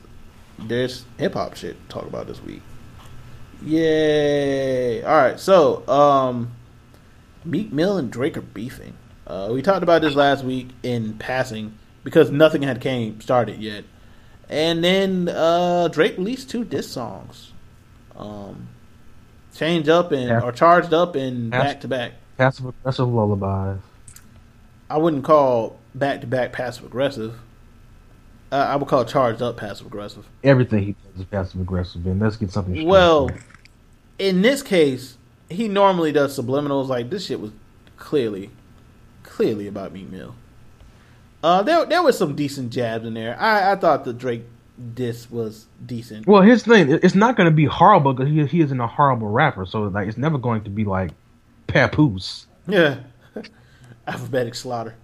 there's 0.58 1.04
hip 1.18 1.32
hop 1.32 1.56
shit 1.56 1.80
to 1.82 1.88
talk 1.88 2.06
about 2.06 2.26
this 2.28 2.40
week. 2.42 2.60
Yay! 3.64 5.02
All 5.02 5.16
right, 5.16 5.40
so 5.40 5.86
um, 5.88 6.52
Meek 7.44 7.72
Mill 7.72 7.96
and 7.96 8.10
Drake 8.10 8.36
are 8.36 8.42
beefing. 8.42 8.94
Uh, 9.26 9.50
we 9.52 9.62
talked 9.62 9.82
about 9.82 10.02
this 10.02 10.14
last 10.14 10.44
week 10.44 10.68
in 10.82 11.14
passing 11.14 11.76
because 12.02 12.30
nothing 12.30 12.62
had 12.62 12.80
came 12.80 13.20
started 13.20 13.60
yet, 13.60 13.84
and 14.50 14.84
then 14.84 15.28
uh, 15.28 15.88
Drake 15.88 16.18
released 16.18 16.50
two 16.50 16.64
diss 16.64 16.90
songs, 16.90 17.52
um, 18.16 18.68
change 19.54 19.88
up 19.88 20.12
and 20.12 20.28
Yeah. 20.28 20.40
or 20.42 20.52
charged 20.52 20.92
up 20.92 21.14
and 21.16 21.50
back 21.50 21.80
to 21.80 21.88
back. 21.88 22.12
Passive 22.36 22.66
aggressive 22.66 23.08
lullabies. 23.08 23.80
I 24.90 24.98
wouldn't 24.98 25.24
call 25.24 25.78
back 25.94 26.20
to 26.20 26.26
back 26.26 26.52
passive 26.52 26.84
aggressive. 26.84 27.38
Uh, 28.52 28.56
I 28.56 28.76
would 28.76 28.88
call 28.88 29.04
charged 29.04 29.40
up 29.40 29.56
passive 29.56 29.86
aggressive. 29.86 30.26
Everything 30.44 30.82
he 30.84 30.92
does 31.12 31.20
is 31.20 31.24
passive 31.26 31.60
aggressive. 31.60 32.06
And 32.06 32.20
let's 32.20 32.36
get 32.36 32.50
something. 32.52 32.74
straight. 32.74 32.86
In 34.18 34.42
this 34.42 34.62
case, 34.62 35.16
he 35.48 35.68
normally 35.68 36.12
does 36.12 36.38
subliminals. 36.38 36.88
Like 36.88 37.10
this 37.10 37.26
shit 37.26 37.40
was 37.40 37.52
clearly, 37.96 38.50
clearly 39.22 39.66
about 39.66 39.92
Meek 39.92 40.10
Mill. 40.10 40.34
Uh, 41.42 41.62
there 41.62 41.84
there 41.84 42.02
was 42.02 42.16
some 42.16 42.34
decent 42.34 42.70
jabs 42.72 43.04
in 43.04 43.14
there. 43.14 43.38
I, 43.38 43.72
I 43.72 43.76
thought 43.76 44.04
the 44.04 44.12
Drake 44.12 44.44
diss 44.94 45.30
was 45.30 45.66
decent. 45.84 46.26
well, 46.26 46.42
here's 46.42 46.62
the 46.62 46.74
thing: 46.74 46.90
it's 47.02 47.14
not 47.14 47.36
going 47.36 47.48
to 47.48 47.54
be 47.54 47.66
horrible 47.66 48.12
because 48.14 48.32
he 48.32 48.44
he 48.46 48.60
isn't 48.62 48.80
a 48.80 48.86
horrible 48.86 49.28
rapper. 49.28 49.66
So 49.66 49.82
like, 49.82 50.08
it's 50.08 50.16
never 50.18 50.38
going 50.38 50.64
to 50.64 50.70
be 50.70 50.84
like 50.84 51.10
Papoose. 51.66 52.46
Yeah, 52.66 53.00
alphabetic 54.06 54.54
slaughter. 54.54 54.94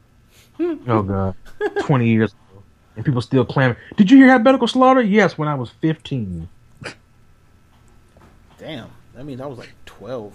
Oh 0.59 1.03
god, 1.03 1.35
twenty 1.83 2.09
years 2.09 2.33
ago, 2.33 2.63
and 2.97 3.05
people 3.05 3.21
still 3.21 3.45
claiming. 3.45 3.77
Did 3.97 4.11
you 4.11 4.17
hear 4.19 4.31
Alphabetical 4.31 4.69
Slaughter? 4.69 5.03
Yes, 5.03 5.37
when 5.37 5.49
I 5.49 5.55
was 5.55 5.71
fifteen. 5.71 6.49
Damn, 8.59 8.91
that 9.21 9.27
means 9.27 9.39
I 9.43 9.45
was 9.47 9.59
like 9.59 9.75
twelve 9.85 10.33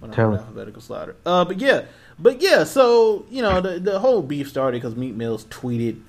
when 0.00 0.10
I 0.10 0.14
Tell 0.14 0.32
heard 0.32 0.40
alphabetical 0.40 0.82
slaughter. 0.82 1.14
Uh, 1.24 1.44
but 1.44 1.60
yeah, 1.60 1.84
but 2.18 2.42
yeah. 2.42 2.64
So 2.64 3.24
you 3.30 3.40
know 3.40 3.60
the 3.60 3.78
the 3.78 4.00
whole 4.00 4.20
beef 4.20 4.48
started 4.48 4.82
because 4.82 4.96
Meek 4.96 5.14
Mills 5.14 5.44
tweeted, 5.44 6.00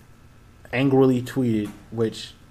angrily 0.73 1.21
tweeted, 1.21 1.69
which. 1.91 2.33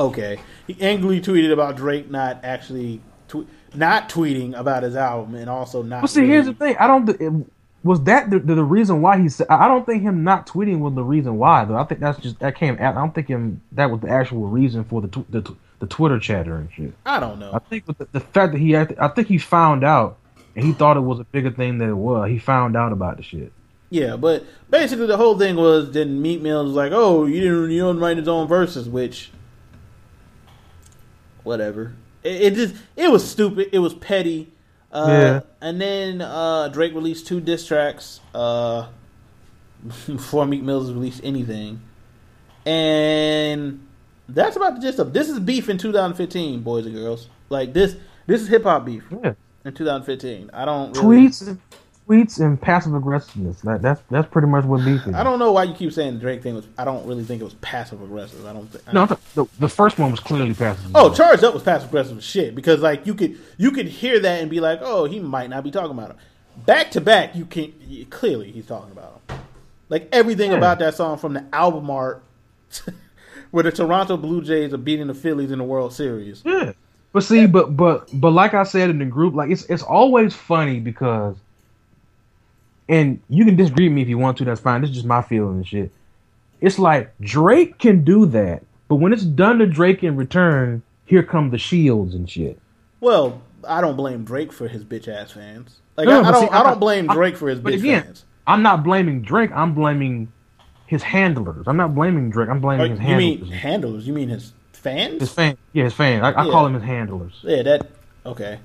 Okay, 0.00 0.40
he 0.66 0.76
angrily 0.80 1.20
tweeted 1.20 1.52
about 1.52 1.76
Drake 1.76 2.10
not 2.10 2.40
actually 2.44 3.00
tw- 3.28 3.48
not 3.74 4.08
tweeting 4.08 4.56
about 4.58 4.82
his 4.82 4.94
album 4.96 5.34
and 5.36 5.48
also 5.48 5.82
not. 5.82 6.02
Well, 6.02 6.08
see, 6.08 6.26
here's 6.26 6.46
the 6.46 6.54
thing. 6.54 6.76
I 6.78 6.86
don't. 6.88 7.08
it- 7.20 7.46
Was 7.84 8.02
that 8.04 8.30
the, 8.30 8.38
the, 8.40 8.56
the 8.56 8.64
reason 8.64 9.00
why 9.02 9.18
he 9.20 9.28
said? 9.28 9.46
I 9.50 9.64
I 9.64 9.68
don't 9.68 9.86
think 9.86 10.02
him 10.02 10.22
not 10.24 10.46
tweeting 10.48 10.78
was 10.80 10.94
the 10.94 11.02
reason 11.04 11.36
why. 11.38 11.64
Though 11.64 11.76
I 11.76 11.84
think 11.84 12.00
that's 12.00 12.18
just 12.20 12.38
that 12.40 12.56
came. 12.56 12.74
out. 12.78 12.96
I 12.96 13.00
don't 13.00 13.14
think 13.14 13.28
him 13.28 13.60
that 13.72 13.90
was 13.90 14.00
the 14.00 14.08
actual 14.08 14.46
reason 14.48 14.82
for 14.84 15.00
the 15.00 15.08
tw- 15.08 15.30
the, 15.30 15.42
tw- 15.42 15.56
the 15.80 15.86
Twitter 15.86 16.18
chatter 16.18 16.56
and 16.56 16.68
shit. 16.72 16.94
I 17.06 17.20
don't 17.20 17.38
know. 17.38 17.52
I 17.52 17.58
think 17.58 17.86
the, 17.86 18.06
the 18.12 18.20
fact 18.20 18.52
that 18.52 18.58
he, 18.58 18.76
I 18.76 19.08
think 19.08 19.28
he 19.28 19.38
found 19.38 19.84
out, 19.84 20.18
and 20.56 20.64
he 20.64 20.72
thought 20.72 20.96
it 20.96 21.00
was 21.00 21.20
a 21.20 21.24
bigger 21.24 21.50
thing 21.50 21.78
than 21.78 21.88
it 21.90 21.94
was. 21.94 22.28
He 22.30 22.38
found 22.38 22.76
out 22.76 22.92
about 22.92 23.16
the 23.16 23.22
shit. 23.22 23.52
Yeah, 23.90 24.16
but 24.16 24.44
basically 24.68 25.06
the 25.06 25.16
whole 25.16 25.38
thing 25.38 25.56
was 25.56 25.92
then 25.92 26.20
Meek 26.20 26.42
Mill 26.42 26.64
was 26.64 26.74
like, 26.74 26.92
"Oh, 26.92 27.24
you 27.24 27.40
didn't 27.40 27.70
you 27.70 27.80
don't 27.80 27.98
write 27.98 28.18
his 28.18 28.28
own 28.28 28.46
verses," 28.46 28.88
which 28.88 29.30
whatever. 31.42 31.94
It, 32.22 32.42
it 32.42 32.54
just 32.54 32.74
it 32.96 33.10
was 33.10 33.28
stupid. 33.28 33.68
It 33.72 33.78
was 33.78 33.94
petty. 33.94 34.52
Uh, 34.92 35.06
Yeah. 35.08 35.40
And 35.60 35.80
then 35.80 36.20
uh, 36.20 36.68
Drake 36.68 36.94
released 36.94 37.26
two 37.26 37.40
diss 37.40 37.66
tracks. 37.66 38.20
Uh, 38.34 38.88
before 40.06 40.44
Meek 40.44 40.62
Mills 40.62 40.92
released 40.92 41.20
anything. 41.24 41.80
And 42.66 43.86
that's 44.28 44.56
about 44.56 44.74
the 44.74 44.80
gist 44.80 44.98
of 44.98 45.12
this 45.12 45.28
is 45.28 45.38
beef 45.40 45.68
in 45.68 45.78
2015, 45.78 46.60
boys 46.62 46.86
and 46.86 46.94
girls. 46.94 47.28
Like 47.48 47.72
this 47.72 47.96
this 48.26 48.40
is 48.42 48.48
hip 48.48 48.64
hop 48.64 48.84
beef 48.84 49.04
Yeah. 49.10 49.34
in 49.64 49.74
2015. 49.74 50.50
I 50.52 50.64
don't 50.64 50.96
really, 50.98 51.28
Tweets, 51.28 51.58
tweets, 52.06 52.40
and 52.40 52.60
passive 52.60 52.94
aggressiveness. 52.94 53.60
That, 53.62 53.80
that's 53.82 54.02
that's 54.10 54.28
pretty 54.30 54.48
much 54.48 54.64
what 54.64 54.84
beef 54.84 55.06
is. 55.06 55.14
I 55.14 55.22
don't 55.24 55.38
know 55.38 55.52
why 55.52 55.62
you 55.64 55.74
keep 55.74 55.92
saying 55.92 56.14
the 56.14 56.20
Drake 56.20 56.42
thing 56.42 56.54
was 56.54 56.66
I 56.76 56.84
don't 56.84 57.06
really 57.06 57.24
think 57.24 57.40
it 57.40 57.44
was 57.44 57.54
passive 57.54 58.02
aggressive. 58.02 58.44
I 58.46 58.52
don't 58.52 58.66
think 58.70 58.92
No, 58.92 59.06
the, 59.34 59.46
the 59.58 59.68
first 59.68 59.98
one 59.98 60.10
was 60.10 60.20
clearly 60.20 60.52
passive. 60.54 60.90
Oh, 60.94 61.12
charged 61.14 61.42
up 61.44 61.54
was 61.54 61.62
passive 61.62 61.88
aggressive 61.88 62.22
shit 62.22 62.54
because 62.54 62.80
like 62.80 63.06
you 63.06 63.14
could 63.14 63.38
you 63.56 63.70
could 63.70 63.86
hear 63.88 64.20
that 64.20 64.40
and 64.40 64.50
be 64.50 64.60
like, 64.60 64.80
oh, 64.82 65.04
he 65.06 65.18
might 65.20 65.48
not 65.50 65.64
be 65.64 65.70
talking 65.70 65.92
about 65.92 66.10
him. 66.10 66.16
Back 66.66 66.90
to 66.92 67.00
back, 67.00 67.34
you 67.36 67.46
can 67.46 67.72
clearly 68.10 68.50
he's 68.50 68.66
talking 68.66 68.90
about 68.92 69.20
him. 69.30 69.38
Like 69.88 70.08
everything 70.12 70.50
Yeah. 70.50 70.58
about 70.58 70.80
that 70.80 70.94
song 70.94 71.16
from 71.16 71.32
the 71.34 71.44
album 71.52 71.88
art, 71.88 72.22
where 73.50 73.62
the 73.64 73.72
Toronto 73.72 74.16
Blue 74.16 74.42
Jays 74.42 74.72
are 74.74 74.78
beating 74.78 75.06
the 75.06 75.14
Phillies 75.14 75.50
in 75.50 75.58
the 75.58 75.64
World 75.64 75.92
Series. 75.92 76.42
Yeah. 76.44 76.72
But 77.12 77.22
see, 77.22 77.46
but 77.46 77.76
but 77.76 78.08
but 78.12 78.30
like 78.30 78.54
I 78.54 78.64
said 78.64 78.90
in 78.90 78.98
the 78.98 79.04
group, 79.06 79.34
like 79.34 79.50
it's 79.50 79.64
it's 79.64 79.82
always 79.82 80.34
funny 80.34 80.78
because, 80.78 81.36
and 82.88 83.20
you 83.28 83.44
can 83.44 83.56
disagree 83.56 83.88
with 83.88 83.94
me 83.94 84.02
if 84.02 84.08
you 84.08 84.18
want 84.18 84.38
to. 84.38 84.44
That's 84.44 84.60
fine. 84.60 84.80
This 84.82 84.90
is 84.90 84.96
just 84.96 85.06
my 85.06 85.22
feeling 85.22 85.56
and 85.56 85.66
shit. 85.66 85.90
It's 86.60 86.78
like 86.78 87.16
Drake 87.20 87.78
can 87.78 88.04
do 88.04 88.26
that, 88.26 88.62
but 88.88 88.96
when 88.96 89.12
it's 89.12 89.22
done 89.24 89.58
to 89.60 89.66
Drake 89.66 90.02
in 90.04 90.16
return, 90.16 90.82
here 91.06 91.22
come 91.22 91.50
the 91.50 91.58
shields 91.58 92.14
and 92.14 92.28
shit. 92.28 92.58
Well, 93.00 93.40
I 93.66 93.80
don't 93.80 93.96
blame 93.96 94.24
Drake 94.24 94.52
for 94.52 94.68
his 94.68 94.84
bitch 94.84 95.08
ass 95.08 95.30
fans. 95.32 95.76
Like 95.96 96.08
No, 96.08 96.22
I, 96.22 96.28
I 96.28 96.30
don't 96.32 96.42
see, 96.42 96.48
I, 96.48 96.60
I- 96.60 96.62
don't 96.64 96.80
blame 96.80 97.06
Drake 97.06 97.36
for 97.36 97.48
his 97.48 97.60
bitch 97.60 97.74
again, 97.78 98.02
fans. 98.04 98.24
I'm 98.46 98.62
not 98.62 98.82
blaming 98.82 99.22
Drake. 99.22 99.50
I'm 99.52 99.74
blaming 99.74 100.32
his 100.88 101.02
handlers. 101.02 101.66
I'm 101.68 101.76
not 101.76 101.94
blaming 101.94 102.30
Drake. 102.30 102.48
I'm 102.48 102.60
blaming 102.60 102.86
Or 102.86 102.88
his 102.88 102.98
you 102.98 103.04
handlers. 103.06 103.40
mean 103.42 103.50
handlers? 103.52 104.06
You 104.06 104.12
mean 104.14 104.28
his 104.30 104.52
fans? 104.72 105.20
his 105.20 105.32
fans. 105.32 105.56
Yeah, 105.72 105.84
his 105.84 105.92
fans. 105.94 106.24
I, 106.24 106.30
I 106.32 106.44
Yeah. 106.46 106.50
call 106.50 106.64
them 106.64 106.74
his 106.74 106.82
handlers. 106.82 107.34
yeah, 107.42 107.62
that 107.62 107.90
okay. 108.26 108.58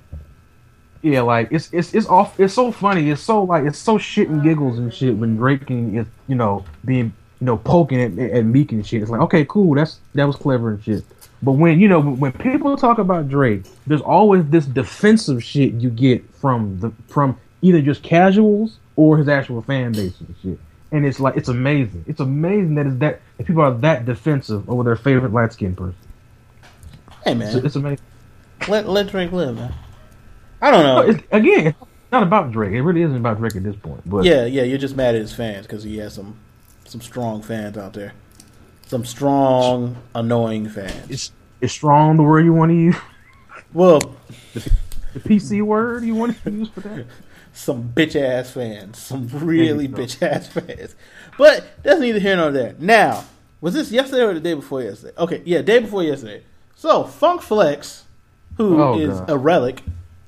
Yeah, 1.02 1.22
like 1.22 1.50
it's 1.52 1.70
it's 1.74 1.94
it's 1.94 2.08
off. 2.08 2.40
It's 2.40 2.54
so 2.54 2.72
funny. 2.72 3.10
It's 3.10 3.22
so 3.22 3.44
like 3.44 3.66
it's 3.66 3.78
so 3.78 3.98
shit 3.98 4.30
and 4.30 4.42
giggles 4.42 4.80
and 4.80 4.94
shit 4.94 5.18
when 5.18 5.36
Drake 5.36 5.70
is 5.70 6.08
you 6.28 6.36
know 6.36 6.64
being 6.86 7.12
you 7.42 7.46
know 7.46 7.58
poking 7.58 8.00
at, 8.02 8.18
at 8.32 8.46
Meek 8.46 8.72
and 8.72 8.88
shit. 8.88 9.02
It's 9.02 9.12
like 9.12 9.20
okay, 9.22 9.44
cool. 9.46 9.76
That's 9.76 10.00
that 10.16 10.24
was 10.26 10.38
clever 10.38 10.70
and 10.72 10.82
shit. 10.84 11.04
But 11.42 11.54
when 11.54 11.82
you 11.82 11.90
know 11.90 12.00
when 12.02 12.32
people 12.32 12.78
talk 12.78 13.00
about 13.00 13.28
Drake, 13.28 13.66
there's 13.86 14.00
always 14.00 14.46
this 14.46 14.66
defensive 14.66 15.44
shit 15.44 15.74
you 15.74 15.90
get 15.90 16.24
from 16.36 16.80
the 16.80 16.94
from 17.10 17.38
either 17.62 17.82
just 17.82 18.02
casuals 18.02 18.78
or 18.96 19.18
his 19.18 19.28
actual 19.28 19.62
fan 19.62 19.92
base 19.92 20.18
and 20.22 20.34
shit. 20.42 20.60
And 20.94 21.06
it's 21.06 21.20
like 21.20 21.36
it's 21.36 21.50
amazing. 21.50 22.06
It's 22.08 22.20
amazing 22.20 22.76
that 22.76 22.86
it's 22.86 23.00
that 23.00 23.22
people 23.46 23.62
are 23.64 23.74
that 23.80 24.06
defensive 24.06 24.70
over 24.70 24.84
their 24.84 24.96
favorite 24.96 25.34
light 25.34 25.52
skinned 25.52 25.76
person. 25.76 25.98
Hey 27.26 27.34
man, 27.34 27.66
it's 27.66 27.76
amazing. 27.76 28.06
let 28.68 28.88
let 28.88 29.08
Drake 29.08 29.32
live, 29.32 29.56
man. 29.56 29.74
I 30.62 30.72
don't 30.72 30.84
know. 30.84 31.02
No, 31.02 31.10
it's, 31.10 31.24
again, 31.32 31.68
it's 31.68 31.78
not 32.12 32.24
about 32.24 32.52
Drake. 32.52 32.74
It 32.74 32.84
really 32.84 33.02
isn't 33.02 33.18
about 33.18 33.40
Drake 33.40 33.56
at 33.56 33.64
this 33.64 33.76
point. 33.76 34.02
But 34.06 34.24
Yeah, 34.24 34.46
yeah, 34.46 34.64
you're 34.64 34.78
just 34.78 34.96
mad 34.96 35.16
at 35.16 35.22
his 35.22 35.34
fans 35.34 35.66
because 35.66 35.84
he 35.84 35.98
has 35.98 36.14
some 36.14 36.38
some 36.86 37.02
strong 37.02 37.42
fans 37.42 37.78
out 37.78 37.94
there. 37.94 38.14
Some 38.86 39.04
strong, 39.04 39.98
annoying 40.14 40.70
fans. 40.70 41.10
it's 41.10 41.32
it's 41.60 41.74
strong 41.74 42.18
the 42.18 42.24
word 42.24 42.46
you 42.46 42.54
want 42.54 42.70
to 42.70 42.76
use. 42.76 42.96
Well, 43.74 44.00
The 44.54 45.20
PC 45.20 45.62
word 45.64 46.04
you 46.04 46.16
want 46.16 46.42
to 46.44 46.52
use 46.52 46.70
for 46.70 46.82
that. 46.82 47.06
some 47.54 47.92
bitch 47.96 48.16
ass 48.20 48.52
fans. 48.52 48.98
Some 49.00 49.28
really 49.34 49.88
bitch 49.88 50.22
ass 50.22 50.48
fans. 50.48 50.96
But 51.38 51.66
that's 51.84 52.00
neither 52.00 52.20
here 52.20 52.36
nor 52.36 52.52
there. 52.52 52.76
Now, 52.80 53.24
was 53.62 53.74
this 53.74 53.92
yesterday 53.92 54.24
or 54.24 54.34
the 54.34 54.40
day 54.40 54.54
before 54.54 54.82
yesterday? 54.82 55.14
Okay, 55.18 55.42
yeah, 55.46 55.62
day 55.62 55.80
before 55.80 56.04
yesterday. 56.04 56.44
So, 56.76 57.04
Funk 57.06 57.42
Flex, 57.42 58.04
who 58.58 58.98
is 59.00 59.10
Oh, 59.16 59.20
God. 59.20 59.30
a 59.30 59.38
relic, 59.38 59.84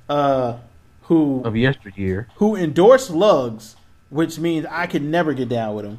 uh, 0.09 0.57
who 1.03 1.41
Of 1.43 1.55
yesteryear. 1.55 2.28
who 2.38 2.55
endorsed 2.55 3.11
Lugz, 3.11 3.76
which 4.09 4.39
means 4.39 4.65
I 4.69 4.88
could 4.88 5.03
never 5.03 5.34
get 5.34 5.49
down 5.49 5.76
with 5.76 5.86
him. 5.86 5.97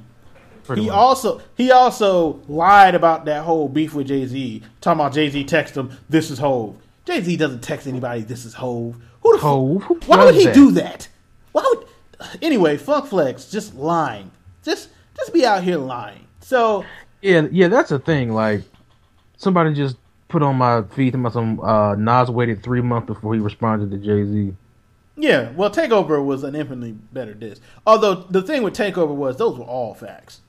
pretty 0.65 0.83
He 0.83 0.89
much. 0.89 0.97
also 0.97 1.41
he 1.57 1.71
also 1.71 2.41
lied 2.49 2.95
about 2.97 3.25
that 3.27 3.45
whole 3.45 3.69
beef 3.69 3.95
with 3.95 4.09
Jay 4.09 4.27
Z. 4.27 4.63
Talking 4.81 5.01
about 5.01 5.13
Jay 5.13 5.29
Z 5.31 5.45
text 5.45 5.77
him, 5.77 5.91
"This 6.09 6.29
is 6.31 6.39
Hove." 6.41 6.75
Jay 7.05 7.21
Z 7.23 7.37
doesn't 7.37 7.63
text 7.63 7.87
anybody, 7.87 8.23
"This 8.23 8.45
is 8.45 8.55
Hove." 8.55 8.97
Who 9.21 9.33
the 9.35 9.39
Hove? 9.43 9.83
Who 9.85 9.95
Why 10.07 10.25
would 10.25 10.35
he 10.35 10.47
that? 10.47 10.55
do 10.55 10.71
that? 10.73 11.07
Why 11.57 11.65
would? 11.75 11.87
Anyway, 12.43 12.77
Funk 12.77 13.07
Flex 13.07 13.51
just 13.51 13.75
lying. 13.75 14.31
Just 14.63 14.91
just 15.17 15.33
be 15.33 15.47
out 15.47 15.63
here 15.63 15.79
lying. 15.79 16.27
So 16.41 16.85
Yeah, 17.23 17.49
yeah, 17.51 17.69
that's 17.69 17.91
a 17.91 17.99
thing. 17.99 18.33
Like 18.35 18.61
somebody 19.39 19.73
just 19.75 19.97
put 20.29 20.43
on 20.43 20.57
my 20.57 20.83
feed 20.83 21.15
about 21.15 21.33
some 21.33 21.59
uh 21.61 21.95
Nas 21.95 22.31
waited 22.31 22.63
three 22.63 22.83
months 22.83 23.07
before 23.07 23.33
he 23.33 23.41
responded 23.41 23.91
to 23.91 23.97
Jay 23.97 24.25
Z. 24.31 24.55
yeah, 25.17 25.51
well, 25.53 25.71
Takeover 25.71 26.23
was 26.23 26.45
an 26.45 26.55
infinitely 26.55 26.93
better 26.93 27.33
disc. 27.33 27.63
Although 27.87 28.15
the 28.29 28.43
thing 28.43 28.63
with 28.63 28.75
Takeover 28.77 29.15
was 29.15 29.39
those 29.39 29.57
were 29.59 29.65
all 29.65 29.95
facts, 29.95 30.43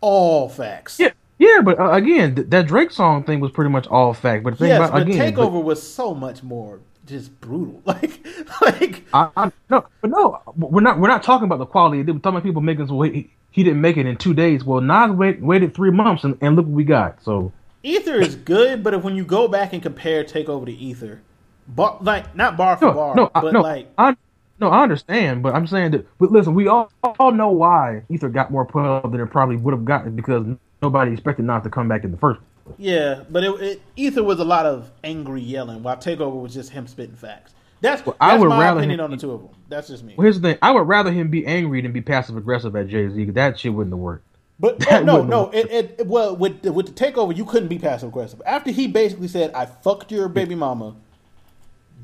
all 0.00 0.48
facts. 0.48 0.98
Yeah, 0.98 1.12
yeah, 1.38 1.60
but 1.62 1.78
uh, 1.78 1.90
again, 1.92 2.36
th- 2.36 2.48
that 2.48 2.66
Drake 2.68 2.90
song 2.90 3.22
thing 3.24 3.40
was 3.40 3.50
pretty 3.50 3.70
much 3.70 3.86
all 3.88 4.14
fact. 4.14 4.44
But 4.44 4.52
the 4.54 4.56
thing 4.60 4.68
yes, 4.68 4.78
about 4.78 4.92
but 4.92 5.02
again, 5.08 5.34
Takeover 5.34 5.62
was 5.62 5.82
so 5.82 6.14
much 6.14 6.42
more 6.42 6.80
just 7.06 7.40
brutal. 7.40 7.82
Like 7.86 8.20
like. 8.60 9.04
I, 9.12 9.30
I 9.36 9.52
no, 9.70 9.86
but 10.00 10.10
no, 10.10 10.40
we're 10.56 10.80
not. 10.80 10.98
We're 10.98 11.08
not 11.08 11.22
talking 11.22 11.44
about 11.44 11.58
the 11.58 11.66
quality. 11.66 11.98
We're 11.98 12.18
talking 12.18 12.30
about 12.30 12.42
people 12.42 12.62
making. 12.62 12.88
So 12.88 13.00
he, 13.02 13.30
he 13.50 13.62
didn't 13.62 13.80
make 13.80 13.96
it 13.96 14.06
in 14.06 14.16
two 14.16 14.34
days. 14.34 14.64
Well, 14.64 14.80
Nas 14.80 15.10
wait, 15.12 15.40
waited 15.40 15.74
three 15.74 15.90
months, 15.90 16.24
and, 16.24 16.36
and 16.40 16.56
look 16.56 16.66
what 16.66 16.74
we 16.74 16.84
got. 16.84 17.22
So 17.22 17.52
Ether 17.82 18.16
is 18.20 18.34
good, 18.34 18.82
but 18.82 18.94
if 18.94 19.02
when 19.02 19.16
you 19.16 19.24
go 19.24 19.48
back 19.48 19.72
and 19.72 19.82
compare 19.82 20.24
Takeover 20.24 20.66
to 20.66 20.72
Ether, 20.72 21.20
bar, 21.68 21.98
like 22.00 22.34
not 22.34 22.56
bar 22.56 22.76
for 22.76 22.86
no, 22.86 22.92
bar, 22.92 23.14
no, 23.14 23.30
I, 23.34 23.50
no, 23.50 23.60
like 23.60 23.88
I 23.98 24.16
no, 24.58 24.70
I 24.70 24.82
understand, 24.82 25.42
but 25.42 25.54
I'm 25.54 25.66
saying 25.66 25.92
that. 25.92 26.06
But 26.18 26.32
listen, 26.32 26.54
we 26.54 26.68
all 26.68 26.90
all 27.18 27.32
know 27.32 27.50
why 27.50 28.02
Ether 28.08 28.28
got 28.30 28.50
more 28.50 28.64
pub 28.64 29.12
than 29.12 29.20
it 29.20 29.26
probably 29.26 29.56
would 29.56 29.72
have 29.72 29.84
gotten 29.84 30.16
because 30.16 30.46
nobody 30.82 31.12
expected 31.12 31.44
Nas 31.44 31.62
to 31.64 31.70
come 31.70 31.88
back 31.88 32.04
in 32.04 32.10
the 32.10 32.16
first. 32.16 32.40
place. 32.40 32.48
Yeah, 32.78 33.24
but 33.28 33.44
it, 33.44 33.60
it 33.60 33.82
Ether 33.96 34.22
was 34.22 34.40
a 34.40 34.44
lot 34.44 34.66
of 34.66 34.90
angry 35.02 35.42
yelling, 35.42 35.82
while 35.82 35.96
Takeover 35.96 36.40
was 36.40 36.54
just 36.54 36.70
him 36.70 36.86
spitting 36.86 37.16
facts. 37.16 37.54
That's 37.80 38.04
Well, 38.06 38.16
I 38.20 38.32
that's 38.32 38.40
would 38.40 38.48
my 38.48 38.60
rather 38.60 38.80
opinion 38.80 39.00
him 39.00 39.04
on 39.04 39.10
the 39.10 39.16
two 39.16 39.32
of 39.32 39.42
them. 39.42 39.50
That's 39.68 39.88
just 39.88 40.02
me. 40.02 40.14
Well, 40.16 40.24
here's 40.24 40.40
the 40.40 40.48
thing: 40.48 40.58
I 40.62 40.70
would 40.70 40.88
rather 40.88 41.12
him 41.12 41.28
be 41.28 41.46
angry 41.46 41.82
than 41.82 41.92
be 41.92 42.00
passive 42.00 42.36
aggressive 42.36 42.74
at 42.76 42.88
Jay 42.88 43.08
Z. 43.08 43.26
That 43.32 43.58
shit 43.58 43.74
wouldn't 43.74 43.92
have 43.92 44.00
worked. 44.00 44.24
But 44.58 44.86
oh, 44.92 45.02
no, 45.02 45.22
no, 45.22 45.50
it, 45.50 45.70
it, 45.70 45.96
it 45.98 46.06
well 46.06 46.34
with 46.36 46.62
the, 46.62 46.72
with 46.72 46.86
the 46.86 46.92
Takeover, 46.92 47.36
you 47.36 47.44
couldn't 47.44 47.68
be 47.68 47.78
passive 47.78 48.08
aggressive. 48.08 48.40
After 48.46 48.70
he 48.70 48.86
basically 48.86 49.28
said, 49.28 49.52
"I 49.52 49.66
fucked 49.66 50.10
your 50.10 50.28
baby 50.28 50.54
mama," 50.54 50.96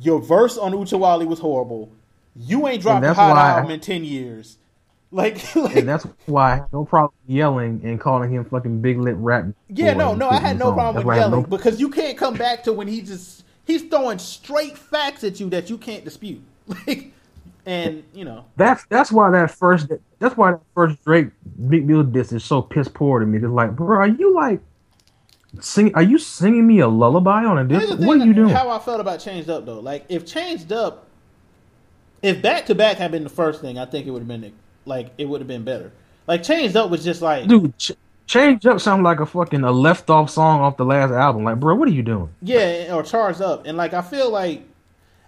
your 0.00 0.20
verse 0.20 0.58
on 0.58 0.72
Oochie 0.72 0.98
Wally 0.98 1.26
was 1.26 1.38
horrible. 1.38 1.90
You 2.36 2.68
ain't 2.68 2.82
dropped 2.82 3.04
a 3.04 3.14
hot 3.14 3.36
album 3.36 3.70
in 3.70 3.80
ten 3.80 4.04
years. 4.04 4.58
Like, 5.12 5.54
like 5.56 5.76
And 5.76 5.88
that's 5.88 6.06
why 6.26 6.62
no 6.72 6.84
problem 6.84 7.14
yelling 7.26 7.80
and 7.84 8.00
calling 8.00 8.30
him 8.30 8.44
fucking 8.44 8.80
big 8.80 8.98
lit 8.98 9.16
rap. 9.16 9.46
Yeah, 9.68 9.94
no, 9.94 10.14
no, 10.14 10.28
I 10.28 10.38
had 10.38 10.58
no 10.58 10.72
problem 10.72 10.96
with 10.96 11.04
why 11.04 11.14
I 11.14 11.16
have 11.16 11.30
yelling 11.30 11.42
no- 11.42 11.56
because 11.56 11.80
you 11.80 11.88
can't 11.88 12.16
come 12.16 12.34
back 12.34 12.62
to 12.64 12.72
when 12.72 12.86
he 12.86 13.00
just 13.02 13.44
he's 13.64 13.82
throwing 13.82 14.18
straight 14.18 14.78
facts 14.78 15.24
at 15.24 15.40
you 15.40 15.48
that 15.50 15.70
you 15.70 15.78
can't 15.78 16.04
dispute. 16.04 16.42
Like, 16.86 17.12
and 17.66 18.04
you 18.14 18.24
know, 18.24 18.46
That's 18.56 18.84
that's 18.86 19.12
why 19.12 19.30
that 19.30 19.50
first 19.50 19.88
that's 20.18 20.36
why 20.36 20.52
that 20.52 20.60
first 20.74 21.04
Drake 21.04 21.28
Big 21.68 21.86
Bill 21.86 22.02
diss 22.02 22.32
is 22.32 22.44
so 22.44 22.62
piss 22.62 22.88
poor 22.88 23.20
to 23.20 23.26
me. 23.26 23.38
It's 23.38 23.46
like, 23.46 23.76
bro, 23.76 23.98
are 23.98 24.06
you 24.06 24.34
like 24.34 24.60
sing? 25.60 25.94
Are 25.94 26.02
you 26.02 26.18
singing 26.18 26.66
me 26.66 26.78
a 26.80 26.88
lullaby 26.88 27.44
on 27.44 27.58
a 27.58 27.64
diss? 27.64 27.90
What 27.96 28.20
are 28.20 28.24
you 28.24 28.32
doing? 28.32 28.48
How 28.48 28.70
I 28.70 28.78
felt 28.78 29.00
about 29.00 29.20
Changed 29.20 29.50
Up 29.50 29.66
though, 29.66 29.80
like 29.80 30.06
if 30.08 30.24
Changed 30.24 30.72
Up, 30.72 31.06
if 32.22 32.40
Back 32.40 32.66
to 32.66 32.74
Back 32.74 32.96
had 32.96 33.10
been 33.10 33.24
the 33.24 33.30
first 33.30 33.60
thing, 33.60 33.78
I 33.78 33.84
think 33.84 34.06
it 34.06 34.10
would 34.10 34.20
have 34.20 34.28
been 34.28 34.52
like 34.84 35.10
it 35.18 35.26
would 35.26 35.40
have 35.40 35.48
been 35.48 35.64
better. 35.64 35.92
Like 36.26 36.42
Changed 36.42 36.76
Up 36.76 36.90
was 36.90 37.02
just 37.04 37.22
like, 37.22 37.46
Dude, 37.48 37.76
ch- 37.78 37.92
change 38.26 38.64
up 38.66 38.80
sound 38.80 39.02
like 39.02 39.20
a 39.20 39.26
fucking 39.26 39.62
a 39.64 39.72
left 39.72 40.08
off 40.10 40.30
song 40.30 40.60
off 40.60 40.76
the 40.76 40.84
last 40.84 41.10
album. 41.12 41.44
Like, 41.44 41.58
bro, 41.60 41.74
what 41.74 41.88
are 41.88 41.92
you 41.92 42.02
doing? 42.02 42.28
yeah, 42.42 42.94
or 42.94 43.02
Charged 43.02 43.40
Up, 43.40 43.66
and 43.66 43.76
like 43.76 43.94
I 43.94 44.02
feel 44.02 44.30
like 44.30 44.62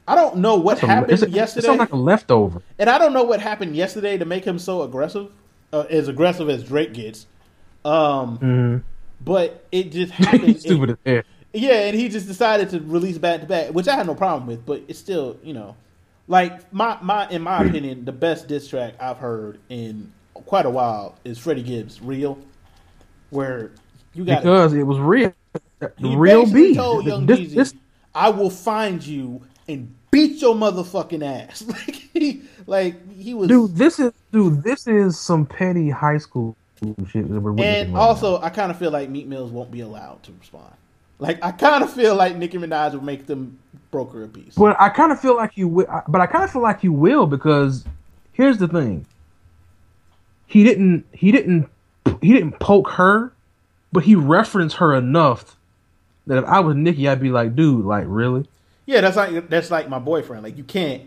I 0.06 0.14
don't 0.14 0.36
know 0.38 0.56
what 0.56 0.78
happened 0.80 1.10
a- 1.20 1.24
It 1.24 1.30
yesterday. 1.30 1.66
sounds 1.66 1.78
like 1.78 1.92
a 1.92 1.96
leftover. 1.96 2.60
And 2.78 2.90
I 2.90 2.98
don't 2.98 3.12
know 3.12 3.24
what 3.24 3.40
happened 3.40 3.76
yesterday 3.76 4.18
to 4.18 4.24
make 4.24 4.44
him 4.44 4.58
so 4.58 4.82
aggressive, 4.82 5.30
uh, 5.72 5.84
as 5.90 6.08
aggressive 6.08 6.48
as 6.50 6.64
Drake 6.64 6.92
gets. 6.94 7.26
Um, 7.84 8.38
Mm-hmm. 8.38 8.76
but 9.24 9.64
it 9.72 9.92
just 9.92 10.12
happened. 10.12 10.60
Stupid 10.60 10.98
it- 11.04 11.26
yeah, 11.54 11.72
and 11.86 11.94
he 11.96 12.08
just 12.08 12.26
decided 12.26 12.70
to 12.70 12.80
release 12.80 13.18
back 13.18 13.40
to 13.42 13.46
back, 13.46 13.68
which 13.70 13.86
I 13.86 13.94
had 13.94 14.06
no 14.06 14.14
problem 14.14 14.46
with. 14.46 14.64
But 14.64 14.82
it's 14.88 14.98
still, 14.98 15.36
you 15.42 15.52
know, 15.52 15.76
like 16.28 16.72
my 16.72 16.98
my 17.02 17.28
in 17.28 17.42
my 17.42 17.62
hmm. 17.62 17.68
opinion, 17.68 18.04
the 18.04 18.12
best 18.12 18.48
diss 18.48 18.68
track 18.68 18.94
I've 19.00 19.18
heard 19.18 19.58
in 19.68 20.12
quite 20.34 20.66
a 20.66 20.70
while 20.70 21.16
is 21.24 21.38
Freddie 21.38 21.62
Gibbs' 21.62 22.00
"Real," 22.00 22.38
where 23.30 23.72
you 24.14 24.24
got 24.24 24.42
Because 24.42 24.72
it 24.72 24.84
was 24.84 24.98
real. 24.98 25.32
He 25.98 26.14
real 26.14 26.42
basically 26.42 26.68
beat. 26.68 26.76
told 26.76 27.06
Young 27.06 27.26
This- 27.26 27.40
Jeezy, 27.40 27.54
this- 27.54 27.74
"I 28.14 28.30
will 28.30 28.50
find 28.50 29.04
you 29.04 29.42
and 29.68 29.94
beat 30.12 30.40
your 30.40 30.54
motherfucking 30.54 31.24
ass. 31.24 31.62
like 31.66 31.94
he, 32.12 32.42
like 32.66 33.12
he 33.12 33.34
was. 33.34 33.48
Dude, 33.48 33.74
this 33.74 33.98
is 33.98 34.12
dude, 34.30 34.62
this 34.62 34.86
is 34.86 35.18
some 35.18 35.44
petty 35.44 35.90
high 35.90 36.18
school 36.18 36.56
shit 37.08 37.28
that 37.28 37.40
we're 37.40 37.50
and 37.62 37.94
right 37.94 38.00
also, 38.00 38.40
I 38.40 38.50
kind 38.50 38.70
of 38.70 38.78
feel 38.78 38.90
like 38.90 39.08
Meek 39.08 39.26
Mills 39.26 39.50
won't 39.50 39.70
be 39.70 39.80
allowed 39.80 40.22
to 40.24 40.32
respond. 40.38 40.72
Like 41.18 41.42
I 41.42 41.52
kind 41.52 41.82
of 41.82 41.92
feel 41.92 42.14
like 42.14 42.36
Nicki 42.36 42.58
Minaj 42.58 42.92
will 42.92 43.02
make 43.02 43.26
them 43.26 43.58
broker 43.92 44.24
a 44.24 44.28
piece. 44.28 44.56
But 44.56 44.76
I 44.80 44.88
kind 44.88 45.12
of 45.12 45.20
feel 45.20 45.36
like 45.36 45.56
you 45.56 45.68
will. 45.68 45.86
But 46.08 46.20
I 46.20 46.26
kind 46.26 46.42
of 46.42 46.50
feel 46.50 46.62
like 46.62 46.82
you 46.82 46.92
will 46.92 47.26
because 47.28 47.84
here's 48.32 48.58
the 48.58 48.66
thing. 48.66 49.06
He 50.48 50.64
didn't. 50.64 51.04
He 51.12 51.30
didn't. 51.30 51.68
He 52.20 52.32
didn't 52.32 52.58
poke 52.58 52.90
her, 52.92 53.32
but 53.92 54.02
he 54.02 54.16
referenced 54.16 54.76
her 54.78 54.92
enough 54.94 55.56
that 56.26 56.38
if 56.38 56.44
I 56.44 56.58
was 56.60 56.74
Nicki, 56.74 57.08
I'd 57.08 57.20
be 57.20 57.30
like, 57.30 57.54
dude, 57.54 57.84
like 57.84 58.04
really? 58.08 58.48
Yeah, 58.86 59.00
that's 59.02 59.16
like 59.16 59.48
that's 59.48 59.70
like 59.70 59.88
my 59.88 60.00
boyfriend. 60.00 60.42
Like 60.42 60.56
you 60.58 60.64
can't 60.64 61.02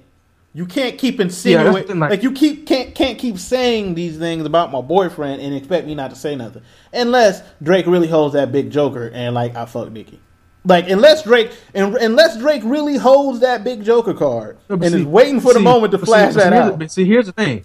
you 0.54 0.66
can't 0.66 0.98
keep 0.98 1.16
Yeah, 1.18 1.24
insinuating 1.24 1.88
thing, 1.88 2.00
like, 2.00 2.12
like- 2.12 2.24
you 2.24 2.32
keep 2.32 2.66
can't 2.66 2.96
can't 2.96 3.18
keep 3.18 3.38
saying 3.38 3.96
these 3.96 4.18
things 4.18 4.46
about 4.46 4.72
my 4.72 4.82
boyfriend 4.82 5.42
and 5.42 5.54
expect 5.54 5.86
me 5.86 5.96
not 5.96 6.12
to 6.12 6.16
say 6.16 6.36
nothing. 6.36 6.62
Unless 6.94 7.44
Drake 7.62 7.88
really 7.88 8.08
holds 8.08 8.34
that 8.34 8.52
big 8.54 8.72
joker 8.72 9.12
and 9.14 9.36
like 9.36 9.56
I 9.56 9.66
fuck 9.66 9.92
Nicki. 9.92 10.20
Like 10.66 10.90
unless 10.90 11.24
Drake 11.24 11.52
and 11.74 11.96
unless 11.98 12.38
Drake 12.38 12.62
really 12.66 12.98
holds 12.98 13.40
that 13.42 13.64
big 13.64 13.84
joker 13.86 14.14
card 14.14 14.58
No, 14.70 14.74
and 14.74 14.80
but 14.82 14.94
is 14.94 15.04
waiting 15.06 15.40
for 15.40 15.54
the 15.54 15.60
see- 15.60 15.64
moment 15.64 15.92
to 15.92 16.00
flash 16.00 16.34
see, 16.34 16.40
that 16.40 16.50
the- 16.50 16.56
out. 16.56 16.80
but 16.80 16.92
see, 16.92 17.06
here's 17.06 17.28
the 17.28 17.32
thing. 17.32 17.64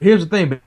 Here's 0.00 0.24
the 0.24 0.30
thing. 0.30 0.60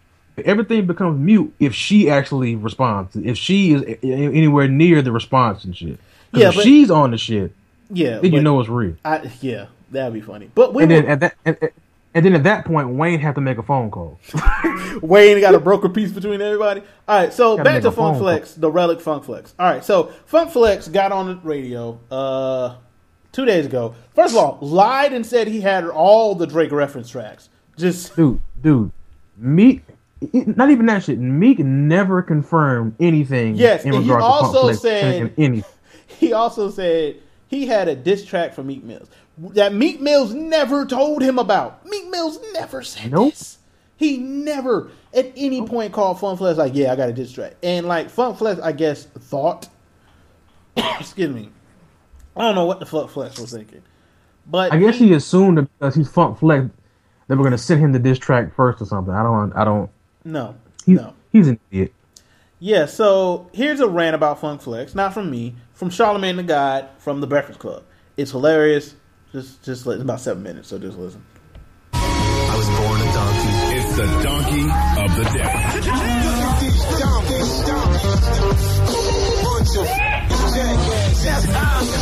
Everything 0.45 0.87
becomes 0.87 1.19
mute 1.19 1.53
if 1.59 1.75
she 1.75 2.09
actually 2.09 2.55
responds. 2.55 3.15
If 3.15 3.37
she 3.37 3.73
is 3.73 3.83
anywhere 4.01 4.67
near 4.67 5.01
the 5.01 5.11
response 5.11 5.63
and 5.65 5.75
shit. 5.75 5.99
Yeah, 6.33 6.49
if 6.49 6.55
but- 6.55 6.63
she's 6.63 6.89
on 6.89 7.11
the 7.11 7.17
shit. 7.17 7.51
yeah, 7.91 8.19
Then 8.19 8.33
you 8.33 8.41
know 8.41 8.59
it's 8.59 8.69
real. 8.69 8.95
I, 9.05 9.29
yeah, 9.41 9.65
that'd 9.91 10.13
be 10.13 10.21
funny. 10.21 10.49
But 10.55 10.73
we 10.73 10.83
And 10.83 10.91
then 10.91 11.03
were- 11.03 11.09
at 11.09 11.19
that, 11.19 11.35
and, 11.45 11.57
and 12.15 12.25
then 12.25 12.33
at 12.35 12.43
that 12.43 12.65
point, 12.65 12.89
Wayne 12.89 13.19
had 13.19 13.35
to 13.35 13.41
make 13.41 13.57
a 13.57 13.63
phone 13.63 13.89
call. 13.89 14.19
Wayne 15.01 15.39
got 15.41 15.55
a 15.55 15.59
broker 15.59 15.89
piece 15.89 16.11
between 16.11 16.41
everybody. 16.41 16.81
All 17.07 17.19
right, 17.19 17.33
so 17.33 17.57
Gotta 17.57 17.69
back 17.69 17.81
to 17.83 17.91
Funk 17.91 18.19
Flex, 18.19 18.53
the 18.53 18.69
relic 18.69 19.01
Funk 19.01 19.23
Flex. 19.23 19.55
All 19.57 19.69
right, 19.69 19.83
so 19.83 20.13
Funk 20.25 20.51
Flex 20.51 20.87
got 20.87 21.11
on 21.11 21.27
the 21.27 21.35
radio 21.37 21.99
uh, 22.11 22.75
two 23.31 23.45
days 23.45 23.65
ago. 23.65 23.95
First 24.15 24.35
of 24.35 24.37
all, 24.37 24.59
lied 24.61 25.13
and 25.13 25.25
said 25.25 25.47
he 25.47 25.61
had 25.61 25.87
all 25.87 26.35
the 26.35 26.45
Drake 26.45 26.71
reference 26.71 27.09
tracks. 27.09 27.49
Just 27.77 28.15
dude, 28.15 28.41
dude, 28.61 28.91
Meek. 29.37 29.83
Not 30.31 30.69
even 30.69 30.85
that 30.85 31.03
shit. 31.03 31.19
Meek 31.19 31.59
never 31.59 32.21
confirmed 32.21 32.95
anything. 32.99 33.55
Yes, 33.55 33.83
in 33.83 33.93
and 33.93 34.03
he 34.03 34.09
regard 34.11 34.21
to 34.21 34.29
Funk 34.29 34.55
also 34.55 34.73
said- 34.73 35.33
anything. 35.37 35.63
he 36.07 36.31
also 36.31 36.69
said 36.69 37.17
he 37.47 37.65
had 37.65 37.87
a 37.87 37.95
diss 37.95 38.23
track 38.23 38.53
for 38.53 38.63
Meek 38.63 38.83
Mills 38.83 39.09
that 39.37 39.73
Meek 39.73 39.99
Mills 40.01 40.33
never 40.33 40.85
told 40.85 41.21
him 41.21 41.39
about. 41.39 41.85
Meek 41.85 42.07
Mills 42.09 42.39
never 42.53 42.81
said 42.83 43.11
Nope. 43.11 43.31
this. 43.33 43.57
He 43.97 44.17
never 44.17 44.89
at 45.13 45.31
any 45.35 45.61
point 45.65 45.93
called 45.93 46.19
Funk 46.19 46.39
Flex 46.39 46.57
like, 46.57 46.73
yeah, 46.75 46.91
I 46.91 46.95
got 46.95 47.09
a 47.09 47.13
diss 47.13 47.31
track. 47.31 47.55
And 47.63 47.87
like 47.87 48.09
Funk 48.09 48.37
Flex, 48.37 48.59
I 48.61 48.71
guess 48.71 49.05
thought, 49.05 49.69
excuse 50.77 51.29
me, 51.33 51.49
I 52.35 52.41
don't 52.41 52.55
know 52.55 52.65
what 52.65 52.79
the 52.79 52.85
Funk 52.85 53.09
Flex 53.11 53.39
was 53.39 53.51
thinking, 53.51 53.81
but 54.47 54.71
I 54.73 54.79
guess 54.79 54.97
he 54.97 55.13
assumed 55.13 55.57
that 55.57 55.69
because 55.79 55.95
he's 55.95 56.09
Funk 56.09 56.39
Flex, 56.39 56.65
they 57.27 57.35
were 57.35 57.43
gonna 57.43 57.57
send 57.57 57.81
him 57.81 57.91
the 57.91 57.99
diss 57.99 58.19
track 58.19 58.53
first 58.55 58.81
or 58.81 58.85
something. 58.85 59.13
I 59.13 59.23
don't. 59.23 59.53
I 59.53 59.63
don't. 59.63 59.89
no, 60.25 60.55
He's, 60.85 60.99
no. 60.99 61.13
he's 61.31 61.47
an 61.47 61.59
idiot. 61.71 61.93
Yeah, 62.59 62.85
so 62.85 63.49
here's 63.53 63.79
a 63.79 63.87
rant 63.87 64.15
about 64.15 64.39
Funk 64.39 64.61
Flex, 64.61 64.95
not 64.95 65.13
from 65.13 65.29
me, 65.29 65.55
from 65.73 65.89
Charlemagne 65.89 66.37
the 66.37 66.43
God 66.43 66.89
from 66.97 67.21
the 67.21 67.27
Breakfast 67.27 67.59
Club. 67.59 67.83
It's 68.17 68.31
hilarious. 68.31 68.95
Just, 69.33 69.63
just 69.63 69.85
listen. 69.87 70.03
About 70.03 70.19
seven 70.19 70.43
minutes, 70.43 70.67
so 70.67 70.77
just 70.77 70.95
listen. 70.95 71.25
I 71.91 72.55
was 72.55 72.67
born 72.69 73.01
a 73.01 73.05
donkey. 73.13 73.49
It's 73.79 73.95
the 73.97 74.05
donkey 74.21 74.61
of 75.01 75.09
the 75.17 75.23
day. 75.33 75.51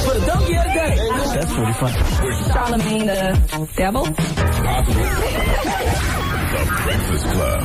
For 0.03 0.13
the 0.19 0.25
donkey 0.27 0.55
of 0.57 0.63
the 0.65 0.73
day. 0.73 0.95
That's 1.33 1.53
pretty 1.53 1.73
funny. 1.73 1.99
Charlemagne 2.51 3.07
the 3.07 3.23
devil. 3.77 4.03
The 4.03 4.13
Breakfast 6.83 7.25
Club. 7.27 7.61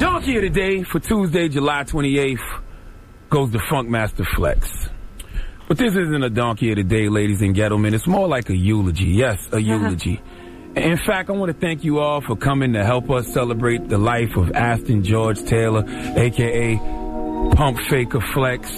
Donkey 0.00 0.36
of 0.36 0.42
the 0.42 0.50
day 0.50 0.82
for 0.82 0.98
Tuesday, 0.98 1.48
July 1.48 1.84
28th 1.84 2.40
goes 3.28 3.52
to 3.52 3.58
Funkmaster 3.58 4.26
Flex. 4.34 4.90
But 5.70 5.78
this 5.78 5.94
isn't 5.94 6.24
a 6.24 6.30
donkey 6.30 6.72
of 6.72 6.78
the 6.78 6.82
day, 6.82 7.08
ladies 7.08 7.42
and 7.42 7.54
gentlemen. 7.54 7.94
It's 7.94 8.08
more 8.08 8.26
like 8.26 8.50
a 8.50 8.56
eulogy. 8.56 9.04
Yes, 9.04 9.38
a 9.46 9.50
uh-huh. 9.50 9.58
eulogy. 9.58 10.20
In 10.74 10.96
fact, 10.96 11.30
I 11.30 11.32
want 11.34 11.52
to 11.52 11.56
thank 11.56 11.84
you 11.84 12.00
all 12.00 12.20
for 12.20 12.34
coming 12.34 12.72
to 12.72 12.84
help 12.84 13.08
us 13.08 13.32
celebrate 13.32 13.88
the 13.88 13.96
life 13.96 14.36
of 14.36 14.50
Aston 14.50 15.04
George 15.04 15.40
Taylor, 15.44 15.84
aka 16.18 16.76
Pump 17.54 17.78
Faker 17.88 18.20
Flex, 18.20 18.68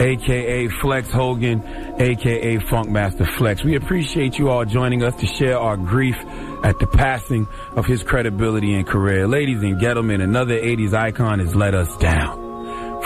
aka 0.00 0.68
Flex 0.80 1.10
Hogan, 1.10 1.62
aka 2.00 2.56
Funkmaster 2.56 3.30
Flex. 3.36 3.62
We 3.62 3.74
appreciate 3.74 4.38
you 4.38 4.48
all 4.48 4.64
joining 4.64 5.02
us 5.02 5.14
to 5.16 5.26
share 5.26 5.58
our 5.58 5.76
grief 5.76 6.16
at 6.64 6.78
the 6.78 6.86
passing 6.86 7.48
of 7.76 7.84
his 7.84 8.02
credibility 8.02 8.76
and 8.76 8.86
career. 8.86 9.28
Ladies 9.28 9.62
and 9.62 9.78
gentlemen, 9.78 10.22
another 10.22 10.58
80s 10.58 10.94
icon 10.94 11.40
has 11.40 11.54
let 11.54 11.74
us 11.74 11.94
down. 11.98 12.39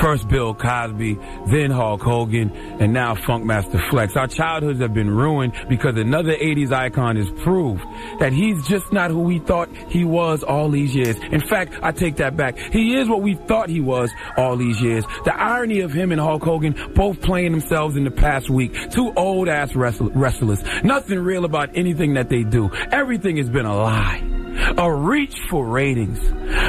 First 0.00 0.28
Bill 0.28 0.54
Cosby, 0.54 1.18
then 1.46 1.70
Hulk 1.70 2.02
Hogan, 2.02 2.50
and 2.50 2.92
now 2.92 3.14
Funkmaster 3.14 3.80
Flex. 3.90 4.16
Our 4.16 4.26
childhoods 4.26 4.80
have 4.80 4.92
been 4.92 5.10
ruined 5.10 5.54
because 5.68 5.96
another 5.96 6.34
80s 6.34 6.72
icon 6.72 7.16
has 7.16 7.30
proved 7.42 7.82
that 8.18 8.32
he's 8.32 8.66
just 8.66 8.92
not 8.92 9.10
who 9.10 9.20
we 9.20 9.38
thought 9.38 9.68
he 9.88 10.04
was 10.04 10.42
all 10.42 10.68
these 10.68 10.94
years. 10.94 11.16
In 11.30 11.40
fact, 11.40 11.74
I 11.82 11.92
take 11.92 12.16
that 12.16 12.36
back. 12.36 12.58
He 12.58 12.96
is 12.96 13.08
what 13.08 13.22
we 13.22 13.34
thought 13.34 13.68
he 13.68 13.80
was 13.80 14.10
all 14.36 14.56
these 14.56 14.80
years. 14.80 15.04
The 15.24 15.34
irony 15.34 15.80
of 15.80 15.92
him 15.92 16.12
and 16.12 16.20
Hulk 16.20 16.42
Hogan 16.42 16.92
both 16.94 17.20
playing 17.20 17.52
themselves 17.52 17.96
in 17.96 18.04
the 18.04 18.10
past 18.10 18.50
week. 18.50 18.90
Two 18.90 19.12
old 19.16 19.48
ass 19.48 19.74
wrestlers. 19.74 20.62
Nothing 20.82 21.20
real 21.20 21.44
about 21.44 21.70
anything 21.76 22.14
that 22.14 22.28
they 22.28 22.42
do. 22.42 22.70
Everything 22.90 23.36
has 23.36 23.48
been 23.48 23.66
a 23.66 23.76
lie. 23.76 24.43
A 24.76 24.92
reach 24.92 25.38
for 25.50 25.66
ratings. 25.66 26.18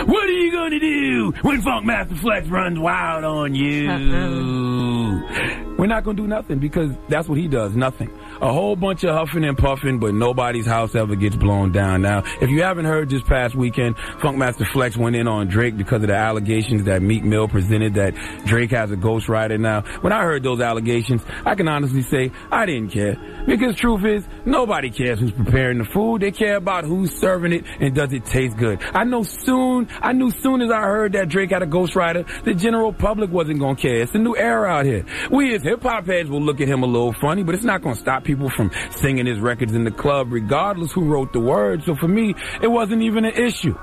What 0.07 0.23
are 0.23 0.31
you 0.31 0.51
gonna 0.51 0.79
do 0.79 1.33
when 1.41 1.61
Funk 1.61 1.85
Master 1.85 2.15
Flex 2.15 2.47
runs 2.47 2.79
wild 2.79 3.23
on 3.23 3.55
you? 3.55 3.89
Uh-huh. 3.89 5.75
We're 5.77 5.87
not 5.87 6.03
gonna 6.03 6.17
do 6.17 6.27
nothing 6.27 6.59
because 6.59 6.91
that's 7.09 7.27
what 7.27 7.37
he 7.37 7.47
does, 7.47 7.75
nothing. 7.75 8.09
A 8.45 8.53
whole 8.53 8.75
bunch 8.75 9.03
of 9.03 9.15
huffing 9.15 9.43
and 9.43 9.57
puffing, 9.57 9.97
but 9.97 10.13
nobody's 10.13 10.67
house 10.67 10.93
ever 10.93 11.15
gets 11.15 11.35
blown 11.35 11.71
down. 11.71 12.03
Now, 12.03 12.21
if 12.39 12.51
you 12.51 12.61
haven't 12.61 12.85
heard 12.85 13.09
this 13.09 13.23
past 13.23 13.55
weekend, 13.55 13.95
Funkmaster 13.95 14.67
Flex 14.67 14.95
went 14.95 15.15
in 15.15 15.27
on 15.27 15.47
Drake 15.47 15.75
because 15.75 16.03
of 16.03 16.09
the 16.09 16.15
allegations 16.15 16.83
that 16.83 17.01
Meek 17.01 17.23
Mill 17.23 17.47
presented 17.47 17.95
that 17.95 18.13
Drake 18.45 18.69
has 18.69 18.91
a 18.91 18.97
ghostwriter 18.97 19.59
now. 19.59 19.81
When 20.01 20.13
I 20.13 20.21
heard 20.21 20.43
those 20.43 20.61
allegations, 20.61 21.23
I 21.43 21.55
can 21.55 21.67
honestly 21.67 22.03
say 22.03 22.31
I 22.51 22.67
didn't 22.67 22.89
care. 22.89 23.17
Because 23.47 23.75
truth 23.77 24.05
is, 24.05 24.23
nobody 24.45 24.91
cares 24.91 25.19
who's 25.19 25.31
preparing 25.31 25.79
the 25.79 25.85
food. 25.85 26.21
They 26.21 26.29
care 26.29 26.57
about 26.57 26.83
who's 26.83 27.17
serving 27.19 27.51
it 27.51 27.65
and 27.79 27.95
does 27.95 28.13
it 28.13 28.25
taste 28.25 28.57
good. 28.57 28.79
I 28.93 29.05
know 29.05 29.23
soon, 29.23 29.87
I 30.03 30.13
knew 30.13 30.29
soon 30.29 30.61
as 30.61 30.69
I 30.69 30.81
heard 30.81 31.13
that 31.13 31.29
Drake 31.29 31.49
had 31.49 31.63
a 31.63 31.67
ghostwriter, 31.67 32.27
the 32.43 32.53
general 32.53 32.93
public 32.93 33.31
wasn't 33.31 33.59
gonna 33.59 33.75
care. 33.75 34.01
It's 34.01 34.13
a 34.13 34.19
new 34.19 34.37
era 34.37 34.69
out 34.69 34.85
here. 34.85 35.03
We 35.31 35.55
as 35.55 35.63
hip 35.63 35.81
hop 35.81 36.05
heads 36.05 36.29
will 36.29 36.43
look 36.43 36.61
at 36.61 36.67
him 36.67 36.83
a 36.83 36.87
little 36.87 37.13
funny, 37.13 37.41
but 37.41 37.55
it's 37.55 37.63
not 37.63 37.81
gonna 37.81 37.95
stop 37.95 38.23
people 38.23 38.34
from 38.49 38.71
singing 38.91 39.25
his 39.25 39.39
records 39.39 39.73
in 39.73 39.83
the 39.83 39.91
club 39.91 40.31
regardless 40.31 40.91
who 40.91 41.05
wrote 41.05 41.33
the 41.33 41.39
words. 41.39 41.85
So 41.85 41.95
for 41.95 42.07
me, 42.07 42.35
it 42.61 42.67
wasn't 42.67 43.01
even 43.03 43.25
an 43.25 43.33
issue. 43.33 43.77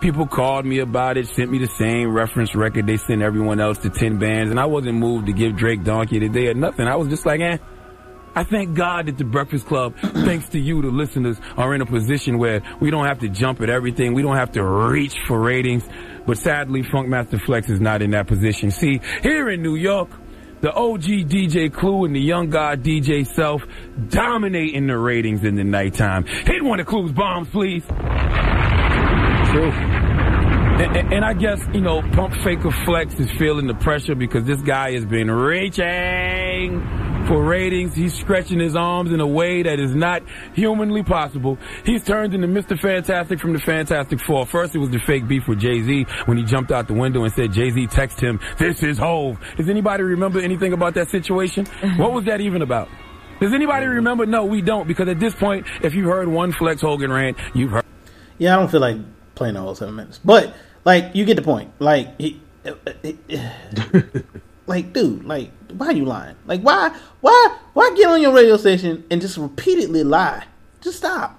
People 0.00 0.26
called 0.26 0.64
me 0.64 0.78
about 0.78 1.18
it, 1.18 1.28
sent 1.28 1.50
me 1.50 1.58
the 1.58 1.66
same 1.66 2.10
reference 2.10 2.54
record 2.54 2.86
they 2.86 2.96
sent 2.96 3.20
everyone 3.20 3.60
else 3.60 3.78
to 3.78 3.90
10 3.90 4.18
bands, 4.18 4.50
and 4.50 4.58
I 4.58 4.64
wasn't 4.64 4.96
moved 4.96 5.26
to 5.26 5.32
give 5.32 5.56
Drake 5.56 5.84
Donkey 5.84 6.18
today 6.18 6.46
or 6.46 6.54
nothing. 6.54 6.86
I 6.86 6.96
was 6.96 7.08
just 7.08 7.26
like, 7.26 7.40
eh. 7.40 7.58
I 8.34 8.44
thank 8.44 8.74
God 8.74 9.06
that 9.06 9.18
the 9.18 9.24
Breakfast 9.24 9.66
Club, 9.66 9.94
thanks 10.00 10.48
to 10.50 10.58
you, 10.58 10.80
the 10.80 10.88
listeners, 10.88 11.38
are 11.56 11.74
in 11.74 11.80
a 11.80 11.86
position 11.86 12.38
where 12.38 12.62
we 12.80 12.90
don't 12.90 13.06
have 13.06 13.18
to 13.20 13.28
jump 13.28 13.60
at 13.60 13.68
everything. 13.68 14.14
We 14.14 14.22
don't 14.22 14.36
have 14.36 14.52
to 14.52 14.64
reach 14.64 15.18
for 15.26 15.38
ratings. 15.38 15.84
But 16.26 16.38
sadly, 16.38 16.82
Funkmaster 16.82 17.40
Flex 17.40 17.68
is 17.68 17.80
not 17.80 18.02
in 18.02 18.12
that 18.12 18.26
position. 18.26 18.70
See, 18.70 19.00
here 19.22 19.50
in 19.50 19.62
New 19.62 19.74
York, 19.74 20.08
the 20.60 20.72
OG 20.72 21.02
DJ 21.28 21.72
Clue 21.72 22.04
and 22.04 22.14
the 22.14 22.20
young 22.20 22.50
god 22.50 22.82
DJ 22.82 23.26
Self 23.26 23.62
dominating 24.08 24.86
the 24.86 24.96
ratings 24.98 25.42
in 25.44 25.54
the 25.56 25.64
nighttime. 25.64 26.24
Hit 26.24 26.62
one 26.62 26.80
of 26.80 26.86
Clue's 26.86 27.12
bombs, 27.12 27.48
please. 27.50 27.84
True. 27.84 29.70
And, 30.80 30.96
and- 30.96 31.12
and 31.12 31.24
I 31.24 31.34
guess, 31.34 31.60
you 31.74 31.80
know, 31.80 32.00
Pump 32.12 32.34
Faker 32.44 32.70
Flex 32.70 33.18
is 33.20 33.30
feeling 33.32 33.66
the 33.66 33.74
pressure 33.74 34.14
because 34.14 34.44
this 34.44 34.60
guy 34.62 34.92
has 34.92 35.04
been 35.04 35.30
reaching 35.30 36.80
for 37.30 37.44
ratings. 37.44 37.94
He's 37.94 38.12
stretching 38.12 38.58
his 38.58 38.74
arms 38.74 39.12
in 39.12 39.20
a 39.20 39.26
way 39.26 39.62
that 39.62 39.78
is 39.78 39.94
not 39.94 40.22
humanly 40.52 41.04
possible. 41.04 41.58
He's 41.84 42.02
turned 42.02 42.34
into 42.34 42.48
Mr. 42.48 42.76
Fantastic 42.76 43.38
from 43.38 43.52
the 43.52 43.60
Fantastic 43.60 44.20
Four. 44.20 44.46
First, 44.46 44.74
it 44.74 44.78
was 44.78 44.90
the 44.90 44.98
fake 44.98 45.28
beef 45.28 45.46
with 45.46 45.60
Jay-Z 45.60 46.06
when 46.24 46.38
he 46.38 46.44
jumped 46.44 46.72
out 46.72 46.88
the 46.88 46.94
window 46.94 47.22
and 47.22 47.32
said 47.32 47.52
Jay-Z 47.52 47.86
texted 47.86 48.22
him, 48.22 48.40
this 48.58 48.82
is 48.82 48.98
Hove. 48.98 49.38
Does 49.56 49.68
anybody 49.68 50.02
remember 50.02 50.40
anything 50.40 50.72
about 50.72 50.94
that 50.94 51.08
situation? 51.08 51.66
what 51.98 52.12
was 52.12 52.24
that 52.24 52.40
even 52.40 52.62
about? 52.62 52.88
Does 53.40 53.54
anybody 53.54 53.86
remember? 53.86 54.26
No, 54.26 54.44
we 54.44 54.60
don't, 54.60 54.88
because 54.88 55.08
at 55.08 55.20
this 55.20 55.34
point, 55.36 55.68
if 55.82 55.94
you've 55.94 56.06
heard 56.06 56.26
one 56.26 56.50
Flex 56.50 56.80
Hogan 56.80 57.12
rant, 57.12 57.38
you've 57.54 57.70
heard. 57.70 57.84
Yeah, 58.38 58.56
I 58.56 58.58
don't 58.58 58.68
feel 58.68 58.80
like 58.80 58.96
playing 59.36 59.54
the 59.54 59.60
whole 59.60 59.76
seven 59.76 59.94
minutes, 59.94 60.18
but 60.18 60.52
like 60.84 61.14
you 61.14 61.24
get 61.24 61.36
the 61.36 61.42
point. 61.42 61.70
Like, 61.78 62.18
he, 62.18 62.40
uh, 62.66 62.72
uh, 62.86 63.12
uh, 63.32 64.02
like, 64.70 64.92
dude, 64.94 65.24
like, 65.24 65.50
why 65.76 65.88
are 65.88 65.92
you 65.92 66.04
lying? 66.06 66.36
Like, 66.46 66.62
why, 66.62 66.96
why, 67.20 67.56
why 67.74 67.92
get 67.96 68.06
on 68.08 68.22
your 68.22 68.32
radio 68.32 68.56
station 68.56 69.04
and 69.10 69.20
just 69.20 69.36
repeatedly 69.36 70.02
lie? 70.04 70.44
Just 70.80 70.96
stop. 70.98 71.38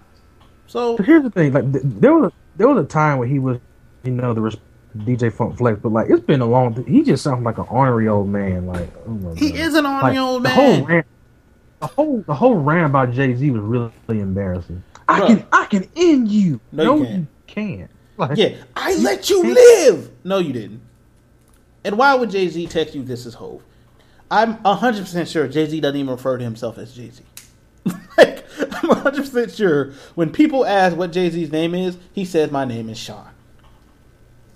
So 0.67 0.95
But 0.97 1.05
here's 1.05 1.23
the 1.23 1.31
thing: 1.31 1.51
like 1.53 1.71
th- 1.71 1.83
there 1.85 2.13
was 2.13 2.31
a, 2.31 2.35
there 2.57 2.67
was 2.67 2.83
a 2.83 2.87
time 2.87 3.17
where 3.17 3.27
he 3.27 3.39
was, 3.39 3.57
you 4.03 4.11
know, 4.11 4.33
the 4.33 4.41
res- 4.41 4.57
DJ 4.97 5.31
Funk 5.33 5.57
Flex, 5.57 5.79
but 5.81 5.91
like 5.91 6.09
it's 6.09 6.21
been 6.23 6.41
a 6.41 6.45
long. 6.45 6.85
He 6.85 7.01
just 7.03 7.23
sounds 7.23 7.43
like 7.43 7.57
an 7.57 7.65
ornery 7.69 8.07
old 8.07 8.29
man. 8.29 8.67
Like 8.67 8.89
oh 9.07 9.33
he 9.35 9.51
God. 9.51 9.59
is 9.59 9.73
an 9.73 9.85
ornery 9.85 10.01
Like, 10.11 10.17
old 10.19 10.43
the 10.43 10.49
man. 10.49 10.55
whole 10.55 10.85
rant, 10.85 11.07
the 11.79 11.87
whole 11.87 12.23
the 12.27 12.33
whole 12.35 12.55
rant 12.55 12.85
about 12.87 13.11
Jay 13.11 13.33
Z 13.35 13.49
was 13.51 13.61
really, 13.61 13.91
embarrassing. 14.21 14.83
I 15.09 15.25
can 15.27 15.45
I 15.51 15.65
can 15.65 15.89
end 15.95 16.29
you. 16.29 16.59
No, 16.71 16.97
you 16.97 17.05
can't. 17.05 17.27
can't. 17.47 17.91
Like, 18.17 18.37
Yeah, 18.37 18.55
I 18.75 18.95
let 18.95 19.29
you 19.29 19.43
live. 19.53 20.09
No, 20.23 20.37
you 20.39 20.53
didn't. 20.53 20.81
And 21.83 21.97
why 21.97 22.13
would 22.15 22.29
Jay 22.29 22.47
Z 22.47 22.67
text 22.67 22.93
you 22.95 23.03
this 23.03 23.25
is 23.25 23.35
Hove? 23.35 23.63
I'm 24.29 24.53
hundred 24.63 25.01
percent 25.01 25.27
sure 25.27 25.47
Jay 25.47 25.65
Z 25.67 25.79
doesn't 25.81 25.97
even 25.99 26.11
refer 26.11 26.37
to 26.37 26.43
himself 26.43 26.77
as 26.77 26.93
Jay 26.95 27.09
Z. 27.09 27.23
like 28.17 28.45
I'm 28.59 28.89
hundred 28.97 29.21
percent 29.21 29.51
sure 29.51 29.91
when 30.15 30.31
people 30.31 30.65
ask 30.65 30.95
what 30.95 31.11
Jay 31.11 31.29
Z's 31.29 31.51
name 31.51 31.73
is, 31.75 31.97
he 32.13 32.23
says 32.25 32.51
my 32.51 32.63
name 32.65 32.89
is 32.89 32.97
Sean. 32.97 33.27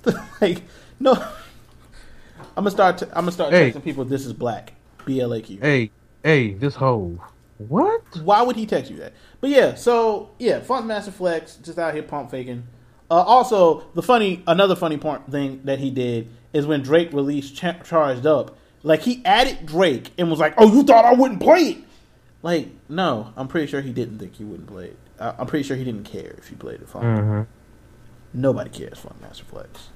like 0.41 0.61
no, 0.99 1.13
I'm 1.13 2.63
gonna 2.63 2.71
start. 2.71 2.99
T- 2.99 3.05
I'm 3.07 3.23
gonna 3.23 3.31
start 3.31 3.51
Hey. 3.51 3.71
texting 3.71 3.83
people. 3.83 4.05
This 4.05 4.25
is 4.25 4.33
black. 4.33 4.73
B 5.05 5.19
L 5.19 5.33
A 5.33 5.41
Q. 5.41 5.59
Hey, 5.61 5.91
hey, 6.23 6.53
this 6.53 6.75
whole 6.75 7.19
what? 7.57 8.01
Why 8.23 8.41
would 8.41 8.55
he 8.55 8.65
text 8.65 8.91
you 8.91 8.97
that? 8.97 9.13
But 9.41 9.49
yeah, 9.49 9.75
so 9.75 10.29
yeah, 10.39 10.59
Funk 10.59 10.85
Master 10.85 11.11
Flex 11.11 11.55
just 11.57 11.77
out 11.79 11.93
here 11.93 12.03
pump 12.03 12.31
faking. 12.31 12.63
Uh, 13.09 13.15
also, 13.15 13.85
the 13.93 14.01
funny 14.01 14.43
another 14.47 14.75
funny 14.75 14.97
part 14.97 15.29
thing 15.29 15.61
that 15.65 15.79
he 15.79 15.91
did 15.91 16.29
is 16.53 16.65
when 16.65 16.81
Drake 16.81 17.13
released 17.13 17.55
Cha- 17.55 17.79
Charged 17.83 18.25
Up, 18.25 18.57
like 18.83 19.01
he 19.01 19.21
added 19.25 19.65
Drake 19.65 20.11
and 20.17 20.29
was 20.29 20.39
like, 20.39 20.53
"Oh, 20.57 20.71
you 20.73 20.83
thought 20.83 21.05
I 21.05 21.13
wouldn't 21.13 21.39
play 21.39 21.61
it?" 21.61 21.77
Like, 22.41 22.69
no, 22.89 23.31
I'm 23.37 23.47
pretty 23.47 23.67
sure 23.67 23.81
he 23.81 23.91
didn't 23.91 24.19
think 24.19 24.39
you 24.39 24.47
wouldn't 24.47 24.67
play 24.67 24.85
it. 24.85 24.97
I- 25.19 25.35
I'm 25.39 25.47
pretty 25.47 25.63
sure 25.63 25.77
he 25.77 25.83
didn't 25.83 26.03
care 26.05 26.35
if 26.37 26.49
you 26.51 26.57
played 26.57 26.81
it. 26.81 26.89
Funk. 26.89 27.03
hmm 27.03 27.41
Nobody 28.33 28.69
cares, 28.69 28.97
Funk 28.99 29.21
Master 29.21 29.45
Flex. 29.45 29.89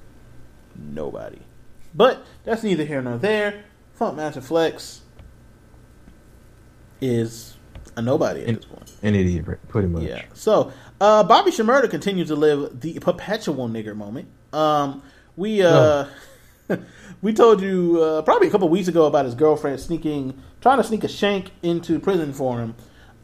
Nobody. 0.75 1.39
But 1.93 2.25
that's 2.45 2.63
neither 2.63 2.85
here 2.85 3.01
nor 3.01 3.17
there. 3.17 3.63
Funk 3.93 4.15
Master 4.17 4.39
Flex 4.41 5.01
is 7.01 7.55
a 7.95 8.01
nobody 8.01 8.41
at 8.41 8.47
An- 8.49 8.55
this 8.55 8.65
point. 8.65 8.91
An 9.03 9.15
idiot, 9.15 9.45
pretty 9.67 9.87
much. 9.87 10.03
Yeah. 10.03 10.23
So 10.33 10.71
uh, 11.01 11.23
Bobby 11.23 11.51
Shmurda 11.51 11.89
continues 11.89 12.27
to 12.29 12.35
live 12.35 12.79
the 12.81 12.99
perpetual 12.99 13.69
nigger 13.69 13.95
moment. 13.95 14.27
Um, 14.53 15.01
we 15.35 15.61
uh, 15.61 16.05
we 17.21 17.33
told 17.33 17.61
you 17.61 18.01
uh, 18.01 18.21
probably 18.23 18.47
a 18.47 18.51
couple 18.51 18.67
weeks 18.69 18.87
ago 18.87 19.05
about 19.05 19.25
his 19.25 19.35
girlfriend 19.35 19.79
sneaking, 19.79 20.41
trying 20.61 20.77
to 20.77 20.83
sneak 20.83 21.03
a 21.03 21.07
shank 21.07 21.51
into 21.63 21.99
prison 21.99 22.33
for 22.33 22.59
him. 22.59 22.75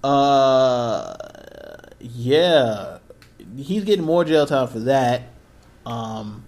Uh, 0.04 1.16
yeah, 2.00 3.00
he's 3.58 3.84
getting 3.84 4.06
more 4.06 4.24
jail 4.24 4.46
time 4.46 4.68
for 4.68 4.80
that. 4.80 5.24
Um, 5.86 6.46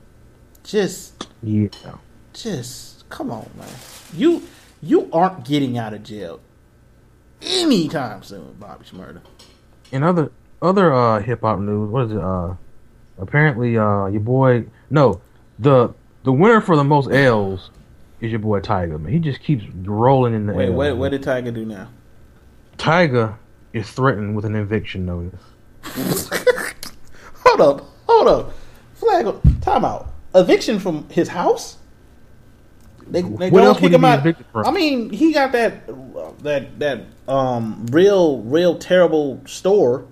just 0.63 1.27
Yeah. 1.43 1.67
just 2.33 3.07
come 3.09 3.31
on, 3.31 3.49
man. 3.57 3.67
You 4.13 4.43
you 4.81 5.09
aren't 5.11 5.43
getting 5.45 5.77
out 5.77 5.93
of 5.93 6.03
jail 6.03 6.39
anytime 7.41 8.23
soon, 8.23 8.53
Bobby 8.59 8.85
Shmurda. 8.85 9.21
In 9.91 10.03
other 10.03 10.31
other 10.61 10.93
uh 10.93 11.21
hip 11.21 11.41
hop 11.41 11.59
news, 11.59 11.89
what 11.89 12.05
is 12.05 12.11
it? 12.11 12.19
Uh, 12.19 12.55
apparently, 13.17 13.77
uh, 13.77 14.07
your 14.07 14.21
boy 14.21 14.65
no 14.89 15.21
the 15.59 15.93
the 16.23 16.31
winner 16.31 16.61
for 16.61 16.75
the 16.75 16.83
most 16.83 17.09
L's 17.11 17.69
is 18.21 18.31
your 18.31 18.39
boy 18.39 18.59
Tyga. 18.59 18.99
Man, 18.99 19.11
he 19.11 19.19
just 19.19 19.41
keeps 19.41 19.63
rolling 19.83 20.33
in 20.33 20.45
the 20.47 20.53
Wait, 20.53 20.67
L's. 20.67 20.75
what, 20.75 20.97
what 20.97 21.11
did 21.11 21.21
Tyga 21.21 21.53
do 21.53 21.65
now? 21.65 21.89
Tyga 22.77 23.37
is 23.73 23.89
threatened 23.89 24.35
with 24.35 24.45
an 24.45 24.55
eviction 24.55 25.05
notice. 25.05 25.41
Hold 27.45 27.61
up, 27.61 27.85
hold 28.07 28.27
up. 28.27 28.53
Flag, 28.95 29.61
time 29.61 29.85
out. 29.85 30.13
Eviction 30.35 30.79
from 30.79 31.07
his 31.09 31.29
house? 31.29 31.77
They, 33.07 33.21
they 33.21 33.49
What 33.49 33.63
else 33.63 33.79
kick 33.79 33.89
he 33.89 33.95
him 33.95 34.03
out. 34.03 34.27
I 34.53 34.71
mean, 34.71 35.09
he 35.11 35.31
got 35.31 35.53
that 35.53 35.87
that 36.43 36.77
that 36.79 37.05
um 37.27 37.85
real 37.89 38.41
real 38.41 38.77
terrible 38.77 39.41
store. 39.45 40.05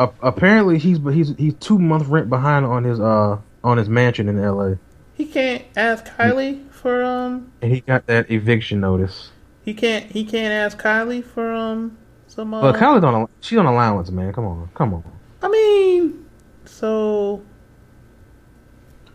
Uh, 0.00 0.08
apparently, 0.22 0.78
he's 0.78 0.98
he's 1.12 1.36
he's 1.36 1.54
two 1.54 1.78
month 1.78 2.08
rent 2.08 2.30
behind 2.30 2.64
on 2.64 2.84
his 2.84 2.98
uh 2.98 3.38
on 3.62 3.76
his 3.76 3.88
mansion 3.88 4.28
in 4.30 4.38
L.A. 4.38 4.78
He 5.14 5.26
can't 5.26 5.62
ask 5.76 6.06
Kylie 6.06 6.70
for 6.70 7.04
um. 7.04 7.52
and 7.60 7.70
he 7.70 7.80
got 7.82 8.06
that 8.06 8.30
eviction 8.30 8.80
notice. 8.80 9.30
He 9.62 9.74
can't 9.74 10.06
he 10.10 10.24
can't 10.24 10.54
ask 10.54 10.82
Kylie 10.82 11.22
for 11.22 11.52
um 11.52 11.98
some. 12.28 12.54
Uh, 12.54 12.62
But 12.72 12.80
Kylie's 12.80 13.04
on 13.04 13.14
a, 13.22 13.26
she's 13.42 13.58
on 13.58 13.66
allowance, 13.66 14.10
man. 14.10 14.32
Come 14.32 14.46
on, 14.46 14.70
come 14.74 14.94
on. 14.94 15.04
I 15.42 15.48
mean, 15.48 16.24
so 16.64 17.42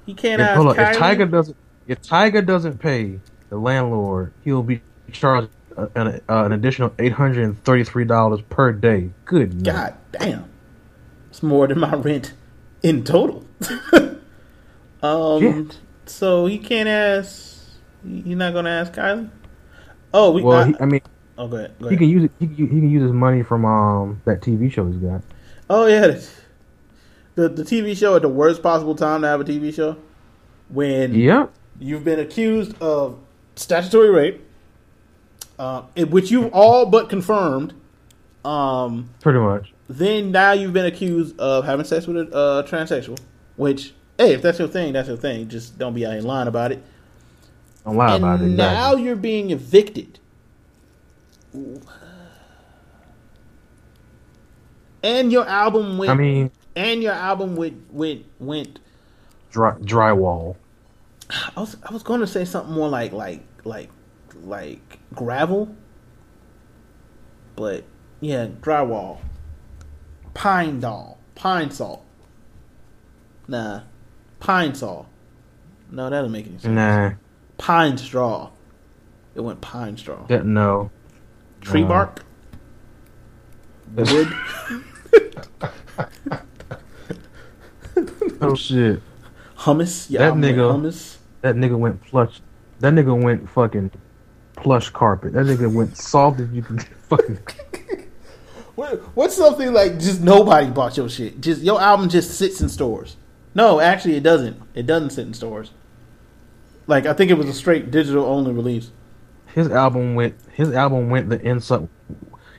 he 0.05 0.13
can't 0.13 0.39
If, 0.39 0.47
ask 0.47 0.55
hold 0.55 0.67
on, 0.69 0.75
Kylie. 0.75 0.91
if 0.91 0.97
Tyga 0.97 1.31
doesn't 1.31 1.57
if 1.88 2.01
Tyga 2.03 2.45
doesn't 2.45 2.77
pay 2.77 3.19
the 3.49 3.57
landlord, 3.57 4.33
he'll 4.43 4.61
be 4.61 4.81
charged 5.11 5.49
uh, 5.75 5.88
an, 5.95 6.21
uh, 6.29 6.43
an 6.45 6.51
additional 6.51 6.93
eight 6.99 7.13
hundred 7.13 7.43
and 7.45 7.63
thirty 7.63 7.83
three 7.83 8.05
dollars 8.05 8.41
per 8.49 8.71
day. 8.71 9.09
Good 9.25 9.55
night. 9.55 9.63
God 9.63 9.95
damn. 10.11 10.49
It's 11.36 11.43
more 11.43 11.67
than 11.67 11.79
my 11.81 11.93
rent 11.93 12.33
in 12.81 13.03
total. 13.03 13.43
um 15.03 15.41
Shit. 15.41 15.79
so 16.05 16.45
he 16.45 16.57
can't 16.57 16.88
ask 16.88 17.61
he's 18.05 18.38
not 18.38 18.53
gonna 18.53 18.69
ask 18.69 18.93
Kylie? 18.93 19.29
Oh 20.13 20.31
we 20.31 20.41
Well, 20.43 20.59
I, 20.59 20.67
he, 20.67 20.75
I 20.79 20.86
mean, 20.86 21.01
Oh 21.38 21.49
go 21.49 21.57
ahead. 21.57 21.73
Go 21.81 21.89
he 21.89 21.95
ahead. 21.95 21.99
can 21.99 22.09
use 22.09 22.23
it. 22.23 22.31
He 22.39 22.47
can, 22.47 22.55
he 22.55 22.67
can 22.67 22.89
use 22.89 23.03
his 23.03 23.11
money 23.11 23.43
from 23.43 23.65
um 23.65 24.21
that 24.23 24.39
TV 24.39 24.71
show 24.71 24.88
he's 24.88 24.95
got. 24.95 25.23
Oh 25.69 25.88
yeah. 25.88 26.17
The 27.36 27.49
the 27.49 27.63
TV 27.63 27.97
show 27.97 28.15
at 28.15 28.21
the 28.21 28.29
worst 28.29 28.63
possible 28.63 28.95
time 28.95 29.19
to 29.23 29.27
have 29.27 29.41
a 29.41 29.43
TV 29.43 29.73
show. 29.73 29.97
When 30.69 31.13
Yep. 31.13 31.51
you've 31.79 32.05
been 32.05 32.21
accused 32.21 32.81
of 32.81 33.19
statutory 33.57 34.09
rape, 34.09 34.41
uh, 35.59 35.81
which 35.97 36.31
you've 36.31 36.53
all 36.53 36.86
but 36.86 37.09
confirmed. 37.09 37.73
Um, 38.45 39.09
Pretty 39.19 39.39
much. 39.39 39.73
Then 39.88 40.31
now 40.31 40.51
you've 40.53 40.73
been 40.73 40.86
accused 40.86 41.39
of 41.39 41.65
having 41.65 41.86
sex 41.86 42.07
with 42.07 42.17
a 42.17 42.36
uh, 42.36 42.63
transsexual. 42.67 43.19
Which, 43.55 43.93
hey, 44.17 44.33
if 44.33 44.41
that's 44.41 44.59
your 44.59 44.67
thing, 44.67 44.93
that's 44.93 45.07
your 45.07 45.17
thing. 45.17 45.47
Just 45.47 45.77
don't 45.77 45.93
be 45.93 46.05
out 46.05 46.13
here 46.13 46.21
lying 46.21 46.47
about 46.47 46.71
it. 46.71 46.83
Don't 47.86 47.95
lie 47.95 48.15
and 48.15 48.23
about 48.23 48.41
it. 48.41 48.47
now 48.47 48.71
Exactly. 48.91 49.03
you're 49.03 49.15
being 49.15 49.51
evicted. 49.51 50.19
And 55.03 55.31
your 55.31 55.47
album 55.47 55.97
went. 55.97 56.11
I 56.11 56.15
mean, 56.15 56.51
and 56.75 57.01
your 57.03 57.13
album 57.13 57.55
went 57.55 57.93
went 57.93 58.25
went. 58.39 58.79
dry, 59.51 59.71
drywall. 59.75 60.55
I 61.55 61.59
was 61.59 61.77
I 61.88 61.93
was 61.93 62.03
going 62.03 62.19
to 62.21 62.27
say 62.27 62.43
something 62.43 62.73
more 62.73 62.89
like 62.89 63.11
like 63.13 63.41
like 63.63 63.89
like 64.43 64.99
gravel, 65.13 65.75
but 67.55 67.83
yeah, 68.19 68.47
drywall, 68.61 69.19
pine 70.36 70.79
doll, 70.79 71.17
pine 71.33 71.71
salt. 71.71 72.05
Nah, 73.47 73.81
pine 74.39 74.75
saw. 74.75 75.05
No, 75.91 76.03
that 76.05 76.09
doesn't 76.17 76.31
make 76.31 76.45
any 76.47 76.57
sense. 76.59 76.73
Nah, 76.73 77.11
Pine 77.57 77.97
straw. 77.97 78.49
It 79.33 79.41
went 79.41 79.61
pine 79.61 79.97
straw. 79.97 80.25
that 80.27 80.45
no. 80.45 80.91
Tree 81.61 81.81
no. 81.83 81.88
bark. 81.88 82.23
Wood. 83.95 84.33
Oh 88.41 88.53
shit. 88.55 89.01
Hummus. 89.57 90.07
Yeah, 90.09 90.19
That 90.19 90.31
I'm 90.33 90.41
nigga- 90.41 90.73
Hummus. 90.73 91.17
That 91.41 91.55
nigga 91.55 91.77
went 91.77 92.01
plush. 92.03 92.41
That 92.79 92.93
nigga 92.93 93.19
went 93.19 93.49
fucking 93.49 93.91
plush 94.57 94.89
carpet. 94.89 95.33
That 95.33 95.45
nigga 95.45 95.73
went 95.73 95.95
soft 95.95 96.39
as 96.41 96.49
you 96.51 96.61
can 96.61 96.79
fucking. 97.09 97.39
What, 98.76 98.99
what's 99.15 99.36
something 99.36 99.71
like 99.73 99.99
just 99.99 100.21
nobody 100.21 100.69
bought 100.69 100.97
your 100.97 101.07
shit? 101.09 101.39
Just 101.41 101.61
your 101.61 101.80
album 101.82 102.09
just 102.09 102.32
sits 102.38 102.59
in 102.61 102.69
stores. 102.69 103.15
No, 103.53 103.80
actually, 103.80 104.15
it 104.15 104.23
doesn't. 104.23 104.61
It 104.73 104.86
doesn't 104.86 105.11
sit 105.11 105.26
in 105.28 105.34
stores. 105.34 105.71
Like 106.88 107.05
I 107.05 107.13
think 107.13 107.32
it 107.32 107.36
was 107.36 107.47
a 107.47 107.53
straight 107.53 107.89
digital 107.91 108.26
only 108.26 108.51
release. 108.51 108.91
His 109.53 109.69
album 109.71 110.15
went. 110.15 110.36
His 110.53 110.71
album 110.73 111.09
went 111.09 111.30
the 111.30 111.39
inside. 111.41 111.88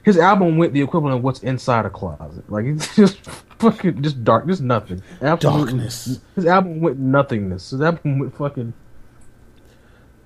His 0.04 0.16
album 0.18 0.56
went 0.56 0.72
the 0.72 0.80
equivalent 0.80 1.16
of 1.18 1.22
what's 1.24 1.40
inside 1.42 1.84
a 1.84 1.90
closet. 1.90 2.48
Like 2.50 2.64
it's 2.64 2.94
just 2.96 3.18
fucking 3.58 4.02
just 4.02 4.24
dark, 4.24 4.46
just 4.46 4.62
nothing. 4.62 5.02
Absolute- 5.20 5.66
Darkness. 5.66 6.20
His 6.34 6.46
album 6.46 6.80
went 6.80 6.98
nothingness. 6.98 7.70
His 7.70 7.80
album 7.82 8.18
went 8.20 8.34
fucking 8.36 8.72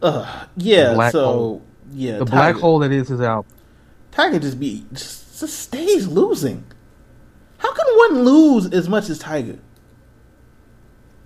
Uh, 0.02 0.46
yeah. 0.56 1.10
so 1.10 1.24
hole. 1.24 1.62
yeah, 1.92 2.18
the 2.18 2.24
black 2.24 2.56
hole 2.56 2.78
that 2.80 2.92
is 2.92 3.08
his 3.08 3.20
album. 3.20 3.50
Tyga 4.12 4.40
just 4.40 4.58
be 4.60 4.84
just, 4.92 5.29
just 5.40 5.58
stays 5.58 6.06
losing. 6.06 6.64
How 7.58 7.72
can 7.74 7.86
one 7.96 8.24
lose 8.24 8.66
as 8.72 8.88
much 8.88 9.08
as 9.10 9.20
Tyga? 9.22 9.58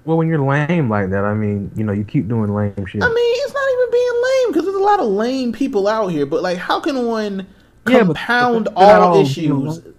Well, 0.04 0.16
when 0.16 0.28
you're 0.28 0.38
lame 0.44 0.88
like 0.90 1.10
that, 1.10 1.24
I 1.24 1.34
mean, 1.34 1.70
you 1.74 1.84
know, 1.84 1.92
you 1.92 2.04
keep 2.04 2.28
doing 2.28 2.52
lame 2.54 2.74
shit. 2.86 3.02
I 3.02 3.06
mean, 3.08 3.34
it's 3.44 3.54
not 3.54 3.68
even 3.72 3.90
being 3.90 4.22
lame 4.24 4.52
because 4.52 4.64
there's 4.64 4.76
a 4.76 4.84
lot 4.84 5.00
of 5.00 5.06
lame 5.08 5.52
people 5.52 5.88
out 5.88 6.08
here. 6.08 6.26
But 6.26 6.42
like, 6.42 6.58
how 6.58 6.80
can 6.80 7.06
one 7.06 7.46
Yeah, 7.88 8.04
but- 8.04 8.16
compound 8.16 8.64
but 8.66 8.74
they're 8.78 8.96
all 8.98 9.14
all 9.14 9.22
issues? 9.22 9.78
being 9.78 9.94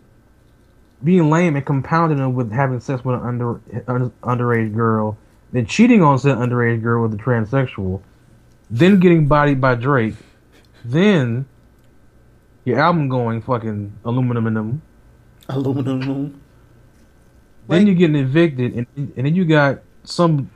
being 1.04 1.30
lame 1.30 1.56
and 1.56 1.66
compounding 1.66 2.20
it 2.20 2.28
with 2.30 2.52
having 2.52 2.80
sex 2.80 3.04
with 3.06 3.16
an 3.16 3.22
under, 3.22 3.60
under 3.88 4.10
underage 4.24 4.74
girl, 4.74 5.18
then 5.52 5.66
cheating 5.66 6.02
on 6.02 6.18
said 6.18 6.38
underage 6.38 6.82
girl 6.82 7.04
with 7.04 7.14
a 7.14 7.18
transsexual, 7.18 8.02
then 8.72 9.00
getting 9.00 9.28
bodied 9.28 9.60
by 9.62 9.76
Drake, 9.76 10.16
then 10.84 11.46
your 12.66 12.80
album 12.80 13.08
going 13.10 13.42
fucking 13.42 13.94
aluminum 14.04 14.48
and 14.48 14.56
them. 14.58 14.82
Aluminum. 15.48 16.42
Then 17.68 17.88
you're 17.88 17.96
getting 17.96 18.16
evicted, 18.16 18.74
and 18.76 18.88
and 18.96 19.26
then 19.26 19.34
you 19.36 19.46
got 19.46 19.80
some, 20.04 20.52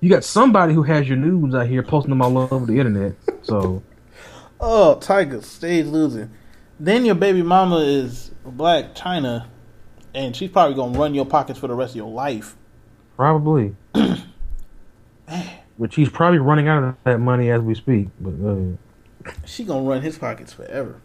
you 0.00 0.10
got 0.10 0.24
somebody 0.24 0.74
who 0.74 0.82
has 0.82 1.08
your 1.08 1.16
nudes 1.16 1.54
out 1.54 1.66
here 1.66 1.82
posting 1.82 2.10
them 2.10 2.20
all 2.20 2.36
over 2.36 2.66
the 2.66 2.78
internet. 2.78 3.14
So 3.42 3.82
Oh, 4.60 4.98
Tyga 5.00 5.42
stays 5.42 5.88
losing. 5.88 6.30
Then 6.78 7.04
your 7.04 7.14
baby 7.14 7.42
mama 7.42 7.78
is 7.78 8.30
Blac 8.46 8.94
Chyna, 8.94 9.46
and 10.14 10.34
she's 10.36 10.50
probably 10.50 10.74
gonna 10.74 10.98
run 10.98 11.14
your 11.14 11.26
pockets 11.26 11.58
for 11.58 11.68
the 11.68 11.74
rest 11.74 11.92
of 11.92 11.96
your 11.96 12.10
life. 12.10 12.56
probably, 13.16 13.74
which 15.76 15.94
he's 15.94 16.08
probably 16.10 16.38
running 16.38 16.68
out 16.68 16.82
of 16.82 16.96
that 17.04 17.18
money 17.18 17.50
as 17.50 17.60
we 17.62 17.74
speak. 17.74 18.08
But 18.20 18.34
uh, 18.46 19.32
She 19.46 19.64
gonna 19.64 19.82
run 19.88 20.02
his 20.02 20.18
pockets 20.18 20.52
forever. 20.52 21.00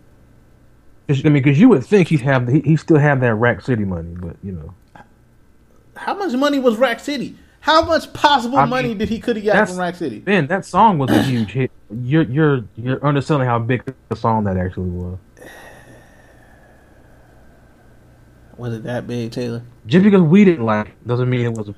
I 1.10 1.14
mean, 1.24 1.34
because 1.34 1.60
you 1.60 1.70
would 1.70 1.86
think 1.86 2.10
he'd 2.10 2.22
have 2.22 2.48
he, 2.48 2.60
he 2.62 2.76
still 2.76 2.98
have 2.98 3.22
that 3.22 3.36
Rack 3.36 3.62
City 3.62 3.86
money, 3.86 4.14
but 4.20 4.36
you 4.44 4.52
know. 4.52 4.74
How 5.96 6.14
much 6.14 6.34
money 6.34 6.60
was 6.60 6.76
Rack 6.78 7.00
City? 7.00 7.36
How 7.62 7.84
much 7.84 8.12
possible 8.14 8.58
I 8.58 8.62
mean, 8.64 8.70
money 8.70 8.94
did 8.94 9.10
he 9.10 9.20
could 9.20 9.36
have 9.36 9.46
got 9.46 9.68
from 9.68 9.78
Rack 9.80 9.96
City? 9.96 10.20
Ben, 10.20 10.48
that 10.48 10.66
song 10.66 10.98
was 10.98 11.12
a 11.12 11.22
huge 11.24 11.52
hit. 11.52 11.72
You're 12.04 12.24
you're 12.24 12.64
you're 12.76 13.06
underselling 13.06 13.48
how 13.48 13.60
big 13.60 13.84
the 14.10 14.16
song 14.16 14.44
that 14.46 14.58
actually 14.58 14.90
was. 14.90 15.18
Was 18.58 18.74
it 18.74 18.84
that 18.84 19.06
big, 19.08 19.32
Taylor? 19.32 19.64
Just 19.86 20.04
because 20.04 20.22
we 20.22 20.44
didn't 20.44 20.66
like 20.66 20.88
it 20.88 21.08
doesn't 21.08 21.30
mean 21.30 21.42
it 21.42 21.54
was. 21.54 21.70
A, 21.70 21.76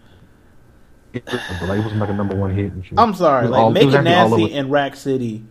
it, 1.14 1.26
like, 1.28 1.80
it 1.80 1.84
wasn't 1.84 2.00
like 2.00 2.10
a 2.10 2.14
number 2.14 2.36
one 2.36 2.56
hit. 2.56 2.72
And 2.72 2.86
shit. 2.86 2.98
I'm 2.98 3.14
sorry, 3.14 3.48
like 3.48 3.60
all- 3.60 3.72
Make 3.72 3.86
was 3.86 3.96
It 3.96 4.02
Nasty 4.04 4.54
and 4.54 4.72
Rack 4.72 4.96
City. 4.96 5.44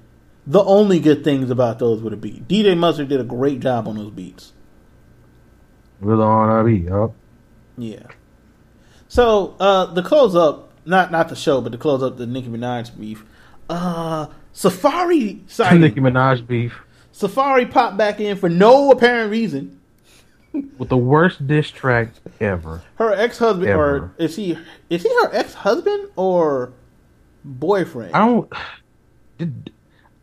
The 0.49 0.65
only 0.65 0.99
good 0.99 1.23
things 1.23 1.51
about 1.51 1.79
those 1.79 2.01
would 2.01 2.13
have 2.13 2.23
been 2.23 2.47
DJ 2.49 2.77
Mustard 2.77 3.09
did 3.09 3.21
a 3.21 3.25
great 3.25 3.61
job 3.61 3.87
on 3.87 3.97
those 3.97 4.11
beats. 4.11 4.55
With 6.01 6.19
beat, 6.65 6.85
yup. 6.85 7.13
Yeah. 7.77 8.07
So 9.09 9.55
uh 9.61 9.87
the 9.87 10.03
close 10.03 10.35
up, 10.35 10.73
not 10.85 11.13
not 11.13 11.29
the 11.29 11.37
show, 11.37 11.61
but 11.61 11.73
the 11.73 11.79
close 11.79 12.03
up 12.03 12.17
the 12.17 12.27
Nicki 12.27 12.49
Minaj 12.49 12.99
beef. 12.99 13.25
Uh 13.69 14.29
Safari 14.53 15.43
sighting. 15.47 15.81
Nicki 15.83 16.01
Minaj 16.01 16.47
beef 16.47 16.81
Safari 17.13 17.67
popped 17.67 17.97
back 17.99 18.19
in 18.19 18.37
for 18.37 18.49
no 18.49 18.91
apparent 18.91 19.31
reason. 19.31 19.79
with 20.79 20.89
the 20.89 20.97
worst 20.97 21.47
diss 21.47 21.71
track 21.71 22.11
ever. 22.41 22.83
Her 22.97 23.13
ex 23.13 23.39
husband, 23.39 23.71
or 23.71 24.15
is 24.19 24.37
he 24.37 24.57
is 24.89 25.03
he 25.03 25.09
her 25.23 25.35
ex 25.35 25.55
husband 25.55 26.09
or 26.17 26.73
boyfriend? 27.45 28.15
I 28.15 28.19
don't. 28.27 28.53
Did, 29.39 29.71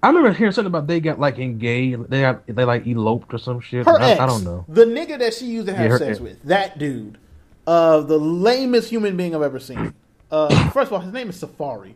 I 0.05 0.09
remember 0.09 0.31
hearing 0.33 0.51
something 0.53 0.67
about 0.69 0.85
they 0.85 0.99
got 0.99 1.19
like 1.19 1.39
engaged. 1.39 2.09
They 2.11 2.21
got 2.21 2.45
they 2.45 2.63
like 2.63 2.85
eloped 2.85 3.33
or 3.33 3.39
some 3.39 3.59
shit. 3.59 3.87
Her 3.87 3.99
I, 3.99 4.11
ex, 4.11 4.19
I 4.21 4.27
don't 4.27 4.43
know. 4.43 4.63
the 4.69 4.85
nigga 4.85 5.17
that 5.17 5.33
she 5.33 5.47
used 5.47 5.65
to 5.65 5.73
have 5.73 5.89
Yeah, 5.89 5.97
sex 5.97 6.11
ex. 6.11 6.19
with, 6.19 6.43
that 6.43 6.77
dude, 6.77 7.17
uh, 7.65 8.01
the 8.01 8.19
lamest 8.19 8.89
human 8.91 9.17
being 9.17 9.33
I've 9.33 9.41
ever 9.41 9.59
seen. 9.59 9.95
Uh, 10.29 10.69
first 10.69 10.89
of 10.89 10.93
all, 10.93 10.99
his 10.99 11.11
name 11.11 11.29
is 11.29 11.39
Safari. 11.39 11.95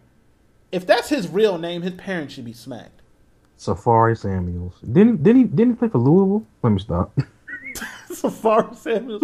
If 0.71 0.87
that's 0.87 1.09
his 1.09 1.27
real 1.27 1.59
name, 1.59 1.83
his 1.83 1.93
parents 1.93 2.33
should 2.33 2.45
be 2.45 2.53
smacked. 2.53 3.01
Safaree 3.59 4.17
Samuels. 4.17 4.73
Didn't 4.81 5.21
didn't 5.21 5.41
he 5.41 5.43
didn't 5.43 5.73
he 5.73 5.77
play 5.77 5.89
for 5.89 5.99
Louisville? 5.99 6.47
Let 6.63 6.71
me 6.71 6.79
stop. 6.79 7.15
Safaree 8.09 8.75
Samuels. 8.75 9.23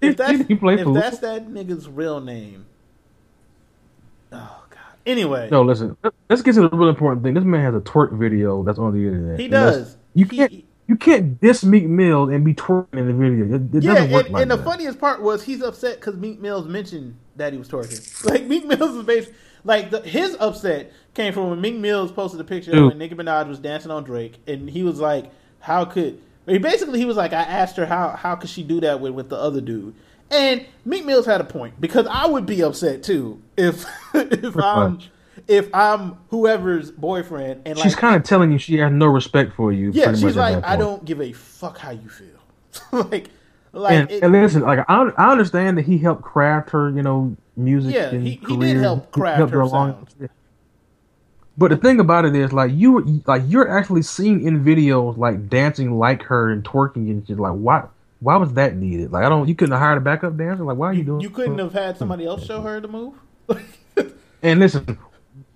If 0.00 0.16
that's 0.16 0.30
Didn't 0.32 0.46
he 0.48 0.54
play 0.54 0.74
if 0.74 0.86
that's 0.94 1.18
that 1.18 1.48
nigga's 1.48 1.88
real 1.88 2.20
name. 2.20 2.66
Oh. 4.32 4.59
Anyway, 5.10 5.48
No, 5.50 5.62
listen. 5.62 5.96
Let's 6.28 6.42
get 6.42 6.54
to 6.54 6.68
the 6.68 6.76
real 6.76 6.88
important 6.88 7.22
thing. 7.22 7.34
This 7.34 7.44
man 7.44 7.64
has 7.64 7.74
a 7.74 7.80
twerk 7.80 8.16
video 8.16 8.62
that's 8.62 8.78
on 8.78 8.92
the 8.92 9.06
internet. 9.06 9.40
He 9.40 9.48
does. 9.48 9.96
You 10.14 10.26
can't. 10.26 10.64
you 10.86 10.96
can't 10.96 11.40
diss 11.40 11.64
Meek 11.64 11.86
Mill 11.86 12.28
and 12.30 12.44
be 12.44 12.54
twerking 12.54 12.98
in 12.98 13.06
the 13.06 13.12
video. 13.12 13.56
It, 13.56 13.74
it 13.74 13.82
yeah, 13.82 13.94
doesn't 13.94 14.10
work 14.10 14.26
and, 14.26 14.34
like 14.34 14.42
and 14.42 14.50
the 14.50 14.58
funniest 14.58 14.98
part 14.98 15.22
was 15.22 15.42
he's 15.42 15.62
upset 15.62 15.96
because 15.96 16.16
Meek 16.16 16.40
Mills 16.40 16.66
mentioned 16.66 17.16
that 17.36 17.52
he 17.52 17.58
was 17.58 17.68
twerking. 17.68 18.24
Like 18.30 18.44
Meek 18.44 18.64
Mills 18.66 18.96
is 18.96 19.04
basically 19.04 19.34
like 19.64 19.90
the, 19.90 20.00
his 20.02 20.36
upset 20.38 20.92
came 21.14 21.32
from 21.32 21.50
when 21.50 21.60
Meek 21.60 21.76
Mills 21.76 22.12
posted 22.12 22.40
a 22.40 22.44
picture 22.44 22.70
Dude. 22.70 22.88
when 22.88 22.98
Nicki 22.98 23.14
Minaj 23.14 23.48
was 23.48 23.58
dancing 23.58 23.90
on 23.90 24.04
Drake, 24.04 24.38
and 24.46 24.70
he 24.70 24.82
was 24.82 25.00
like, 25.00 25.30
"How 25.60 25.84
could?" 25.84 26.20
He 26.46 26.58
basically 26.58 26.98
he 26.98 27.04
was 27.04 27.16
like, 27.16 27.32
"I 27.32 27.42
asked 27.42 27.76
her 27.76 27.86
how 27.86 28.10
how 28.10 28.36
could 28.36 28.50
she 28.50 28.62
do 28.62 28.80
that 28.80 29.00
with 29.00 29.12
with 29.12 29.28
the 29.28 29.36
other 29.36 29.60
dude." 29.60 29.94
And 30.30 30.64
Meek 30.84 31.04
Mills 31.04 31.26
had 31.26 31.40
a 31.40 31.44
point 31.44 31.80
because 31.80 32.06
I 32.08 32.26
would 32.26 32.46
be 32.46 32.62
upset 32.62 33.02
too 33.02 33.42
if 33.56 33.84
if 34.14 34.56
I'm 34.56 34.92
much. 34.94 35.10
if 35.48 35.68
I'm 35.74 36.16
whoever's 36.28 36.90
boyfriend 36.92 37.62
and 37.66 37.76
like 37.76 37.82
she's 37.82 37.96
kind 37.96 38.14
of 38.16 38.22
telling 38.22 38.52
you 38.52 38.58
she 38.58 38.76
has 38.78 38.92
no 38.92 39.06
respect 39.06 39.54
for 39.54 39.72
you. 39.72 39.90
yeah, 39.92 40.12
she's 40.14 40.36
like, 40.36 40.64
I 40.64 40.76
don't 40.76 41.04
give 41.04 41.20
a 41.20 41.32
fuck 41.32 41.78
how 41.78 41.90
you 41.90 42.08
feel. 42.08 42.28
like, 43.10 43.28
like 43.72 43.92
and, 43.92 44.10
it- 44.10 44.22
and 44.22 44.32
listen, 44.32 44.62
like 44.62 44.80
I, 44.88 45.02
I 45.18 45.32
understand 45.32 45.78
that 45.78 45.84
he 45.86 45.98
helped 45.98 46.22
craft 46.22 46.70
her, 46.70 46.90
you 46.90 47.02
know, 47.02 47.36
music. 47.56 47.94
Yeah, 47.94 48.10
and 48.10 48.24
he- 48.26 48.40
he 48.46 48.56
did 48.56 48.76
help 48.76 49.06
He 49.14 49.20
craft 49.20 49.38
helped 49.38 49.52
her 49.52 49.60
along. 49.60 50.06
But 51.58 51.70
the 51.72 51.76
thing 51.76 52.00
about 52.00 52.24
it 52.24 52.34
is, 52.34 52.52
like 52.52 52.70
you, 52.72 53.22
like 53.26 53.42
you're 53.46 53.68
actually 53.68 54.02
seen 54.02 54.46
in 54.46 54.64
videos, 54.64 55.18
like 55.18 55.48
dancing 55.48 55.98
like 55.98 56.22
her 56.22 56.50
and 56.50 56.64
twerking 56.64 57.10
and 57.10 57.26
shit. 57.26 57.38
Like, 57.38 57.52
why? 57.52 57.84
Why 58.20 58.36
was 58.36 58.52
that 58.54 58.76
needed? 58.76 59.12
Like, 59.12 59.24
I 59.24 59.28
don't. 59.28 59.48
You 59.48 59.54
couldn't 59.54 59.72
have 59.72 59.80
hired 59.80 59.98
a 59.98 60.00
backup 60.02 60.36
dancer. 60.36 60.62
Like, 60.64 60.76
why 60.76 60.88
are 60.88 60.92
you, 60.92 61.04
doing? 61.04 61.20
you 61.20 61.30
couldn't 61.30 61.58
have 61.58 61.72
had 61.72 61.96
somebody 61.96 62.26
else 62.26 62.44
show 62.44 62.60
hmm. 62.60 62.66
her 62.66 62.80
the 62.80 62.88
move. 62.88 63.14
And 64.42 64.58
listen, 64.60 64.98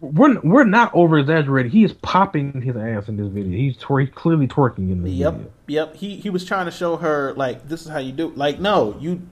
we're 0.01 0.39
we're 0.41 0.65
not 0.65 0.91
over 0.95 1.19
exaggerating. 1.19 1.73
He 1.73 1.85
is 1.85 1.95
popping 1.95 2.61
his 2.61 2.77
ass 2.77 3.09
in 3.09 3.17
this 3.17 3.29
video. 3.29 3.57
He's 3.57 3.79
twer- 3.79 4.01
he's 4.01 4.11
clearly 4.15 4.47
twerking 4.47 4.91
in 4.93 5.03
this 5.03 5.13
Yep, 5.13 5.33
video. 5.33 5.51
yep. 5.69 5.89
yep. 5.89 5.97
He 5.97 6.17
he 6.17 6.29
was 6.29 6.45
trying 6.45 6.67
to 6.67 6.71
show 6.71 6.97
her 6.97 7.33
like 7.35 7.67
this 7.69 7.83
is 7.83 7.89
how 7.89 7.99
you 7.99 8.13
do. 8.13 8.29
Like, 8.37 8.61
no, 8.61 8.97
you 9.01 9.23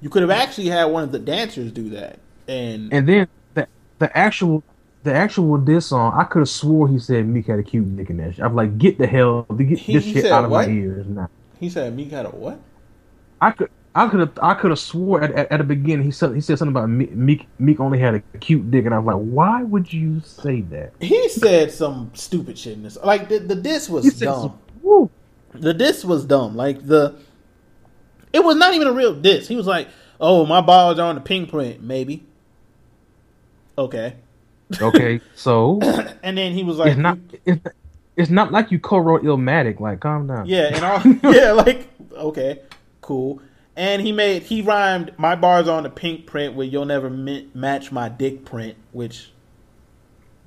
you 0.00 0.08
could 0.08 0.22
have 0.22 0.30
actually 0.30 0.68
had 0.68 0.84
one 0.84 1.02
of 1.02 1.10
the 1.10 1.18
dancers 1.18 1.72
do 1.72 1.90
that. 1.90 2.20
And 2.46 2.92
And 2.92 3.08
then 3.08 3.26
the 3.54 3.66
the 3.98 4.16
actual 4.16 4.62
the 5.02 5.12
actual 5.12 5.56
diss 5.58 5.86
song, 5.86 6.14
I 6.16 6.22
could 6.22 6.40
have 6.40 6.48
swore 6.48 6.86
he 6.88 7.00
said 7.00 7.26
Meek 7.26 7.46
had 7.48 7.58
a 7.58 7.62
cute 7.64 7.96
dick 7.96 8.08
in 8.10 8.18
that 8.18 8.36
shit. 8.36 8.44
I'm 8.44 8.54
like, 8.54 8.78
get 8.78 8.98
the 8.98 9.06
hell, 9.08 9.42
get 9.56 9.78
He- 9.78 9.94
this 9.94 10.04
he 10.04 10.12
shit 10.12 10.26
out 10.26 10.44
of 10.44 10.50
what? 10.52 10.68
my 10.68 10.72
ears 10.72 11.06
now. 11.08 11.28
he 11.58 11.68
said, 11.68 11.96
"Me 11.96 12.04
got 12.04 12.26
a 12.26 12.28
what?" 12.28 12.60
I 13.42 13.50
could. 13.50 13.70
I 13.94 14.08
could 14.08 14.20
have. 14.20 14.38
I 14.42 14.54
could 14.54 14.70
have 14.70 14.78
swore 14.78 15.20
at, 15.22 15.32
at, 15.32 15.52
at 15.52 15.58
the 15.58 15.64
beginning 15.64 16.06
he 16.06 16.10
said 16.12 16.34
he 16.34 16.40
said 16.40 16.58
something 16.58 16.74
about 16.74 16.88
Me- 16.88 17.10
Meek. 17.12 17.46
Meek 17.58 17.78
only 17.78 17.98
had 17.98 18.14
a 18.14 18.20
cute 18.38 18.70
dick, 18.70 18.86
and 18.86 18.94
I 18.94 18.98
was 18.98 19.14
like, 19.14 19.22
"Why 19.22 19.62
would 19.62 19.92
you 19.92 20.20
say 20.24 20.62
that?" 20.62 20.94
He 21.00 21.28
said 21.28 21.70
some 21.72 22.10
stupid 22.14 22.56
shit 22.56 22.72
in 22.72 22.84
this. 22.84 22.96
Like 23.04 23.28
the 23.28 23.38
the 23.40 23.54
diss 23.54 23.90
was 23.90 24.18
dumb. 24.18 24.58
some- 24.82 25.10
The 25.60 25.74
diss 25.74 26.06
was 26.06 26.24
dumb. 26.24 26.56
Like 26.56 26.86
the 26.86 27.16
it 28.32 28.42
was 28.42 28.56
not 28.56 28.72
even 28.72 28.86
a 28.88 28.92
real 28.92 29.14
diss. 29.14 29.46
He 29.46 29.56
was 29.56 29.66
like, 29.66 29.88
"Oh, 30.18 30.46
my 30.46 30.62
balls 30.62 30.98
are 30.98 31.08
on 31.10 31.16
the 31.16 31.20
Pinkprint, 31.20 31.82
maybe." 31.82 32.24
Okay. 33.76 34.14
Okay, 34.80 35.20
so 35.34 35.80
And 36.22 36.38
then 36.38 36.52
he 36.54 36.64
was 36.64 36.78
like, 36.78 36.92
it's 36.92 36.98
not. 36.98 37.18
It's, 37.44 37.60
it's 38.16 38.30
not 38.30 38.52
like 38.52 38.70
you 38.70 38.78
co-wrote 38.78 39.22
Illmatic. 39.22 39.80
Like, 39.80 40.00
calm 40.00 40.26
down. 40.28 40.46
Yeah, 40.46 40.70
and 40.74 40.84
all 41.24 41.32
yeah, 41.34 41.52
like 41.52 41.88
okay, 42.14 42.60
cool. 43.02 43.42
And 43.76 44.02
he 44.02 44.12
made 44.12 44.44
he 44.44 44.62
rhymed 44.62 45.12
my 45.18 45.34
bars 45.36 45.68
on 45.68 45.82
the 45.84 45.90
Pinkprint 45.90 46.54
where 46.54 46.66
you'll 46.66 46.86
never 46.86 47.10
mi- 47.10 47.48
match 47.54 47.92
my 47.92 48.08
dick 48.08 48.44
print, 48.46 48.76
which 48.92 49.32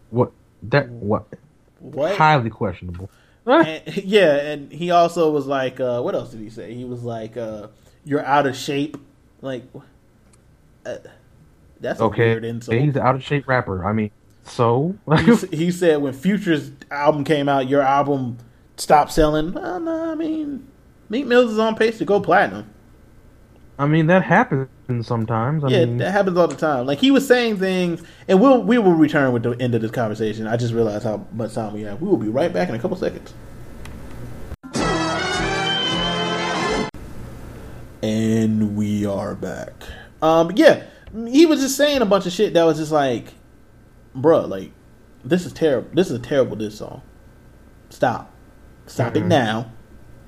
What 0.10 0.32
that 0.64 0.90
what? 0.90 1.28
what? 1.80 2.16
Highly 2.18 2.50
questionable. 2.50 3.10
And, 3.46 3.84
yeah, 3.98 4.36
and 4.38 4.72
he 4.72 4.92
also 4.92 5.32
was 5.32 5.46
like, 5.48 5.80
uh, 5.80 6.02
what 6.02 6.16
else 6.16 6.32
did 6.32 6.42
he 6.42 6.50
say? 6.50 6.74
He 6.74 6.86
was 6.86 7.04
like, 7.04 7.38
uh, 7.38 7.68
"You're 8.04 8.26
out 8.26 8.48
of 8.48 8.56
shape." 8.56 8.98
Like, 9.42 9.64
uh, 10.86 10.98
that's 11.80 12.04
a 12.06 12.06
Okay, 12.06 12.30
weird 12.32 12.46
insult. 12.46 12.78
he's 12.78 12.96
an 12.96 13.02
out 13.02 13.16
of 13.16 13.24
shape 13.24 13.48
rapper. 13.48 13.86
I 13.86 13.94
mean, 13.94 14.12
so 14.44 14.96
he, 15.20 15.36
he 15.52 15.72
said 15.72 16.02
when 16.02 16.14
Future's 16.14 16.72
album 16.92 17.24
came 17.24 17.50
out, 17.50 17.68
your 17.70 17.82
album 17.82 18.38
stopped 18.78 19.12
selling. 19.12 19.54
Well, 19.54 19.80
no, 19.80 20.12
I 20.12 20.16
mean, 20.16 20.68
Meek 21.10 21.26
Mills 21.26 21.52
is 21.52 21.60
on 21.60 21.76
pace 21.76 21.98
to 22.00 22.06
go 22.06 22.20
platinum. 22.20 22.70
I 23.78 23.86
mean 23.88 24.08
that 24.08 24.24
happens 24.24 24.70
sometimes. 25.06 25.64
I 25.64 25.68
yeah, 25.68 25.86
mean, 25.86 25.98
that 25.98 26.12
happens 26.12 26.38
all 26.38 26.48
the 26.48 26.56
time. 26.56 26.86
Like 26.86 27.00
he 27.00 27.12
was 27.12 27.28
saying 27.28 27.58
things, 27.58 28.02
and 28.28 28.40
we'll 28.42 28.64
we 28.64 28.78
will 28.78 28.94
return 28.94 29.34
with 29.34 29.44
the 29.44 29.52
end 29.60 29.76
of 29.76 29.82
this 29.82 29.92
conversation. 29.92 30.48
I 30.48 30.56
just 30.58 30.74
realized 30.74 31.04
how 31.04 31.26
much 31.34 31.54
time 31.54 31.74
we 31.74 31.82
have. 31.82 32.02
We 32.02 32.08
will 32.08 32.18
be 32.18 32.30
right 32.30 32.52
back 32.54 32.70
in 32.70 32.76
a 32.76 32.80
couple 32.80 32.96
seconds. 32.98 33.34
And 38.02 38.76
we 38.76 39.06
are 39.06 39.36
back. 39.36 39.74
Um, 40.22 40.52
yeah, 40.56 40.84
he 41.28 41.46
was 41.46 41.60
just 41.62 41.76
saying 41.76 42.02
a 42.02 42.06
bunch 42.06 42.26
of 42.26 42.32
shit 42.32 42.54
that 42.54 42.64
was 42.64 42.78
just 42.78 42.92
like, 42.92 43.34
bruh, 44.16 44.48
like, 44.48 44.72
this 45.24 45.46
is 45.46 45.54
terrible. 45.54 45.90
This 45.94 46.12
is 46.12 46.20
a 46.20 46.22
terrible 46.22 46.56
diss 46.56 46.78
song. 46.78 47.02
Stop. 47.90 48.32
Stop 48.86 49.16
it 49.16 49.24
Mhm. 49.24 49.28
now. 49.28 49.72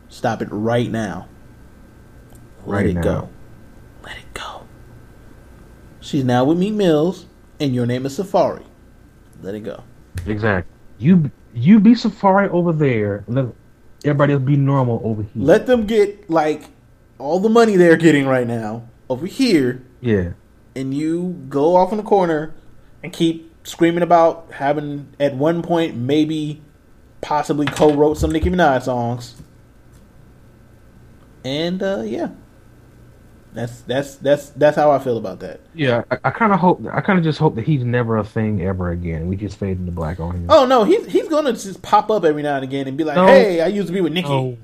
Stop 0.09 0.41
it 0.41 0.47
right 0.51 0.89
now. 0.91 1.27
Let 2.65 2.73
Right 2.75 2.85
it 2.87 2.93
now. 2.95 3.01
go. 3.01 3.29
Let 4.03 4.17
it 4.17 4.33
go. 4.33 4.61
She's 6.01 6.23
now 6.23 6.43
with 6.45 6.57
Meek 6.57 6.73
Mills, 6.73 7.25
and 7.59 7.73
your 7.75 7.85
name 7.85 8.05
is 8.05 8.15
Safari. 8.15 8.63
Let 9.41 9.55
it 9.55 9.61
go. 9.61 9.83
Exactly. 10.25 10.73
You 10.99 11.31
you 11.53 11.79
be 11.79 11.95
Safari 11.95 12.49
over 12.49 12.71
there. 12.73 13.23
Let 13.27 13.47
everybody 14.05 14.33
else 14.33 14.43
be 14.43 14.55
normal 14.55 15.01
over 15.03 15.23
here. 15.23 15.31
Let 15.43 15.65
them 15.67 15.85
get 15.85 16.29
like 16.29 16.63
all 17.19 17.39
the 17.39 17.49
money 17.49 17.75
they're 17.75 17.97
getting 17.97 18.25
right 18.27 18.47
now 18.47 18.87
over 19.09 19.25
here, 19.25 19.83
yeah. 20.01 20.31
and 20.75 20.93
you 20.93 21.43
go 21.49 21.75
off 21.75 21.91
in 21.91 21.97
the 21.97 22.03
corner 22.03 22.53
and 23.03 23.11
keep 23.13 23.53
screaming 23.65 24.03
about 24.03 24.51
having 24.53 25.07
at 25.19 25.35
one 25.35 25.61
point 25.61 25.95
maybe 25.95 26.61
possibly 27.21 27.65
co-wrote 27.65 28.17
some 28.17 28.31
Nicki 28.31 28.49
Minaj 28.49 28.83
songs. 28.83 29.41
And 31.43 31.81
uh 31.81 32.01
yeah. 32.05 32.29
That's 33.53 33.81
that's 33.81 34.15
that's 34.15 34.49
that's 34.49 34.75
how 34.75 34.91
I 34.91 34.99
feel 34.99 35.17
about 35.17 35.39
that. 35.39 35.61
Yeah. 35.73 36.03
I, 36.11 36.17
I 36.25 36.29
kind 36.31 36.53
of 36.53 36.59
hope. 36.59 36.85
I 36.91 37.01
kind 37.01 37.17
of 37.17 37.23
just 37.25 37.39
hope 37.39 37.55
that 37.55 37.65
he's 37.65 37.83
never 37.83 38.17
a 38.17 38.23
thing 38.23 38.61
ever 38.61 38.91
again. 38.91 39.27
We 39.27 39.35
just 39.35 39.57
fade 39.57 39.79
into 39.79 39.91
black 39.91 40.19
on 40.19 40.35
him. 40.35 40.45
Oh 40.49 40.65
no, 40.65 40.83
he's 40.83 41.05
he's 41.07 41.27
gonna 41.27 41.53
just 41.53 41.81
pop 41.81 42.11
up 42.11 42.23
every 42.23 42.43
now 42.43 42.55
and 42.55 42.63
again 42.63 42.87
and 42.87 42.97
be 42.97 43.03
like, 43.03 43.15
No. 43.15 43.25
"Hey, 43.25 43.61
I 43.61 43.67
used 43.67 43.87
to 43.87 43.93
be 43.93 44.01
with 44.01 44.13
Nikki." 44.13 44.29
No. 44.29 44.57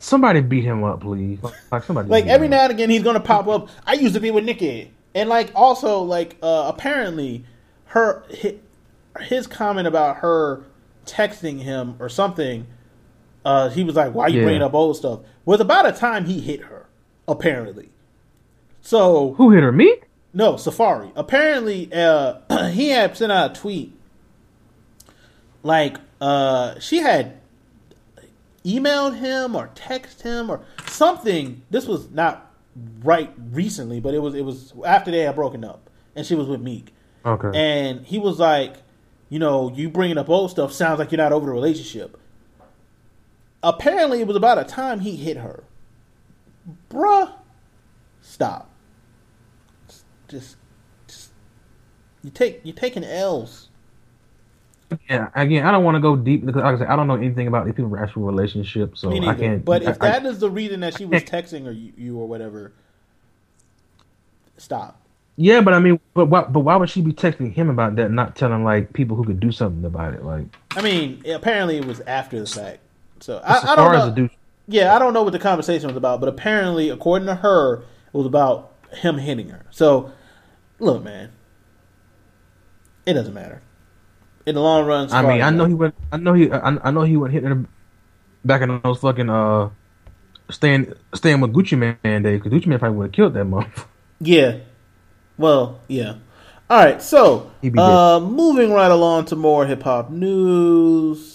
Somebody 0.00 0.40
beat 0.40 0.64
him 0.64 0.82
up, 0.84 1.00
please. 1.00 1.38
Like 1.70 1.82
somebody. 1.84 2.08
Like 2.08 2.26
every 2.26 2.48
now 2.48 2.62
and 2.64 2.72
again, 2.72 2.88
he's 2.90 3.02
gonna 3.02 3.20
pop 3.20 3.46
up. 3.48 3.68
I 3.86 3.94
used 3.94 4.14
to 4.14 4.20
be 4.20 4.30
with 4.30 4.44
Nikki, 4.44 4.92
and 5.14 5.28
like 5.28 5.50
also 5.54 6.00
like 6.02 6.36
uh 6.42 6.72
apparently 6.74 7.44
her 7.86 8.24
his, 8.30 8.54
his 9.20 9.46
comment 9.46 9.86
about 9.86 10.18
her 10.18 10.64
texting 11.04 11.60
him 11.60 11.96
or 12.00 12.08
something. 12.08 12.66
Uh, 13.44 13.68
he 13.70 13.82
was 13.84 13.94
like, 13.94 14.14
"Why 14.14 14.24
are 14.24 14.28
you 14.28 14.38
Yeah. 14.40 14.44
bringing 14.44 14.62
up 14.62 14.74
old 14.74 14.96
stuff?" 14.96 15.20
Was 15.48 15.60
about 15.60 15.86
a 15.86 15.92
time 15.92 16.26
he 16.26 16.40
hit 16.40 16.64
her. 16.64 16.84
Apparently, 17.26 17.88
so 18.82 19.32
Who 19.38 19.50
hit 19.50 19.62
her? 19.62 19.72
Me? 19.72 19.96
no, 20.34 20.54
Safaree. 20.54 21.10
Apparently, 21.16 21.90
uh, 21.90 22.40
he 22.68 22.90
had 22.90 23.16
sent 23.16 23.32
out 23.32 23.52
a 23.52 23.54
tweet. 23.58 23.98
Like, 25.62 25.96
uh, 26.20 26.78
she 26.80 26.98
had 26.98 27.40
emailed 28.62 29.16
him 29.16 29.56
or 29.56 29.70
texted 29.74 30.20
him 30.20 30.50
or 30.50 30.60
something. 30.86 31.62
This 31.70 31.86
was 31.86 32.10
not 32.10 32.52
right 33.02 33.32
recently, 33.50 34.00
but 34.00 34.12
it 34.12 34.18
was 34.18 34.34
it 34.34 34.44
was 34.44 34.74
after 34.84 35.10
they 35.10 35.20
had 35.20 35.34
broken 35.34 35.64
up, 35.64 35.88
and 36.14 36.26
she 36.26 36.34
was 36.34 36.46
with 36.46 36.60
Meek. 36.60 36.92
Okay. 37.24 37.58
And 37.58 38.04
he 38.04 38.18
was 38.18 38.38
like, 38.38 38.74
you 39.30 39.38
know, 39.38 39.70
you 39.70 39.88
bringing 39.88 40.18
up 40.18 40.28
old 40.28 40.50
stuff 40.50 40.74
sounds 40.74 40.98
like 40.98 41.10
you're 41.10 41.16
not 41.16 41.32
over 41.32 41.46
the 41.46 41.52
relationship. 41.52 42.18
Apparently, 43.62 44.20
it 44.20 44.26
was 44.26 44.36
about 44.36 44.58
a 44.58 44.64
time 44.64 45.00
he 45.00 45.16
hit 45.16 45.36
her. 45.36 45.64
Bruh, 46.90 47.32
stop. 48.20 48.70
Just, 50.28 50.56
just 51.06 51.30
you 52.22 52.30
take 52.30 52.60
you 52.64 52.72
taking 52.72 53.02
L's. 53.04 53.68
Yeah. 55.10 55.28
Again, 55.34 55.66
I 55.66 55.72
don't 55.72 55.84
want 55.84 55.96
to 55.96 56.00
go 56.00 56.16
deep 56.16 56.44
because, 56.46 56.62
like 56.62 56.74
I 56.76 56.78
said, 56.78 56.86
I 56.88 56.96
don't 56.96 57.06
know 57.08 57.16
anything 57.16 57.46
about 57.46 57.64
these 57.66 57.74
people's 57.74 57.98
actual 57.98 58.22
relationships, 58.24 59.00
so 59.00 59.10
I 59.12 59.34
can't. 59.34 59.64
But 59.64 59.86
I- 59.86 59.90
if 59.90 59.98
that 59.98 60.24
I- 60.24 60.28
is 60.28 60.38
the 60.38 60.50
reason 60.50 60.80
that 60.80 60.96
she 60.96 61.04
was 61.04 61.22
texting 61.24 61.66
or 61.66 61.70
you, 61.72 61.92
you 61.96 62.18
or 62.18 62.26
whatever, 62.28 62.72
stop. 64.56 65.00
yeah, 65.36 65.60
but 65.60 65.74
I 65.74 65.78
mean, 65.78 66.00
but 66.14 66.26
why, 66.26 66.42
but 66.44 66.60
why 66.60 66.76
would 66.76 66.88
she 66.90 67.00
be 67.02 67.12
texting 67.12 67.52
him 67.52 67.68
about 67.70 67.96
that, 67.96 68.10
not 68.10 68.36
telling 68.36 68.64
like 68.64 68.92
people 68.92 69.16
who 69.16 69.24
could 69.24 69.40
do 69.40 69.52
something 69.52 69.84
about 69.84 70.14
it? 70.14 70.24
Like, 70.24 70.46
I 70.76 70.80
mean, 70.82 71.22
apparently 71.30 71.78
it 71.78 71.84
was 71.84 72.00
after 72.00 72.38
the 72.40 72.46
fact. 72.46 72.80
So 73.20 73.40
I, 73.44 73.72
I 73.72 73.76
don't 73.76 74.16
know. 74.16 74.28
Yeah, 74.66 74.94
I 74.94 74.98
don't 74.98 75.14
know 75.14 75.22
what 75.22 75.32
the 75.32 75.38
conversation 75.38 75.88
was 75.88 75.96
about, 75.96 76.20
but 76.20 76.28
apparently, 76.28 76.90
according 76.90 77.26
to 77.26 77.36
her, 77.36 77.78
it 77.78 78.12
was 78.12 78.26
about 78.26 78.74
him 78.92 79.16
hitting 79.16 79.48
her. 79.48 79.64
So, 79.70 80.12
look, 80.78 81.02
man, 81.02 81.32
it 83.06 83.14
doesn't 83.14 83.32
matter. 83.32 83.62
In 84.44 84.54
the 84.54 84.60
long 84.60 84.86
run, 84.86 85.10
I 85.12 85.22
mean, 85.22 85.42
I 85.42 85.50
know 85.50 85.64
he 85.66 85.74
went. 85.74 85.94
I 86.12 86.16
know 86.18 86.32
he. 86.34 86.50
I, 86.50 86.76
I 86.82 86.90
know 86.90 87.02
he 87.02 87.16
went 87.16 87.32
hitting 87.32 87.48
her 87.48 87.64
back 88.44 88.62
in 88.62 88.80
those 88.82 88.98
fucking 88.98 89.28
uh, 89.28 89.70
staying 90.50 90.92
staying 91.14 91.40
with 91.40 91.52
Gucci 91.52 91.78
Mane 91.78 92.22
day 92.22 92.36
because 92.36 92.52
Gucci 92.52 92.66
Mane 92.66 92.78
probably 92.78 92.98
would 92.98 93.04
have 93.06 93.12
killed 93.12 93.34
that 93.34 93.44
month. 93.44 93.86
Yeah. 94.20 94.58
Well, 95.36 95.80
yeah. 95.88 96.14
All 96.70 96.78
right, 96.78 97.00
so 97.00 97.50
uh, 97.78 98.20
moving 98.20 98.72
right 98.72 98.90
along 98.90 99.24
to 99.26 99.36
more 99.36 99.64
hip 99.64 99.82
hop 99.82 100.10
news. 100.10 101.34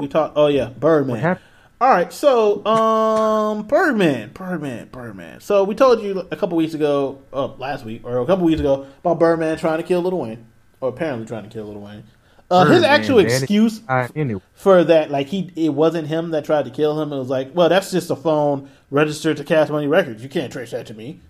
we 0.00 0.08
talk. 0.08 0.32
Oh 0.34 0.48
yeah, 0.48 0.70
Birdman. 0.70 1.38
All 1.80 1.88
right, 1.88 2.12
so 2.12 2.66
um, 2.66 3.64
Birdman, 3.68 4.30
Birdman, 4.30 4.88
Birdman. 4.88 5.40
So 5.40 5.62
we 5.62 5.76
told 5.76 6.02
you 6.02 6.26
a 6.32 6.36
couple 6.36 6.56
weeks 6.56 6.74
ago, 6.74 7.22
uh, 7.32 7.46
last 7.58 7.84
week 7.84 8.02
or 8.04 8.18
a 8.18 8.26
couple 8.26 8.44
weeks 8.44 8.58
ago, 8.58 8.86
about 9.00 9.20
Birdman 9.20 9.56
trying 9.56 9.78
to 9.78 9.84
kill 9.84 10.00
Little 10.00 10.20
Wayne, 10.20 10.46
or 10.80 10.88
apparently 10.88 11.26
trying 11.26 11.44
to 11.44 11.48
kill 11.48 11.66
Little 11.66 11.82
Wayne. 11.82 12.02
Uh, 12.50 12.64
his 12.64 12.82
actual 12.82 13.18
man. 13.18 13.26
excuse 13.26 13.82
I, 13.88 14.08
anyway, 14.16 14.42
for 14.52 14.82
that, 14.82 15.12
like 15.12 15.28
he, 15.28 15.52
it 15.54 15.70
wasn't 15.70 16.08
him 16.08 16.30
that 16.32 16.44
tried 16.44 16.64
to 16.64 16.72
kill 16.72 17.00
him. 17.00 17.12
It 17.12 17.18
was 17.18 17.28
like, 17.30 17.54
well, 17.54 17.68
that's 17.68 17.92
just 17.92 18.10
a 18.10 18.16
phone 18.16 18.68
registered 18.90 19.36
to 19.36 19.44
Cash 19.44 19.68
Money 19.68 19.86
Records. 19.86 20.24
You 20.24 20.28
can't 20.28 20.52
trace 20.52 20.72
that 20.72 20.86
to 20.88 20.94
me. 20.94 21.20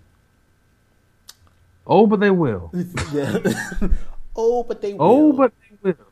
Oh, 1.87 2.07
but 2.07 2.19
they 2.19 2.31
will. 2.31 2.71
Yeah. 3.13 3.39
oh, 4.35 4.63
but 4.63 4.81
they 4.81 4.93
will. 4.93 5.01
Oh, 5.01 5.33
but 5.33 5.53
they 5.61 5.77
will. 5.91 6.05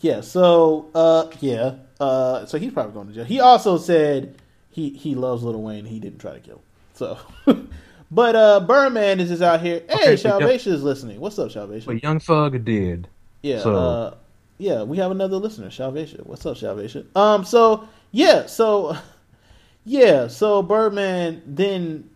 yeah. 0.00 0.20
So, 0.20 0.90
uh, 0.94 1.30
yeah. 1.40 1.76
Uh, 2.00 2.44
so 2.46 2.58
he's 2.58 2.72
probably 2.72 2.92
going 2.92 3.08
to 3.08 3.14
jail. 3.14 3.24
He 3.24 3.40
also 3.40 3.78
said 3.78 4.36
he 4.70 4.90
he 4.90 5.14
loves 5.14 5.42
Little 5.42 5.62
Wayne. 5.62 5.84
He 5.84 6.00
didn't 6.00 6.18
try 6.18 6.32
to 6.32 6.40
kill. 6.40 6.56
Him. 6.56 6.62
So, 6.94 7.18
but 8.10 8.36
uh, 8.36 8.60
Birdman 8.60 9.20
is 9.20 9.28
just 9.28 9.42
out 9.42 9.60
here. 9.60 9.82
Hey, 9.88 9.94
Okay, 9.94 10.16
Salvation 10.16 10.72
is 10.72 10.82
listening. 10.82 11.20
What's 11.20 11.38
up, 11.38 11.50
Salvation? 11.50 11.86
But 11.92 12.02
Young 12.02 12.20
Thug 12.20 12.64
did. 12.64 13.08
Yeah, 13.42 13.60
So- 13.60 13.74
uh, 13.76 14.14
yeah, 14.58 14.82
we 14.84 14.96
have 14.98 15.10
another 15.10 15.36
listener, 15.36 15.70
Salvation. 15.70 16.20
What's 16.24 16.46
up, 16.46 16.56
Salvation? 16.56 17.08
Um, 17.16 17.44
so 17.44 17.88
yeah, 18.12 18.46
so 18.46 18.96
yeah, 19.84 20.28
so 20.28 20.62
Birdman 20.62 21.42
then 21.46 22.08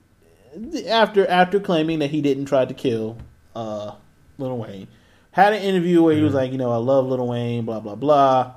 after 0.89 1.27
after 1.27 1.61
claiming 1.61 1.99
that 2.01 2.11
he 2.11 2.21
didn't 2.21 2.47
try 2.47 2.65
to 2.65 2.75
kill 2.75 3.19
uh 3.55 3.93
Lil 4.39 4.59
Wayne, 4.59 4.89
had 5.31 5.53
an 5.53 5.63
interview 5.63 6.03
where 6.03 6.15
he 6.15 6.23
was 6.23 6.35
like, 6.35 6.53
you 6.53 6.59
know, 6.59 6.71
I 6.71 6.77
love 6.77 7.07
Little 7.07 7.29
Wayne, 7.29 7.65
blah 7.65 7.81
blah 7.81 7.95
blah. 7.95 8.53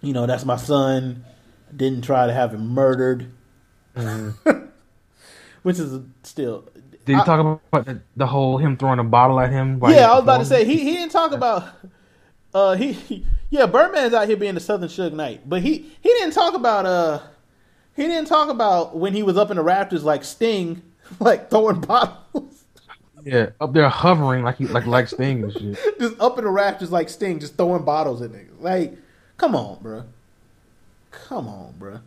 You 0.00 0.12
know, 0.12 0.26
that's 0.26 0.44
my 0.44 0.56
son. 0.56 1.24
Didn't 1.74 2.02
try 2.04 2.26
to 2.26 2.32
have 2.32 2.52
him 2.54 2.68
murdered, 2.68 3.32
which 5.62 5.78
is 5.78 6.00
still. 6.22 6.68
Did 7.04 7.16
he 7.16 7.20
I- 7.20 7.24
talk 7.24 7.60
about 7.72 7.86
the, 7.86 8.00
the 8.16 8.26
whole 8.26 8.58
him 8.58 8.76
throwing 8.76 8.98
a 8.98 9.04
bottle 9.04 9.40
at 9.40 9.50
him? 9.50 9.80
Yeah, 9.88 10.10
I 10.10 10.14
was 10.14 10.22
about 10.22 10.38
to 10.38 10.44
say 10.44 10.64
he, 10.64 10.78
he 10.78 10.92
didn't 10.92 11.12
talk 11.12 11.32
about 11.32 11.68
uh 12.54 12.74
he, 12.76 12.92
he 12.92 13.26
yeah 13.50 13.66
Birdman's 13.66 14.14
out 14.14 14.28
here 14.28 14.36
being 14.36 14.54
the 14.54 14.60
Southern 14.60 14.88
Suge 14.88 15.12
Knight, 15.12 15.48
but 15.48 15.60
he 15.62 15.92
he 16.00 16.08
didn't 16.10 16.32
talk 16.32 16.54
about 16.54 16.86
uh 16.86 17.20
he 17.96 18.06
didn't 18.06 18.26
talk 18.28 18.48
about 18.48 18.96
when 18.96 19.12
he 19.12 19.22
was 19.22 19.36
up 19.36 19.50
in 19.50 19.56
the 19.56 19.64
Raptors 19.64 20.02
like 20.02 20.24
Sting 20.24 20.82
like 21.20 21.50
throwing 21.50 21.80
bottles 21.80 22.64
Yeah, 23.24 23.50
up 23.60 23.72
there 23.72 23.88
hovering 23.88 24.42
like 24.44 24.56
he 24.58 24.66
like 24.66 24.86
like 24.86 25.08
Sting 25.08 25.44
and 25.44 25.52
shit. 25.52 25.78
just 25.98 26.20
up 26.20 26.38
in 26.38 26.44
the 26.44 26.50
rafters 26.50 26.90
like 26.92 27.08
Sting 27.08 27.38
just 27.40 27.56
throwing 27.56 27.84
bottles 27.84 28.22
at 28.22 28.30
niggas 28.30 28.60
like 28.60 28.96
come 29.36 29.54
on 29.56 29.78
bro 29.82 30.04
come 31.10 31.48
on 31.48 31.74
bro 31.78 31.90
You're 31.92 32.00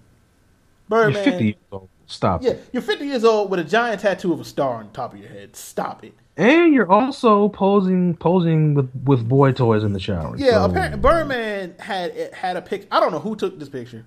Birdman 0.89 1.23
50 1.23 1.43
years 1.45 1.55
old. 1.71 1.89
Stop. 2.09 2.41
yeah 2.41 2.51
it. 2.51 2.65
you're 2.71 2.81
50 2.81 3.05
years 3.05 3.23
old 3.25 3.49
with 3.51 3.59
a 3.59 3.63
giant 3.63 4.01
tattoo 4.01 4.31
of 4.31 4.39
a 4.39 4.45
star 4.45 4.75
on 4.75 4.87
the 4.87 4.93
top 4.93 5.13
of 5.13 5.19
your 5.19 5.29
head 5.29 5.55
stop 5.55 6.03
it 6.05 6.13
And 6.37 6.73
you're 6.73 6.89
also 6.89 7.49
posing 7.49 8.15
posing 8.15 8.73
with 8.75 8.89
with 9.03 9.27
boy 9.27 9.51
toys 9.51 9.83
in 9.83 9.91
the 9.93 9.99
shower. 9.99 10.35
Yeah, 10.37 10.51
so- 10.51 10.65
apparently 10.65 10.99
Birdman 10.99 11.75
had 11.79 12.33
had 12.33 12.55
a 12.57 12.61
pic. 12.61 12.87
I 12.91 12.99
don't 13.01 13.11
know 13.11 13.19
who 13.19 13.35
took 13.35 13.57
this 13.59 13.69
picture, 13.69 14.05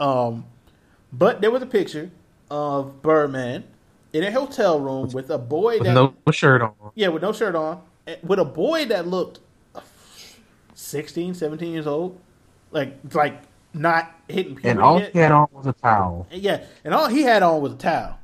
um, 0.00 0.44
but 1.12 1.40
there 1.40 1.50
was 1.50 1.62
a 1.62 1.66
picture 1.66 2.10
of 2.50 3.02
Birdman 3.02 3.64
in 4.16 4.24
a 4.24 4.30
hotel 4.32 4.80
room 4.80 5.08
with 5.12 5.30
a 5.30 5.38
boy 5.38 5.74
with 5.78 5.84
that 5.84 5.94
no 5.94 6.14
shirt 6.32 6.62
on. 6.62 6.72
yeah 6.94 7.08
with 7.08 7.22
no 7.22 7.32
shirt 7.32 7.54
on, 7.54 7.80
with 8.22 8.38
a 8.38 8.44
boy 8.44 8.84
that 8.86 9.06
looked 9.06 9.40
16, 10.74 11.34
17 11.34 11.72
years 11.72 11.86
old, 11.86 12.18
like 12.70 12.96
like 13.14 13.40
not 13.72 14.14
hitting 14.28 14.54
puberty 14.54 14.68
And 14.70 14.80
all 14.80 14.98
yet. 15.00 15.12
he 15.12 15.18
had 15.18 15.32
on 15.32 15.48
was 15.52 15.66
a 15.66 15.72
towel. 15.72 16.26
Yeah, 16.30 16.64
and 16.84 16.94
all 16.94 17.08
he 17.08 17.22
had 17.22 17.42
on 17.42 17.60
was 17.62 17.72
a 17.72 17.76
towel. 17.76 18.18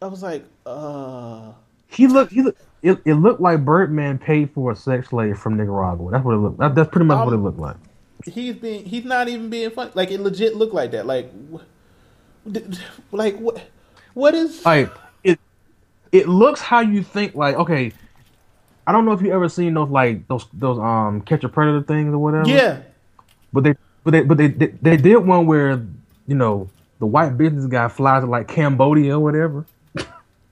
I 0.00 0.06
was 0.06 0.22
like, 0.22 0.44
uh, 0.66 1.52
He 1.88 2.06
looked. 2.06 2.32
He 2.32 2.42
looked. 2.42 2.60
It, 2.82 2.98
it 3.04 3.14
looked 3.14 3.40
like 3.40 3.64
Birdman 3.64 4.18
paid 4.18 4.52
for 4.52 4.70
a 4.70 4.76
sex 4.76 5.08
slave 5.08 5.36
from 5.38 5.56
Nicaragua. 5.56 6.12
That's 6.12 6.24
what 6.24 6.34
it 6.34 6.38
looked. 6.38 6.58
That, 6.58 6.74
that's 6.76 6.88
pretty 6.90 7.06
much 7.06 7.24
what 7.24 7.32
it 7.32 7.36
Um, 7.36 7.44
looked 7.44 7.58
like. 7.58 7.76
he's 8.24 8.54
being 8.54 8.84
he's 8.84 9.04
not 9.04 9.28
even 9.28 9.50
being 9.50 9.70
funny. 9.70 9.90
Like 9.94 10.10
it 10.12 10.20
legit 10.20 10.54
looked 10.54 10.74
like 10.74 10.92
that. 10.92 11.04
Like, 11.06 11.30
wh- 11.52 11.62
d- 12.50 12.60
d- 12.60 12.78
like 13.10 13.36
what? 13.38 13.60
What 14.18 14.34
is 14.34 14.64
like 14.64 14.90
it 15.22 15.38
it 16.10 16.28
looks 16.28 16.60
how 16.60 16.80
you 16.80 17.02
think 17.02 17.36
like 17.36 17.54
okay 17.54 17.92
i 18.84 18.90
don't 18.90 19.04
know 19.04 19.12
if 19.12 19.22
you 19.22 19.32
ever 19.32 19.48
seen 19.48 19.74
those 19.74 19.88
like 19.88 20.26
those 20.26 20.46
those 20.52 20.78
um 20.78 21.20
catch 21.20 21.44
a 21.44 21.48
predator 21.48 21.82
things 21.82 22.12
or 22.12 22.18
whatever 22.18 22.48
yeah 22.48 22.80
but 23.52 23.62
they 23.62 23.74
but 24.02 24.10
they 24.10 24.22
but 24.22 24.36
they 24.36 24.48
they, 24.48 24.66
they 24.66 24.96
did 24.96 25.18
one 25.18 25.46
where 25.46 25.80
you 26.26 26.34
know 26.34 26.68
the 26.98 27.06
white 27.06 27.38
business 27.38 27.66
guy 27.66 27.86
flies 27.86 28.24
to 28.24 28.26
like 28.26 28.48
cambodia 28.48 29.16
or 29.16 29.20
whatever 29.20 29.64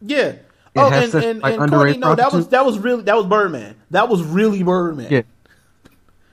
yeah. 0.01 0.37
Oh, 0.79 0.93
and, 0.93 1.11
such, 1.11 1.25
and, 1.25 1.41
like, 1.41 1.59
and 1.59 1.71
Courtney, 1.71 1.97
no, 1.97 2.15
that 2.15 2.35
was 2.35 2.49
that 2.49 2.67
was 2.67 2.79
really 2.79 3.03
that 3.05 3.17
was 3.17 3.25
Birdman. 3.25 3.77
That 3.93 4.11
was 4.11 4.23
really 4.23 4.63
Birdman. 4.63 5.11
yeah 5.11 5.23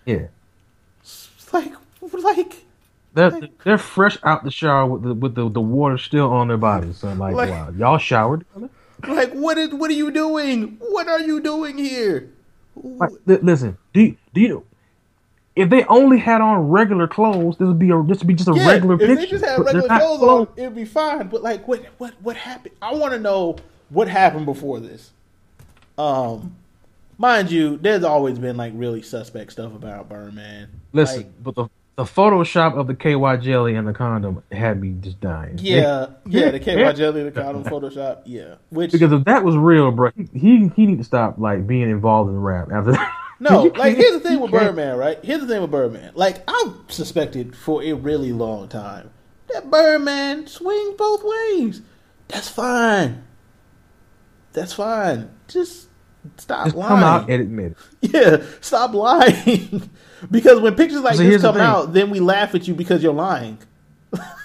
yeah 0.05 0.27
It's 1.01 1.53
like 1.53 1.71
like 2.01 2.62
they're, 3.13 3.39
they're 3.63 3.77
fresh 3.77 4.17
out 4.23 4.43
the 4.43 4.51
shower 4.51 4.85
with 4.85 5.03
the 5.03 5.13
with 5.13 5.35
the, 5.35 5.49
the 5.49 5.61
water 5.61 5.97
still 5.97 6.31
on 6.31 6.47
their 6.47 6.57
bodies 6.57 6.97
so 6.97 7.11
like, 7.13 7.35
Like- 7.35 7.49
wow 7.49 7.69
y'all 7.77 7.97
showered 7.97 8.45
like 9.07 9.33
what 9.33 9.57
is 9.57 9.69
what 9.73 9.89
are 9.89 9.93
you 9.95 10.11
doing? 10.11 10.77
What 10.79 11.07
are 11.09 11.19
you 11.19 11.41
doing 11.41 11.77
here? 11.77 12.29
Like, 12.75 13.11
li- 13.25 13.39
listen, 13.41 13.77
do 13.91 14.01
you, 14.01 14.17
do 14.33 14.39
you? 14.41 14.65
If 15.57 15.69
they 15.69 15.83
only 15.85 16.19
had 16.19 16.39
on 16.41 16.69
regular 16.69 17.07
clothes, 17.07 17.57
this 17.57 17.67
would 17.67 17.79
be 17.79 17.89
a 17.91 18.01
this 18.03 18.19
would 18.19 18.27
be 18.27 18.33
just 18.33 18.47
a 18.49 18.53
Yeah, 18.55 18.67
regular 18.67 18.93
if 18.95 19.01
picture. 19.01 19.15
they 19.17 19.25
just 19.27 19.43
had 19.45 19.59
regular 19.59 19.87
not 19.89 19.99
clothes 19.99 20.21
on, 20.21 20.47
it'd 20.55 20.75
be 20.75 20.85
fine. 20.85 21.27
But 21.27 21.43
like, 21.43 21.67
what 21.67 21.83
what 21.97 22.13
what 22.21 22.37
happened? 22.37 22.75
I 22.81 22.93
want 22.93 23.11
to 23.13 23.19
know 23.19 23.57
what 23.89 24.07
happened 24.07 24.45
before 24.45 24.79
this. 24.79 25.11
Um, 25.97 26.55
mind 27.17 27.51
you, 27.51 27.77
there's 27.77 28.03
always 28.03 28.39
been 28.39 28.55
like 28.55 28.71
really 28.75 29.01
suspect 29.01 29.51
stuff 29.51 29.75
about 29.75 30.07
Birdman. 30.07 30.69
Listen, 30.93 31.17
Like, 31.17 31.43
but 31.43 31.55
the 31.55 31.67
the 31.95 32.03
Photoshop 32.03 32.77
of 32.77 32.87
the 32.87 32.95
KY 32.95 33.37
jelly 33.43 33.75
and 33.75 33.87
the 33.87 33.93
condom 33.93 34.43
had 34.51 34.81
me 34.81 34.95
just 34.99 35.19
dying. 35.19 35.59
yeah, 35.61 36.07
yeah, 36.27 36.49
the 36.51 36.59
KY 36.59 36.93
jelly, 36.93 37.23
the 37.23 37.31
condom 37.31 37.63
Photoshop, 37.63 38.21
yeah. 38.25 38.55
Which 38.69 38.91
Because 38.91 39.11
if 39.11 39.25
that 39.25 39.43
was 39.43 39.55
real, 39.55 39.91
bro, 39.91 40.11
he 40.15 40.27
he, 40.33 40.71
he 40.75 40.85
need 40.85 40.97
to 40.97 41.03
stop 41.03 41.37
like 41.37 41.67
being 41.67 41.89
involved 41.89 42.29
in 42.29 42.37
rap 42.39 42.71
after 42.71 42.93
that. 42.93 43.13
No, 43.39 43.63
like 43.75 43.95
here's 43.95 44.13
the 44.13 44.19
thing 44.19 44.39
with 44.39 44.51
Birdman, 44.51 44.97
right? 44.97 45.19
Here's 45.23 45.41
the 45.41 45.47
thing 45.47 45.61
with 45.61 45.71
Birdman. 45.71 46.13
Like 46.15 46.43
I've 46.47 46.73
suspected 46.87 47.55
for 47.55 47.83
a 47.83 47.93
really 47.93 48.33
long 48.33 48.67
time 48.69 49.11
that 49.53 49.69
Birdman 49.69 50.47
swings 50.47 50.95
both 50.97 51.23
ways. 51.23 51.81
That's 52.27 52.49
fine. 52.49 53.23
That's 54.53 54.73
fine. 54.73 55.31
Just 55.47 55.89
stop 56.37 56.65
Just 56.65 56.75
lying. 56.75 56.89
come 56.89 57.03
out 57.03 57.29
and 57.29 57.41
admit 57.41 57.75
it. 58.01 58.11
yeah, 58.13 58.45
stop 58.61 58.93
lying. 58.93 59.89
because 60.31 60.59
when 60.59 60.75
pictures 60.75 61.01
like 61.01 61.15
So 61.15 61.23
this 61.23 61.29
here's 61.29 61.41
the 61.41 61.51
come 61.51 61.61
out, 61.61 61.93
then 61.93 62.09
we 62.09 62.19
laugh 62.19 62.55
at 62.55 62.67
you 62.67 62.73
because 62.73 63.03
you're 63.03 63.13
lying. 63.13 63.57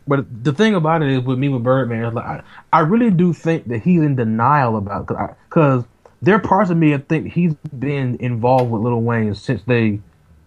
But 0.06 0.44
the 0.44 0.52
thing 0.52 0.74
about 0.74 1.02
it 1.02 1.10
is, 1.10 1.20
with 1.22 1.38
me 1.38 1.48
with 1.48 1.62
Birdman, 1.62 2.04
is 2.04 2.14
like 2.14 2.24
I, 2.24 2.42
I 2.72 2.80
really 2.80 3.10
do 3.10 3.32
think 3.32 3.68
that 3.68 3.82
he's 3.82 4.00
in 4.02 4.16
denial 4.16 4.76
about 4.76 5.06
because 5.48 5.84
there 6.20 6.34
are 6.34 6.40
parts 6.40 6.70
of 6.70 6.76
me 6.76 6.90
that 6.92 7.08
think 7.08 7.32
he's 7.32 7.54
been 7.78 8.16
involved 8.16 8.70
with 8.70 8.82
Lil 8.82 9.00
Wayne 9.00 9.34
since 9.34 9.62
they 9.64 10.00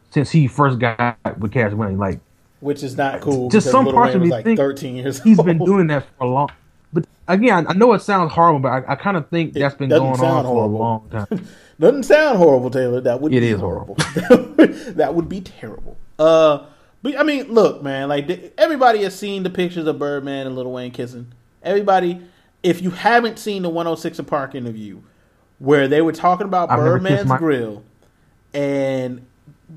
since 0.09 0.29
he 0.31 0.47
first 0.47 0.79
got 0.79 1.17
with 1.39 1.51
Cash 1.53 1.73
Money. 1.73 1.95
Like 1.95 2.19
Which 2.59 2.83
is 2.83 2.97
not 2.97 3.21
cool. 3.21 3.49
just 3.49 3.71
some 3.71 3.85
Lil 3.85 3.93
parts 3.93 4.09
Wayne 4.09 4.17
of 4.17 4.21
me 4.23 4.29
like 4.29 4.45
think 4.45 4.57
13 4.57 4.97
years 4.97 5.23
he's 5.23 5.39
old. 5.39 5.45
been 5.45 5.59
doing 5.59 5.87
that 5.87 6.05
for 6.17 6.25
a 6.25 6.29
long. 6.29 6.49
But 6.95 7.05
again, 7.27 7.67
I 7.67 7.73
know 7.73 7.93
it 7.93 8.01
sounds 8.01 8.31
horrible, 8.31 8.61
but 8.61 8.69
I, 8.71 8.93
I 8.93 8.95
kind 8.95 9.17
of 9.17 9.27
think 9.29 9.53
that's 9.53 9.75
been 9.75 9.89
going 9.89 10.11
on 10.11 10.17
for 10.17 10.25
horrible. 10.25 10.65
a 10.65 10.77
long 10.77 11.09
time. 11.09 11.47
Doesn't 11.79 12.03
sound 12.03 12.37
horrible, 12.37 12.69
Taylor. 12.71 13.01
That 13.01 13.19
would 13.21 13.33
It 13.33 13.41
be 13.41 13.49
is 13.49 13.59
horrible. 13.59 13.95
that 14.95 15.11
would 15.13 15.27
be 15.29 15.41
terrible. 15.41 15.97
Uh, 16.17 16.65
but 17.03 17.19
I 17.19 17.23
mean, 17.23 17.51
look, 17.51 17.83
man. 17.83 18.07
Like 18.07 18.53
everybody 18.57 19.03
has 19.03 19.13
seen 19.13 19.43
the 19.43 19.49
pictures 19.49 19.85
of 19.85 19.99
Birdman 19.99 20.47
and 20.47 20.55
Little 20.55 20.71
Wayne 20.71 20.91
kissing. 20.91 21.33
Everybody, 21.61 22.21
if 22.63 22.81
you 22.81 22.91
haven't 22.91 23.37
seen 23.39 23.61
the 23.63 23.69
106 23.69 24.21
& 24.21 24.27
Park 24.29 24.55
interview, 24.55 25.01
where 25.59 25.87
they 25.89 26.01
were 26.01 26.13
talking 26.13 26.47
about 26.47 26.71
I've 26.71 26.79
Birdman's 26.79 27.27
my- 27.27 27.37
grill, 27.37 27.83
and 28.53 29.25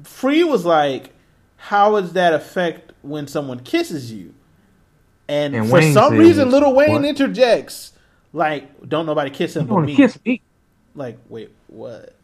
Free 0.04 0.44
was 0.44 0.64
like, 0.64 1.10
"How 1.56 2.00
does 2.00 2.12
that 2.12 2.32
affect 2.32 2.92
when 3.02 3.26
someone 3.26 3.60
kisses 3.60 4.12
you?" 4.12 4.34
And, 5.28 5.54
And 5.54 5.66
for 5.68 5.74
Wayne 5.74 5.92
some 5.92 6.12
said, 6.12 6.18
reason, 6.18 6.50
Little 6.50 6.74
Wayne 6.74 6.90
"What?" 6.92 7.04
interjects, 7.04 7.92
like, 8.32 8.88
"Don't 8.88 9.06
nobody 9.06 9.30
kiss 9.30 9.56
him 9.56 9.66
but 9.66 9.80
me." 9.80 9.94
kiss 9.94 10.18
me? 10.24 10.40
Like, 10.94 11.18
wait, 11.28 11.50
what? 11.68 12.14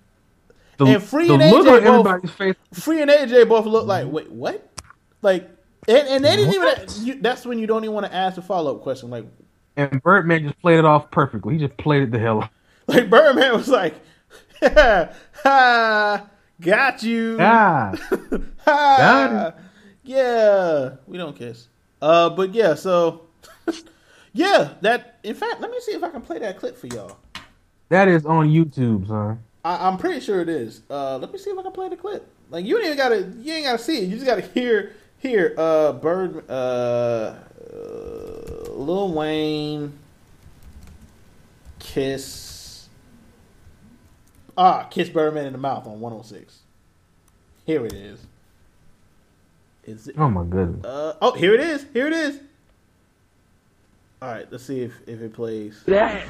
The, 0.78 0.86
and 0.86 1.02
Free 1.02 1.30
and 1.32 1.40
AJ 1.42 1.84
both. 1.84 2.30
Free 2.82 3.02
and 3.02 3.10
AJ 3.10 3.48
both 3.48 3.66
look 3.66 3.86
like, 3.86 4.10
wait, 4.10 4.30
what? 4.30 4.68
Like, 5.22 5.48
and, 5.86 6.08
and 6.08 6.24
they 6.24 6.36
didn't 6.36 6.58
What? 6.60 6.82
even. 6.82 7.06
You, 7.06 7.14
that's 7.20 7.46
when 7.46 7.58
you 7.58 7.66
don't 7.66 7.84
even 7.84 7.94
want 7.94 8.06
to 8.06 8.14
ask 8.14 8.36
a 8.38 8.42
follow 8.42 8.74
up 8.76 8.82
question. 8.82 9.10
Like, 9.10 9.26
And 9.76 10.02
Birdman 10.02 10.42
just 10.44 10.60
played 10.60 10.78
it 10.78 10.84
off 10.84 11.10
perfectly. 11.10 11.54
He 11.54 11.60
just 11.60 11.76
played 11.76 12.02
it 12.02 12.10
the 12.10 12.18
hell 12.18 12.38
off. 12.38 12.50
like 12.88 13.08
Birdman 13.08 13.52
was 13.52 13.68
like, 13.68 13.94
ha, 14.62 16.26
got 16.60 17.02
you, 17.02 17.36
Ah, 17.40 17.92
ha, 18.64 19.54
yeah. 20.02 20.90
We 21.06 21.18
don't 21.18 21.36
kiss. 21.36 21.68
Uh, 22.00 22.30
but 22.30 22.54
yeah, 22.54 22.74
so 22.74 23.22
yeah, 24.32 24.74
that. 24.80 25.18
In 25.22 25.34
fact, 25.34 25.60
let 25.60 25.70
me 25.70 25.78
see 25.80 25.92
if 25.92 26.02
I 26.02 26.10
can 26.10 26.20
play 26.20 26.38
that 26.38 26.58
clip 26.58 26.76
for 26.76 26.86
y'all. 26.88 27.18
that 27.88 28.08
is 28.08 28.26
on 28.26 28.48
YouTube, 28.48 29.08
son. 29.08 29.42
I, 29.64 29.88
I'm 29.88 29.96
pretty 29.96 30.20
sure 30.20 30.40
it 30.40 30.48
is. 30.48 30.82
Uh, 30.90 31.18
let 31.18 31.32
me 31.32 31.38
see 31.38 31.50
if 31.50 31.58
I 31.58 31.62
can 31.62 31.72
play 31.72 31.88
the 31.88 31.96
clip. 31.96 32.28
Like 32.50 32.66
you 32.66 32.76
ain't 32.76 32.86
even 32.86 32.98
gotta, 32.98 33.32
you 33.40 33.52
ain't 33.52 33.64
gotta 33.64 33.78
see 33.78 33.98
it. 33.98 34.04
You 34.04 34.16
just 34.16 34.26
gotta 34.26 34.42
hear, 34.42 34.92
hear. 35.18 35.54
Uh, 35.56 35.92
Bird, 35.92 36.44
uh, 36.48 36.52
uh 36.52 37.36
Lil 38.72 39.12
Wayne, 39.12 39.98
kiss. 41.78 42.88
Ah, 44.56 44.84
kiss 44.84 45.08
Birdman 45.08 45.46
in 45.46 45.52
the 45.52 45.58
mouth 45.58 45.86
on 45.86 46.00
106. 46.00 46.60
Here 47.64 47.86
it 47.86 47.92
is. 47.92 48.20
Is 49.86 50.08
it? 50.08 50.16
Oh 50.18 50.30
my 50.30 50.44
goodness. 50.44 50.84
Uh, 50.84 51.16
oh, 51.20 51.32
here 51.32 51.54
it 51.54 51.60
is. 51.60 51.86
Here 51.92 52.06
it 52.06 52.12
is. 52.12 52.40
All 54.22 54.30
right, 54.30 54.50
let's 54.50 54.64
see 54.64 54.80
if 54.80 54.92
if 55.06 55.20
it 55.20 55.34
plays. 55.34 55.82
Yeah. 55.86 56.24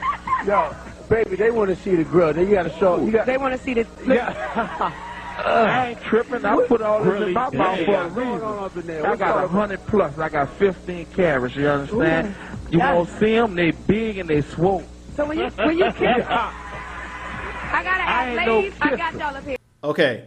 yo, 0.45 0.75
baby, 1.09 1.37
they 1.37 1.53
want 1.53 1.71
to 1.71 1.77
see 1.77 1.95
the 1.95 2.03
grill. 2.03 2.33
Then 2.33 2.49
you 2.49 2.55
got 2.55 2.65
to 2.65 2.79
show. 2.79 3.01
You 3.05 3.13
got. 3.13 3.27
They 3.27 3.37
want 3.37 3.57
to 3.57 3.65
see 3.65 3.75
the. 3.75 3.87
Yeah. 4.05 4.93
I 5.37 5.91
ain't 5.91 6.01
tripping. 6.01 6.45
I 6.45 6.65
put 6.67 6.81
all 6.81 7.03
this 7.05 7.23
in 7.23 7.33
my 7.33 7.51
mouth 7.51 7.85
for 7.85 7.95
a 7.95 8.09
reason. 8.09 9.05
I 9.05 9.17
got 9.17 9.45
a 9.45 9.49
hundred 9.49 9.85
plus. 9.87 10.19
I 10.19 10.29
got 10.29 10.51
fifteen 10.55 11.07
carats. 11.07 11.55
You 11.55 11.69
understand? 11.69 12.35
You 12.71 12.81
won't 12.81 13.09
see 13.09 13.35
them. 13.35 13.55
They 13.55 13.71
big 13.71 14.19
and 14.19 14.29
they 14.29 14.43
swole. 14.43 14.85
So 15.17 15.27
when 15.27 15.39
you 15.39 15.47
when 15.51 15.79
you 15.79 15.85
kiss, 15.93 16.27
I 16.27 17.81
gotta 17.85 18.03
I 18.03 18.27
ask 18.27 18.39
ain't 18.39 18.47
no 18.47 18.59
ladies. 18.59 18.75
I 18.81 18.97
got 18.97 19.15
y'all 19.15 19.37
up 19.37 19.45
here. 19.45 19.57
Okay, 19.85 20.25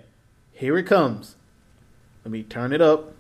here 0.54 0.78
it 0.78 0.84
comes. 0.84 1.36
Let 2.24 2.32
me 2.32 2.44
turn 2.44 2.72
it 2.72 2.82
up 2.82 3.14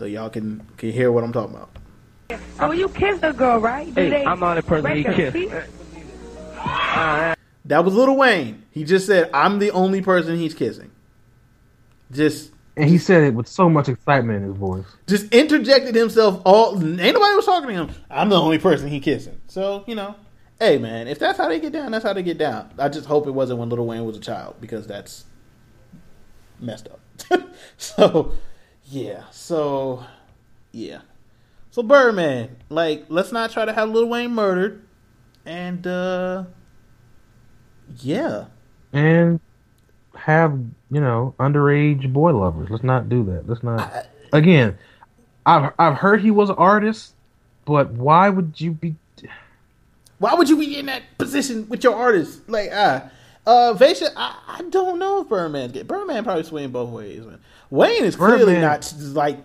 so 0.00 0.06
y'all 0.06 0.30
can 0.30 0.66
can 0.78 0.90
hear 0.90 1.12
what 1.12 1.22
I'm 1.22 1.32
talking 1.32 1.54
about. 1.54 1.68
So 2.56 2.68
when 2.70 2.78
you 2.78 2.88
kiss 2.88 3.22
a 3.22 3.34
girl, 3.34 3.58
right? 3.60 3.84
Do 3.94 4.00
Hey, 4.00 4.08
they 4.08 4.24
I'm 4.24 4.40
the 4.40 4.46
only 4.46 4.62
person 4.62 4.96
he 4.96 5.04
kissed. 5.04 5.34
feet? 5.34 5.50
That 7.66 7.84
was 7.84 7.92
Little 7.94 8.16
Wayne. 8.16 8.62
He 8.70 8.82
just 8.84 9.06
said, 9.06 9.28
"I'm 9.34 9.58
the 9.58 9.70
only 9.72 10.00
person 10.00 10.38
he's 10.38 10.54
kissing." 10.54 10.90
Just 12.10 12.50
And 12.78 12.88
he 12.88 12.96
said 12.96 13.24
it 13.24 13.34
with 13.34 13.46
so 13.46 13.68
much 13.68 13.90
excitement 13.90 14.42
in 14.42 14.48
his 14.48 14.56
voice. 14.56 14.86
just 15.06 15.30
interjected 15.34 15.94
himself. 15.94 16.40
All 16.46 16.76
ain't 16.76 16.96
nobody 16.96 17.34
was 17.36 17.44
talking 17.44 17.68
to 17.68 17.74
him. 17.74 17.90
I'm 18.10 18.30
the 18.30 18.40
only 18.40 18.58
person 18.58 18.88
he 18.88 19.00
kissing. 19.00 19.38
So 19.48 19.84
you 19.86 19.94
know, 19.94 20.14
hey 20.58 20.78
man, 20.78 21.08
if 21.08 21.18
that's 21.18 21.36
how 21.36 21.46
they 21.48 21.60
get 21.60 21.74
down, 21.74 21.92
that's 21.92 22.04
how 22.04 22.14
they 22.14 22.22
get 22.22 22.38
down. 22.38 22.70
I 22.78 22.88
just 22.88 23.04
hope 23.06 23.26
it 23.26 23.32
wasn't 23.32 23.58
when 23.58 23.68
Little 23.68 23.86
Wayne 23.86 24.06
was 24.06 24.16
a 24.16 24.20
child 24.20 24.56
because 24.62 24.86
that's 24.86 25.24
messed 26.58 26.88
up. 26.88 27.42
so 27.76 28.32
yeah, 28.90 29.24
so 29.30 30.04
yeah, 30.72 31.00
so 31.70 31.82
Birdman, 31.82 32.56
like, 32.68 33.06
let's 33.08 33.32
not 33.32 33.50
try 33.50 33.64
to 33.64 33.72
have 33.72 33.88
Little 33.90 34.08
Wayne 34.08 34.32
murdered, 34.32 34.84
and 35.46 35.86
uh 35.86 36.44
yeah, 37.98 38.46
And 38.92 39.40
have, 40.14 40.58
you 40.90 41.00
know, 41.00 41.34
underage 41.38 42.12
boy 42.12 42.32
lovers. 42.32 42.68
Let's 42.70 42.84
not 42.84 43.08
do 43.08 43.24
that. 43.24 43.48
Let's 43.48 43.62
not. 43.62 44.06
Again, 44.32 44.78
I've, 45.46 45.72
I've 45.78 45.96
heard 45.96 46.20
he 46.20 46.30
was 46.30 46.50
an 46.50 46.56
artist, 46.56 47.14
but 47.64 47.90
why 47.92 48.28
would 48.28 48.60
you 48.60 48.72
be. 48.72 48.96
Why 50.18 50.34
would 50.34 50.48
you 50.50 50.58
be 50.58 50.78
in 50.78 50.86
that 50.86 51.02
position 51.16 51.66
with 51.68 51.82
your 51.82 51.94
artist? 51.94 52.46
Like, 52.46 52.70
ah, 52.72 53.10
uh, 53.46 53.74
Vasha, 53.74 54.10
I, 54.14 54.58
I 54.58 54.62
don't 54.68 54.98
know 54.98 55.22
if 55.22 55.28
Birdman's 55.28 55.72
get 55.72 55.86
Birdman 55.86 56.24
probably 56.24 56.42
swing 56.42 56.70
both 56.70 56.90
ways. 56.90 57.24
Man. 57.24 57.40
Wayne 57.70 58.04
is 58.04 58.16
clearly 58.16 58.54
Birdman- 58.54 58.62
not 58.62 58.92
like 59.14 59.38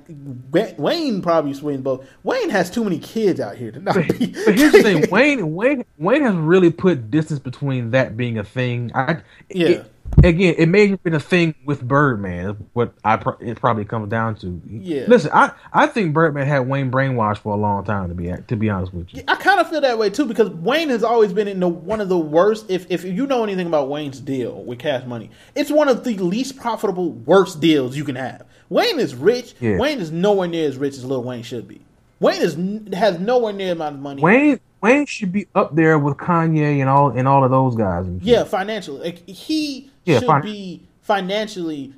Wayne 0.79 1.21
probably 1.21 1.53
swings 1.53 1.81
both. 1.81 2.05
Wayne 2.23 2.49
has 2.49 2.71
too 2.71 2.83
many 2.83 2.97
kids 2.99 3.39
out 3.39 3.55
here 3.55 3.71
to 3.71 3.79
not 3.79 3.95
be. 3.95 4.27
But 4.45 4.55
here's 4.57 4.71
the 4.71 4.81
thing, 4.83 5.07
Wayne 5.11 5.53
Wayne 5.55 5.85
Wayne 5.97 6.23
has 6.23 6.35
really 6.35 6.71
put 6.71 7.11
distance 7.11 7.39
between 7.39 7.91
that 7.91 8.17
being 8.17 8.37
a 8.39 8.43
thing. 8.43 8.91
I 8.95 9.17
Yeah. 9.49 9.67
it- 9.67 9.91
again, 10.23 10.55
it 10.57 10.67
may 10.67 10.87
have 10.87 11.03
been 11.03 11.13
a 11.13 11.19
thing 11.19 11.55
with 11.65 11.85
Birdman. 11.87 12.67
What 12.73 12.93
I 13.03 13.17
pro- 13.17 13.37
it 13.39 13.59
probably 13.59 13.85
comes 13.85 14.09
down 14.09 14.35
to. 14.37 14.61
Yeah. 14.67 15.05
Listen, 15.07 15.31
I, 15.33 15.51
I 15.73 15.87
think 15.87 16.13
Birdman 16.13 16.47
had 16.47 16.67
Wayne 16.67 16.91
brainwashed 16.91 17.39
for 17.39 17.53
a 17.53 17.57
long 17.57 17.83
time. 17.83 18.09
To 18.09 18.15
be 18.15 18.31
to 18.47 18.55
be 18.55 18.69
honest 18.69 18.93
with 18.93 19.13
you, 19.13 19.23
I 19.27 19.35
kind 19.35 19.59
of 19.59 19.69
feel 19.69 19.81
that 19.81 19.97
way 19.97 20.09
too 20.09 20.25
because 20.25 20.49
Wayne 20.49 20.89
has 20.89 21.03
always 21.03 21.33
been 21.33 21.47
in 21.47 21.59
the 21.59 21.67
one 21.67 22.01
of 22.01 22.09
the 22.09 22.17
worst. 22.17 22.69
If 22.69 22.89
if 22.89 23.03
you 23.03 23.27
know 23.27 23.43
anything 23.43 23.67
about 23.67 23.89
Wayne's 23.89 24.19
deal 24.19 24.63
with 24.63 24.79
Cash 24.79 25.05
Money, 25.05 25.31
it's 25.55 25.71
one 25.71 25.89
of 25.89 26.03
the 26.03 26.17
least 26.17 26.57
profitable, 26.57 27.11
worst 27.11 27.59
deals 27.59 27.95
you 27.97 28.03
can 28.03 28.15
have. 28.15 28.45
Wayne 28.69 28.99
is 28.99 29.15
rich. 29.15 29.55
Yeah. 29.59 29.77
Wayne 29.77 29.99
is 29.99 30.11
nowhere 30.11 30.47
near 30.47 30.67
as 30.67 30.77
rich 30.77 30.93
as 30.93 31.05
Lil 31.05 31.23
Wayne 31.23 31.43
should 31.43 31.67
be. 31.67 31.81
Wayne 32.19 32.41
is 32.41 32.55
has 32.95 33.19
nowhere 33.19 33.53
near 33.53 33.73
amount 33.73 33.95
of 33.95 34.01
money. 34.01 34.21
Wayne 34.21 34.59
Wayne 34.81 35.05
should 35.05 35.31
be 35.31 35.47
up 35.55 35.75
there 35.75 35.97
with 35.99 36.15
Kanye 36.17 36.79
and 36.79 36.89
all 36.89 37.09
and 37.09 37.27
all 37.27 37.43
of 37.43 37.51
those 37.51 37.75
guys. 37.75 38.05
Yeah, 38.21 38.43
financially, 38.43 38.99
like 39.01 39.27
he 39.27 39.89
Yeah, 40.05 40.19
should 40.19 40.27
fin- 40.27 40.41
be 40.41 40.83
financially. 41.01 41.93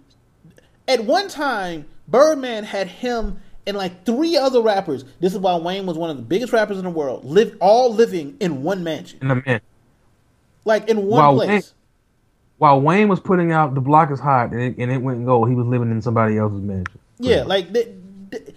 At 0.88 1.04
one 1.06 1.28
time, 1.28 1.86
Birdman 2.08 2.64
had 2.64 2.88
him 2.88 3.40
and 3.66 3.76
like 3.76 4.06
three 4.06 4.38
other 4.38 4.62
rappers. 4.62 5.04
This 5.20 5.34
is 5.34 5.40
why 5.40 5.56
Wayne 5.58 5.86
was 5.86 5.98
one 5.98 6.10
of 6.10 6.16
the 6.18 6.24
biggest 6.24 6.54
rappers 6.54 6.78
in 6.78 6.86
the 6.86 6.90
world. 6.90 7.26
Live 7.26 7.56
all 7.60 7.94
living 7.94 8.38
in 8.40 8.64
one 8.64 8.84
mansion, 8.84 9.20
in 9.22 9.30
a 9.32 9.36
minute. 9.36 9.64
like 10.66 10.90
in 10.90 10.98
one 11.06 11.20
While 11.20 11.36
place. 11.36 11.50
Wayne, 11.50 11.64
while 12.58 12.82
Wayne 12.82 13.08
was 13.10 13.20
putting 13.20 13.52
out 13.52 13.76
"The 13.76 13.82
Block 13.82 14.10
Is 14.12 14.20
Hot" 14.20 14.52
and 14.52 14.62
it, 14.62 14.78
and 14.78 14.92
it 14.92 14.98
went 15.02 15.26
gold, 15.26 15.50
he 15.50 15.56
was 15.56 15.68
living 15.68 15.92
in 15.92 16.02
somebody 16.02 16.38
else's 16.38 16.62
mansion. 16.62 16.98
Yeah, 17.20 17.44
like 17.44 17.74
th- 17.74 17.90
th- 18.32 18.56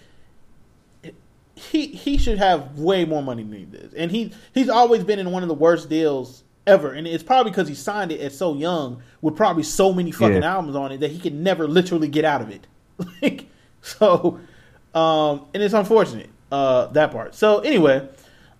he 1.61 1.87
he 1.87 2.17
should 2.17 2.37
have 2.37 2.77
way 2.79 3.05
more 3.05 3.21
money 3.23 3.43
than 3.43 3.53
he 3.59 3.65
does, 3.65 3.93
and 3.93 4.11
he 4.11 4.31
he's 4.53 4.69
always 4.69 5.03
been 5.03 5.19
in 5.19 5.31
one 5.31 5.43
of 5.43 5.49
the 5.49 5.55
worst 5.55 5.89
deals 5.89 6.43
ever, 6.67 6.91
and 6.91 7.07
it's 7.07 7.23
probably 7.23 7.51
because 7.51 7.67
he 7.67 7.75
signed 7.75 8.11
it 8.11 8.19
at 8.21 8.31
so 8.31 8.53
young 8.53 9.01
with 9.21 9.35
probably 9.35 9.63
so 9.63 9.91
many 9.93 10.11
fucking 10.11 10.41
Yeah. 10.41 10.53
albums 10.55 10.75
on 10.75 10.91
it 10.91 10.99
that 10.99 11.11
he 11.11 11.19
can 11.19 11.43
never 11.43 11.67
literally 11.67 12.07
get 12.07 12.23
out 12.25 12.41
of 12.41 12.49
it. 12.49 12.67
like 13.21 13.47
so, 13.81 14.39
um, 14.93 15.45
and 15.53 15.63
it's 15.63 15.73
unfortunate 15.73 16.29
uh, 16.51 16.87
that 16.87 17.11
part. 17.11 17.33
So 17.35 17.59
anyway, 17.59 18.07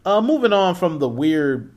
uh, 0.06 0.22
moving 0.22 0.54
on 0.54 0.76
from 0.76 1.00
the 1.00 1.08
weird 1.10 1.72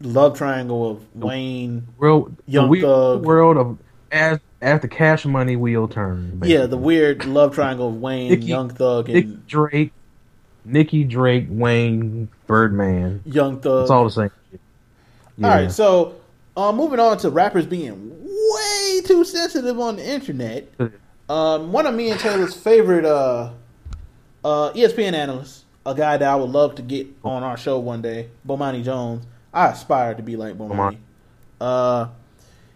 love 0.00 0.36
triangle 0.36 0.90
of 0.90 1.16
Wayne, 1.16 1.86
World, 1.98 2.36
Young 2.46 2.70
the 2.70 2.80
Thug. 2.82 3.24
world 3.24 3.56
of 3.56 3.78
as 4.12 4.38
as 4.60 4.80
the 4.80 4.88
cash 4.88 5.24
money 5.24 5.54
wheel 5.56 5.86
turns. 5.88 6.46
yeah, 6.46 6.66
the 6.66 6.76
weird 6.76 7.24
love 7.26 7.54
triangle 7.54 7.88
of 7.88 8.00
Wayne, 8.00 8.30
Nicki- 8.30 8.46
Young 8.46 8.68
Thug, 8.70 9.08
and 9.08 9.30
Nick 9.30 9.46
Drake, 9.46 9.92
Nicki 10.64 11.04
Drake, 11.04 11.46
Wayne, 11.48 12.28
Birdman. 12.46 13.22
Young 13.24 13.60
Thug. 13.60 13.82
It's 13.82 13.90
all 13.90 14.04
the 14.04 14.10
same. 14.10 14.30
shit. 14.50 14.60
All 15.42 15.48
Yeah. 15.50 15.54
right, 15.56 15.72
so 15.72 16.16
uh, 16.56 16.72
moving 16.72 17.00
on 17.00 17.18
to 17.18 17.30
rappers 17.30 17.66
being 17.66 18.10
way 18.24 19.00
too 19.04 19.24
sensitive 19.24 19.78
on 19.78 19.96
the 19.96 20.06
internet. 20.06 20.68
Um, 21.28 21.72
one 21.72 21.86
of 21.86 21.94
me 21.94 22.10
and 22.10 22.18
Taylor's 22.20 22.54
favorite 22.54 23.04
uh, 23.04 23.50
uh, 24.44 24.72
ESPN 24.72 25.12
analysts, 25.12 25.64
a 25.86 25.94
guy 25.94 26.16
that 26.16 26.28
I 26.28 26.34
would 26.36 26.50
love 26.50 26.74
to 26.76 26.82
get 26.82 27.06
on 27.24 27.42
our 27.42 27.56
show 27.56 27.78
one 27.78 28.02
day, 28.02 28.28
Bomani 28.46 28.82
Jones. 28.82 29.26
I 29.52 29.68
aspire 29.68 30.14
to 30.14 30.22
be 30.22 30.36
like 30.36 30.56
Bomani. 30.58 30.98
Uh, 31.60 32.08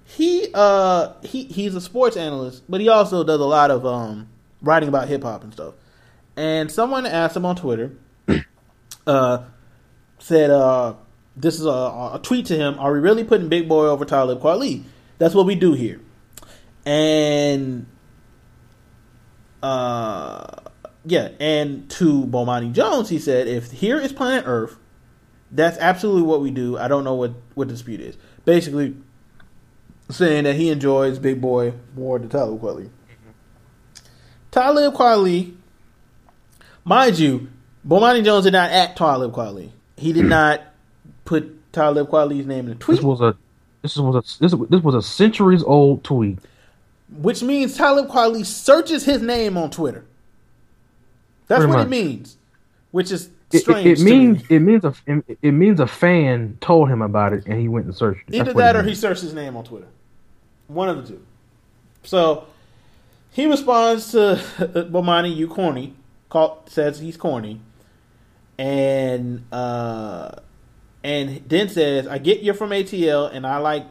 he 0.04 0.48
uh, 0.52 1.12
he 1.22 1.44
he's 1.44 1.74
a 1.74 1.80
sports 1.80 2.16
analyst, 2.16 2.62
but 2.68 2.80
he 2.80 2.88
also 2.88 3.24
does 3.24 3.40
a 3.40 3.44
lot 3.44 3.70
of 3.70 3.86
um, 3.86 4.28
writing 4.60 4.88
about 4.88 5.08
hip 5.08 5.22
hop 5.22 5.44
and 5.44 5.52
stuff. 5.52 5.74
And 6.36 6.70
someone 6.70 7.06
asked 7.06 7.36
him 7.36 7.44
on 7.44 7.56
Twitter, 7.56 7.92
uh, 9.06 9.44
said, 10.18 10.50
uh, 10.50 10.94
"This 11.36 11.58
is 11.58 11.66
a, 11.66 11.68
a 11.68 12.20
tweet 12.22 12.46
to 12.46 12.56
him. 12.56 12.78
Are 12.78 12.92
we 12.92 13.00
really 13.00 13.24
putting 13.24 13.48
Big 13.48 13.68
Boi 13.68 13.86
over 13.86 14.04
Talib 14.04 14.40
Kweli? 14.40 14.84
That's 15.18 15.34
what 15.34 15.46
we 15.46 15.54
do 15.54 15.74
here." 15.74 16.00
And 16.86 17.86
uh, 19.62 20.46
yeah, 21.04 21.30
and 21.38 21.88
to 21.90 22.24
Bomani 22.26 22.72
Jones, 22.72 23.08
he 23.08 23.18
said, 23.18 23.46
"If 23.46 23.70
here 23.70 23.98
is 23.98 24.12
planet 24.12 24.44
Earth, 24.46 24.76
that's 25.50 25.78
absolutely 25.78 26.22
what 26.22 26.40
we 26.40 26.50
do. 26.50 26.78
I 26.78 26.88
don't 26.88 27.04
know 27.04 27.14
what 27.14 27.32
what 27.54 27.68
the 27.68 27.74
dispute 27.74 28.00
is. 28.00 28.16
Basically, 28.44 28.96
saying 30.10 30.44
that 30.44 30.56
he 30.56 30.70
enjoys 30.70 31.18
Big 31.18 31.40
Boi 31.40 31.74
more 31.94 32.18
than 32.18 32.28
Talib 32.28 32.60
Kweli. 32.60 32.90
Talib 34.50 34.94
Kweli, 34.94 35.54
mind 36.84 37.18
you, 37.18 37.48
Bomani 37.86 38.24
Jones 38.24 38.44
did 38.44 38.52
not 38.52 38.70
at 38.70 38.96
Talib 38.96 39.32
Kweli. 39.32 39.70
He 39.96 40.12
did 40.12 40.22
hmm. 40.24 40.28
not 40.30 40.60
put 41.24 41.72
Talib 41.72 42.08
Kweli's 42.08 42.46
name 42.46 42.60
in 42.60 42.70
the 42.70 42.74
tweet, 42.76 42.96
This 42.98 43.04
was 43.04 43.20
a 43.20 43.36
this 43.82 43.96
was 43.96 44.14
a 44.16 44.42
this, 44.42 44.54
this 44.70 44.82
was 44.82 44.94
a 44.94 45.02
centuries 45.02 45.62
old 45.62 46.04
tweet. 46.04 46.38
which 47.10 47.42
means 47.42 47.76
Talib 47.76 48.08
Kweli 48.08 48.44
searches 48.46 49.04
his 49.04 49.22
name 49.22 49.56
on 49.56 49.70
Twitter. 49.70 50.04
That's 51.48 51.60
Pretty 51.60 51.70
what 51.72 51.78
much. 51.78 51.86
it 51.86 51.90
means, 51.90 52.36
which 52.92 53.10
is 53.10 53.30
It, 53.52 53.58
strange. 53.60 53.86
it, 53.86 53.90
it 53.92 53.96
to 53.98 54.04
means 54.04 54.50
me. 54.50 54.56
it 54.56 54.60
means 54.60 54.84
a 54.84 54.94
it, 55.06 55.38
it 55.42 55.52
means 55.52 55.80
a 55.80 55.86
fan 55.86 56.56
told 56.60 56.88
him 56.88 57.02
about 57.02 57.32
it 57.32 57.44
and 57.46 57.60
he 57.60 57.68
went 57.68 57.86
and 57.86 57.94
searched 57.94 58.28
it. 58.28 58.34
Either 58.36 58.52
that 58.54 58.76
or 58.76 58.82
he 58.82 58.94
searched 58.94 59.22
his 59.22 59.34
name 59.34 59.56
on 59.56 59.64
Twitter. 59.64 59.88
One 60.68 60.88
of 60.88 60.96
the 61.02 61.14
two. 61.14 61.22
So 62.04 62.46
he 63.32 63.46
responds 63.46 64.12
to 64.12 64.40
Bomani, 64.58 65.34
you 65.34 65.48
corny. 65.48 65.94
Call, 66.32 66.62
says 66.66 66.98
he's 66.98 67.18
corny. 67.18 67.60
And 68.58 69.44
uh 69.52 70.30
and 71.04 71.42
then 71.46 71.68
says, 71.68 72.06
I 72.06 72.16
get 72.16 72.42
you're 72.42 72.54
from 72.54 72.70
ATL 72.70 73.30
and 73.34 73.46
I 73.46 73.58
like 73.58 73.84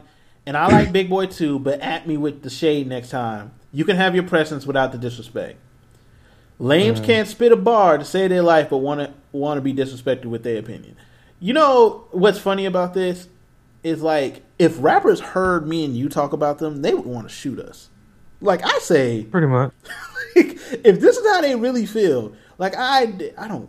and 0.44 0.56
I 0.56 0.66
like 0.66 0.90
Big 0.92 1.08
Boi 1.08 1.26
too, 1.26 1.60
but 1.60 1.80
at 1.80 2.08
me 2.08 2.16
with 2.16 2.42
the 2.42 2.50
shade 2.50 2.88
next 2.88 3.10
time. 3.10 3.52
You 3.72 3.84
can 3.84 3.96
have 3.96 4.14
your 4.16 4.24
presence 4.24 4.66
without 4.66 4.90
the 4.90 4.98
disrespect. 4.98 5.56
Lames 6.58 7.00
Mm. 7.00 7.04
can't 7.04 7.28
spit 7.28 7.52
a 7.52 7.56
bar 7.56 7.96
to 7.96 8.04
say 8.04 8.26
their 8.26 8.42
life, 8.42 8.70
but 8.70 8.78
want 8.78 9.00
to 9.00 9.12
want 9.30 9.58
to 9.58 9.62
be 9.62 9.72
disrespected 9.72 10.24
with 10.24 10.42
their 10.42 10.58
opinion. 10.58 10.96
You 11.38 11.52
know 11.52 12.04
what's 12.10 12.38
funny 12.38 12.66
about 12.66 12.92
this 12.92 13.28
is 13.84 14.02
like 14.02 14.42
if 14.58 14.76
rappers 14.82 15.20
heard 15.20 15.68
me 15.68 15.84
and 15.84 15.96
you 15.96 16.08
talk 16.08 16.32
about 16.32 16.58
them, 16.58 16.82
they 16.82 16.92
would 16.92 17.06
want 17.06 17.28
to 17.28 17.32
shoot 17.34 17.60
us. 17.60 17.88
Like 18.40 18.64
I 18.64 18.78
say, 18.78 19.22
pretty 19.30 19.46
much. 19.46 19.70
if 20.84 21.00
this 21.00 21.16
is 21.16 21.26
how 21.26 21.40
they 21.40 21.54
really 21.56 21.86
feel, 21.86 22.32
like 22.58 22.74
I, 22.76 23.12
I 23.38 23.48
don't 23.48 23.68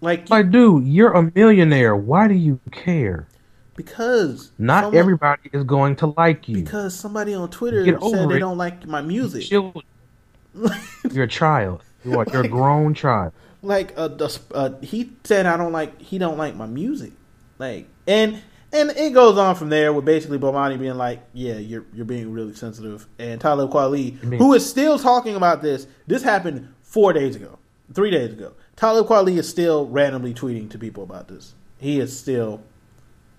like 0.00 0.28
Like, 0.30 0.50
dude, 0.50 0.86
you're 0.86 1.12
a 1.12 1.30
millionaire. 1.34 1.94
Why 1.96 2.28
do 2.28 2.34
you 2.34 2.60
care? 2.70 3.26
because 3.74 4.52
Not 4.58 4.84
someone- 4.84 4.98
everybody 4.98 5.48
is 5.52 5.64
going 5.64 5.96
to 5.96 6.08
like 6.18 6.46
you. 6.48 6.62
because 6.62 6.94
somebody 6.94 7.32
on 7.34 7.48
Twitter 7.50 7.82
Get 7.82 8.02
said 8.02 8.28
they 8.28 8.36
it. 8.36 8.38
don't 8.40 8.58
like 8.58 8.86
my 8.86 9.00
music. 9.00 9.50
You're 9.50 11.24
a 11.24 11.26
child. 11.28 11.82
You 12.04 12.18
are. 12.18 12.26
You're 12.32 12.44
a 12.44 12.48
grown 12.48 12.92
child. 12.94 13.32
like 13.62 13.94
uh, 13.96 14.08
the, 14.08 14.38
uh, 14.54 14.70
he 14.82 15.12
said 15.24 15.46
I 15.46 15.56
don't 15.56 15.72
like 15.72 16.00
he 16.02 16.18
don't 16.18 16.36
like 16.36 16.54
my 16.54 16.66
music 16.66 17.12
like 17.58 17.88
and 18.06 18.42
and 18.72 18.90
it 18.90 19.12
goes 19.12 19.38
on 19.38 19.54
from 19.54 19.68
there 19.68 19.92
with 19.92 20.04
basically 20.04 20.38
Bomani 20.38 20.78
being 20.78 20.96
like 20.96 21.20
yeah 21.32 21.58
you're 21.58 21.84
you're 21.92 22.04
being 22.04 22.32
really 22.32 22.54
sensitive. 22.54 23.06
And 23.18 23.40
Talib 23.40 23.70
Kweli 23.70 24.18
who 24.38 24.54
is 24.54 24.68
still 24.68 24.98
talking 24.98 25.36
about 25.36 25.62
this 25.62 25.86
this 26.06 26.22
happened 26.22 26.72
four 26.82 27.12
days 27.12 27.36
ago 27.36 27.58
three 27.92 28.10
days 28.10 28.32
ago. 28.32 28.54
Talib 28.76 29.06
Kweli 29.06 29.38
is 29.38 29.48
still 29.48 29.86
randomly 29.86 30.34
tweeting 30.34 30.70
to 30.70 30.78
people 30.78 31.02
about 31.02 31.28
this. 31.28 31.54
He 31.78 32.00
is 32.00 32.18
still 32.18 32.62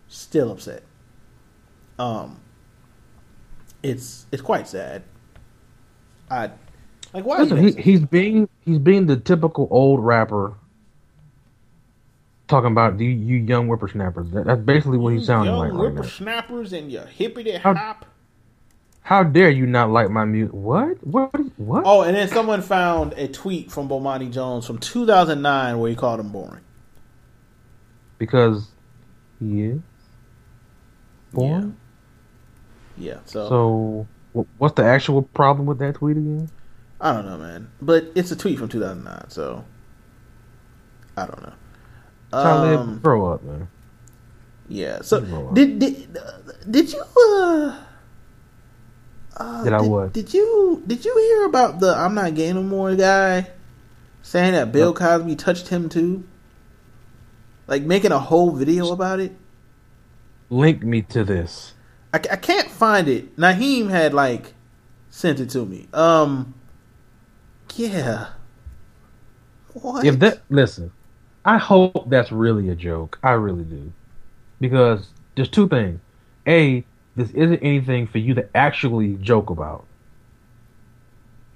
still 0.07 0.51
upset. 0.51 0.83
Um 1.97 2.39
it's 3.81 4.25
it's 4.31 4.41
quite 4.41 4.67
sad. 4.67 5.03
I 6.29 6.51
like 7.13 7.25
why 7.25 7.45
he, 7.45 7.71
he's 7.73 8.01
being 8.01 8.49
he's 8.61 8.79
being 8.79 9.05
the 9.05 9.17
typical 9.17 9.67
old 9.71 10.03
rapper. 10.03 10.53
Talking 12.47 12.71
about 12.71 12.99
you, 12.99 13.09
you 13.09 13.37
young 13.37 13.67
whippersnappers. 13.67 14.29
That, 14.31 14.45
that's 14.45 14.61
basically 14.61 14.97
what 14.97 15.13
he's 15.13 15.25
sounding 15.25 15.53
young 15.53 15.59
like 15.59 15.71
right 15.71 15.77
now. 15.77 16.01
whippersnappers 16.01 16.73
and 16.73 16.91
your 16.91 17.05
hippity 17.05 17.53
How- 17.53 17.73
hop. 17.73 18.05
How 19.01 19.21
dare 19.21 19.49
you 19.49 19.65
not 19.65 19.89
like 19.89 20.09
my 20.09 20.23
music? 20.23 20.53
What? 20.53 21.05
What? 21.05 21.35
What? 21.57 21.83
Oh, 21.85 22.03
and 22.03 22.15
then 22.15 22.29
someone 22.29 22.61
found 22.61 23.11
a 23.13 23.27
tweet 23.27 23.69
from 23.69 23.89
Bomani 23.89 24.31
Jones 24.31 24.65
from 24.65 24.77
2009 24.77 25.77
where 25.77 25.89
he 25.89 25.95
called 25.95 26.21
him 26.21 26.29
boring. 26.29 26.61
Because 28.17 28.71
he 29.39 29.63
is 29.63 29.81
born. 31.33 31.75
Yeah, 32.97 33.17
so, 33.25 33.49
So, 33.49 34.45
what's 34.57 34.75
the 34.75 34.85
actual 34.85 35.23
problem 35.23 35.65
with 35.65 35.79
that 35.79 35.95
tweet 35.95 36.15
again? 36.15 36.49
I 37.01 37.11
don't 37.11 37.25
know, 37.25 37.37
man. 37.37 37.69
But 37.81 38.09
it's 38.15 38.31
a 38.31 38.37
tweet 38.37 38.57
from 38.57 38.69
2009, 38.69 39.29
so 39.29 39.65
I 41.17 41.25
don't 41.25 41.41
know. 41.41 41.53
Talib, 42.41 42.79
Um, 42.79 42.99
grow 42.99 43.31
up, 43.31 43.43
man. 43.43 43.67
yeah. 44.67 45.01
So 45.01 45.21
did 45.53 45.79
did 45.79 46.17
did 46.69 46.91
you 46.91 47.01
uh, 47.01 47.77
uh 49.37 49.63
Did 49.63 49.73
I 49.73 49.81
what? 49.81 50.13
Did 50.13 50.33
you 50.33 50.81
did 50.87 51.05
you 51.05 51.15
hear 51.17 51.45
about 51.45 51.79
the 51.79 51.95
I'm 51.95 52.15
not 52.15 52.33
gay 52.35 52.51
no 52.53 52.63
more 52.63 52.95
guy 52.95 53.47
saying 54.21 54.53
that 54.53 54.71
Bill 54.71 54.93
Cosby 54.93 55.35
touched 55.35 55.67
him 55.69 55.89
too? 55.89 56.23
Like 57.67 57.83
making 57.83 58.11
a 58.11 58.19
whole 58.19 58.51
video 58.51 58.91
about 58.91 59.19
it. 59.19 59.35
Link 60.49 60.83
me 60.83 61.01
to 61.03 61.23
this. 61.23 61.73
I, 62.13 62.17
I 62.17 62.35
can't 62.35 62.69
find 62.69 63.07
it. 63.07 63.35
Naheem 63.37 63.89
had 63.89 64.13
like 64.13 64.53
sent 65.09 65.39
it 65.39 65.49
to 65.51 65.65
me. 65.65 65.87
Um, 65.93 66.53
yeah. 67.75 68.27
What? 69.73 70.05
If 70.05 70.19
that 70.19 70.41
listen, 70.49 70.91
I 71.45 71.57
hope 71.57 72.09
that's 72.09 72.31
really 72.31 72.69
a 72.69 72.75
joke. 72.75 73.19
I 73.23 73.31
really 73.31 73.63
do, 73.63 73.91
because 74.61 75.07
there's 75.35 75.49
two 75.49 75.67
things. 75.67 75.99
A, 76.47 76.85
this 77.15 77.31
isn't 77.31 77.59
anything 77.61 78.07
for 78.07 78.17
you 78.17 78.33
to 78.35 78.47
actually 78.55 79.15
joke 79.15 79.49
about. 79.49 79.85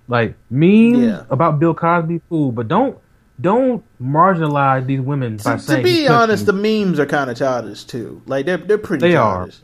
Like 0.08 0.36
memes 0.50 1.00
Yeah. 1.00 1.24
about 1.30 1.60
Bill 1.60 1.74
Cosby, 1.74 2.22
cool, 2.30 2.52
but 2.52 2.68
don't 2.68 2.98
don't 3.40 3.84
marginalize 4.02 4.88
these 4.88 5.00
women 5.02 5.38
by 5.38 5.54
to, 5.58 5.60
saying 5.60 5.80
to 5.80 5.84
be 5.84 6.08
honest, 6.08 6.46
the 6.48 6.54
memes 6.54 7.00
are 7.00 7.06
kind 7.06 7.30
of 7.30 7.38
childish 7.38 7.84
too. 7.84 8.22
Like 8.26 8.46
they're 8.46 8.58
they're 8.58 8.78
pretty 8.78 9.08
They 9.10 9.16
are. 9.16 9.48
childish. 9.48 9.60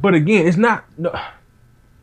But 0.00 0.14
again, 0.14 0.46
it's 0.46 0.56
not. 0.56 0.84
No, 0.96 1.12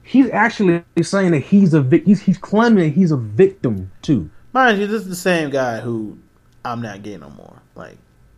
he's 0.03 0.30
actually 0.31 0.84
saying 1.01 1.31
that 1.31 1.39
he's 1.39 1.73
a 1.73 1.81
he's 2.05 2.22
he's 2.22 2.38
claiming 2.38 2.84
that 2.84 2.89
he's 2.89 3.11
a 3.11 3.17
victim 3.17 3.91
too, 4.01 4.30
Mind 4.51 4.80
you, 4.80 4.88
this 4.88 5.01
is 5.03 5.07
the 5.09 5.15
same 5.15 5.49
guy 5.49 5.80
who 5.80 6.17
I'm 6.66 6.82
not 6.82 7.04
gay 7.04 7.18
no 7.18 7.30
more. 7.30 7.62
Like 7.76 7.98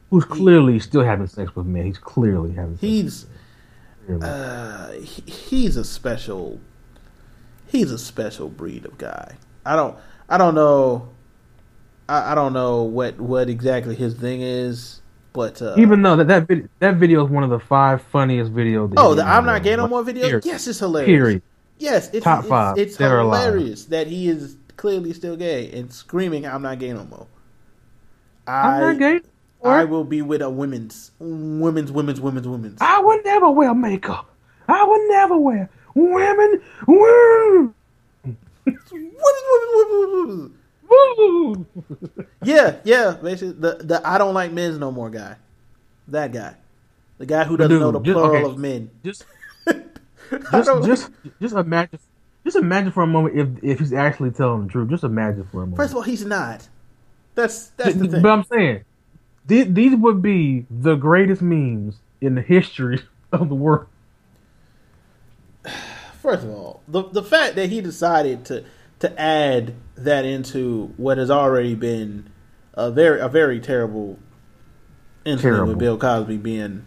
who's 0.10 0.26
clearly 0.26 0.80
still 0.80 1.04
having 1.04 1.28
sex 1.28 1.56
with 1.56 1.66
men. 1.66 1.86
He's 1.86 1.98
clearly 1.98 2.54
having. 2.54 2.74
Sex 2.76 2.82
he's 2.82 3.26
with 4.08 4.22
men. 4.22 4.30
uh, 4.30 4.91
he, 4.94 5.22
he's 5.32 5.78
a 5.78 5.84
special 5.84 6.60
he's 7.68 7.91
a 7.91 7.98
special 7.98 8.49
breed 8.49 8.86
of 8.86 8.98
guy. 8.98 9.36
I 9.66 9.76
don't 9.76 9.98
I 10.30 10.38
don't 10.38 10.56
know 10.56 11.10
I, 12.10 12.32
I 12.32 12.36
don't 12.36 12.54
know 12.54 12.84
what 12.84 13.20
what 13.20 13.49
exactly 13.49 13.95
his 13.95 14.14
thing 14.14 14.41
is, 14.41 15.02
but 15.34 15.62
uh, 15.62 15.76
Even 15.78 16.02
though 16.02 16.16
that 16.16 16.28
that, 16.28 16.48
vid- 16.48 16.70
that 16.80 16.95
video 16.95 17.26
is 17.26 17.30
one 17.32 17.44
of 17.44 17.49
the 17.49 17.60
five 17.60 18.02
funniest 18.02 18.54
videos. 18.54 18.94
oh, 18.98 19.14
the 19.14 19.24
I'm 19.24 19.45
not 19.45 19.64
gay 19.64 19.76
no 19.76 19.88
more 19.88 20.04
video. 20.04 20.26
period. 20.26 20.45
Yes, 20.45 20.68
it's 20.68 20.80
hilarious. 20.80 21.08
Period. 21.08 21.41
Yes, 21.80 22.10
it's 22.14 22.24
Top 22.24 22.40
it's, 22.40 22.49
five, 22.49 22.78
It's 22.78 22.99
alive. 22.99 23.20
hilarious 23.44 23.86
that 23.86 24.08
he 24.08 24.30
is 24.30 24.56
clearly 24.78 25.14
still 25.14 25.36
gay 25.36 25.70
and 25.74 25.91
screaming, 25.94 26.45
"I'm 26.48 26.62
not 26.62 26.80
gay 26.80 26.91
no 26.94 27.04
more." 27.06 27.28
I'm 28.48 28.74
I, 28.74 28.80
not 28.80 28.99
gay. 28.99 29.22
I 29.64 29.84
will 29.84 30.03
be 30.03 30.22
with 30.22 30.41
a 30.41 30.49
women's, 30.49 31.11
women's, 31.19 31.91
women's, 31.91 32.22
women's, 32.22 32.48
women's. 32.48 32.82
I 32.82 32.99
would 32.99 33.26
never 33.26 33.49
wear 33.52 33.74
makeup. 33.74 34.34
I 34.68 34.84
would 34.84 35.10
never 35.10 35.38
wear 35.38 35.69
women. 35.95 36.61
Woo! 36.88 37.74
Woo! 40.90 41.65
Yeah, 42.44 42.78
yeah. 42.86 43.18
Basically, 43.22 43.53
the 43.53 43.76
the 43.84 44.02
I 44.07 44.18
don't 44.18 44.34
like 44.34 44.53
men's 44.53 44.78
no 44.78 44.91
more 44.91 45.10
guy. 45.10 45.36
That 46.07 46.32
guy, 46.32 46.56
the 47.18 47.26
guy 47.26 47.44
who 47.44 47.57
doesn't 47.57 47.72
Dude, 47.72 47.82
know 47.82 47.91
the 47.91 47.99
just- 47.99 48.14
plural 48.15 48.36
okay. 48.38 48.44
of 48.45 48.57
men. 48.57 48.90
Just, 49.03 49.26
just, 50.52 50.86
just, 50.86 51.10
just 51.41 51.56
imagine, 51.56 51.99
just 52.45 52.56
imagine 52.56 52.91
for 52.94 53.03
a 53.03 53.07
moment 53.07 53.38
if 53.38 53.49
if 53.64 53.80
he's 53.80 53.91
actually 53.91 54.32
telling 54.32 54.68
the 54.68 54.72
truth. 54.72 54.90
Just 54.90 55.03
imagine 55.03 55.44
for 55.52 55.57
a 55.57 55.65
moment. 55.65 55.76
First 55.78 55.91
of 55.91 55.98
all, 55.98 56.03
he's 56.03 56.24
not. 56.24 56.69
That's 57.38 57.68
that's 57.77 57.95
the 57.95 58.07
thing. 58.09 58.22
But 58.23 58.30
I'm 58.31 58.43
saying, 58.45 58.84
these, 59.45 59.72
these 59.72 59.95
would 59.95 60.22
be 60.22 60.65
the 60.72 60.95
greatest 60.95 61.41
memes 61.41 61.99
in 62.19 62.35
the 62.35 62.41
history 62.41 63.01
of 63.31 63.47
the 63.47 63.55
world. 63.55 63.88
First 66.22 66.43
of 66.43 66.49
all, 66.49 66.81
the 66.88 67.03
the 67.03 67.23
fact 67.23 67.55
that 67.55 67.69
he 67.69 67.80
decided 67.80 68.43
to 68.45 68.65
to 68.99 69.22
add 69.22 69.76
that 69.95 70.26
into 70.26 70.93
what 70.97 71.18
has 71.19 71.30
already 71.30 71.76
been 71.76 72.30
a 72.73 72.89
very 72.91 73.19
a 73.22 73.30
very 73.30 73.59
terrible 73.59 74.18
incident 75.23 75.68
with 75.68 75.77
Bill 75.77 75.97
Cosby 75.97 76.38
being 76.38 76.85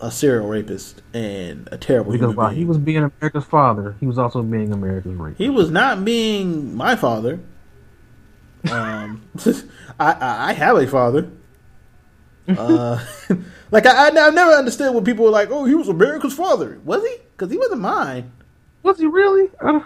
a 0.00 0.10
serial 0.10 0.46
rapist 0.48 1.00
and 1.14 1.68
a 1.72 1.78
terrible 1.78 2.12
Because 2.12 2.34
while 2.34 2.50
being. 2.50 2.58
he 2.60 2.64
was 2.66 2.78
being 2.78 2.98
America's 2.98 3.44
father, 3.44 3.96
he 4.00 4.06
was 4.06 4.18
also 4.18 4.42
being 4.42 4.72
America's 4.72 5.14
rapist. 5.14 5.38
He 5.38 5.48
was 5.48 5.70
not 5.70 6.04
being 6.04 6.74
my 6.74 6.96
father. 6.96 7.40
Um, 8.70 9.22
I, 10.00 10.12
I 10.12 10.48
I 10.50 10.52
have 10.52 10.76
a 10.76 10.86
father. 10.86 11.30
Uh, 12.48 13.02
like 13.70 13.86
I, 13.86 14.08
I 14.08 14.26
I've 14.26 14.34
never 14.34 14.52
understood 14.52 14.94
when 14.94 15.04
people 15.04 15.24
were 15.24 15.30
like, 15.30 15.50
"Oh, 15.50 15.64
he 15.64 15.74
was 15.74 15.88
America's 15.88 16.34
father." 16.34 16.80
Was 16.84 17.02
he? 17.02 17.16
Because 17.36 17.50
he 17.50 17.58
wasn't 17.58 17.80
mine. 17.80 18.32
Was 18.82 18.98
he 18.98 19.06
really? 19.06 19.50
Uh, 19.60 19.80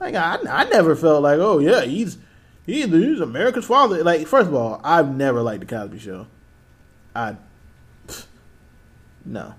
Like 0.00 0.14
I, 0.14 0.38
I 0.48 0.64
never 0.70 0.96
felt 0.96 1.22
like, 1.22 1.38
"Oh 1.38 1.58
yeah, 1.58 1.82
he's 1.82 2.18
he's 2.66 2.86
he's 2.86 3.20
America's 3.20 3.64
father." 3.66 4.02
Like 4.02 4.26
first 4.26 4.48
of 4.48 4.54
all, 4.54 4.80
I've 4.84 5.14
never 5.14 5.42
liked 5.42 5.60
the 5.60 5.66
Cosby 5.66 5.98
Show. 5.98 6.26
I 7.14 7.36
no. 9.24 9.54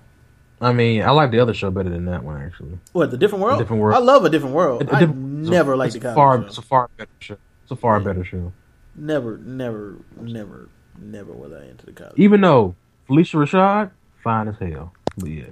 I 0.60 0.72
mean, 0.72 1.02
I 1.02 1.10
like 1.10 1.30
the 1.30 1.40
other 1.40 1.52
show 1.54 1.70
better 1.70 1.90
than 1.90 2.06
that 2.06 2.24
one 2.24 2.40
actually. 2.40 2.78
What 2.92 3.10
the 3.10 3.18
different 3.18 3.44
world? 3.44 3.60
A 3.60 3.62
Different 3.64 3.82
World. 3.82 3.94
I 3.96 3.98
love 4.00 4.24
a 4.24 4.30
different 4.30 4.54
world. 4.54 4.82
A- 4.82 4.90
a 4.92 4.96
I 4.96 5.00
different- 5.00 5.40
it's 5.40 5.48
a- 5.48 5.52
never 5.52 5.76
liked 5.76 5.94
it's 5.94 6.02
the 6.02 6.08
Cosby 6.08 6.14
far, 6.16 6.40
Show. 6.40 6.46
It's 6.46 6.58
a 6.58 6.62
far 6.62 6.88
better 6.96 7.10
show. 7.20 7.36
It's 7.66 7.72
a 7.72 7.76
far 7.76 7.98
better 7.98 8.24
show. 8.24 8.52
Never, 8.94 9.38
never, 9.38 9.96
never, 10.20 10.68
never 11.00 11.32
was 11.32 11.52
I 11.52 11.64
into 11.66 11.84
the 11.86 11.90
Cosby. 11.92 12.22
Even 12.22 12.40
though 12.42 12.76
Phylicia 13.08 13.34
Rashad, 13.44 13.90
fine 14.22 14.46
as 14.46 14.54
hell. 14.60 14.92
But 15.18 15.30
yeah, 15.30 15.46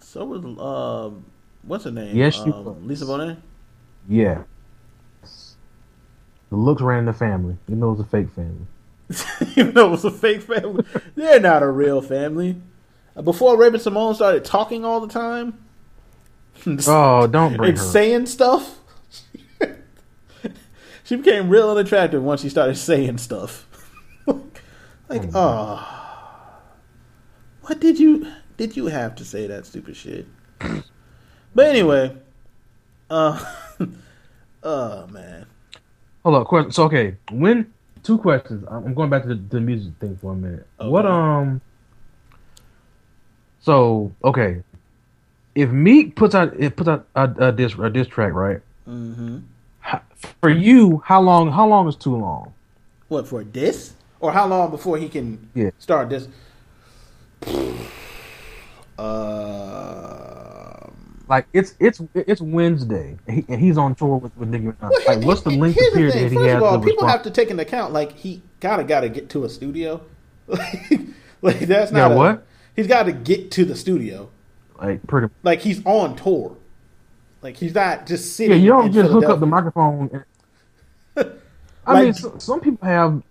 So 0.00 0.24
was 0.24 0.44
um, 0.44 1.24
what's 1.62 1.84
her 1.84 1.92
name? 1.92 2.16
Yes, 2.16 2.34
she 2.34 2.40
um, 2.50 2.64
was. 2.64 2.76
Lisa 2.82 3.04
Bonet. 3.04 3.36
yeah. 4.08 4.42
The 5.22 6.56
looks 6.56 6.82
ran 6.82 6.98
in 7.00 7.04
the 7.04 7.12
family. 7.12 7.56
You 7.68 7.76
know, 7.76 7.90
it 7.90 7.98
was 7.98 8.00
a 8.00 8.04
fake 8.04 8.30
family. 8.30 8.66
Even 9.56 9.72
though 9.72 9.86
it 9.86 9.90
was 9.92 10.04
a 10.04 10.10
fake 10.10 10.42
family, 10.42 10.84
they're 11.14 11.38
not 11.38 11.62
a 11.62 11.68
real 11.70 12.02
family. 12.02 12.60
Uh, 13.14 13.22
Before 13.22 13.56
Raven-Symoné 13.56 14.16
started 14.16 14.44
talking 14.44 14.84
all 14.84 15.00
the 15.00 15.06
time, 15.06 15.64
Oh, 16.88 17.28
don't 17.28 17.56
bring 17.56 17.70
and 17.70 17.78
her. 17.78 17.84
saying 17.84 18.26
stuff, 18.26 18.79
she 21.10 21.16
became 21.16 21.48
real 21.48 21.68
unattractive 21.68 22.22
once 22.22 22.40
she 22.40 22.48
started 22.48 22.76
saying 22.76 23.18
stuff. 23.18 23.66
like, 25.08 25.28
oh, 25.34 26.60
what 27.62 27.80
did 27.80 27.98
you 27.98 28.30
did 28.56 28.76
you 28.76 28.86
have 28.86 29.16
to 29.16 29.24
say 29.24 29.48
that 29.48 29.66
stupid 29.66 29.96
shit? 29.96 30.28
but 30.60 31.66
anyway, 31.66 32.16
uh, 33.10 33.44
oh 34.62 35.06
man. 35.08 35.46
Hold 36.22 36.36
on, 36.36 36.44
question. 36.44 36.70
So 36.70 36.84
okay, 36.84 37.16
when 37.32 37.72
two 38.04 38.18
questions. 38.18 38.64
I'm 38.70 38.94
going 38.94 39.10
back 39.10 39.22
to 39.22 39.30
the, 39.30 39.34
the 39.34 39.60
music 39.60 39.94
thing 39.98 40.16
for 40.22 40.30
a 40.30 40.36
minute. 40.36 40.64
What 40.78 41.06
um? 41.06 41.60
So 43.58 44.12
okay, 44.22 44.62
if 45.56 45.70
Meek 45.70 46.14
puts 46.14 46.36
out 46.36 46.54
it 46.56 46.76
puts 46.76 46.88
out 46.88 47.04
a, 47.16 47.48
a 47.48 47.50
diss 47.50 47.74
a 47.74 47.90
diss 47.90 48.06
track, 48.06 48.32
right? 48.32 48.60
Mm-hmm. 48.88 49.38
For 50.40 50.50
you, 50.50 51.02
how 51.04 51.20
long? 51.20 51.50
How 51.52 51.66
long 51.68 51.88
is 51.88 51.96
too 51.96 52.16
long? 52.16 52.52
What 53.08 53.26
for 53.28 53.44
this? 53.44 53.94
Or 54.20 54.32
how 54.32 54.46
long 54.46 54.70
before 54.70 54.96
he 54.98 55.08
can 55.08 55.48
Yeah. 55.54 55.70
start 55.78 56.08
this? 56.10 56.28
Uh, 58.98 60.86
Like 61.28 61.46
it's 61.54 61.74
it's 61.80 62.02
it's 62.14 62.40
Wednesday, 62.42 63.16
and, 63.26 63.36
he, 63.38 63.44
and 63.48 63.60
he's 63.60 63.78
on 63.78 63.94
tour 63.94 64.16
with 64.16 64.36
with 64.36 64.48
Nicki 64.50 64.66
Minaj. 64.66 64.80
well, 64.80 64.90
Like, 65.06 65.24
what's 65.24 65.40
the 65.42 65.50
length 65.50 65.78
of 65.78 65.84
the 65.84 65.90
period 65.96 66.12
thing. 66.12 66.22
that 66.24 66.28
he 66.30 66.34
First 66.36 66.48
has 66.48 66.56
of 66.56 66.62
all, 66.64 66.80
people 66.80 67.06
have 67.06 67.22
to 67.22 67.30
take 67.30 67.50
into 67.50 67.62
account 67.62 67.92
like 67.94 68.12
he 68.12 68.42
gotta 68.60 68.84
gotta 68.84 69.08
get 69.08 69.30
to 69.30 69.44
a 69.44 69.48
studio. 69.48 70.02
like 70.48 71.60
that's 71.60 71.92
Yeah, 71.92 71.98
not 71.98 72.12
a- 72.12 72.16
what? 72.16 72.46
he's 72.76 72.86
got 72.88 73.04
to 73.04 73.12
get 73.12 73.50
to 73.52 73.64
the 73.64 73.74
studio. 73.76 74.28
Like 74.78 75.06
pretty. 75.06 75.28
Like 75.42 75.60
he's 75.60 75.80
on 75.86 76.16
tour. 76.16 76.56
Like 77.42 77.56
he's 77.56 77.74
not 77.74 78.06
just 78.06 78.36
sitting. 78.36 78.52
Yeah, 78.58 78.62
you 78.62 78.70
don't 78.70 78.92
just 78.92 79.10
hook 79.10 79.24
up 79.24 79.40
the 79.40 79.46
microphone. 79.46 80.10
And, 81.16 81.32
I 81.86 81.92
Like- 81.94 82.04
mean, 82.04 82.14
so, 82.14 82.38
some 82.38 82.60
people 82.60 82.86
have. 82.86 83.22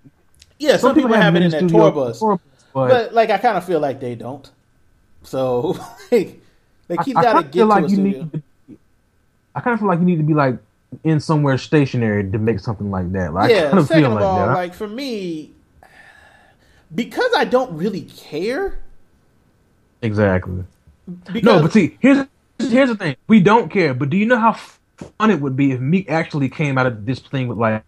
Yeah, 0.57 0.75
some, 0.75 0.93
people, 0.93 1.13
have 1.13 1.35
it 1.37 1.43
in 1.43 1.51
that 1.51 1.57
studio 1.59 1.79
tour 1.83 1.91
bus, 1.91 2.19
tour 2.19 2.31
bus, 2.35 2.65
but, 2.73 2.87
but, 2.89 3.13
like 3.13 3.29
I 3.29 3.37
kind 3.37 3.57
of 3.57 3.63
feel 3.63 3.79
like 3.79 4.01
they 4.01 4.15
don't. 4.15 4.49
So 5.23 5.77
like, 6.11 6.41
like 6.89 7.05
he's 7.05 7.15
I, 7.15 7.21
got 7.23 7.33
to 7.37 7.43
get 7.43 7.53
feel 7.53 7.67
to 7.67 7.69
like 7.69 7.85
a 7.85 7.89
studio. 7.89 8.29
need. 8.33 8.43
I 9.55 9.61
kind 9.61 9.73
of 9.73 9.79
feel 9.79 9.87
like 9.87 9.99
you 9.99 10.05
need 10.05 10.17
to 10.17 10.23
be 10.23 10.33
like 10.33 10.57
in 11.05 11.19
somewhere 11.21 11.57
stationary 11.57 12.29
to 12.29 12.37
make 12.37 12.59
something 12.59 12.91
like 12.91 13.09
that. 13.13 13.33
Like, 13.33 13.51
I 13.51 13.53
yeah. 13.53 13.65
kind 13.67 13.79
of 13.79 13.87
Second 13.87 14.03
feel 14.03 14.11
of 14.11 14.15
like 14.15 14.23
all, 14.25 14.47
that. 14.47 14.53
like 14.53 14.73
for 14.73 14.87
me, 14.87 15.53
because 16.93 17.31
I 17.37 17.45
don't 17.45 17.71
really 17.77 18.01
care. 18.01 18.79
exactly. 20.01 20.63
Because, 21.25 21.43
No, 21.43 21.61
but 21.61 21.71
see, 21.71 21.97
here's 22.01 22.25
here's 22.71 22.89
the 22.89 22.95
thing. 22.95 23.15
We 23.27 23.39
don't 23.39 23.69
care, 23.69 23.93
but 23.93 24.09
do 24.09 24.17
you 24.17 24.25
know 24.25 24.39
how 24.39 24.53
fun 24.53 25.31
it 25.31 25.39
would 25.41 25.55
be 25.55 25.71
if 25.71 25.79
Meek 25.79 26.09
actually 26.09 26.49
came 26.49 26.77
out 26.77 26.85
of 26.85 27.05
this 27.05 27.19
thing 27.19 27.47
with 27.47 27.57
like 27.57 27.83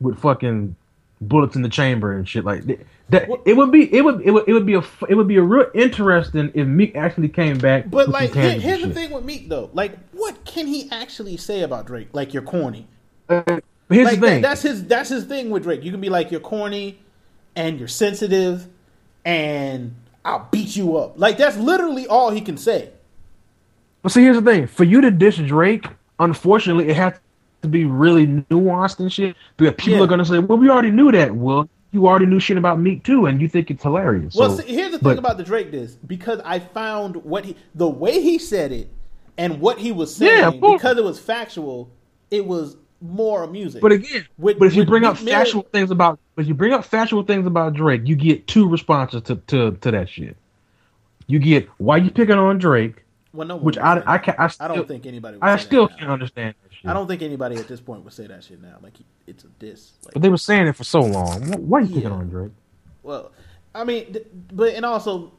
with 0.00 0.18
fucking 0.18 0.76
bullets 1.20 1.54
in 1.56 1.62
the 1.62 1.68
chamber 1.68 2.12
and 2.12 2.26
shit 2.28 2.44
like 2.44 2.64
that? 2.64 3.28
it 3.44 3.56
would 3.56 3.70
be 3.72 3.92
it 3.94 4.02
would 4.04 4.20
it 4.22 4.30
would 4.30 4.48
it 4.48 4.52
would 4.52 4.66
be 4.66 4.74
a 4.74 4.82
it 5.08 5.14
would 5.14 5.28
be 5.28 5.36
a 5.36 5.42
real 5.42 5.66
interesting 5.74 6.50
if 6.54 6.66
Meek 6.66 6.94
actually 6.96 7.28
came 7.28 7.58
back. 7.58 7.90
But 7.90 8.08
like, 8.08 8.32
here- 8.34 8.52
here's 8.52 8.82
the 8.82 8.92
thing 8.94 9.10
with 9.10 9.24
Meek 9.24 9.48
though. 9.48 9.70
Like, 9.72 9.98
what 10.12 10.44
can 10.44 10.66
he 10.66 10.88
actually 10.90 11.36
say 11.36 11.62
about 11.62 11.86
Drake? 11.86 12.08
Like, 12.12 12.32
you're 12.32 12.42
corny. 12.42 12.86
Uh, 13.28 13.42
here's 13.88 14.06
like, 14.06 14.20
the 14.20 14.26
thing. 14.26 14.42
that- 14.42 14.48
that's 14.48 14.62
his. 14.62 14.84
That's 14.86 15.08
his 15.08 15.24
thing 15.24 15.50
with 15.50 15.64
Drake. 15.64 15.82
You 15.84 15.90
can 15.90 16.00
be 16.00 16.08
like, 16.08 16.30
you're 16.30 16.40
corny, 16.40 16.98
and 17.56 17.78
you're 17.78 17.88
sensitive, 17.88 18.68
and 19.24 19.94
I'll 20.24 20.48
beat 20.50 20.76
you 20.76 20.96
up. 20.96 21.18
Like 21.18 21.36
that's 21.38 21.56
literally 21.56 22.06
all 22.06 22.30
he 22.30 22.40
can 22.40 22.56
say. 22.56 22.90
But 24.02 24.12
see, 24.12 24.22
here's 24.22 24.40
the 24.40 24.42
thing: 24.50 24.66
for 24.66 24.84
you 24.84 25.00
to 25.00 25.10
dish 25.10 25.36
Drake, 25.38 25.86
unfortunately, 26.18 26.88
it 26.88 26.96
has 26.96 27.14
to 27.62 27.68
be 27.68 27.84
really 27.84 28.26
nuanced 28.26 29.00
and 29.00 29.12
shit. 29.12 29.36
Because 29.56 29.74
people 29.76 29.98
Yeah. 29.98 30.04
are 30.04 30.08
gonna 30.08 30.24
say, 30.24 30.38
"Well, 30.38 30.58
we 30.58 30.70
already 30.70 30.90
knew 30.90 31.12
that." 31.12 31.34
Well, 31.34 31.68
you 31.92 32.06
already 32.06 32.26
knew 32.26 32.40
shit 32.40 32.56
about 32.56 32.80
Meek 32.80 33.04
too, 33.04 33.26
and 33.26 33.40
you 33.40 33.48
think 33.48 33.70
it's 33.70 33.82
hilarious. 33.82 34.34
Well, 34.34 34.50
So- 34.50 34.62
see, 34.62 34.74
here's 34.74 34.92
the 34.92 34.98
thing 34.98 35.18
about 35.18 35.36
the 35.36 35.42
Drake 35.42 35.70
diss 35.72 35.94
because 36.06 36.40
I 36.44 36.58
found 36.60 37.16
what 37.16 37.44
he, 37.44 37.56
the 37.74 37.88
way 37.88 38.22
he 38.22 38.38
said 38.38 38.72
it, 38.72 38.88
and 39.36 39.60
what 39.60 39.78
he 39.78 39.92
was 39.92 40.14
saying 40.14 40.38
Yeah, 40.38 40.50
because 40.72 40.96
it 40.96 41.04
was 41.04 41.18
factual. 41.18 41.90
It 42.30 42.46
was 42.46 42.76
more 43.02 43.42
amusing. 43.42 43.80
But 43.80 43.92
again, 43.92 44.26
With- 44.38 44.58
but 44.58 44.66
if 44.66 44.76
you 44.76 44.84
bring 44.84 45.04
up 45.04 45.16
factual 45.16 45.66
things 45.72 45.90
about, 45.90 46.18
if 46.36 46.46
you 46.46 46.54
bring 46.54 46.72
up 46.72 46.84
factual 46.84 47.22
things 47.22 47.46
about 47.46 47.72
Drake, 47.74 48.02
you 48.04 48.14
get 48.14 48.46
two 48.46 48.68
responses 48.68 49.22
to 49.22 49.36
to, 49.48 49.72
to 49.72 49.90
that 49.90 50.08
shit. 50.08 50.36
You 51.26 51.38
get 51.38 51.68
why 51.78 51.96
you 51.98 52.10
picking 52.10 52.36
on 52.36 52.58
Drake, 52.58 53.02
Well, 53.32 53.46
no 53.46 53.56
which 53.56 53.78
I 53.78 54.02
I 54.06 54.18
can 54.18 54.34
I, 54.38 54.50
I 54.58 54.68
don't 54.68 54.88
think 54.88 55.06
anybody 55.06 55.36
would 55.36 55.44
I 55.44 55.56
say 55.56 55.64
still 55.66 55.86
that 55.86 55.98
can't 55.98 56.10
understand 56.10 56.54
that 56.62 56.74
shit. 56.74 56.90
I 56.90 56.92
don't 56.92 57.06
think 57.06 57.22
anybody 57.22 57.56
at 57.56 57.68
this 57.68 57.80
point 57.80 58.02
would 58.02 58.12
say 58.12 58.26
that 58.26 58.42
shit 58.42 58.60
now. 58.60 58.78
Like 58.82 58.94
it's 59.26 59.44
a 59.44 59.48
diss. 59.58 59.92
Like, 60.04 60.14
But 60.14 60.22
they 60.22 60.28
were 60.28 60.36
saying 60.36 60.66
it 60.66 60.74
for 60.74 60.84
so 60.84 61.00
long. 61.00 61.42
Why, 61.68 61.78
are 61.78 61.82
you 61.82 61.94
picking 61.94 62.10
on 62.10 62.28
Drake? 62.28 62.50
Well, 63.02 63.30
I 63.74 63.84
mean, 63.84 64.12
th- 64.12 64.26
but 64.52 64.74
and 64.74 64.84
also, 64.84 65.32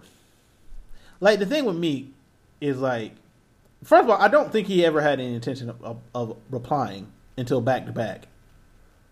like 1.19 1.39
the 1.39 1.45
thing 1.45 1.65
with 1.65 1.75
me 1.75 2.11
is 2.61 2.79
like, 2.79 3.13
first 3.83 4.05
of 4.05 4.09
all, 4.09 4.21
I 4.21 4.29
don't 4.29 4.51
think 4.51 4.67
he 4.67 4.85
ever 4.85 5.01
had 5.01 5.19
any 5.19 5.33
intention 5.33 5.69
of, 5.69 5.83
of, 5.83 5.99
of 6.15 6.37
replying 6.49 7.11
until 7.37 7.59
back 7.59 7.85
to 7.87 7.91
back, 7.91 8.27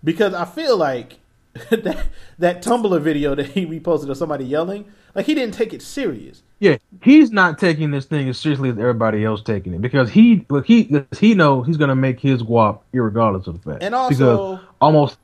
because 0.06 0.34
I 0.34 0.46
feel 0.46 0.78
like 0.78 1.20
that 1.70 2.06
that 2.38 2.64
Tumblr 2.64 3.02
video 3.02 3.36
that 3.36 3.48
he 3.48 3.66
reposted 3.66 4.10
of 4.10 4.16
somebody 4.16 4.46
yelling, 4.46 4.86
like 5.16 5.26
he 5.26 5.36
didn't 5.36 5.54
take 5.54 5.74
it 5.74 5.82
serious. 5.82 6.44
Yeah, 6.60 6.78
he's 7.02 7.32
not 7.32 7.58
taking 7.58 7.92
this 7.92 8.06
thing 8.06 8.28
as 8.28 8.38
seriously 8.38 8.70
as 8.70 8.78
everybody 8.78 9.24
else 9.24 9.42
taking 9.42 9.74
it 9.74 9.82
because 9.82 10.10
he 10.10 10.46
look 10.50 10.66
he 10.66 11.04
he 11.18 11.34
knows 11.34 11.66
he's 11.66 11.78
gonna 11.78 11.96
make 11.96 12.20
his 12.20 12.44
guap 12.44 12.80
irregardless 12.94 13.48
of 13.48 13.62
the 13.64 13.72
fact. 13.72 13.84
And 13.84 13.96
also- 13.96 14.56
because 14.58 14.66
almost 14.82 15.18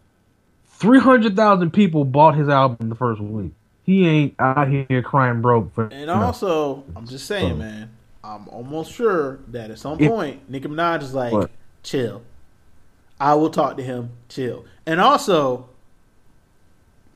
three 0.68 1.00
hundred 1.00 1.36
thousand 1.36 1.72
people 1.72 2.06
bought 2.06 2.36
his 2.36 2.48
album 2.48 2.88
the 2.90 2.96
first 2.96 3.20
week. 3.20 3.52
He 3.84 4.08
ain't 4.08 4.36
out 4.40 4.68
here 4.70 5.02
crying 5.02 5.42
broke 5.42 5.74
for. 5.76 5.88
And 5.92 6.10
also, 6.10 6.84
I'm 6.96 7.06
just 7.08 7.28
saying, 7.28 7.50
So- 7.52 7.56
man, 7.58 7.90
I'm 8.24 8.48
almost 8.48 8.92
sure 8.94 9.40
that 9.50 9.70
at 9.72 9.78
some 9.78 10.00
If- 10.00 10.10
point, 10.10 10.50
Nicki 10.50 10.68
Minaj 10.68 11.04
is 11.04 11.14
like, 11.14 11.34
What? 11.34 11.52
chill. 11.84 12.22
I 13.20 13.34
will 13.36 13.50
talk 13.50 13.78
to 13.78 13.84
him, 13.84 14.10
chill. 14.30 14.66
And 14.86 15.00
also, 15.00 15.68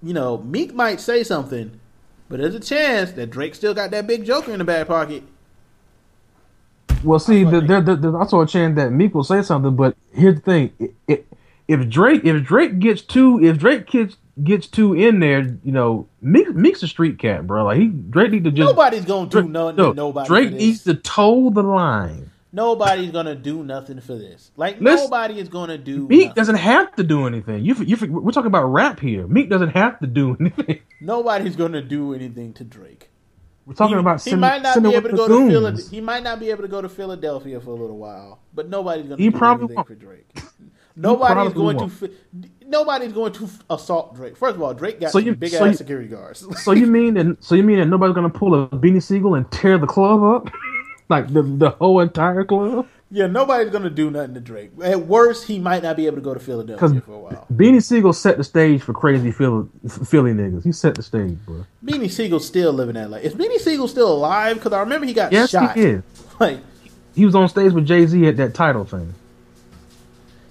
you 0.04 0.14
know, 0.14 0.38
Meek 0.38 0.74
might 0.74 1.00
say 1.00 1.24
something, 1.24 1.80
but 2.30 2.39
there's 2.39 2.56
a 2.56 2.60
chance 2.60 3.11
that 3.14 3.31
Drake 3.31 3.56
still 3.56 3.73
got 3.73 3.91
that 3.91 4.07
big 4.07 4.23
joker 4.23 4.51
in 4.51 4.60
the 4.60 4.64
back 4.65 4.88
pocket. 4.88 5.23
Well, 7.03 7.19
see, 7.19 7.43
there, 7.43 7.61
there, 7.61 7.81
there- 7.81 7.95
there's 7.95 8.15
also 8.15 8.41
a 8.41 8.47
chance 8.47 8.76
that 8.76 8.91
Meek 8.91 9.14
will 9.15 9.23
say 9.23 9.41
something, 9.41 9.76
but 9.76 9.95
here's 10.14 10.35
the 10.35 10.41
thing: 10.41 10.72
it, 10.80 10.93
it, 11.07 11.27
if 11.68 11.89
Drake, 11.89 12.23
if 12.26 12.43
Drake 12.43 12.80
gets 12.80 13.01
two, 13.01 13.43
if 13.43 13.57
Drake 13.57 13.88
gets 13.88 14.18
gets 14.43 14.68
two 14.68 14.93
in 14.93 15.19
there, 15.19 15.41
you 15.64 15.72
know, 15.72 16.07
Meek, 16.22 16.53
Meek's 16.53 16.84
a 16.84 16.88
street 16.88 17.19
cat, 17.19 17.47
bro. 17.47 17.65
Like 17.65 17.77
he, 17.77 17.88
Drake 17.88 18.31
need 18.31 18.43
to 18.43 18.51
just 18.51 18.69
Nobody's 18.69 19.06
gonna 19.06 19.30
do 19.30 19.47
nothing 19.47 19.76
no, 19.77 19.89
to 19.89 19.95
nobody. 19.95 20.27
Drake 20.27 20.51
needs 20.51 20.84
to 20.84 20.95
toe 20.95 21.49
the 21.49 21.64
line. 21.64 22.30
Nobody's 22.51 23.11
gonna 23.11 23.35
do 23.35 23.63
nothing 23.63 24.01
for 24.01 24.15
this. 24.15 24.51
Like 24.57 24.81
nobody 24.81 25.39
is 25.39 25.49
gonna 25.49 25.77
do. 25.77 26.07
Meek 26.07 26.27
nothing. 26.30 26.34
doesn't 26.35 26.55
have 26.55 26.95
to 26.95 27.03
do 27.03 27.27
anything. 27.27 27.63
You, 27.63 27.76
you, 27.76 27.95
we're 28.11 28.31
talking 28.31 28.47
about 28.47 28.65
rap 28.65 28.99
here. 28.99 29.27
Meek 29.27 29.49
doesn't 29.49 29.69
have 29.69 29.99
to 29.99 30.07
do 30.07 30.35
anything. 30.39 30.80
Nobody's 30.99 31.55
gonna 31.55 31.81
do 31.81 32.13
anything 32.15 32.53
to 32.53 32.63
Drake. 32.63 33.09
We're 33.67 33.76
talking 33.76 33.97
he, 33.97 33.99
about 33.99 34.15
he 34.23 34.31
sending- 34.31 34.39
might 34.39 34.63
not 34.63 34.81
be 34.81 34.95
able 34.95 35.09
to 35.11 35.15
go 35.15 35.27
to. 35.27 35.47
Philadelphia. 35.47 35.85
He 35.91 36.01
might 36.01 36.23
not 36.23 36.39
be 36.39 36.49
able 36.49 36.63
to 36.63 36.67
go 36.67 36.81
to 36.81 36.89
Philadelphia 36.89 37.61
for 37.61 37.69
a 37.69 37.76
little 37.76 37.97
while, 37.99 38.39
but 38.51 38.67
nobody's 38.67 39.05
going 39.05 39.17
to 39.17 39.23
He 39.23 39.30
do 39.30 39.38
probably 39.38 39.65
anything 39.65 39.76
won't. 39.76 39.88
for 39.88 39.95
Drake. 39.95 40.27
Nobody's 40.95 41.53
going 41.53 41.77
to. 41.77 41.84
won't. 41.84 41.93
fi- 41.93 42.09
Nobody's 42.65 43.13
going 43.13 43.31
to 43.34 43.47
assault 43.69 44.15
Drake. 44.15 44.35
First 44.35 44.55
of 44.55 44.61
all, 44.63 44.73
Drake 44.73 44.99
got 44.99 45.11
So 45.11 45.19
some 45.19 45.27
you- 45.27 45.35
big 45.35 45.51
so 45.51 45.63
ass 45.65 45.71
you- 45.73 45.77
security 45.77 46.07
guards. 46.09 46.45
so 46.63 46.71
you 46.71 46.88
mean 46.88 47.13
that? 47.13 47.38
So 47.43 47.53
you 47.55 47.63
mean 47.63 47.77
that 47.80 47.85
nobody's 47.85 48.15
gonna 48.15 48.30
pull 48.30 48.55
a 48.63 48.67
Beanie 48.69 49.01
Sigel 49.03 49.35
and 49.35 49.49
tear 49.51 49.77
the 49.77 49.88
club 49.88 50.23
up, 50.23 50.51
like 51.10 51.31
the 51.34 51.41
the 51.41 51.69
whole 51.72 51.99
entire 51.99 52.44
club? 52.44 52.88
yeah, 53.11 53.26
nobody's 53.26 53.72
going 53.72 53.84
to 53.84 53.90
do 53.90 54.11
nothing 54.11 54.36
to 54.36 54.40
Drake. 54.40 54.69
At 54.84 55.07
worst, 55.07 55.48
he 55.48 55.57
might 55.57 55.81
not 55.81 55.98
be 55.98 56.06
able 56.06 56.18
to 56.18 56.22
go 56.22 56.34
to 56.36 56.40
Philadelphia 56.40 57.02
for 57.02 57.14
a 57.14 57.18
while. 57.19 57.48
Beanie 57.52 57.81
Sigel 57.84 58.14
set 58.14 58.38
the 58.38 58.44
stage 58.44 58.84
for 58.84 58.94
crazy 58.94 59.31
Philly, 59.31 59.68
Philly 59.88 60.31
niggas. 60.34 60.64
He 60.64 60.72
set 60.72 60.94
the 60.94 61.02
stage, 61.02 61.38
bro. 61.45 61.65
Beanie 61.84 62.11
Sigel's 62.11 62.45
still 62.45 62.72
living 62.72 62.94
that 62.94 63.10
life. 63.10 63.23
Is 63.23 63.34
Beanie 63.34 63.57
Sigel 63.57 63.88
still 63.88 64.14
alive? 64.14 64.57
Because 64.57 64.73
I 64.73 64.80
remember 64.81 65.07
he 65.07 65.14
got 65.14 65.31
Yes, 65.31 65.49
shot. 65.49 65.76
he 65.76 65.81
is. 65.84 66.03
Like, 66.40 66.60
He 67.15 67.26
was 67.26 67.34
on 67.36 67.49
stage 67.49 67.73
with 67.73 67.86
Jay 67.88 68.06
Z 68.06 68.27
at 68.27 68.38
that 68.38 68.53
title 68.53 68.86
thing. 68.86 69.14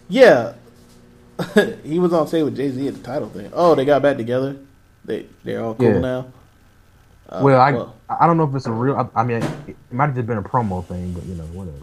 yeah, 0.08 0.54
he 1.84 1.98
was 2.00 2.12
on 2.12 2.26
stage 2.26 2.42
with 2.44 2.56
Jay 2.56 2.70
Z 2.70 2.88
at 2.88 2.94
the 2.94 3.02
title 3.02 3.28
thing. 3.28 3.50
Oh, 3.52 3.74
they 3.76 3.84
got 3.84 4.02
back 4.02 4.16
together. 4.16 4.56
They 5.04 5.26
they're 5.44 5.62
all 5.64 5.74
cool 5.76 5.94
Yeah. 5.94 6.00
now. 6.00 6.26
Uh, 7.28 7.40
well, 7.42 7.60
I 8.08 8.22
I 8.22 8.26
don't 8.26 8.36
know 8.36 8.44
if 8.44 8.54
it's 8.54 8.66
a 8.66 8.72
real. 8.72 8.96
I, 8.96 9.20
I 9.20 9.24
mean, 9.24 9.42
it 9.66 9.76
might 9.90 10.06
have 10.06 10.14
just 10.14 10.26
been 10.26 10.38
a 10.38 10.42
promo 10.42 10.84
thing, 10.84 11.12
but 11.12 11.24
you 11.24 11.34
know, 11.34 11.44
whatever. 11.44 11.76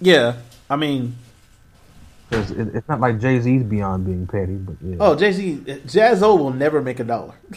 Yeah, 0.00 0.34
I 0.70 0.76
mean, 0.76 1.16
Because 2.28 2.50
it, 2.50 2.74
it's 2.74 2.88
not 2.88 3.00
like 3.00 3.20
Jay 3.20 3.40
Z's 3.40 3.62
beyond 3.62 4.06
being 4.06 4.26
petty, 4.26 4.54
but 4.56 4.76
yeah. 4.82 4.96
oh 5.00 5.14
Jay 5.16 5.32
Z, 5.32 5.56
Jaz-O 5.86 6.36
will 6.36 6.52
never 6.52 6.82
make 6.82 7.00
a 7.00 7.04
dollar. 7.04 7.34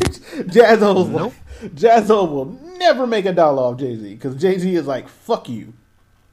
Jaz-O, 0.00 1.06
Nope. 1.06 1.32
Jaz-O 1.74 2.24
will 2.24 2.44
never 2.78 3.06
make 3.06 3.24
a 3.26 3.32
dollar 3.32 3.62
off 3.62 3.78
Jay 3.78 3.96
Z 3.96 4.14
because 4.14 4.36
Jay 4.36 4.58
Z 4.58 4.74
is 4.74 4.86
like 4.86 5.08
fuck 5.08 5.48
you 5.48 5.72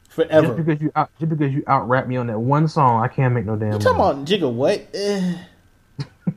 forever. 0.10 0.48
just 0.48 0.58
because 0.66 0.82
you 0.82 0.92
out, 0.96 1.10
just 1.20 1.30
because 1.30 1.54
you 1.54 1.64
out 1.68 1.88
rap 1.88 2.08
me 2.08 2.18
on 2.18 2.28
that 2.28 2.40
one 2.40 2.68
song, 2.68 3.02
I 3.04 3.08
can't 3.08 3.34
make 3.34 3.46
no 3.46 3.56
damn. 3.56 3.74
You 3.74 3.80
talking 3.80 3.96
about 3.96 4.26
Jigga 4.26 4.52
what? 4.52 4.86
Eh. 4.94 5.38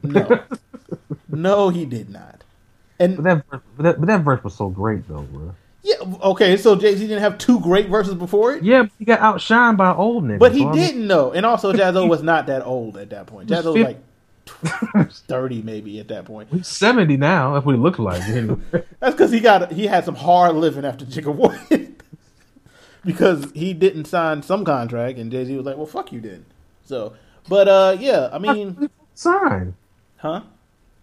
no, 0.02 0.40
no, 1.28 1.68
he 1.70 1.85
did 1.85 2.10
not. 2.10 2.43
And 2.98 3.16
But 3.16 3.24
that, 3.24 3.44
verse- 3.51 3.60
but 3.77 3.82
that 3.82 4.01
but 4.01 4.06
that 4.06 4.20
verse 4.23 4.43
was 4.44 4.55
so 4.55 4.68
great 4.68 5.06
though, 5.09 5.23
bro. 5.23 5.55
yeah, 5.82 5.97
okay, 6.23 6.56
so 6.56 6.74
Jay 6.77 6.94
Z 6.97 7.06
didn't 7.06 7.20
have 7.23 7.36
two 7.39 7.60
great 7.60 7.89
verses 7.89 8.14
before 8.14 8.55
it. 8.55 8.62
Yeah, 8.64 8.86
he 8.98 9.05
got 9.05 9.20
outshined 9.20 9.77
by 9.77 9.93
old 9.94 10.24
niggas. 10.24 10.39
But 10.39 10.52
he 10.52 10.60
so 10.60 10.68
I 10.68 10.73
mean- 10.73 10.81
didn't 10.86 11.06
know, 11.06 11.32
and 11.32 11.44
also 11.44 11.73
Jaz-O 11.74 12.06
was 12.06 12.23
not 12.23 12.47
that 12.47 12.64
old 12.64 12.97
at 12.97 13.10
that 13.10 13.27
point. 13.27 13.48
Jaz-O 13.48 13.73
was 13.74 13.82
like 13.82 13.98
thirty, 15.28 15.60
maybe 15.62 15.98
at 16.01 16.09
that 16.09 16.24
point. 16.24 16.48
He's 16.51 16.68
seventy 16.68 17.16
now. 17.16 17.52
That's 17.55 17.66
what 17.66 17.74
he 17.74 17.81
looks 17.81 17.98
like. 17.98 18.23
anyway. 18.28 18.56
That's 19.01 19.14
because 19.14 19.31
he 19.32 19.40
got 19.40 19.73
he 19.73 19.86
had 19.86 20.05
some 20.05 20.14
hard 20.14 20.55
living 20.56 20.85
after 20.85 21.05
Jigga 21.05 21.93
because 23.05 23.51
he 23.55 23.73
didn't 23.73 24.06
sign 24.06 24.43
some 24.43 24.64
contract, 24.64 25.18
and 25.18 25.31
Jay 25.31 25.44
Z 25.44 25.56
was 25.56 25.66
like, 25.66 25.77
"Well, 25.77 25.86
fuck 25.86 26.12
you, 26.12 26.20
then." 26.20 26.44
So, 26.85 27.14
but 27.48 27.68
uh, 27.68 27.97
yeah, 28.01 28.28
I 28.32 28.39
mean, 28.39 28.89
sign. 29.14 29.74
huh? 30.16 30.43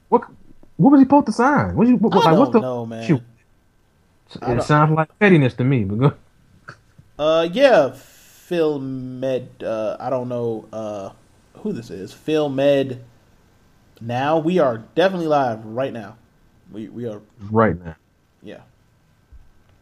What 0.10 0.24
what 0.78 0.92
was 0.92 1.02
he 1.02 1.06
supposed 1.06 1.28
to 1.28 1.32
sign? 1.32 1.76
What, 1.76 1.88
you, 1.88 1.98
what, 1.98 2.14
I 2.26 2.32
like, 2.32 2.40
what's 2.40 2.52
the, 2.52 2.60
know, 2.60 2.86
man. 2.86 3.06
Shoot. 3.06 3.22
It 4.42 4.64
sounds 4.64 4.92
like 4.92 5.18
pettiness 5.20 5.54
to 5.56 5.64
me, 5.64 5.84
but 5.84 6.00
go. 6.00 6.14
Uh, 7.20 7.48
yeah, 7.52 7.92
Phil 7.94 8.80
Med. 8.80 9.50
Uh, 9.64 9.96
I 10.00 10.10
don't 10.10 10.28
know 10.28 10.66
uh 10.74 11.12
who 11.60 11.72
this 11.72 11.92
is. 11.92 12.12
Phil 12.12 12.50
Med. 12.50 13.04
Now 14.02 14.40
we 14.40 14.60
are 14.60 14.80
definitely 14.96 15.28
live 15.28 15.64
right 15.64 15.94
now. 15.94 16.18
We 16.72 16.90
we 16.90 17.08
are 17.08 17.22
right 17.52 17.80
now. 17.84 17.96
yeah. 18.42 18.62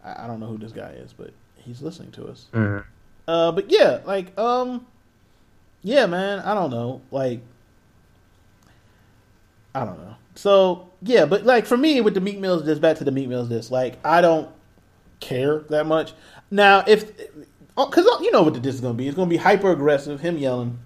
I, 0.03 0.25
I 0.25 0.27
don't 0.27 0.39
know 0.39 0.47
who 0.47 0.57
this 0.57 0.73
guy 0.73 0.91
is, 0.91 1.13
but 1.13 1.31
he's 1.55 1.81
listening 1.81 2.11
to 2.11 2.27
us. 2.27 2.47
Mhm. 2.53 2.83
Uh, 3.27 3.51
but 3.53 3.71
yeah, 3.71 4.01
like 4.05 4.37
um, 4.37 4.85
yeah, 5.81 6.05
man. 6.05 6.39
I 6.39 6.53
don't 6.53 6.71
know, 6.71 7.01
like. 7.11 7.39
I 9.73 9.85
don't 9.85 9.97
know. 9.99 10.15
So 10.35 10.89
yeah, 11.01 11.25
but 11.25 11.45
like 11.45 11.65
for 11.65 11.77
me 11.77 12.01
with 12.01 12.13
the 12.13 12.21
Meek 12.21 12.39
Mills, 12.39 12.63
just 12.63 12.81
back 12.81 12.97
to 12.97 13.03
the 13.03 13.11
Meek 13.11 13.27
Mills 13.27 13.49
this 13.49 13.71
like 13.71 13.97
I 14.05 14.21
don't 14.21 14.49
care 15.19 15.59
that 15.69 15.85
much. 15.85 16.13
Now 16.49 16.83
if 16.87 17.11
oh, 17.77 17.87
because 17.89 18.05
oh, 18.07 18.21
you 18.21 18.31
know 18.31 18.43
what 18.43 18.53
the 18.53 18.59
diss 18.59 18.75
is 18.75 18.81
gonna 18.81 18.93
be, 18.93 19.07
it's 19.07 19.15
gonna 19.15 19.29
be 19.29 19.37
hyper 19.37 19.71
aggressive, 19.71 20.21
him 20.21 20.37
yelling. 20.37 20.79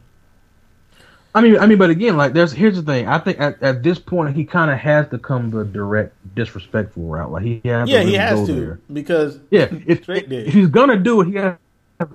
I 1.35 1.41
mean, 1.41 1.59
I 1.59 1.65
mean, 1.65 1.77
but 1.77 1.89
again, 1.89 2.15
like, 2.15 2.31
there's 2.31 2.53
here's 2.53 2.77
the 2.77 2.81
thing. 2.81 3.09
I 3.09 3.19
think 3.19 3.41
at, 3.41 3.61
at 3.61 3.84
this 3.84 3.99
point, 3.99 4.38
he 4.38 4.45
kind 4.45 4.72
of 4.72 4.77
has 4.77 5.09
to 5.09 5.17
come 5.17 5.49
the 5.49 5.65
direct 5.65 6.13
disrespectful 6.34 7.03
route. 7.03 7.30
Like 7.30 7.43
he 7.43 7.61
has. 7.65 7.89
Yeah, 7.89 8.03
to 8.03 8.07
he 8.07 8.13
has 8.13 8.47
to 8.47 8.53
There. 8.53 8.80
because 8.91 9.39
Yeah, 9.51 9.67
if, 9.85 10.07
if 10.07 10.53
he's 10.53 10.67
gonna 10.67 10.97
do 10.97 11.19
it, 11.19 11.27
he 11.27 11.34
has 11.34 11.57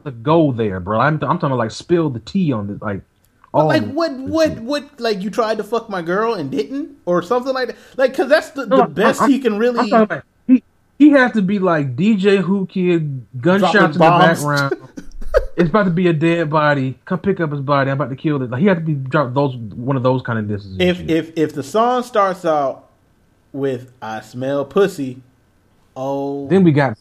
to 0.04 0.10
go 0.10 0.52
there, 0.52 0.80
bro. 0.80 0.98
I'm, 0.98 1.22
I'm 1.22 1.38
talking 1.38 1.50
like 1.50 1.70
spill 1.70 2.08
the 2.08 2.20
tea 2.20 2.52
on 2.52 2.66
this, 2.66 2.80
like. 2.80 3.02
But 3.52 3.58
all 3.58 3.66
like 3.66 3.84
what 3.90 4.12
what 4.16 4.60
what 4.60 5.00
like 5.00 5.20
you 5.22 5.30
tried 5.30 5.58
to 5.58 5.64
fuck 5.64 5.88
my 5.88 6.02
girl 6.02 6.34
and 6.34 6.50
didn't 6.50 6.96
or 7.04 7.20
something 7.22 7.52
like 7.52 7.68
that 7.68 7.76
like 7.96 8.12
because 8.12 8.28
that's 8.28 8.50
the, 8.50 8.66
No, 8.66 8.76
the 8.76 8.82
I'm- 8.82 8.92
best 8.92 9.20
I'm- 9.22 9.30
he 9.30 9.40
can 9.40 9.58
really 9.58 9.92
I'm 9.92 10.02
about 10.02 10.22
he 10.46 10.62
he 10.98 11.10
has 11.10 11.32
to 11.32 11.42
be 11.42 11.58
like 11.58 11.96
DJ 11.96 12.46
Whoo 12.46 12.66
Kid, 12.66 13.26
gunshots 13.40 13.74
in 13.74 13.92
the 13.92 13.98
background. 13.98 14.76
it's 15.56 15.68
about 15.70 15.84
to 15.84 15.90
be 15.90 16.06
a 16.08 16.12
dead 16.12 16.50
body. 16.50 16.98
Come 17.06 17.18
pick 17.20 17.40
up 17.40 17.50
his 17.50 17.60
body. 17.60 17.90
I'm 17.90 17.96
about 17.96 18.10
to 18.10 18.16
kill 18.16 18.40
it. 18.42 18.50
Like 18.50 18.60
he 18.60 18.66
had 18.66 18.76
to 18.78 18.84
be 18.84 18.94
drop 18.94 19.32
those 19.34 19.56
one 19.56 19.96
of 19.96 20.02
those 20.02 20.22
kind 20.22 20.38
of 20.38 20.46
disses. 20.46 20.76
if 20.78 21.00
if 21.08 21.32
if 21.36 21.52
the 21.54 21.62
song 21.62 22.02
starts 22.04 22.44
out 22.44 22.88
with 23.52 23.90
"I 24.00 24.20
smell 24.20 24.64
pussy." 24.64 25.22
Oh, 25.96 26.46
Then 26.48 26.62
we 26.62 26.70
got 26.70 26.98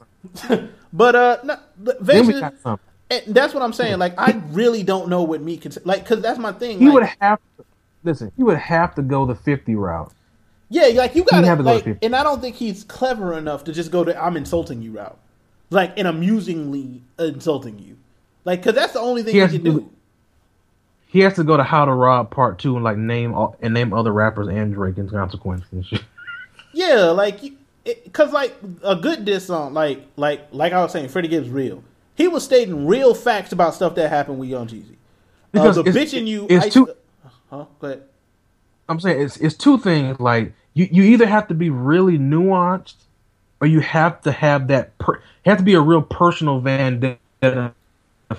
but 0.94 1.16
uh, 1.16 1.38
no, 1.44 1.58
the- 1.80 1.98
then 3.10 3.22
we 3.26 3.26
Vation- 3.26 3.26
got 3.26 3.26
something. 3.26 3.28
and 3.28 3.36
that's 3.36 3.54
what 3.54 3.64
I'm 3.64 3.74
saying. 3.74 4.00
Like, 4.00 4.14
I 4.18 4.42
really 4.52 4.84
don't 4.84 5.10
know 5.10 5.24
what 5.24 5.42
meat 5.42 5.62
can 5.62 5.72
like, 5.86 6.04
because 6.04 6.22
that's 6.22 6.40
my 6.40 6.52
thing. 6.52 6.80
He 6.80 6.86
like- 6.86 6.94
would 6.94 7.10
have 7.22 7.40
to 7.58 7.66
listen. 8.04 8.32
He 8.38 8.44
would 8.44 8.58
have 8.58 8.96
to 8.96 9.02
go 9.02 9.26
the 9.26 9.36
fifty 9.36 9.76
route. 9.76 10.12
Yeah, 10.70 10.88
like 11.00 11.16
you 11.16 11.24
gotta 11.24 11.48
have 11.48 11.58
to 11.58 11.64
like, 11.64 11.84
50. 11.84 12.06
and 12.06 12.16
I 12.16 12.22
don't 12.24 12.42
think 12.42 12.56
he's 12.56 12.84
clever 12.84 13.34
enough 13.36 13.64
to 13.64 13.74
just 13.74 13.90
go 13.92 14.04
to 14.04 14.16
"I'm 14.24 14.38
insulting 14.38 14.82
you" 14.84 14.92
route, 14.92 15.18
like 15.72 15.98
and 15.98 16.08
amusingly 16.08 17.02
insulting 17.18 17.80
you, 17.80 17.98
like 18.46 18.60
because 18.62 18.76
that's 18.76 18.94
the 18.94 19.00
only 19.00 19.24
thing 19.24 19.34
He 19.34 19.38
he, 19.38 19.42
has 19.42 19.52
can 19.52 19.64
to 19.64 19.72
do. 19.72 19.80
do- 19.80 19.90
He 21.08 21.20
has 21.22 21.34
to 21.38 21.44
go 21.44 21.58
to 21.58 21.64
How 21.64 21.86
to 21.86 21.92
Rob 21.92 22.30
Part 22.30 22.60
Two 22.60 22.76
and 22.76 22.84
like 22.84 22.98
name 22.98 23.34
all, 23.34 23.56
and 23.62 23.74
name 23.74 23.94
other 23.94 24.14
rappers 24.14 24.48
and 24.48 24.72
Drake 24.72 25.00
in 25.00 25.10
consequence 25.10 25.66
and 25.72 25.84
shit. 25.86 26.04
Yeah, 26.72 27.06
like 27.06 27.40
because 27.84 28.32
like 28.32 28.56
a 28.84 28.96
good 28.96 29.26
diss 29.26 29.48
song, 29.48 29.74
like 29.74 30.06
like 30.18 30.42
like 30.52 30.72
I 30.72 30.84
was 30.84 30.92
saying, 30.92 31.10
Freddie 31.10 31.30
Gibbs 31.30 31.50
real. 31.50 31.84
He 32.20 32.28
was 32.28 32.44
stating 32.44 32.86
real 32.86 33.14
facts 33.16 33.54
about 33.54 33.74
stuff 33.74 33.96
that 33.96 34.10
happened 34.10 34.40
with 34.40 34.50
Young 34.50 34.68
Jeezy. 34.68 34.92
Uh, 34.92 34.96
Because 35.54 35.76
the 35.78 35.86
it's- 35.86 35.96
bitching 35.96 36.28
you, 36.28 36.46
it's 36.50 36.66
I- 36.66 36.70
too- 36.70 36.90
Huh? 37.50 37.66
Go 37.80 37.88
ahead. 37.88 38.04
I'm 38.90 39.00
saying 39.00 39.22
it's 39.22 39.38
it's 39.38 39.56
two 39.56 39.78
things. 39.80 40.20
Like 40.20 40.52
you, 40.74 40.88
you 40.92 41.04
either 41.04 41.26
have 41.26 41.48
to 41.48 41.54
be 41.56 41.70
really 41.70 42.18
nuanced, 42.20 42.96
or 43.62 43.68
you 43.68 43.80
have 43.80 44.22
to 44.22 44.32
have 44.32 44.68
that. 44.68 44.96
Per, 45.00 45.20
have 45.46 45.58
to 45.60 45.64
be 45.64 45.74
a 45.76 45.82
real 45.82 46.02
personal 46.04 46.60
vendetta. 46.60 47.74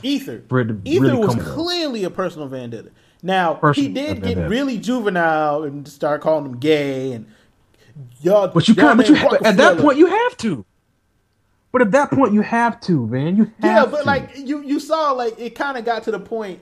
Ether. 0.03 0.43
For 0.49 0.61
it 0.61 0.67
to 0.67 0.79
Ether 0.85 1.03
really 1.03 1.17
was 1.19 1.35
clearly 1.37 2.05
a 2.05 2.11
personal 2.11 2.47
vendetta. 2.49 2.91
Now 3.23 3.55
Personal 3.55 3.89
he 3.89 3.95
did 3.95 4.07
get 4.17 4.23
vendetta. 4.23 4.49
really 4.49 4.79
juvenile 4.79 5.65
and 5.65 5.89
start 5.89 6.21
calling 6.21 6.47
him 6.47 6.59
gay 6.59 7.13
and 7.13 7.27
y'all. 8.21 8.49
But 8.49 8.69
you 8.69 8.75
can't. 8.75 8.97
But 8.99 9.09
you 9.09 9.15
named 9.15 9.27
ha- 9.29 9.39
at 9.45 9.57
that 9.57 9.79
point 9.79 9.99
you 9.99 10.07
have 10.07 10.37
to. 10.39 10.65
But 11.73 11.83
at 11.83 11.91
that 11.93 12.11
point 12.11 12.33
you 12.33 12.41
have 12.41 12.81
to, 12.83 13.07
man. 13.07 13.37
You 13.37 13.45
have 13.45 13.53
yeah, 13.63 13.87
but 13.87 14.01
to. 14.01 14.07
like 14.07 14.37
you 14.37 14.63
you 14.63 14.81
saw 14.81 15.13
like 15.13 15.39
it 15.39 15.55
kind 15.55 15.77
of 15.77 15.85
got 15.85 16.05
to 16.05 16.11
the 16.11 16.21
point 16.21 16.61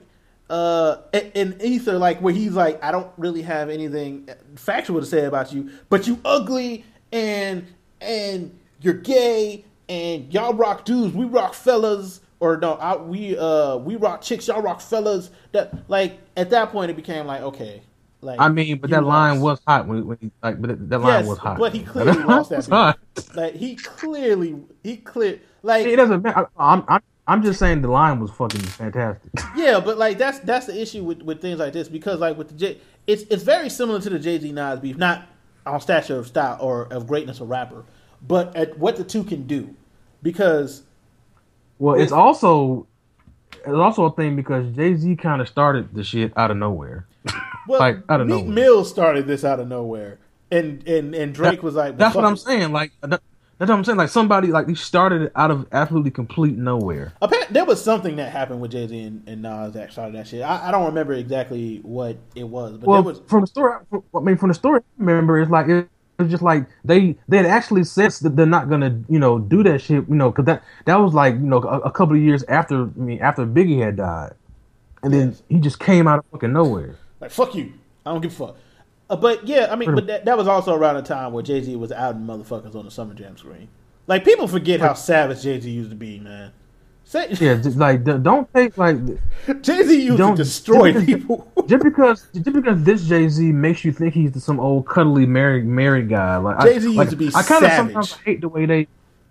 uh 0.50 0.96
in, 1.12 1.32
in 1.32 1.62
ether 1.62 1.98
like 1.98 2.20
where 2.20 2.32
he's 2.32 2.54
like 2.54 2.82
i 2.82 2.90
don't 2.90 3.10
really 3.18 3.42
have 3.42 3.68
anything 3.68 4.26
factual 4.56 4.98
to 4.98 5.06
say 5.06 5.26
about 5.26 5.52
you 5.52 5.70
but 5.90 6.06
you 6.06 6.18
ugly 6.24 6.84
and 7.12 7.66
and 8.00 8.58
you're 8.80 8.94
gay 8.94 9.62
and 9.88 10.32
y'all 10.32 10.54
rock 10.54 10.86
dudes 10.86 11.14
we 11.14 11.26
rock 11.26 11.52
fellas 11.52 12.20
or 12.40 12.56
no 12.56 12.74
I, 12.74 12.96
we 12.96 13.36
uh 13.36 13.76
we 13.76 13.96
rock 13.96 14.22
chicks 14.22 14.48
y'all 14.48 14.62
rock 14.62 14.80
fellas 14.80 15.30
that 15.52 15.90
like 15.90 16.18
at 16.36 16.48
that 16.50 16.70
point 16.70 16.90
it 16.90 16.94
became 16.94 17.26
like 17.26 17.42
okay 17.42 17.82
like 18.20 18.40
I 18.40 18.48
mean, 18.48 18.78
but 18.78 18.90
that 18.90 19.04
line 19.04 19.40
was 19.40 19.60
hot 19.66 19.86
when, 19.86 20.06
when 20.06 20.18
he, 20.20 20.30
like, 20.42 20.60
but 20.60 20.68
that, 20.68 20.90
that 20.90 20.98
line 20.98 21.20
Yes, 21.20 21.26
was 21.28 21.38
hot. 21.38 21.58
but 21.58 21.72
he 21.72 21.80
clearly 21.84 22.22
lost 22.24 22.50
that 22.50 22.66
hot. 22.66 22.98
like 23.34 23.54
he 23.54 23.76
clearly 23.76 24.56
he 24.82 24.96
clear 24.96 25.40
like 25.62 25.86
It 25.86 25.96
doesn't 25.96 26.22
matter. 26.22 26.48
I- 26.56 26.72
I'm, 26.72 26.84
I'm, 26.88 27.00
I'm 27.28 27.42
just 27.42 27.58
saying 27.58 27.82
the 27.82 27.88
line 27.90 28.20
was 28.20 28.30
fucking 28.30 28.60
fantastic. 28.60 29.30
Yeah, 29.56 29.80
but 29.80 29.98
like 29.98 30.18
that's 30.18 30.38
that's 30.40 30.66
the 30.66 30.80
issue 30.80 31.04
with, 31.04 31.22
with 31.22 31.40
things 31.40 31.58
like 31.58 31.72
this 31.72 31.88
because 31.88 32.18
like 32.20 32.36
with 32.38 32.48
the 32.48 32.54
J, 32.54 32.78
it's 33.06 33.22
it's 33.24 33.42
very 33.42 33.68
similar 33.68 34.00
to 34.00 34.10
the 34.10 34.18
Jay 34.18 34.38
Z 34.38 34.50
Nas 34.52 34.80
beef, 34.80 34.96
not 34.96 35.26
on 35.66 35.80
stature 35.80 36.18
of 36.18 36.26
style 36.26 36.56
or 36.60 36.84
of 36.92 37.06
greatness 37.06 37.40
of 37.40 37.48
rapper, 37.50 37.84
but 38.26 38.56
at 38.56 38.78
what 38.78 38.96
the 38.96 39.04
two 39.04 39.22
can 39.24 39.46
do. 39.46 39.74
Because 40.22 40.82
Well, 41.78 42.00
it's 42.00 42.12
also 42.12 42.86
it's 43.52 43.68
also 43.68 44.06
a 44.06 44.12
thing 44.12 44.34
because 44.34 44.74
Jay 44.74 44.94
Z 44.96 45.16
kind 45.16 45.40
of 45.42 45.48
started 45.48 45.94
the 45.94 46.02
shit 46.02 46.32
out 46.36 46.50
of 46.50 46.56
nowhere. 46.56 47.06
Well, 47.68 47.80
like 47.80 47.98
out 48.08 48.20
of 48.20 48.26
Meek 48.26 48.44
nowhere. 48.44 48.54
Mill 48.54 48.84
started 48.84 49.26
this 49.26 49.44
out 49.44 49.60
of 49.60 49.68
nowhere, 49.68 50.18
and 50.50 50.86
and 50.88 51.14
and 51.14 51.34
Drake 51.34 51.62
was 51.62 51.74
like, 51.74 51.96
That's 51.96 52.14
what 52.14 52.24
I'm 52.24 52.34
it. 52.34 52.38
saying. 52.38 52.72
Like 52.72 52.92
that- 53.02 53.22
that's 53.58 53.70
what 53.70 53.76
I'm 53.76 53.84
saying. 53.84 53.98
Like 53.98 54.08
somebody 54.08 54.48
like 54.48 54.68
he 54.68 54.76
started 54.76 55.22
it 55.22 55.32
out 55.34 55.50
of 55.50 55.66
absolutely 55.72 56.12
complete 56.12 56.56
nowhere. 56.56 57.12
Apparently, 57.20 57.52
there 57.52 57.64
was 57.64 57.82
something 57.82 58.14
that 58.16 58.30
happened 58.30 58.60
with 58.60 58.70
Jay 58.70 58.86
Z 58.86 58.96
and, 58.96 59.28
and 59.28 59.42
Nas 59.42 59.72
that 59.74 59.90
started 59.90 60.14
that 60.14 60.28
shit. 60.28 60.42
I, 60.42 60.68
I 60.68 60.70
don't 60.70 60.86
remember 60.86 61.12
exactly 61.12 61.80
what 61.82 62.18
it 62.36 62.44
was, 62.44 62.78
but 62.78 62.86
well, 62.86 63.02
there 63.02 63.12
was 63.14 63.20
from 63.26 63.40
the 63.40 63.48
story, 63.48 63.74
I 64.14 64.20
mean, 64.20 64.36
from 64.36 64.50
the 64.50 64.54
story, 64.54 64.78
I 64.78 64.82
remember 64.98 65.40
it's 65.40 65.50
like 65.50 65.66
it 65.68 65.88
was 66.20 66.30
just 66.30 66.44
like 66.44 66.66
they 66.84 67.16
they 67.26 67.38
had 67.38 67.46
actually 67.46 67.82
said 67.82 68.12
that 68.12 68.36
they're 68.36 68.46
not 68.46 68.70
gonna 68.70 69.02
you 69.08 69.18
know 69.18 69.40
do 69.40 69.64
that 69.64 69.80
shit 69.80 70.08
you 70.08 70.14
know 70.14 70.30
because 70.30 70.44
that 70.44 70.62
that 70.84 70.94
was 70.96 71.12
like 71.12 71.34
you 71.34 71.40
know 71.40 71.58
a, 71.62 71.80
a 71.80 71.90
couple 71.90 72.14
of 72.14 72.22
years 72.22 72.44
after 72.44 72.84
I 72.84 72.90
mean 72.94 73.20
after 73.20 73.44
Biggie 73.44 73.84
had 73.84 73.96
died, 73.96 74.34
and 75.02 75.12
then 75.12 75.36
he 75.48 75.58
just 75.58 75.80
came 75.80 76.06
out 76.06 76.20
of 76.20 76.24
fucking 76.30 76.52
nowhere. 76.52 76.94
Like 77.20 77.30
fuck 77.30 77.54
you. 77.54 77.72
I 78.04 78.12
don't 78.12 78.20
give 78.20 78.32
a 78.32 78.46
fuck. 78.46 78.56
Uh, 79.10 79.16
but 79.16 79.46
yeah, 79.46 79.68
I 79.70 79.76
mean, 79.76 79.94
but 79.94 80.06
that, 80.06 80.24
that 80.26 80.36
was 80.36 80.46
also 80.46 80.74
around 80.74 80.96
the 80.96 81.02
time 81.02 81.32
where 81.32 81.42
Jay 81.42 81.62
Z 81.62 81.74
was 81.76 81.92
outing 81.92 82.22
motherfuckers 82.22 82.74
on 82.74 82.84
the 82.84 82.90
Summer 82.90 83.14
Jam 83.14 83.36
screen. 83.36 83.68
Like 84.06 84.24
people 84.24 84.48
forget 84.48 84.80
how 84.80 84.94
savage 84.94 85.42
Jay 85.42 85.60
Z 85.60 85.70
used 85.70 85.90
to 85.90 85.96
be, 85.96 86.20
man. 86.20 86.52
Say, 87.04 87.28
Yeah, 87.40 87.54
just 87.62 87.78
like 87.78 88.04
don't 88.04 88.52
take 88.52 88.76
like 88.76 88.96
Jay 89.62 89.82
Z 89.82 90.02
used 90.02 90.18
to 90.18 90.34
destroy 90.34 90.92
just 90.92 91.06
people. 91.06 91.50
just 91.66 91.82
because 91.82 92.26
just 92.34 92.52
because 92.52 92.82
this 92.82 93.06
Jay 93.06 93.28
Z 93.28 93.50
makes 93.52 93.82
you 93.82 93.92
think 93.92 94.12
he's 94.12 94.42
some 94.44 94.60
old 94.60 94.86
cuddly 94.86 95.24
married 95.24 95.64
married 95.64 96.10
guy. 96.10 96.36
Like 96.36 96.58
I- 96.58 96.64
Jay-Z 96.64 96.86
used 96.86 96.96
like, 96.96 97.08
to 97.10 97.16
be 97.16 97.28
I 97.34 97.42
kind 97.42 97.64
of 97.64 97.72
sometimes 97.72 98.12
hate 98.12 98.42
the 98.42 98.48
way 98.48 98.66
they 98.66 98.88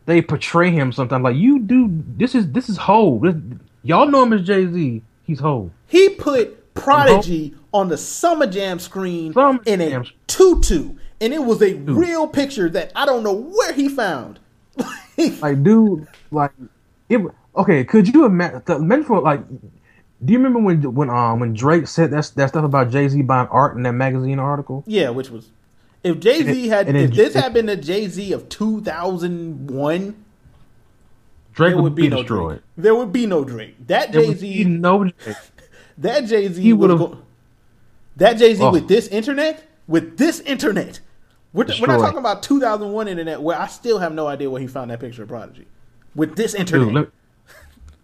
they 0.07 0.23
portray 0.23 0.71
him. 0.71 0.91
Sometimes 0.91 1.23
like 1.23 1.35
you 1.35 1.59
do. 1.59 1.87
This 2.17 2.33
is 2.33 2.51
this 2.51 2.67
is. 2.67 2.77
This, 2.77 3.35
y'all 3.83 4.07
know 4.07 4.23
him 4.23 4.33
as 4.33 4.41
Jay 4.41 4.65
Z. 4.65 5.03
He's 5.23 5.39
Hove. 5.39 5.69
He 5.87 6.09
put 6.09 6.73
Prodigy 6.73 7.53
on 7.77 7.89
the 7.89 7.97
Summer 7.97 8.47
Jam 8.47 8.79
screen 8.79 9.33
Summer 9.33 9.59
in 9.65 9.81
a 9.81 9.89
Jam. 9.89 10.05
tutu, 10.25 10.95
and 11.21 11.33
it 11.33 11.43
was 11.43 11.61
a 11.61 11.75
real 11.75 12.27
picture 12.27 12.69
that 12.69 12.91
I 12.95 13.05
don't 13.05 13.23
know 13.23 13.33
where 13.35 13.73
he 13.73 13.87
found. 13.87 14.39
Like 15.41 15.63
dude, 15.63 16.07
like 16.29 16.51
it. 17.09 17.19
Okay, 17.55 17.83
could 17.83 18.07
you 18.07 18.25
imagine? 18.25 18.61
For 19.03 19.19
like. 19.19 19.41
Do 20.23 20.31
you 20.31 20.37
remember 20.37 20.59
when 20.59 20.93
when 20.93 21.09
um 21.09 21.39
when 21.39 21.55
Drake 21.55 21.87
said 21.87 22.11
that 22.11 22.31
that 22.35 22.49
stuff 22.49 22.63
about 22.63 22.91
Jay 22.91 23.07
Z 23.07 23.19
buying 23.23 23.47
art 23.47 23.75
in 23.75 23.81
that 23.81 23.93
magazine 23.93 24.37
article? 24.37 24.83
Yeah, 24.85 25.09
which 25.09 25.31
was 25.31 25.49
if 26.03 26.19
Jay 26.19 26.43
Z 26.43 26.67
had 26.67 26.95
if 26.95 27.13
this 27.13 27.33
had 27.33 27.51
been 27.51 27.65
the 27.65 27.75
Jay 27.75 28.07
Z 28.07 28.31
of 28.31 28.47
two 28.47 28.81
thousand 28.81 29.71
one, 29.71 30.23
Drake 31.53 31.75
would, 31.75 31.95
be, 31.95 32.03
be 32.03 32.09
no 32.09 32.17
destroyed. 32.17 32.47
Drake. 32.49 32.61
There 32.77 32.93
would 32.93 33.11
be 33.11 33.25
no 33.25 33.43
Drake. 33.43 33.87
That 33.87 34.11
Jay 34.11 34.35
Z, 34.35 34.65
no 34.65 35.05
Drake. 35.05 35.35
that 35.97 36.25
Jay 36.25 36.47
Z 36.47 36.61
He 36.61 36.73
would 36.73 36.91
have. 36.91 37.17
That 38.17 38.33
Jay 38.37 38.53
Z 38.53 38.61
Oh. 38.63 38.71
with 38.71 38.87
this 38.87 39.07
internet, 39.07 39.63
with 39.87 40.17
this 40.17 40.39
internet, 40.41 40.99
we're, 41.53 41.65
we're 41.79 41.87
not 41.87 41.99
talking 41.99 42.17
about 42.19 42.43
2001 42.43 43.07
internet 43.07 43.41
where 43.41 43.59
I 43.59 43.67
still 43.67 43.99
have 43.99 44.13
no 44.13 44.27
idea 44.27 44.49
where 44.49 44.61
he 44.61 44.67
found 44.67 44.91
that 44.91 44.99
picture 44.99 45.23
of 45.23 45.29
Prodigy. 45.29 45.65
With 46.15 46.35
this 46.35 46.53
internet, 46.53 46.93
Dude, 46.93 47.11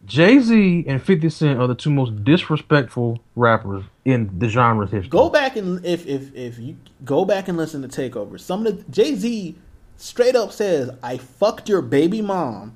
Jay 0.05 0.39
Z 0.39 0.85
and 0.87 1.01
Fifty 1.01 1.29
Cent 1.29 1.59
are 1.59 1.67
the 1.67 1.75
two 1.75 1.89
most 1.89 2.23
disrespectful 2.23 3.19
rappers 3.35 3.83
in 4.05 4.37
the 4.37 4.47
genre's 4.49 4.91
history. 4.91 5.09
go 5.09 5.29
back 5.29 5.55
and 5.55 5.83
if 5.85 6.05
if 6.05 6.33
if 6.35 6.59
you 6.59 6.77
go 7.05 7.25
back 7.25 7.47
and 7.47 7.57
listen 7.57 7.81
to 7.81 7.87
Takeover, 7.87 8.39
some 8.39 8.65
of 8.67 8.77
the 8.85 8.91
Jay 8.91 9.15
Z 9.15 9.55
straight 9.97 10.35
up 10.35 10.51
says, 10.51 10.89
"I 11.01 11.17
fucked 11.17 11.69
your 11.69 11.81
baby 11.81 12.21
mom." 12.21 12.75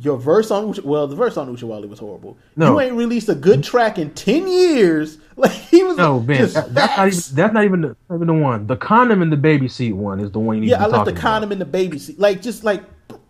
Your 0.00 0.16
verse 0.16 0.50
on 0.50 0.74
well, 0.84 1.06
the 1.08 1.16
verse 1.16 1.36
on 1.36 1.48
Oochie 1.54 1.64
Wally 1.64 1.88
was 1.88 1.98
horrible. 1.98 2.36
No. 2.56 2.72
You 2.74 2.80
ain't 2.80 2.94
released 2.94 3.28
a 3.28 3.34
good 3.34 3.64
track 3.64 3.98
in 3.98 4.10
ten 4.14 4.46
years. 4.48 5.18
Like 5.38 5.52
he 5.52 5.84
was 5.84 5.96
No, 5.96 6.16
like, 6.16 6.26
Ben, 6.26 6.50
that- 6.52 6.74
that's 6.74 6.96
not 6.96 7.06
even 7.06 7.36
that's 7.36 7.52
not 7.54 7.64
even 7.64 7.80
the, 7.82 7.96
even 8.12 8.26
the 8.26 8.32
one. 8.34 8.66
The 8.66 8.76
condom 8.76 9.22
in 9.22 9.30
the 9.30 9.36
baby 9.36 9.68
seat 9.68 9.92
one 9.92 10.18
is 10.18 10.32
the 10.32 10.40
one 10.40 10.56
you 10.56 10.62
need 10.62 10.70
Yeah, 10.70 10.82
I 10.82 10.88
left 10.88 11.04
the 11.04 11.12
condom 11.12 11.52
in 11.52 11.60
the 11.60 11.64
baby 11.64 11.96
seat. 12.00 12.18
Like 12.18 12.42
just 12.42 12.64
like 12.64 12.82
about. 13.08 13.20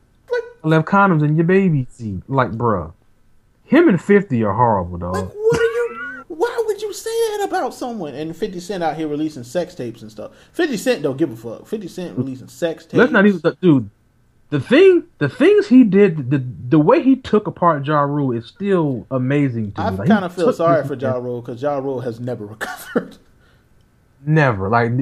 I 0.64 0.68
left 0.68 0.88
condoms 0.88 1.22
in 1.22 1.36
your 1.36 1.44
baby 1.44 1.86
seat, 1.90 2.22
like 2.28 2.52
bruh. 2.52 2.94
Him 3.64 3.88
and 3.88 4.00
Fifty 4.00 4.42
are 4.42 4.54
horrible, 4.54 4.96
dog. 4.96 5.16
what 5.16 5.60
are 5.60 5.62
you? 5.62 6.24
Why 6.28 6.62
would 6.66 6.80
you 6.80 6.94
say 6.94 7.10
that 7.10 7.44
about 7.48 7.74
someone? 7.74 8.14
And 8.14 8.34
Fifty 8.34 8.60
Cent 8.60 8.82
out 8.82 8.96
here 8.96 9.06
releasing 9.06 9.44
sex 9.44 9.74
tapes 9.74 10.00
and 10.00 10.10
stuff. 10.10 10.30
Fifty 10.54 10.78
Cent 10.78 11.02
don't 11.02 11.18
give 11.18 11.30
a 11.30 11.36
fuck. 11.36 11.66
Fifty 11.66 11.88
Cent 11.88 12.16
releasing 12.16 12.48
sex 12.48 12.84
tapes. 12.84 12.94
Let's 12.94 13.12
not 13.12 13.26
even 13.26 13.42
dude. 13.60 13.90
The 14.50 14.60
thing, 14.60 15.04
the 15.18 15.28
things 15.28 15.66
he 15.66 15.84
did, 15.84 16.30
the 16.30 16.42
the 16.68 16.78
way 16.78 17.02
he 17.02 17.16
took 17.16 17.46
apart 17.46 17.86
Ja 17.86 18.00
Rule 18.00 18.32
is 18.32 18.46
still 18.46 19.06
amazing 19.10 19.72
to 19.72 19.82
I 19.82 19.90
me. 19.90 19.96
Like, 19.98 20.08
kind 20.08 20.24
of 20.24 20.34
feel 20.34 20.52
sorry 20.54 20.86
for 20.86 20.94
Ja 20.94 21.16
Rule 21.16 21.42
because 21.42 21.60
Ja 21.60 21.76
Rule 21.78 22.00
has 22.00 22.18
never 22.18 22.46
recovered. 22.54 23.18
Never 24.24 24.68
like 24.70 24.92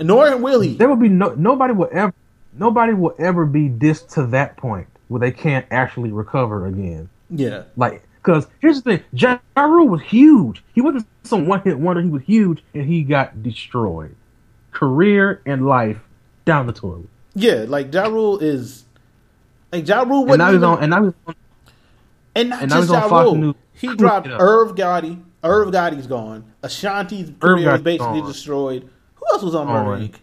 Nor 0.00 0.36
will 0.38 0.60
he. 0.60 0.76
There 0.76 0.88
will 0.88 0.96
be 0.96 1.10
no 1.10 1.34
nobody 1.34 1.74
will 1.74 1.90
ever 1.92 2.14
nobody 2.54 2.94
will 2.94 3.14
ever 3.18 3.44
be 3.44 3.68
dissed 3.68 4.14
to 4.14 4.26
that 4.28 4.56
point 4.56 4.86
where 5.08 5.20
they 5.20 5.30
can't 5.30 5.66
actually 5.70 6.10
recover 6.10 6.66
again. 6.66 7.08
Yeah. 7.28 7.64
Like, 7.76 8.02
because 8.14 8.46
here's 8.60 8.82
the 8.82 8.96
thing: 8.96 9.04
Ja 9.12 9.38
Rule 9.56 9.88
was 9.88 10.00
huge. 10.00 10.64
He 10.74 10.80
wasn't 10.80 11.06
some 11.22 11.46
one 11.46 11.60
hit 11.62 11.78
wonder. 11.78 12.00
He 12.00 12.08
was 12.08 12.22
huge, 12.22 12.64
and 12.74 12.86
he 12.86 13.02
got 13.02 13.42
destroyed. 13.42 14.16
Career 14.72 15.42
and 15.44 15.66
life 15.66 15.98
down 16.46 16.66
the 16.66 16.72
toilet. 16.72 17.08
Yeah, 17.34 17.66
like 17.68 17.92
Ja 17.92 18.06
Rule 18.06 18.38
is 18.38 18.85
like 19.72 19.86
Ja 19.86 20.02
Rule 20.02 20.20
And 20.20 20.28
wasn't 20.28 20.38
now 20.38 20.46
he's 20.48 20.54
even- 20.56 20.64
on. 20.64 20.82
And 20.82 20.90
now 20.90 21.04
he's 21.04 21.12
on. 21.26 21.34
and 22.34 22.48
not 22.50 22.62
and 22.62 22.70
now 22.70 22.76
just 22.76 22.88
he's 22.90 22.96
on 23.02 23.10
Ja 23.10 23.20
Rule. 23.22 23.34
News. 23.34 23.54
He 23.74 23.94
dropped. 23.96 24.28
Irv 24.28 24.74
Gotti. 24.74 25.22
Irv 25.44 25.68
Gotti's 25.68 26.06
gone. 26.06 26.44
Ashanti's 26.62 27.30
career 27.38 27.58
is 27.58 27.64
Gotti's 27.64 27.82
basically 27.82 28.20
gone. 28.20 28.28
destroyed. 28.28 28.90
Who 29.16 29.24
else 29.32 29.42
was 29.42 29.54
on 29.54 29.66
Gone. 29.66 29.86
Murder 29.86 30.04
Inc? 30.04 30.14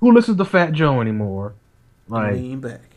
who 0.00 0.12
listens 0.12 0.36
to 0.38 0.44
Fat 0.44 0.72
Joe 0.72 1.00
anymore? 1.00 1.54
Like 2.08 2.34
lean 2.34 2.60
back 2.60 2.96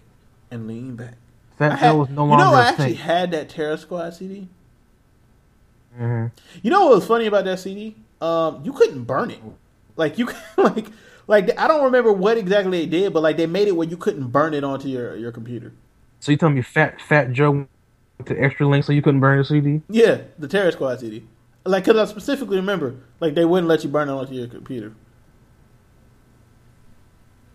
and 0.52 0.68
lean 0.68 0.96
back. 0.96 1.16
Fat 1.58 1.80
had- 1.80 1.92
Joe 1.94 2.04
is 2.04 2.10
no 2.10 2.26
longer. 2.26 2.44
you 2.46 2.50
know, 2.52 2.56
I 2.56 2.64
a 2.64 2.68
actually 2.70 2.86
thing. 2.94 2.96
had 2.98 3.32
that 3.32 3.50
Terror 3.50 3.78
Squad 3.78 4.12
CD. 4.14 4.48
hmm 5.98 6.28
You 6.62 6.70
know 6.72 6.86
what 6.86 6.96
was 6.96 7.06
funny 7.06 7.26
about 7.26 7.46
that 7.46 7.60
CD? 7.60 7.96
Um, 8.22 8.62
you 8.64 8.74
couldn't 8.74 9.04
burn 9.06 9.32
it. 9.32 9.40
Like 9.96 10.18
you 10.18 10.30
like 10.58 10.88
like 11.30 11.58
I 11.60 11.68
don't 11.68 11.84
remember 11.84 12.12
what 12.12 12.38
exactly 12.38 12.80
they 12.80 12.86
did, 12.88 13.14
but 13.14 13.22
like 13.22 13.38
they 13.38 13.46
made 13.46 13.68
it 13.68 13.76
where 13.76 13.88
you 13.88 13.96
couldn't 13.96 14.30
burn 14.30 14.56
it 14.56 14.64
onto 14.64 14.88
your 14.88 15.16
your 15.16 15.32
computer. 15.32 15.72
So 16.20 16.32
you 16.32 16.38
telling 16.38 16.56
me 16.56 16.64
Fat 16.64 17.00
Fat 17.00 17.32
Joe 17.32 17.52
went 17.52 17.70
to 18.26 18.36
extra 18.36 18.68
link 18.68 18.84
so 18.84 18.92
you 18.92 19.04
couldn't 19.04 19.20
burn 19.20 19.38
the 19.38 19.46
CD? 19.46 19.82
Yeah, 19.90 20.22
the 20.40 20.48
Terror 20.48 20.72
Squad 20.72 21.00
CD. 21.00 21.28
Like, 21.66 21.86
cause 21.86 21.96
I 21.98 22.06
specifically 22.06 22.58
remember, 22.58 22.96
like 23.20 23.36
they 23.36 23.46
wouldn't 23.46 23.68
let 23.68 23.84
you 23.84 23.92
burn 23.92 24.10
it 24.10 24.12
onto 24.12 24.34
your 24.34 24.48
computer. 24.48 24.96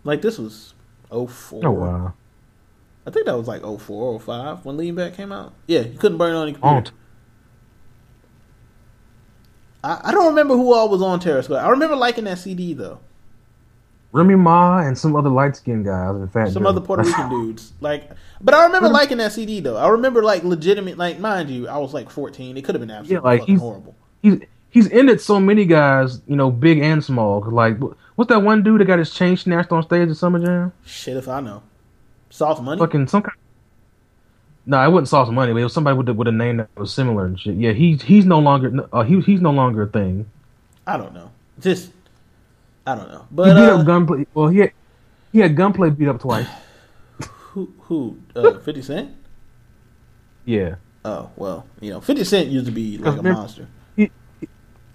Like 0.05 0.21
this 0.21 0.39
was 0.39 0.73
04. 1.09 1.61
Oh 1.65 1.71
wow. 1.71 2.13
I 3.05 3.11
think 3.11 3.25
that 3.25 3.37
was 3.37 3.47
like 3.47 3.61
04 3.61 4.19
05 4.21 4.63
when 4.63 4.77
Lean 4.77 4.95
Back 4.95 5.15
came 5.15 5.33
out. 5.33 5.53
Yeah, 5.67 5.81
you 5.81 5.97
couldn't 5.97 6.17
burn 6.17 6.33
it 6.33 6.37
on 6.37 6.47
your 6.47 6.57
Oh, 6.63 6.75
computer. 6.75 6.97
I, 9.83 9.99
I 10.05 10.11
don't 10.11 10.27
remember 10.27 10.55
who 10.55 10.73
all 10.73 10.87
was 10.87 11.01
on 11.01 11.19
Terror 11.19 11.41
Squad. 11.43 11.57
I 11.57 11.69
remember 11.69 11.97
liking 11.97 12.23
that 12.23 12.37
CD 12.37 12.73
though. 12.73 12.99
Remy 14.15 14.35
Ma 14.35 14.79
and 14.79 14.97
some 14.97 15.15
other 15.15 15.29
light 15.29 15.55
skinned 15.57 15.83
guys 15.85 16.15
and 16.15 16.31
Fat 16.31 16.51
Some 16.51 16.63
Joe. 16.63 16.69
other 16.69 16.79
Puerto 16.81 17.03
Rican 17.07 17.29
dudes. 17.29 17.73
Like, 17.81 18.09
but 18.39 18.53
I 18.53 18.65
remember 18.65 18.87
liking 19.01 19.17
that 19.17 19.33
CD 19.33 19.59
though. 19.59 19.75
I 19.77 19.89
remember 19.89 20.23
like 20.23 20.43
legitimate. 20.43 20.97
Like, 20.97 21.19
mind 21.19 21.49
you, 21.49 21.67
I 21.67 21.77
was 21.77 21.93
like 21.93 22.09
14. 22.09 22.55
It 22.57 22.63
could 22.63 22.75
have 22.75 22.79
been 22.81 22.91
absolutely 22.91 23.15
Yeah, 23.15 23.19
like 23.21 23.39
fucking 23.41 23.55
he's 23.55 23.61
horrible. 23.61 23.95
he's 24.21 24.39
he's 24.69 24.91
ended 24.91 25.19
so 25.21 25.39
many 25.39 25.65
guys, 25.65 26.21
you 26.27 26.35
know, 26.35 26.49
big 26.49 26.79
and 26.79 27.03
small. 27.03 27.41
Like, 27.41 27.77
what's 28.15 28.29
that 28.29 28.41
one 28.41 28.63
dude 28.63 28.79
that 28.81 28.85
got 28.85 28.99
his 28.99 29.11
chain 29.13 29.35
snatched 29.37 29.71
on 29.71 29.83
stage 29.83 30.09
at 30.09 30.15
Summer 30.15 30.39
Jam? 30.39 30.71
Shit, 30.85 31.17
if 31.17 31.27
I 31.27 31.41
know. 31.41 31.61
Soft 32.29 32.61
money. 32.61 32.79
Fucking 32.79 33.07
some 33.07 33.21
kind. 33.21 33.37
No, 34.67 34.83
it 34.83 34.89
wasn't 34.91 35.09
Soft 35.09 35.31
Money, 35.31 35.53
but 35.53 35.59
it 35.59 35.63
was 35.63 35.73
somebody 35.73 35.95
with 35.95 36.09
a, 36.09 36.13
with 36.15 36.27
a 36.27 36.31
name 36.31 36.57
that 36.57 36.69
was 36.75 36.91
similar 36.91 37.25
and 37.27 37.39
shit. 37.39 37.55
Yeah, 37.55 37.71
he's 37.73 38.01
he's 38.01 38.25
no 38.25 38.39
longer 38.39 38.87
uh, 38.91 39.03
he, 39.03 39.21
he's 39.21 39.39
no 39.41 39.51
longer 39.51 39.83
a 39.83 39.87
thing. 39.87 40.25
I 40.87 40.97
don't 40.97 41.13
know. 41.13 41.29
Just 41.59 41.91
I 42.85 42.95
don't 42.95 43.09
know. 43.09 43.27
But 43.31 43.47
he 43.47 43.53
beat 43.53 43.69
uh, 43.69 43.79
up 43.79 43.85
gunplay. 43.85 44.27
Well, 44.33 44.47
he 44.47 44.59
had, 44.59 44.71
he 45.31 45.39
had 45.39 45.55
gunplay 45.55 45.89
beat 45.89 46.07
up 46.07 46.19
twice. 46.19 46.47
who 47.21 47.73
who 47.81 48.17
uh, 48.35 48.59
Fifty 48.59 48.81
Cent? 48.81 49.15
Yeah, 50.45 50.75
Oh 51.05 51.29
well, 51.35 51.67
you 51.79 51.91
know, 51.91 52.01
Fifty 52.01 52.23
Cent 52.23 52.49
used 52.49 52.65
to 52.65 52.71
be 52.71 52.97
like 52.97 53.19
a 53.19 53.21
monster. 53.21 53.67
he 53.95 54.09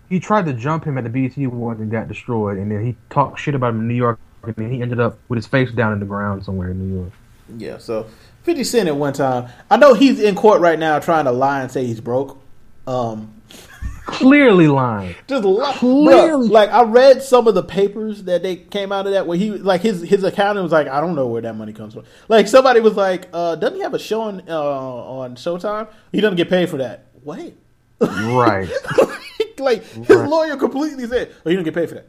he 0.08 0.18
tried 0.18 0.44
to 0.46 0.52
jump 0.52 0.84
him 0.84 0.98
at 0.98 1.04
the 1.04 1.10
BET 1.10 1.36
Awards 1.44 1.80
and 1.80 1.88
got 1.88 2.08
destroyed, 2.08 2.58
and 2.58 2.68
then 2.68 2.84
he 2.84 2.96
talked 3.10 3.38
shit 3.38 3.54
about 3.54 3.74
him 3.74 3.82
in 3.82 3.88
New 3.88 3.94
York, 3.94 4.18
and 4.42 4.56
then 4.56 4.72
he 4.72 4.82
ended 4.82 4.98
up 4.98 5.20
with 5.28 5.36
his 5.36 5.46
face 5.46 5.70
down 5.70 5.92
in 5.92 6.00
the 6.00 6.06
ground 6.06 6.44
somewhere 6.44 6.72
in 6.72 6.80
New 6.80 6.96
York. 6.96 7.12
Yeah, 7.56 7.78
so 7.78 8.08
Fifty 8.42 8.64
Cent 8.64 8.88
at 8.88 8.96
one 8.96 9.12
time. 9.12 9.50
I 9.70 9.76
know 9.76 9.94
he's 9.94 10.18
in 10.18 10.34
court 10.34 10.60
right 10.60 10.80
now 10.80 10.98
trying 10.98 11.26
to 11.26 11.32
lie 11.32 11.62
and 11.62 11.70
say 11.70 11.86
he's 11.86 12.00
broke. 12.00 12.42
Um, 12.88 13.40
Clearly 14.12 14.68
lying. 14.68 15.14
just 15.26 15.44
li- 15.44 15.72
Clearly. 15.74 16.48
Bruh, 16.48 16.50
like 16.50 16.70
I 16.70 16.82
read 16.82 17.22
some 17.22 17.46
of 17.46 17.54
the 17.54 17.62
papers 17.62 18.24
that 18.24 18.42
they 18.42 18.56
came 18.56 18.92
out 18.92 19.06
of 19.06 19.12
that 19.12 19.26
where 19.26 19.36
he 19.38 19.50
like 19.50 19.80
his 19.80 20.02
his 20.02 20.24
accountant 20.24 20.62
was 20.62 20.72
like, 20.72 20.86
I 20.88 21.00
don't 21.00 21.14
know 21.14 21.26
where 21.26 21.42
that 21.42 21.56
money 21.56 21.72
comes 21.72 21.94
from. 21.94 22.04
Like 22.28 22.48
somebody 22.48 22.80
was 22.80 22.94
like, 22.96 23.28
uh, 23.32 23.56
doesn't 23.56 23.76
he 23.76 23.82
have 23.82 23.94
a 23.94 23.98
show 23.98 24.22
on 24.22 24.42
uh, 24.48 24.60
on 24.60 25.36
Showtime? 25.36 25.88
He 26.12 26.20
doesn't 26.20 26.36
get 26.36 26.48
paid 26.48 26.68
for 26.68 26.76
that. 26.78 27.06
What? 27.22 27.52
Right. 28.00 28.68
like 29.58 29.84
his 29.84 30.08
Right. 30.08 30.28
lawyer 30.28 30.56
completely 30.56 31.06
said, 31.06 31.32
"Oh, 31.44 31.50
you 31.50 31.56
don't 31.56 31.64
get 31.64 31.74
paid 31.74 31.88
for 31.88 31.96
that." 31.96 32.08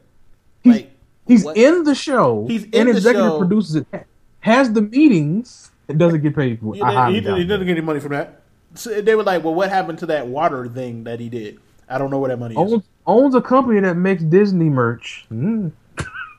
Like 0.63 0.91
he's 1.27 1.45
in 1.55 1.83
the 1.83 1.95
show. 1.95 2.45
He's 2.47 2.63
in 2.63 2.69
and 2.73 2.87
the 2.89 2.91
executive 2.97 3.31
show. 3.31 3.37
produces 3.39 3.75
it. 3.75 4.07
Has 4.39 4.71
the 4.71 4.81
meetings. 4.81 5.71
It 5.87 5.97
doesn't 5.97 6.21
get 6.21 6.35
paid 6.35 6.59
for. 6.61 6.73
it. 6.73 6.77
He, 6.77 6.81
I 6.83 7.11
didn't- 7.11 7.25
highly 7.25 7.35
he, 7.39 7.41
he 7.43 7.47
doesn't 7.47 7.67
get 7.67 7.77
any 7.77 7.81
money 7.85 7.99
from 7.99 8.13
that. 8.13 8.41
So 8.75 9.01
they 9.01 9.15
were 9.15 9.23
like, 9.23 9.43
"Well, 9.43 9.53
what 9.53 9.69
happened 9.69 9.99
to 9.99 10.05
that 10.07 10.27
water 10.27 10.67
thing 10.69 11.03
that 11.03 11.19
he 11.19 11.27
did?" 11.27 11.59
I 11.91 11.97
don't 11.97 12.09
know 12.11 12.19
where 12.19 12.29
that 12.29 12.37
money 12.39 12.55
is. 12.55 12.57
owns, 12.73 12.83
owns 13.05 13.35
a 13.35 13.41
company 13.41 13.79
that 13.81 13.95
makes 13.95 14.23
Disney 14.23 14.69
merch. 14.69 15.25
Mm. 15.31 15.71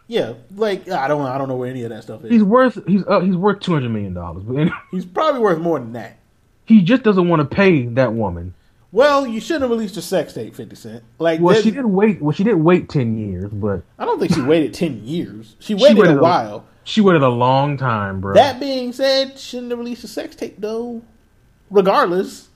Yeah, 0.08 0.34
like 0.56 0.88
I 0.90 1.08
don't, 1.08 1.22
I 1.22 1.38
don't 1.38 1.48
know 1.48 1.56
where 1.56 1.70
any 1.70 1.84
of 1.84 1.90
that 1.90 2.02
stuff 2.02 2.24
is. 2.24 2.30
He's 2.30 2.42
worth 2.42 2.78
he's 2.86 3.02
uh, 3.06 3.20
he's 3.20 3.36
worth 3.36 3.60
two 3.60 3.72
hundred 3.72 3.90
million 3.90 4.14
dollars, 4.14 4.42
but 4.44 4.54
anyway, 4.56 4.76
He's 4.90 5.04
probably 5.06 5.40
worth 5.40 5.58
more 5.58 5.78
than 5.78 5.92
that. 5.94 6.18
he 6.66 6.82
just 6.82 7.02
doesn't 7.02 7.28
want 7.28 7.40
to 7.48 7.56
pay 7.56 7.86
that 7.86 8.12
woman. 8.12 8.54
Well, 8.90 9.26
you 9.26 9.40
shouldn't 9.40 9.62
have 9.62 9.70
released 9.70 9.96
a 9.96 10.02
sex 10.02 10.34
tape, 10.34 10.54
Fifty 10.54 10.76
Cent. 10.76 11.02
Like, 11.18 11.40
Well, 11.40 11.58
she 11.62 11.70
did 11.70 11.86
wait. 11.86 12.20
Well, 12.20 12.32
she 12.32 12.44
did 12.44 12.56
wait 12.56 12.90
ten 12.90 13.16
years, 13.16 13.50
but 13.50 13.82
I 13.98 14.04
don't 14.04 14.18
think 14.20 14.34
she 14.34 14.42
waited 14.42 14.74
ten 14.74 15.02
years. 15.02 15.56
She 15.60 15.68
She 15.68 15.82
waited, 15.82 15.96
waited 15.98 16.16
a 16.16 16.18
a- 16.18 16.22
while. 16.22 16.66
she 16.84 17.00
waited 17.00 17.22
a 17.22 17.28
long 17.30 17.78
time, 17.78 18.20
bro. 18.20 18.34
That 18.34 18.60
being 18.60 18.92
said, 18.92 19.38
shouldn't 19.38 19.70
have 19.70 19.78
released 19.78 20.04
a 20.04 20.08
sex 20.08 20.36
tape 20.36 20.56
though. 20.58 21.00
Regardless, 21.70 22.50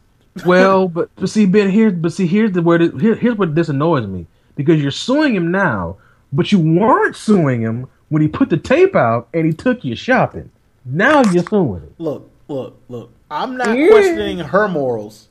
well, 0.45 0.89
but, 0.89 1.09
but 1.17 1.29
see, 1.29 1.47
Ben, 1.47 1.71
here's 1.71 1.93
but 1.95 2.13
see, 2.13 2.27
here's 2.27 2.53
the 2.53 2.63
where 2.63 2.79
the, 2.79 2.99
here, 2.99 3.15
here's 3.15 3.37
what 3.37 3.55
this 3.55 3.69
annoys 3.69 4.07
me 4.07 4.27
because 4.57 4.81
you're 4.83 4.91
suing 4.91 5.35
him 5.35 5.51
now, 5.51 5.97
but 6.33 6.53
you 6.53 6.59
weren't 6.59 7.17
suing 7.17 7.61
him 7.61 7.87
when 8.09 8.23
he 8.23 8.29
put 8.29 8.51
the 8.51 8.57
tape 8.57 8.95
out 8.95 9.29
and 9.33 9.47
he 9.47 9.53
took 9.53 9.85
you 9.85 9.97
shopping. 9.97 10.51
Now 10.85 11.23
you're 11.33 11.45
suing 11.45 11.81
him. 11.83 11.95
look, 11.99 12.31
look, 12.49 12.81
look. 12.89 13.13
I'm 13.31 13.57
not 13.57 13.77
Yeah. 13.77 13.89
questioning 13.89 14.39
her 14.39 14.69
morals. 14.69 15.29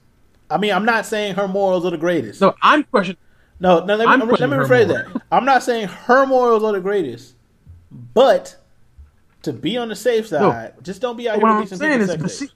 I 0.49 0.57
mean, 0.57 0.73
I'm 0.73 0.85
not 0.85 1.05
saying 1.05 1.35
her 1.35 1.47
morals 1.47 1.85
are 1.85 1.91
the 1.91 1.97
greatest. 1.97 2.41
No, 2.41 2.53
I'm 2.61 2.83
questioning. 2.83 3.17
No, 3.59 3.83
no. 3.85 3.95
Let 3.95 4.19
me, 4.19 4.25
let 4.25 4.49
me 4.49 4.57
rephrase 4.57 4.87
that. 4.89 5.21
I'm 5.31 5.45
not 5.45 5.63
saying 5.63 5.87
her 5.87 6.25
morals 6.25 6.63
are 6.63 6.73
the 6.73 6.81
greatest, 6.81 7.35
but 7.91 8.57
to 9.43 9.53
be 9.53 9.77
on 9.77 9.87
the 9.89 9.95
safe 9.95 10.27
side, 10.27 10.73
just 10.83 11.01
don't 11.01 11.15
be 11.15 11.29
out 11.29 11.37
What 11.37 11.41
here 11.41 11.47
I'm 11.49 11.55
releasing 11.57 11.77
saying 11.77 12.01
is, 12.01 12.07
but 12.09 12.29
tapes. 12.29 12.54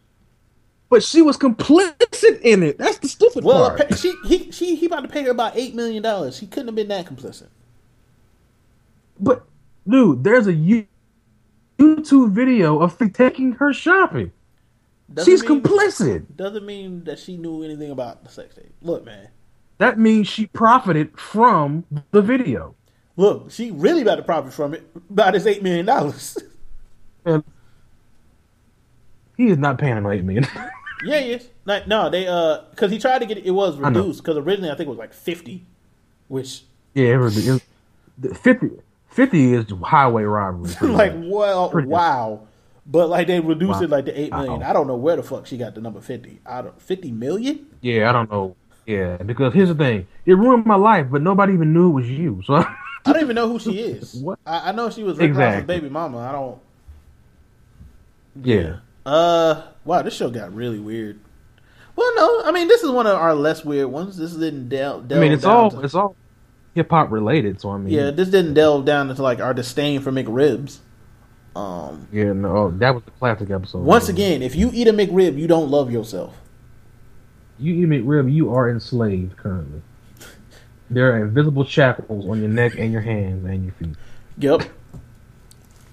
But 0.90 1.04
she 1.04 1.22
was 1.22 1.38
complicit 1.38 2.42
in 2.42 2.64
it. 2.64 2.78
That's 2.78 2.98
the 2.98 3.08
stupid 3.08 3.44
Well, 3.44 3.70
part. 3.70 3.82
appa- 3.82 3.96
she 3.98 4.14
he 4.26 4.52
she 4.52 4.76
he 4.76 4.86
about 4.88 5.02
to 5.02 5.08
pay 5.08 5.24
her 5.24 5.32
about 5.32 5.56
eight 5.56 5.76
million 5.76 6.02
dollars. 6.04 6.40
He 6.40 6.48
couldn't 6.48 6.68
have 6.68 6.76
been 6.76 6.88
that 6.90 7.06
complicit. 7.06 7.48
But 9.20 9.44
dude, 9.88 10.24
there's 10.24 10.48
a 10.48 10.54
YouTube 10.54 12.32
video 12.32 12.80
of 12.80 12.98
taking 13.14 13.54
her 13.54 13.74
shopping. 13.74 14.32
Doesn't 15.14 15.32
She's 15.32 15.42
mean- 15.48 15.62
complicit. 15.62 16.36
Doesn't 16.36 16.66
mean 16.66 17.04
that 17.06 17.20
she 17.20 17.38
knew 17.38 17.64
anything 17.64 17.92
about 17.92 18.24
the 18.24 18.30
sex 18.30 18.56
tape. 18.56 18.74
Look, 18.82 19.06
man. 19.06 19.30
That 19.80 19.98
means 19.98 20.28
she 20.28 20.46
profited 20.48 21.18
from 21.18 21.86
the 22.12 22.22
video. 22.22 22.76
Look, 23.16 23.50
she 23.52 23.72
really 23.72 24.02
about 24.02 24.16
to 24.16 24.24
profit 24.24 24.54
from 24.54 24.74
it 24.74 24.84
by 25.14 25.32
this 25.32 25.46
eight 25.46 25.64
million 25.64 25.86
dollars. 25.86 26.38
And 27.26 27.44
he 29.36 29.48
is 29.48 29.58
not 29.58 29.78
paying 29.78 29.98
him 29.98 30.06
eight 30.08 30.24
million. 30.24 30.48
Yeah, 31.04 31.20
yes. 31.20 31.48
Like, 31.66 31.88
no, 31.88 32.10
they 32.10 32.28
uh, 32.28 32.60
because 32.72 32.92
he 32.92 33.00
tried 33.00 33.20
to 33.20 33.26
get 33.26 33.38
it. 33.38 33.46
It 33.46 33.52
was 33.52 33.78
reduced 33.78 34.24
because 34.24 34.38
originally 34.38 34.70
I 34.72 34.76
think 34.76 34.88
it 34.88 34.90
was 34.92 35.00
like 35.00 35.14
fifty, 35.14 35.66
which 36.28 36.64
yeah, 36.94 37.14
it 37.14 37.18
was, 37.18 37.48
it 37.48 37.52
was, 38.22 38.38
50, 38.40 38.70
50 39.10 39.54
is 39.54 39.66
highway 39.84 40.24
robbery. 40.24 40.72
like 40.90 41.16
much. 41.16 41.26
well, 41.30 41.70
Pretty 41.70 41.88
much. 41.88 41.94
wow. 41.94 42.42
But 42.86 43.08
like 43.10 43.28
they 43.28 43.40
reduced 43.40 43.80
Wow. 43.80 43.82
it 43.84 43.90
like 43.92 44.06
to 44.06 44.20
eight 44.20 44.32
million. 44.32 44.64
I 44.64 44.74
don't 44.74 44.88
know 44.88 44.96
where 44.96 45.16
the 45.16 45.22
fuck 45.24 45.46
she 45.46 45.58
got 45.58 45.76
the 45.76 45.82
number 45.82 46.02
fifty. 46.02 46.40
I 46.46 46.64
don't 46.64 46.82
fifty 46.82 47.12
million. 47.12 47.68
Yeah, 47.82 48.10
I 48.10 48.12
don't 48.14 48.30
know. 48.32 48.56
Yeah, 48.88 49.18
because 49.18 49.54
here's 49.54 49.70
the 49.70 49.76
thing: 49.76 50.08
it 50.26 50.34
ruined 50.34 50.66
my 50.66 50.76
life, 50.76 51.08
but 51.12 51.22
nobody 51.22 51.54
even 51.54 51.72
knew 51.74 51.90
it 51.92 51.94
was 51.94 52.10
you. 52.10 52.42
So 52.46 52.56
I 53.06 53.14
don't 53.14 53.22
even 53.22 53.36
know 53.36 53.48
who 53.48 53.60
she 53.60 53.80
is. 53.80 54.16
What? 54.24 54.40
I, 54.46 54.70
I 54.70 54.72
know 54.72 54.90
she 54.90 55.04
was 55.04 55.20
Rick 55.20 55.30
Exactly. 55.30 55.66
baby 55.68 55.90
mama. 55.90 56.18
I 56.18 56.32
don't. 56.32 56.58
yeah, 58.44 58.78
Uh, 59.06 59.62
wow, 59.90 60.04
this 60.04 60.14
show 60.16 60.30
got 60.30 60.54
really 60.54 60.80
weird. 60.80 61.20
Well, 61.96 62.16
no, 62.16 62.44
I 62.46 62.52
mean 62.52 62.68
this 62.68 62.84
is 62.84 62.92
one 62.92 63.08
of 63.08 63.18
our 63.18 63.34
less 63.34 63.66
weird 63.66 63.88
ones. 63.88 64.18
This 64.18 64.34
didn't 64.34 64.70
delve. 64.70 65.12
I 65.12 65.20
mean 65.20 65.32
it's 65.32 65.44
all 65.44 65.72
to- 65.72 65.82
it's 65.82 65.96
all 65.96 66.16
hip 66.76 66.92
hop 66.92 67.12
related. 67.12 67.60
So 67.60 67.72
I 67.72 67.78
mean, 67.78 67.92
yeah, 67.94 68.12
this 68.12 68.30
didn't 68.30 68.54
delve 68.54 68.86
down 68.86 69.10
into 69.10 69.24
like 69.24 69.40
our 69.40 69.54
disdain 69.54 70.00
for 70.02 70.12
McRibs. 70.12 70.78
Um, 71.56 72.08
yeah, 72.14 72.32
no, 72.32 72.56
oh, 72.56 72.72
that 72.78 72.94
was 72.94 73.04
the 73.04 73.12
classic 73.12 73.50
episode. 73.50 73.80
once 73.84 74.08
again, 74.08 74.44
if 74.44 74.56
you 74.56 74.70
eat 74.72 74.88
a 74.88 74.94
McRib, 74.94 75.38
you 75.38 75.48
don't 75.48 75.70
love 75.72 75.92
yourself. 75.92 76.38
you 77.58 77.74
eat 77.74 77.90
McRib, 77.90 78.32
you 78.32 78.54
are 78.54 78.70
enslaved 78.70 79.36
currently. 79.36 79.82
There 80.92 81.12
are 81.12 81.26
invisible 81.26 81.66
shackles 81.66 82.30
on 82.30 82.40
your 82.40 82.50
neck 82.50 82.76
and 82.78 82.92
your 82.94 83.02
hands 83.02 83.44
and 83.46 83.64
your 83.66 83.74
feet, 83.74 83.96
Yep. 84.38 84.64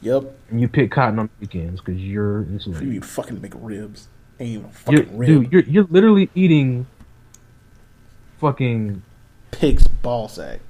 Yep. 0.02 0.24
and 0.50 0.60
you 0.60 0.68
pick 0.68 0.90
cotton 0.90 1.18
on 1.18 1.30
weekends 1.40 1.80
because 1.80 2.00
you're. 2.00 2.42
You 2.44 2.92
eat 2.92 3.04
fucking 3.04 3.38
McRibs. 3.38 4.04
Ain't 4.38 4.50
even 4.50 4.64
a 4.64 4.90
You're, 4.92 5.02
fucking 5.04 5.18
rib. 5.18 5.26
dude, 5.26 5.52
you're 5.52 5.62
you're 5.62 5.86
literally 5.90 6.28
eating 6.34 6.86
fucking 8.38 9.02
Pig's 9.50 9.86
ball 9.86 10.28
sack. 10.28 10.60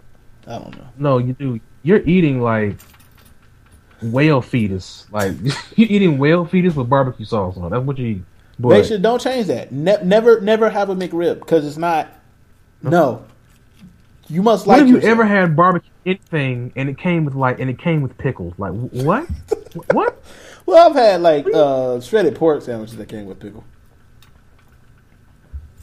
I 0.47 0.59
don't 0.59 0.77
know. 0.77 0.86
no, 0.97 1.19
you 1.19 1.32
do. 1.32 1.61
You're 1.82 2.03
eating 2.07 2.40
like 2.40 2.77
whale 4.03 4.40
fetus, 4.43 5.07
like 5.11 5.32
you're 5.77 5.89
eating 5.89 6.19
whale 6.19 6.44
fetus 6.44 6.74
with 6.77 6.89
barbecue 6.89 7.24
sauce 7.27 7.57
on. 7.57 7.70
That's 7.70 7.85
what 7.85 7.98
you 7.98 8.07
eat. 8.07 8.23
But 8.59 8.69
They 8.70 8.82
should 8.85 9.03
don't 9.03 9.20
change 9.20 9.48
that. 9.48 9.70
Ne- 9.73 10.03
never, 10.03 10.40
never 10.40 10.70
have 10.70 10.89
a 10.89 10.94
McRib 10.94 11.40
because 11.40 11.66
it's 11.66 11.77
not. 11.77 12.09
No. 12.82 13.24
You 14.28 14.43
must 14.43 14.66
like. 14.66 14.78
have 14.78 14.89
you 14.89 15.01
ever 15.01 15.24
had 15.24 15.55
barbecue 15.55 15.90
anything, 16.05 16.73
and 16.77 16.89
it 16.89 16.98
came 16.98 17.24
with 17.24 17.35
like, 17.35 17.61
and 17.61 17.70
it 17.70 17.78
came 17.78 18.03
with 18.03 18.16
pickles. 18.19 18.55
Like 18.59 18.73
what? 18.73 19.28
what? 19.93 20.23
Well, 20.65 20.90
I've 20.90 20.97
had 20.97 21.20
like 21.20 21.47
uh, 21.53 22.01
shredded 22.01 22.35
pork 22.35 22.62
sandwiches 22.62 22.97
that 22.97 23.09
came 23.09 23.27
with 23.27 23.39
pickle. 23.39 23.65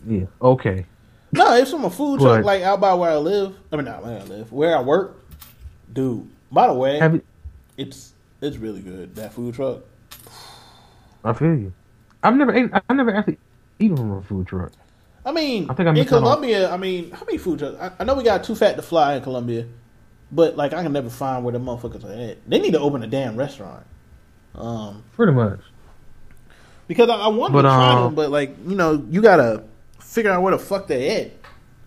Yeah. 0.06 0.26
Okay. 0.42 0.86
No, 1.32 1.56
it's 1.56 1.72
from 1.72 1.86
a 1.86 1.90
food 1.90 2.20
But- 2.20 2.26
truck 2.26 2.46
like 2.46 2.62
out 2.64 2.80
by 2.80 2.94
where 2.94 3.12
I 3.12 3.18
live. 3.18 3.56
I 3.72 3.76
mean, 3.76 3.86
not 3.86 4.04
where 4.04 4.20
I 4.20 4.24
live, 4.24 4.52
where 4.52 4.78
I 4.78 4.82
work. 4.82 5.20
Dude, 5.92 6.30
by 6.52 6.68
the 6.68 6.74
way, 6.74 6.98
you? 7.00 7.22
it's 7.78 8.14
it's 8.42 8.58
really 8.58 8.82
good. 8.82 9.16
That 9.16 9.34
food 9.34 9.56
truck. 9.56 9.82
I 11.24 11.34
feel 11.34 11.56
you. 11.56 11.74
I've 12.22 12.36
never 12.36 12.54
ate. 12.54 12.70
I've 12.74 12.96
never 12.96 13.14
actually 13.16 13.38
eaten 13.80 13.98
from 13.98 14.12
a 14.12 14.22
food 14.22 14.48
truck. 14.48 14.72
I 15.26 15.32
mean, 15.32 15.70
I 15.70 15.74
in 15.74 15.94
missed 15.94 16.12
out 16.12 16.18
on- 16.18 16.22
Colombia, 16.24 16.70
I 16.72 16.78
mean, 16.78 17.12
how 17.12 17.26
many 17.26 17.38
food 17.38 17.60
trucks? 17.60 17.78
I, 17.80 17.92
I 18.00 18.04
know 18.04 18.14
we 18.16 18.24
got 18.24 18.44
too 18.44 18.56
fat 18.56 18.76
to 18.76 18.82
fly 18.82 19.16
in 19.16 19.24
Colombia, 19.24 19.66
but 20.32 20.58
like 20.58 20.74
I 20.74 20.84
can 20.84 20.92
never 20.92 21.10
find 21.10 21.44
where 21.44 21.54
the 21.54 21.60
motherfuckers 21.60 22.04
are 22.04 22.32
at. 22.32 22.50
They 22.50 22.60
need 22.60 22.72
to 22.72 22.80
open 22.80 23.04
a 23.04 23.08
damn 23.08 23.36
restaurant. 23.38 23.86
Um, 24.56 25.04
Pretty 25.16 25.32
much. 25.32 25.60
because 26.88 27.10
I, 27.10 27.16
I 27.16 27.30
But, 27.30 27.62
to 27.62 27.62
try 27.62 27.94
um, 27.94 28.04
them, 28.04 28.16
but 28.16 28.32
like 28.32 28.56
you 28.68 28.76
know, 28.76 29.06
you 29.10 29.22
gotta 29.22 29.64
figure 30.00 30.32
out 30.32 30.42
where 30.42 30.52
the 30.52 30.60
fuck 30.60 30.88
they 30.88 31.22
at, 31.22 31.32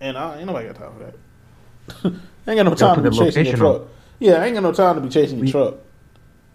and 0.00 0.16
I 0.16 0.38
ain't 0.38 0.46
nobody 0.46 0.68
got 0.68 0.76
time 0.76 0.92
for 0.92 1.04
that. 1.04 2.20
I 2.46 2.50
ain't 2.52 2.58
got 2.58 2.62
no 2.64 2.74
time 2.74 3.02
to 3.02 3.10
be 3.10 3.16
chasing 3.16 3.46
your 3.46 3.56
truck. 3.56 3.82
Yeah, 4.18 4.34
I 4.34 4.46
ain't 4.46 4.54
got 4.54 4.62
no 4.62 4.72
time 4.72 4.94
to 4.96 5.00
be 5.02 5.08
chasing 5.08 5.38
your 5.38 5.48
truck. 5.48 5.74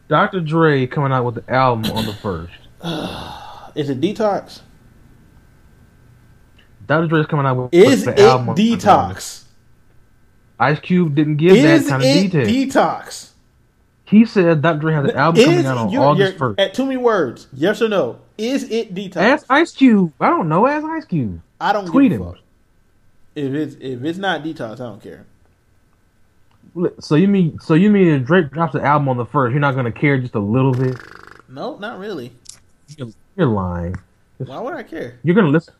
Dr. 0.07 0.41
Dre 0.41 0.87
coming 0.87 1.11
out 1.13 1.23
with 1.25 1.35
the 1.35 1.53
album 1.53 1.91
on 1.91 2.05
the 2.05 2.13
first. 2.13 2.53
Is 3.75 3.89
it 3.89 4.01
detox? 4.01 4.61
Dr. 6.91 7.07
Dre's 7.07 7.25
coming 7.25 7.45
out 7.45 7.55
with 7.55 7.73
Is 7.73 8.03
the 8.03 8.11
it 8.11 8.19
album 8.19 8.49
on 8.49 8.55
the 8.55 8.71
detox? 8.75 9.45
Ice 10.59 10.79
Cube 10.81 11.15
didn't 11.15 11.37
give 11.37 11.55
Is 11.55 11.85
that 11.85 11.89
kind 11.89 12.03
of 12.03 12.07
it 12.09 12.31
detail. 12.31 12.45
detox? 12.45 13.29
he 14.03 14.25
said 14.25 14.61
Dr. 14.61 14.79
Dre 14.79 14.93
has 14.93 15.05
an 15.05 15.15
album 15.15 15.41
coming 15.45 15.65
out 15.65 15.77
on 15.77 15.95
August 15.95 16.37
first. 16.37 16.59
At 16.59 16.73
too 16.73 16.83
many 16.85 16.97
words, 16.97 17.47
yes 17.53 17.81
or 17.81 17.87
no? 17.87 18.19
Is 18.37 18.69
it 18.69 18.93
detox? 18.93 19.15
Ask 19.15 19.45
Ice 19.49 19.71
Cube. 19.71 20.11
I 20.19 20.29
don't 20.29 20.49
know. 20.49 20.67
Ask 20.67 20.85
Ice 20.85 21.05
Cube. 21.05 21.41
I 21.61 21.71
don't 21.71 21.85
tweet 21.85 22.11
give 22.11 22.19
a 22.19 22.23
him. 22.25 22.31
fuck. 22.33 22.41
If 23.35 23.53
it's 23.53 23.75
if 23.79 24.03
it's 24.03 24.17
not 24.17 24.43
detox, 24.43 24.73
I 24.73 24.75
don't 24.75 25.01
care. 25.01 25.25
So 26.99 27.15
you 27.15 27.29
mean 27.29 27.57
so 27.61 27.73
you 27.75 27.89
mean 27.89 28.07
if 28.09 28.25
Drake 28.25 28.51
drops 28.51 28.73
the 28.73 28.81
album 28.83 29.07
on 29.07 29.15
the 29.15 29.25
first, 29.25 29.51
you're 29.51 29.61
not 29.61 29.75
gonna 29.75 29.91
care 29.93 30.17
just 30.19 30.35
a 30.35 30.39
little 30.39 30.73
bit? 30.73 30.97
No, 31.47 31.77
not 31.77 31.99
really. 31.99 32.33
You're, 32.97 33.07
you're 33.37 33.47
lying. 33.47 33.95
Why 34.39 34.59
would 34.59 34.73
I 34.73 34.83
care? 34.83 35.19
You're 35.23 35.35
gonna 35.35 35.47
listen. 35.47 35.73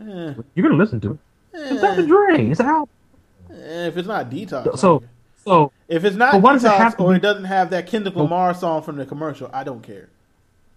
Eh, 0.00 0.34
You're 0.54 0.68
gonna 0.68 0.82
listen 0.82 1.00
to 1.00 1.12
it. 1.12 1.18
It's 1.54 1.82
eh, 1.82 1.86
Dr. 1.96 2.06
Dre. 2.06 2.46
It's 2.50 2.60
an 2.60 2.66
album. 2.66 2.88
eh, 3.50 3.86
if 3.88 3.96
it's 3.96 4.08
not 4.08 4.30
detox, 4.30 4.78
So 4.78 5.02
so 5.44 5.72
if 5.88 6.04
it's 6.04 6.16
not 6.16 6.40
does 6.42 6.64
it 6.64 6.68
have 6.70 7.00
or 7.00 7.14
it 7.16 7.22
doesn't 7.22 7.44
have 7.44 7.70
that 7.70 7.86
Kendrick 7.86 8.14
Lamar 8.14 8.54
song 8.54 8.82
from 8.82 8.96
the 8.96 9.06
commercial, 9.06 9.50
I 9.52 9.64
don't 9.64 9.82
care. 9.82 10.08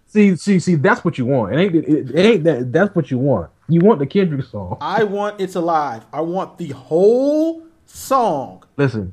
see 0.06 0.34
see 0.36 0.58
see 0.58 0.74
that's 0.76 1.04
what 1.04 1.18
you 1.18 1.26
want. 1.26 1.54
It 1.54 1.58
ain't 1.58 1.74
it, 1.74 2.10
it 2.10 2.18
ain't 2.18 2.44
that. 2.44 2.72
That's 2.72 2.94
what 2.94 3.10
you 3.10 3.18
want. 3.18 3.50
You 3.68 3.80
want 3.80 3.98
the 4.00 4.06
Kendrick 4.06 4.44
song. 4.46 4.78
I 4.80 5.04
want 5.04 5.40
it's 5.40 5.54
alive. 5.54 6.04
I 6.12 6.20
want 6.22 6.58
the 6.58 6.68
whole 6.68 7.62
song. 7.86 8.64
Listen, 8.76 9.12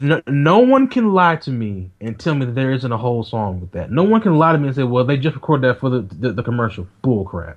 no, 0.00 0.20
no 0.26 0.58
one 0.58 0.88
can 0.88 1.12
lie 1.12 1.36
to 1.36 1.50
me 1.50 1.90
and 2.00 2.18
tell 2.18 2.34
me 2.34 2.46
that 2.46 2.54
there 2.54 2.72
isn't 2.72 2.90
a 2.90 2.98
whole 2.98 3.22
song 3.22 3.60
with 3.60 3.70
that. 3.72 3.90
No 3.90 4.02
one 4.02 4.20
can 4.20 4.36
lie 4.36 4.52
to 4.52 4.58
me 4.58 4.68
and 4.68 4.76
say, 4.76 4.82
"Well, 4.82 5.04
they 5.04 5.16
just 5.16 5.34
recorded 5.36 5.68
that 5.68 5.80
for 5.80 5.90
the 5.90 6.00
the, 6.00 6.32
the 6.32 6.42
commercial." 6.42 6.86
Bull 7.02 7.24
crap. 7.24 7.56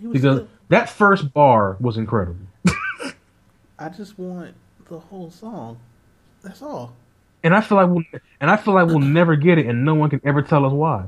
Because 0.00 0.20
still- 0.36 0.48
that 0.68 0.88
first 0.90 1.32
bar 1.32 1.76
was 1.80 1.96
incredible. 1.96 2.46
I 3.78 3.88
just 3.88 4.18
want 4.18 4.54
the 4.88 4.98
whole 4.98 5.30
song. 5.30 5.78
That's 6.42 6.62
all. 6.62 6.94
And 7.44 7.54
I 7.54 7.60
feel 7.60 7.76
like 7.78 7.88
we'll 7.88 8.04
and 8.40 8.50
I 8.50 8.56
feel 8.56 8.74
like 8.74 8.86
we'll 8.88 8.98
never 8.98 9.36
get 9.36 9.58
it, 9.58 9.66
and 9.66 9.84
no 9.84 9.94
one 9.94 10.10
can 10.10 10.20
ever 10.24 10.42
tell 10.42 10.64
us 10.66 10.72
why. 10.72 11.06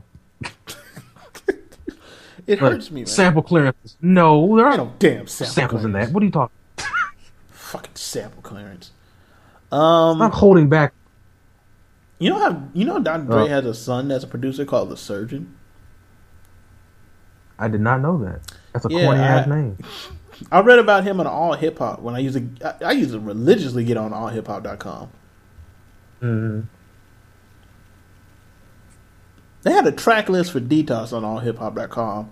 It 2.46 2.58
hurts 2.58 2.90
me, 2.90 3.02
man. 3.02 3.06
Sample 3.06 3.42
clearances. 3.42 3.96
No, 4.00 4.56
there 4.56 4.66
are 4.66 4.76
no 4.76 4.92
damn 4.98 5.26
sample 5.28 5.52
samples 5.54 5.84
in 5.84 5.92
that. 5.92 6.10
What 6.10 6.22
are 6.22 6.26
you 6.26 6.32
talking? 6.32 6.56
Fucking 7.50 7.94
sample 7.94 8.42
clearance. 8.42 8.90
Um, 9.70 10.16
Stop 10.16 10.32
holding 10.32 10.68
back. 10.68 10.92
You 12.18 12.30
know 12.30 12.38
how 12.38 12.62
you 12.74 12.84
know 12.84 12.98
Dr. 12.98 13.24
Dre 13.24 13.42
Uh. 13.42 13.46
has 13.46 13.64
a 13.66 13.74
son 13.74 14.08
that's 14.08 14.24
a 14.24 14.26
producer 14.26 14.64
called 14.64 14.88
the 14.88 14.96
Surgeon. 14.96 15.54
I 17.58 17.68
did 17.68 17.80
not 17.82 18.00
know 18.00 18.18
that. 18.24 18.40
That's 18.72 18.86
a 18.86 18.88
Yeah, 18.90 19.04
corny 19.04 19.20
ass 19.20 19.46
name. 19.46 19.78
I 20.50 20.60
read 20.60 20.78
about 20.78 21.04
him 21.04 21.20
on 21.20 21.26
All 21.26 21.54
Hip 21.54 21.78
Hop 21.78 22.00
when 22.00 22.14
I 22.14 22.18
used 22.18 22.36
to 22.36 22.80
I, 22.82 22.88
I 22.88 22.92
used 22.92 23.12
to 23.12 23.20
religiously 23.20 23.84
get 23.84 23.96
on 23.96 24.12
allhiphop.com. 24.12 25.10
Mm-hmm. 26.22 26.60
They 29.62 29.72
had 29.72 29.86
a 29.86 29.92
track 29.92 30.28
list 30.28 30.52
for 30.52 30.60
Detox 30.60 31.12
on 31.12 31.22
allhiphop.com 31.22 32.30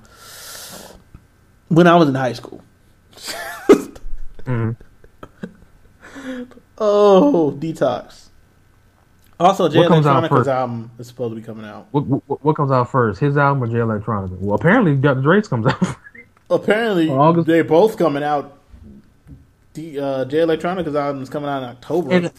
when 1.69 1.87
I 1.87 1.97
was 1.97 2.09
in 2.09 2.15
high 2.15 2.33
school. 2.33 2.63
Mm-hmm. 4.47 4.71
Oh, 6.81 7.57
Detox. 7.59 8.29
Also, 9.41 9.69
Jay 9.69 9.81
What 9.81 9.89
comes 9.89 10.07
out 10.07 10.23
Electronica's 10.25 10.49
album 10.49 10.91
is 10.99 11.07
supposed 11.09 11.33
to 11.33 11.41
be 11.41 11.45
coming 11.45 11.65
out. 11.65 11.89
What, 11.91 12.07
what, 12.07 12.45
what 12.45 12.57
comes 12.57 12.71
out 12.71 12.91
first? 12.91 13.21
His 13.21 13.37
album 13.37 13.63
or 13.63 13.67
Jay 13.67 13.75
Electronica? 13.79 14.39
Well, 14.39 14.57
apparently 14.57 14.97
Dr. 14.97 15.21
Dre's 15.21 15.49
comes 15.49 15.67
out. 15.67 15.97
Apparently, 16.51 17.09
August- 17.11 17.47
they're 17.47 17.65
both 17.65 17.97
coming 17.97 18.23
out. 18.23 18.57
D, 19.75 19.99
uh, 19.99 20.25
Jay 20.25 20.41
Electronica's 20.41 20.97
album 20.97 21.23
is 21.23 21.29
coming 21.29 21.49
out 21.49 21.63
in 21.63 21.69
October. 21.69 22.13
And 22.13 22.31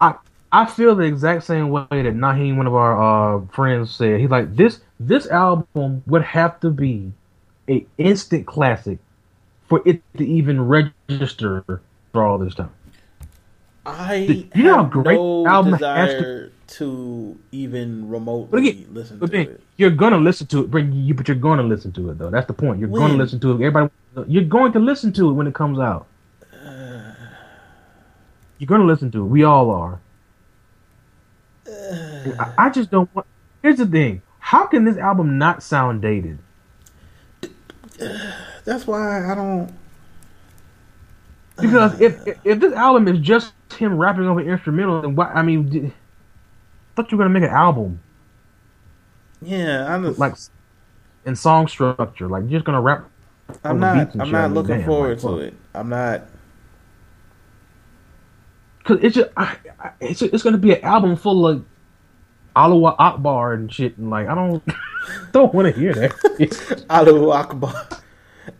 I 0.00 0.14
I 0.52 0.66
feel 0.66 0.94
the 0.94 1.02
exact 1.04 1.42
same 1.44 1.70
way 1.70 1.84
that 1.90 2.14
Naheem, 2.14 2.56
one 2.56 2.66
of 2.66 2.74
our 2.74 3.36
uh, 3.36 3.46
friends, 3.52 3.94
said. 3.94 4.20
He's 4.20 4.30
like 4.30 4.54
this 4.56 4.80
this 5.00 5.26
album 5.26 6.02
would 6.06 6.22
have 6.22 6.58
to 6.60 6.70
be 6.70 7.12
a 7.68 7.84
instant 7.98 8.46
classic 8.46 8.98
for 9.68 9.82
it 9.84 10.00
to 10.16 10.24
even 10.26 10.60
register 10.60 11.64
for 12.12 12.24
all 12.24 12.38
this 12.38 12.54
time. 12.54 12.70
I 13.84 14.48
You 14.54 14.62
know 14.64 14.76
how 14.76 14.84
great 14.84 15.16
no 15.16 15.46
album 15.46 15.72
has 15.72 15.80
to- 15.80 16.16
desire 16.16 16.52
to 16.68 17.38
even 17.52 18.02
But 18.02 18.12
remotely 18.12 18.68
again, 18.70 18.86
listen 18.92 19.18
but 19.18 19.26
to 19.26 19.32
then 19.32 19.46
it. 19.48 19.60
you're 19.76 19.90
gonna 19.90 20.18
listen 20.18 20.46
to 20.48 20.60
it, 20.64 20.70
but 20.70 20.78
you 20.92 21.14
but 21.14 21.28
you're 21.28 21.36
gonna 21.36 21.62
listen 21.62 21.92
to 21.92 22.10
it 22.10 22.18
though. 22.18 22.30
That's 22.30 22.46
the 22.46 22.52
point. 22.52 22.80
You're 22.80 22.88
gonna 22.88 23.14
listen 23.14 23.38
to 23.40 23.50
it. 23.52 23.54
Everybody, 23.54 23.90
you're 24.26 24.44
going 24.44 24.72
to 24.72 24.78
listen 24.78 25.12
to 25.14 25.30
it 25.30 25.32
when 25.34 25.46
it 25.46 25.54
comes 25.54 25.78
out. 25.78 26.06
You're 28.58 28.66
gonna 28.66 28.84
listen 28.86 29.10
to 29.12 29.22
it. 29.22 29.26
We 29.26 29.44
all 29.44 29.70
are. 29.70 30.00
I, 31.68 32.52
I 32.58 32.70
just 32.70 32.90
don't 32.90 33.12
want. 33.14 33.26
Here's 33.62 33.76
the 33.76 33.86
thing. 33.86 34.22
How 34.38 34.66
can 34.66 34.84
this 34.84 34.96
album 34.96 35.38
not 35.38 35.62
sound 35.62 36.02
dated? 36.02 36.38
That's 38.64 38.86
why 38.86 39.30
I 39.30 39.34
don't. 39.34 39.72
Because 41.60 42.00
if 42.00 42.20
uh. 42.20 42.30
if- 42.30 42.38
if 42.44 42.60
this 42.60 42.72
album 42.74 43.08
is 43.08 43.18
just 43.18 43.52
him 43.76 43.96
rapping 43.98 44.26
over 44.26 44.40
instrumental, 44.40 45.02
then 45.02 45.14
what? 45.16 45.30
I 45.34 45.42
mean, 45.42 45.92
thought 46.96 47.12
you 47.12 47.18
were 47.18 47.24
gonna 47.24 47.38
make 47.38 47.48
an 47.48 47.54
album 47.54 48.00
Yeah, 49.42 49.92
I'm 49.92 50.04
just, 50.04 50.18
like 50.18 50.34
in 51.26 51.36
song 51.36 51.68
structure, 51.68 52.28
like 52.28 52.44
you're 52.44 52.60
just 52.60 52.64
gonna 52.64 52.80
rap. 52.80 53.10
I'm 53.62 53.78
not. 53.78 54.18
I'm 54.18 54.30
not 54.30 54.52
looking 54.52 54.84
forward 54.84 55.22
like, 55.22 55.34
to 55.34 55.38
it. 55.40 55.54
I'm 55.74 55.88
not. 55.88 56.22
Cause 58.84 58.98
it's 59.02 59.16
just, 59.16 59.30
I, 59.36 59.56
I, 59.80 59.90
it's 60.00 60.22
it's 60.22 60.42
gonna 60.42 60.58
be 60.58 60.74
an 60.74 60.84
album 60.84 61.16
full 61.16 61.46
of 61.46 61.64
Allahu 62.54 62.86
Akbar 62.86 63.52
and 63.52 63.72
shit, 63.72 63.98
and 63.98 64.10
like 64.10 64.28
I 64.28 64.34
don't 64.34 64.62
don't 65.32 65.52
want 65.52 65.72
to 65.72 65.78
hear 65.78 65.92
that. 65.94 66.84
Allahu 66.90 67.30
Akbar. 67.30 67.88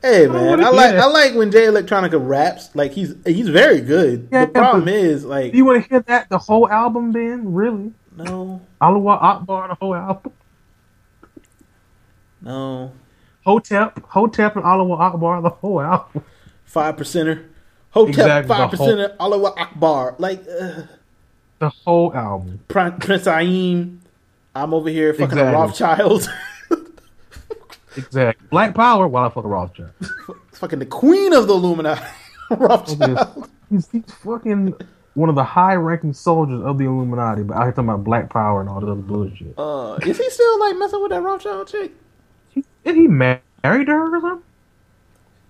Hey 0.02 0.26
man, 0.26 0.46
wanna 0.46 0.64
I 0.64 0.70
like 0.70 0.90
that. 0.92 1.00
I 1.00 1.06
like 1.06 1.34
when 1.34 1.52
Jay 1.52 1.66
Electronica 1.66 2.18
raps. 2.20 2.74
Like 2.74 2.92
he's 2.92 3.14
he's 3.24 3.48
very 3.48 3.80
good. 3.80 4.28
Yeah, 4.32 4.46
the 4.46 4.52
problem 4.52 4.88
is 4.88 5.24
like 5.24 5.52
Do 5.52 5.58
you 5.58 5.64
want 5.64 5.84
to 5.84 5.88
hear 5.88 6.00
that 6.00 6.28
the 6.28 6.38
whole 6.38 6.68
album? 6.68 7.12
Then 7.12 7.54
really, 7.54 7.92
no, 8.16 8.60
Allahu 8.80 9.08
Akbar 9.08 9.68
the 9.68 9.74
whole 9.74 9.94
album. 9.94 10.32
no 12.42 12.92
Hotep, 13.44 14.02
Hotep, 14.08 14.56
and 14.56 14.64
Allahu 14.64 14.92
Akbar 14.94 15.40
the 15.42 15.50
whole 15.50 15.80
album. 15.80 16.24
five 16.64 16.96
percenter. 16.96 17.44
Hotep 17.90 18.08
Exactly, 18.10 18.48
five 18.48 18.70
percenter. 18.70 19.14
Allahu 19.20 19.46
Akbar. 19.56 20.16
Like 20.18 20.40
uh, 20.48 20.82
The 21.60 21.68
whole 21.84 22.12
album. 22.14 22.60
Prin- 22.68 22.98
Prince 22.98 23.26
Aim. 23.28 24.00
I'm 24.54 24.74
over 24.74 24.88
here 24.90 25.14
fucking 25.14 25.38
a 25.38 25.52
Rothschild. 25.52 26.28
Exactly. 27.96 28.46
Black 28.50 28.74
Power. 28.74 29.08
While 29.08 29.24
I 29.24 29.28
fuck 29.30 29.44
a 29.44 29.48
Rothschild. 29.48 29.90
fucking 30.52 30.80
the 30.80 30.86
queen 30.86 31.32
of 31.32 31.46
the 31.46 31.54
Illuminati. 31.54 32.02
Rothschild. 32.50 33.48
He's, 33.70 33.88
he's 33.90 34.04
fucking 34.22 34.74
one 35.16 35.28
of 35.28 35.34
the 35.34 35.44
high-ranking 35.44 36.12
soldiers 36.12 36.60
of 36.62 36.78
the 36.78 36.84
Illuminati, 36.84 37.42
but 37.42 37.56
I 37.56 37.62
hear 37.64 37.72
talking 37.72 37.88
about 37.88 38.04
Black 38.04 38.28
Power 38.30 38.60
and 38.60 38.68
all 38.68 38.80
this 38.80 38.88
other 38.90 39.00
bullshit. 39.00 39.54
Uh, 39.58 39.98
is 40.02 40.18
he 40.18 40.30
still 40.30 40.60
like 40.60 40.76
messing 40.76 41.00
with 41.02 41.10
that 41.10 41.22
Rothschild 41.22 41.68
chick? 41.68 41.92
Is 42.54 42.94
he 42.94 43.08
married 43.08 43.40
to 43.64 43.72
her 43.92 44.16
or 44.16 44.20
something? 44.20 44.42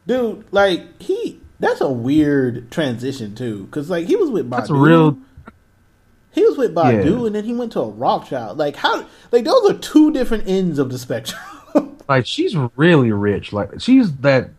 Dude, 0.07 0.45
like 0.53 1.01
he 1.03 1.41
that's 1.59 1.81
a 1.81 1.91
weird 1.91 2.71
transition 2.71 3.35
too, 3.35 3.65
because 3.65 3.91
like 3.91 4.07
he 4.07 4.17
was 4.17 4.31
with 4.31 4.49
Badu. 4.49 4.57
That's 4.57 4.71
real. 4.71 5.19
He 6.33 6.45
was 6.45 6.57
with 6.59 6.75
Badu, 6.75 7.05
Yeah. 7.21 7.27
and 7.27 7.35
then 7.35 7.45
he 7.45 7.55
went 7.55 7.73
to 7.73 7.81
a 7.81 7.89
Rothschild. 7.89 8.59
Like 8.59 8.77
how? 8.77 9.07
Like 9.33 9.45
those 9.45 9.71
are 9.71 9.75
two 9.79 10.13
different 10.13 10.47
ends 10.49 10.79
of 10.79 10.91
the 10.91 10.99
spectrum. 10.99 11.41
Like 12.09 12.25
she's 12.25 12.55
really 12.77 13.11
rich. 13.11 13.53
Like 13.53 13.81
she's 13.81 14.13
that. 14.19 14.51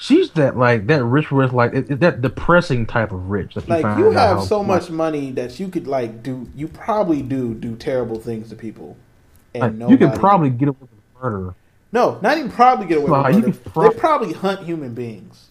She's 0.00 0.30
that 0.32 0.56
like 0.56 0.86
that 0.86 1.02
rich, 1.04 1.32
rich 1.32 1.52
like 1.52 1.74
it, 1.74 1.90
it- 1.90 2.00
that 2.00 2.22
depressing 2.22 2.86
type 2.86 3.10
of 3.12 3.28
rich. 3.30 3.54
That 3.54 3.68
like 3.68 3.82
find 3.82 3.98
you 3.98 4.10
have 4.12 4.42
so 4.44 4.58
like- 4.58 4.66
much 4.68 4.90
money 4.90 5.32
that 5.32 5.58
you 5.58 5.68
could 5.68 5.86
like 5.88 6.22
do. 6.22 6.48
You 6.54 6.68
probably 6.68 7.20
do 7.20 7.52
do 7.54 7.74
terrible 7.74 8.18
things 8.20 8.48
to 8.50 8.56
people, 8.56 8.96
and 9.54 9.62
like, 9.62 9.74
nobody. 9.74 9.92
you 10.04 10.10
could 10.10 10.18
probably 10.20 10.50
get 10.50 10.68
away 10.68 10.78
with 10.80 11.22
murder. 11.22 11.54
no, 11.90 12.18
not 12.22 12.38
even 12.38 12.50
probably 12.50 12.86
get 12.86 12.98
away 12.98 13.10
Well, 13.10 13.24
with 13.24 13.34
murder. 13.44 13.52
prob- 13.70 13.92
they 13.92 13.98
probably 13.98 14.32
hunt 14.34 14.62
human 14.62 14.94
beings. 14.94 15.48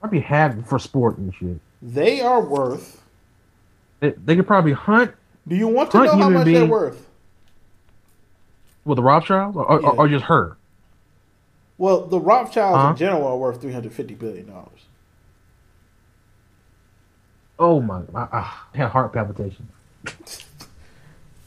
Probably 0.00 0.20
have 0.20 0.66
for 0.66 0.78
sport 0.78 1.18
and 1.18 1.34
shit. 1.34 1.60
They 1.82 2.22
are 2.22 2.40
worth. 2.40 3.02
They, 4.00 4.10
they 4.12 4.36
could 4.36 4.46
probably 4.46 4.72
hunt 4.72 5.12
Do 5.46 5.54
you 5.54 5.68
want 5.68 5.90
to 5.90 6.02
know 6.04 6.16
how 6.16 6.30
much 6.30 6.46
they're 6.46 6.64
worth? 6.66 7.06
with 8.86 8.96
the 8.96 9.02
Rothschilds, 9.02 9.56
or, 9.56 9.64
or, 9.70 9.80
Yeah. 9.82 9.88
or 9.90 10.08
just 10.08 10.24
her. 10.26 10.56
Well, 11.78 12.02
the 12.06 12.20
Rothschilds 12.20 12.76
Huh? 12.76 12.90
in 12.90 12.96
general 12.96 13.26
are 13.26 13.36
worth 13.36 13.60
three 13.60 13.72
hundred 13.72 13.92
fifty 13.92 14.14
billion 14.14 14.46
dollars. 14.46 14.68
Oh 17.58 17.80
my! 17.80 18.00
I, 18.14 18.28
ah, 18.32 18.66
I 18.72 18.76
had 18.76 18.88
heart 18.90 19.12
palpitation. 19.12 19.68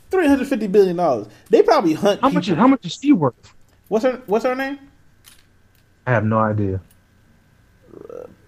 Three 0.09 0.25
hundred 0.27 0.47
fifty 0.47 0.67
billion 0.67 0.95
dollars. 0.95 1.27
They 1.49 1.61
probably 1.61 1.93
hunt. 1.93 2.21
How 2.21 2.29
much? 2.29 2.45
people- 2.45 2.57
How 2.59 2.67
much 2.67 2.85
is 2.85 2.93
she 2.93 3.11
worth? 3.11 3.53
What's 3.89 4.05
her 4.05 4.21
What's 4.25 4.45
her 4.45 4.55
name? 4.55 4.79
I 6.05 6.11
have 6.11 6.23
no 6.23 6.39
idea. 6.39 6.79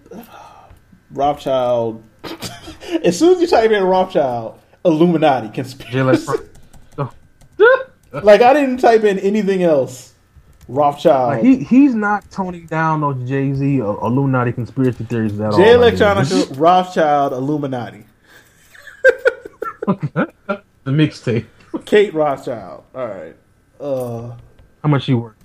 Rothschild. 1.12 2.04
as 3.04 3.18
soon 3.20 3.36
as 3.36 3.42
you 3.42 3.48
type 3.48 3.72
in 3.72 3.84
Rothschild, 3.84 4.60
Illuminati 4.86 5.50
conspiracy. 5.50 6.28
Leno- 6.28 6.44
oh. 7.60 7.82
like 8.24 8.42
I 8.42 8.54
didn't 8.54 8.78
type 8.78 9.04
in 9.04 9.20
anything 9.20 9.64
else. 9.64 10.09
Rothschild. 10.70 11.30
Like 11.30 11.44
he 11.44 11.64
he's 11.64 11.96
not 11.96 12.30
toning 12.30 12.68
down 12.68 13.02
those 13.02 13.28
Jay 13.28 13.52
Z 13.54 13.82
or 13.82 13.98
Illuminati 14.06 14.52
conspiracy 14.52 15.04
theories 15.04 15.40
at 15.40 15.54
J 15.54 15.74
all. 15.74 15.80
like, 15.80 15.96
Electronica, 15.96 16.60
Rothschild, 16.60 17.34
Illuminati. 17.34 18.06
the 19.88 20.32
mixtape. 20.86 21.48
Kate 21.86 22.14
Rothschild. 22.14 22.84
All 22.94 23.08
right. 23.08 23.36
Uh, 23.80 24.36
How 24.84 24.90
much 24.90 25.06
she 25.06 25.16
worth? 25.16 25.36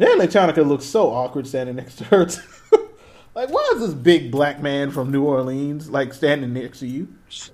Jay 0.00 0.06
Electronica 0.06 0.66
looks 0.66 0.84
so 0.84 1.08
awkward 1.12 1.46
standing 1.46 1.76
next 1.76 1.98
to 1.98 2.04
her. 2.06 2.26
too. 2.26 2.42
like, 3.36 3.48
why 3.48 3.70
is 3.74 3.80
this 3.80 3.94
big 3.94 4.32
black 4.32 4.60
man 4.60 4.90
from 4.90 5.12
New 5.12 5.22
Orleans 5.22 5.88
like 5.88 6.12
standing 6.12 6.52
next 6.52 6.80
to 6.80 6.88
you? 6.88 7.14
She 7.28 7.50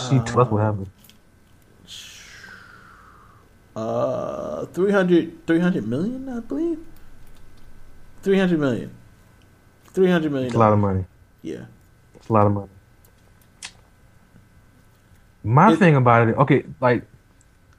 Uh, 0.00 0.22
that's 0.22 0.34
what 0.34 0.62
happened. 0.62 0.88
Uh, 3.80 4.66
300, 4.66 5.46
300 5.46 5.88
million, 5.88 6.28
I 6.28 6.40
believe. 6.40 6.78
300 8.22 8.60
million. 8.60 8.90
300 9.86 10.30
million. 10.30 10.46
It's 10.48 10.54
a 10.54 10.58
lot 10.58 10.72
of 10.74 10.78
money. 10.78 11.06
Yeah. 11.40 11.64
It's 12.14 12.28
a 12.28 12.32
lot 12.32 12.46
of 12.46 12.52
money. 12.52 12.68
My 15.42 15.72
It- 15.72 15.78
thing 15.78 15.96
about 15.96 16.28
it, 16.28 16.36
okay, 16.36 16.64
like, 16.80 17.04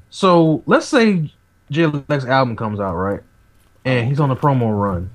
so 0.10 0.64
let's 0.66 0.88
say 0.88 1.32
Jay 1.70 1.86
Lex 1.86 2.26
album 2.26 2.56
comes 2.56 2.80
out, 2.80 2.96
right? 2.96 3.22
And 3.86 4.08
he's 4.08 4.20
on 4.20 4.32
a 4.32 4.36
promo 4.36 4.76
run. 4.80 5.12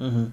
Mm-hmm. 0.00 0.26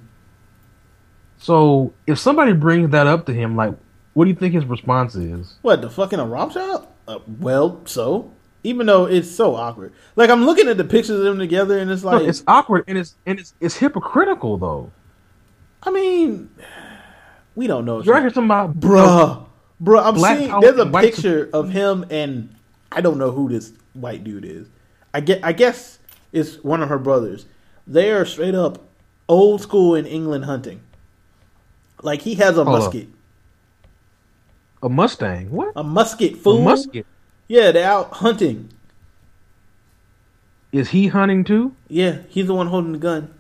So 1.37 1.93
if 2.07 2.17
somebody 2.17 2.53
brings 2.53 2.89
that 2.91 3.05
up 3.05 3.27
to 3.27 3.33
him, 3.33 3.55
like, 3.55 3.75
what 4.13 4.25
do 4.25 4.31
you 4.31 4.35
think 4.35 4.55
his 4.55 4.65
response 4.65 5.13
is? 5.15 5.57
What 5.61 5.81
the 5.81 5.89
fucking 5.91 6.19
a 6.19 6.25
Rothschild? 6.25 6.87
Uh, 7.07 7.19
well, 7.39 7.81
so 7.85 8.31
even 8.63 8.85
though 8.87 9.05
it's 9.05 9.29
so 9.29 9.55
awkward, 9.55 9.93
like 10.15 10.29
I'm 10.29 10.45
looking 10.45 10.67
at 10.67 10.77
the 10.77 10.83
pictures 10.83 11.17
of 11.19 11.23
them 11.23 11.39
together, 11.39 11.77
and 11.79 11.89
it's 11.91 12.03
No, 12.03 12.17
like, 12.17 12.27
it's 12.27 12.43
awkward 12.47 12.83
and 12.87 12.97
it's 12.97 13.15
and 13.25 13.39
it's 13.39 13.53
it's 13.59 13.77
hypocritical 13.77 14.57
though. 14.57 14.91
I 15.83 15.91
mean, 15.91 16.49
we 17.55 17.67
don't 17.67 17.85
know. 17.85 18.01
You're 18.01 18.15
talking 18.29 18.45
about 18.45 18.79
bruh, 18.79 19.45
bruh. 19.81 20.05
I'm 20.05 20.13
Black 20.15 20.37
seeing 20.37 20.59
there's 20.59 20.79
a 20.79 20.85
picture 20.85 21.49
of 21.53 21.69
him, 21.71 22.05
and 22.09 22.53
I 22.91 23.01
don't 23.01 23.17
know 23.17 23.31
who 23.31 23.49
this 23.49 23.73
white 23.93 24.23
dude 24.23 24.45
is. 24.45 24.67
I 25.13 25.19
get, 25.21 25.43
I 25.43 25.51
guess 25.53 25.99
it's 26.31 26.57
one 26.63 26.81
of 26.83 26.89
her 26.89 26.99
brothers. 26.99 27.45
They 27.87 28.11
are 28.11 28.25
straight 28.25 28.55
up 28.55 28.83
old 29.27 29.61
school 29.61 29.95
in 29.95 30.05
England 30.05 30.45
hunting. 30.45 30.81
Like 32.03 32.21
he 32.21 32.35
has 32.35 32.57
a 32.57 32.63
Hold 32.63 32.81
up. 32.81 32.93
musket, 32.93 33.07
a 34.83 34.89
Mustang. 34.89 35.51
What? 35.51 35.73
a 35.75 35.83
musket 35.83 36.35
A 36.35 36.37
fool. 36.37 36.61
musket. 36.61 37.05
Yeah, 37.51 37.73
they're 37.73 37.85
out 37.85 38.13
hunting. 38.13 38.69
Is 40.71 40.91
he 40.91 41.07
hunting 41.07 41.43
too? 41.43 41.75
Yeah, 41.89 42.19
he's 42.29 42.47
the 42.47 42.53
one 42.53 42.67
holding 42.67 42.93
the 42.93 42.97
gun. 42.97 43.33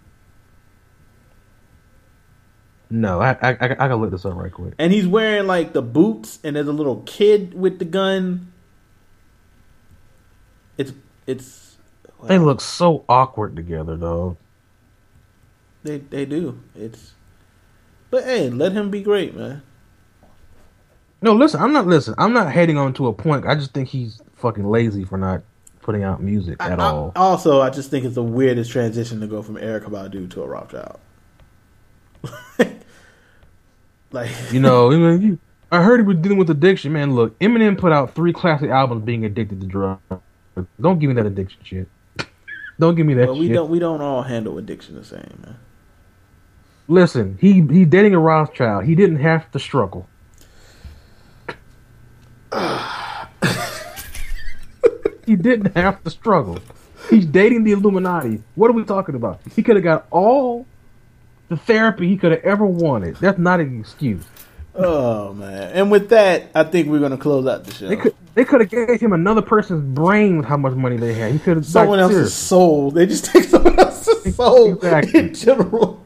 No, 2.89 3.21
I 3.21 3.37
I, 3.41 3.51
I, 3.51 3.55
I 3.61 3.67
gotta 3.67 3.95
look 3.95 4.11
this 4.11 4.25
up 4.25 4.35
right 4.35 4.51
quick. 4.51 4.73
And 4.77 4.91
he's 4.91 5.07
wearing 5.07 5.47
like 5.47 5.71
the 5.71 5.81
boots, 5.81 6.39
and 6.43 6.57
there's 6.57 6.67
a 6.67 6.73
little 6.73 7.03
kid 7.05 7.53
with 7.53 7.79
the 7.79 7.85
gun. 7.85 8.51
It's 10.77 10.91
it's 11.25 11.77
They 12.27 12.37
look 12.37 12.59
so 12.59 13.05
awkward 13.07 13.55
together, 13.55 13.95
though. 13.95 14.35
they 15.83 15.99
they 15.99 16.25
do. 16.25 16.59
It's 16.75 17.13
but 18.09 18.25
hey, 18.25 18.49
let 18.49 18.73
him 18.73 18.91
be 18.91 19.01
great, 19.03 19.37
man. 19.37 19.61
No, 21.21 21.33
listen, 21.33 21.61
I'm 21.61 21.71
not 21.73 21.85
listen. 21.87 22.15
I'm 22.17 22.33
not 22.33 22.51
hating 22.51 22.77
on 22.77 22.93
to 22.95 23.07
a 23.07 23.13
point. 23.13 23.45
I 23.45 23.55
just 23.55 23.73
think 23.73 23.89
he's 23.89 24.21
fucking 24.35 24.65
lazy 24.67 25.03
for 25.05 25.17
not 25.17 25.43
putting 25.81 26.03
out 26.03 26.21
music 26.21 26.57
at 26.59 26.79
I- 26.79 26.83
all. 26.83 27.11
Also, 27.15 27.61
I 27.61 27.69
just 27.69 27.89
think 27.91 28.05
it's 28.05 28.15
the 28.15 28.23
weirdest 28.23 28.71
transition 28.71 29.19
to 29.21 29.27
go 29.27 29.41
from 29.41 29.55
Erykah 29.55 29.85
Badu 29.89 30.29
to 30.31 30.43
a 30.43 30.47
Rothschild. 30.47 30.99
like 34.11 34.29
You 34.51 34.59
know, 34.59 34.91
I 34.91 34.95
mean, 34.95 35.21
you- 35.21 35.39
I 35.71 35.81
heard 35.83 36.01
he 36.01 36.05
was 36.05 36.17
dealing 36.17 36.37
with 36.37 36.49
addiction. 36.49 36.91
Man, 36.91 37.15
look, 37.15 37.37
Eminem 37.39 37.77
put 37.77 37.93
out 37.93 38.13
three 38.13 38.33
classic 38.33 38.69
albums 38.69 39.05
being 39.05 39.23
addicted 39.23 39.61
to 39.61 39.67
drugs. 39.67 40.01
Don't 40.81 40.99
give 40.99 41.07
me 41.07 41.13
that 41.15 41.25
addiction 41.25 41.59
shit. 41.63 41.87
Don't 42.79 42.95
give 42.95 43.05
me 43.05 43.13
that 43.13 43.27
But 43.27 43.37
we 43.37 43.47
shit. 43.47 43.55
don't 43.55 43.69
we 43.69 43.77
don't 43.79 44.01
all 44.01 44.23
handle 44.23 44.57
addiction 44.57 44.95
the 44.95 45.03
same, 45.03 45.39
man. 45.45 45.55
Listen, 46.87 47.37
he 47.39 47.61
he 47.61 47.85
dating 47.85 48.15
a 48.15 48.19
Rothschild. 48.19 48.83
He 48.85 48.95
didn't 48.95 49.17
have 49.17 49.49
to 49.51 49.59
struggle. 49.59 50.07
he 55.25 55.35
didn't 55.35 55.75
have 55.75 56.03
to 56.03 56.09
struggle. 56.09 56.59
He's 57.09 57.25
dating 57.25 57.63
the 57.63 57.71
Illuminati. 57.71 58.41
What 58.55 58.69
are 58.69 58.73
we 58.73 58.83
talking 58.83 59.15
about? 59.15 59.41
He 59.55 59.63
could 59.63 59.75
have 59.75 59.83
got 59.83 60.07
all 60.11 60.65
the 61.49 61.57
therapy 61.57 62.07
he 62.07 62.17
could 62.17 62.31
have 62.31 62.43
ever 62.43 62.65
wanted. 62.65 63.15
That's 63.17 63.39
not 63.39 63.59
an 63.59 63.79
excuse. 63.79 64.23
Oh 64.73 65.33
man! 65.33 65.71
And 65.73 65.91
with 65.91 66.09
that, 66.09 66.49
I 66.55 66.63
think 66.63 66.87
we're 66.87 66.99
gonna 66.99 67.17
close 67.17 67.45
out 67.45 67.65
the 67.65 67.73
show. 67.73 67.89
They 67.89 67.97
could 67.97 68.15
they 68.35 68.45
could 68.45 68.61
have 68.61 68.69
gave 68.69 69.01
him 69.01 69.11
another 69.11 69.41
person's 69.41 69.83
brain 69.83 70.37
with 70.37 70.45
how 70.45 70.55
much 70.55 70.73
money 70.73 70.95
they 70.95 71.13
had. 71.13 71.33
He 71.33 71.39
could 71.39 71.57
have 71.57 71.65
someone 71.65 71.99
else's 71.99 72.33
soul. 72.33 72.91
They 72.91 73.05
just 73.05 73.25
take 73.25 73.43
someone 73.43 73.77
else's 73.77 74.35
soul 74.35 74.73
Exactly. 74.75 75.19
in 75.19 75.33
general. 75.33 76.05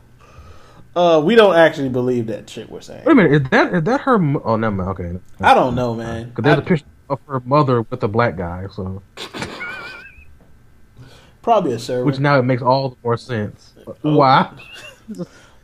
Uh, 0.95 1.21
we 1.23 1.35
don't 1.35 1.55
actually 1.55 1.89
believe 1.89 2.27
that 2.27 2.49
shit 2.49 2.69
we're 2.69 2.79
saying. 2.81 3.03
Wait 3.05 3.11
a 3.11 3.15
minute, 3.15 3.41
is 3.43 3.49
that 3.49 3.73
is 3.73 3.83
that 3.83 4.01
her? 4.01 4.17
mo- 4.17 4.41
Oh, 4.45 4.55
never 4.55 4.75
mind. 4.75 4.89
Okay, 4.91 5.19
I 5.41 5.53
don't 5.53 5.75
know, 5.75 5.93
man. 5.93 6.29
because 6.29 6.43
there's 6.43 6.57
a 6.57 6.61
I- 6.61 6.65
picture 6.65 6.85
of 7.09 7.19
her 7.27 7.39
mother 7.41 7.81
with 7.83 8.01
a 8.03 8.07
black 8.07 8.37
guy. 8.37 8.65
So 8.73 9.01
Probably 11.41 11.73
a 11.73 11.79
server. 11.79 12.05
which 12.05 12.19
now 12.19 12.39
it 12.39 12.43
makes 12.43 12.61
all 12.63 12.89
the 12.89 12.95
more 13.03 13.17
sense. 13.17 13.73
Why? 14.01 14.51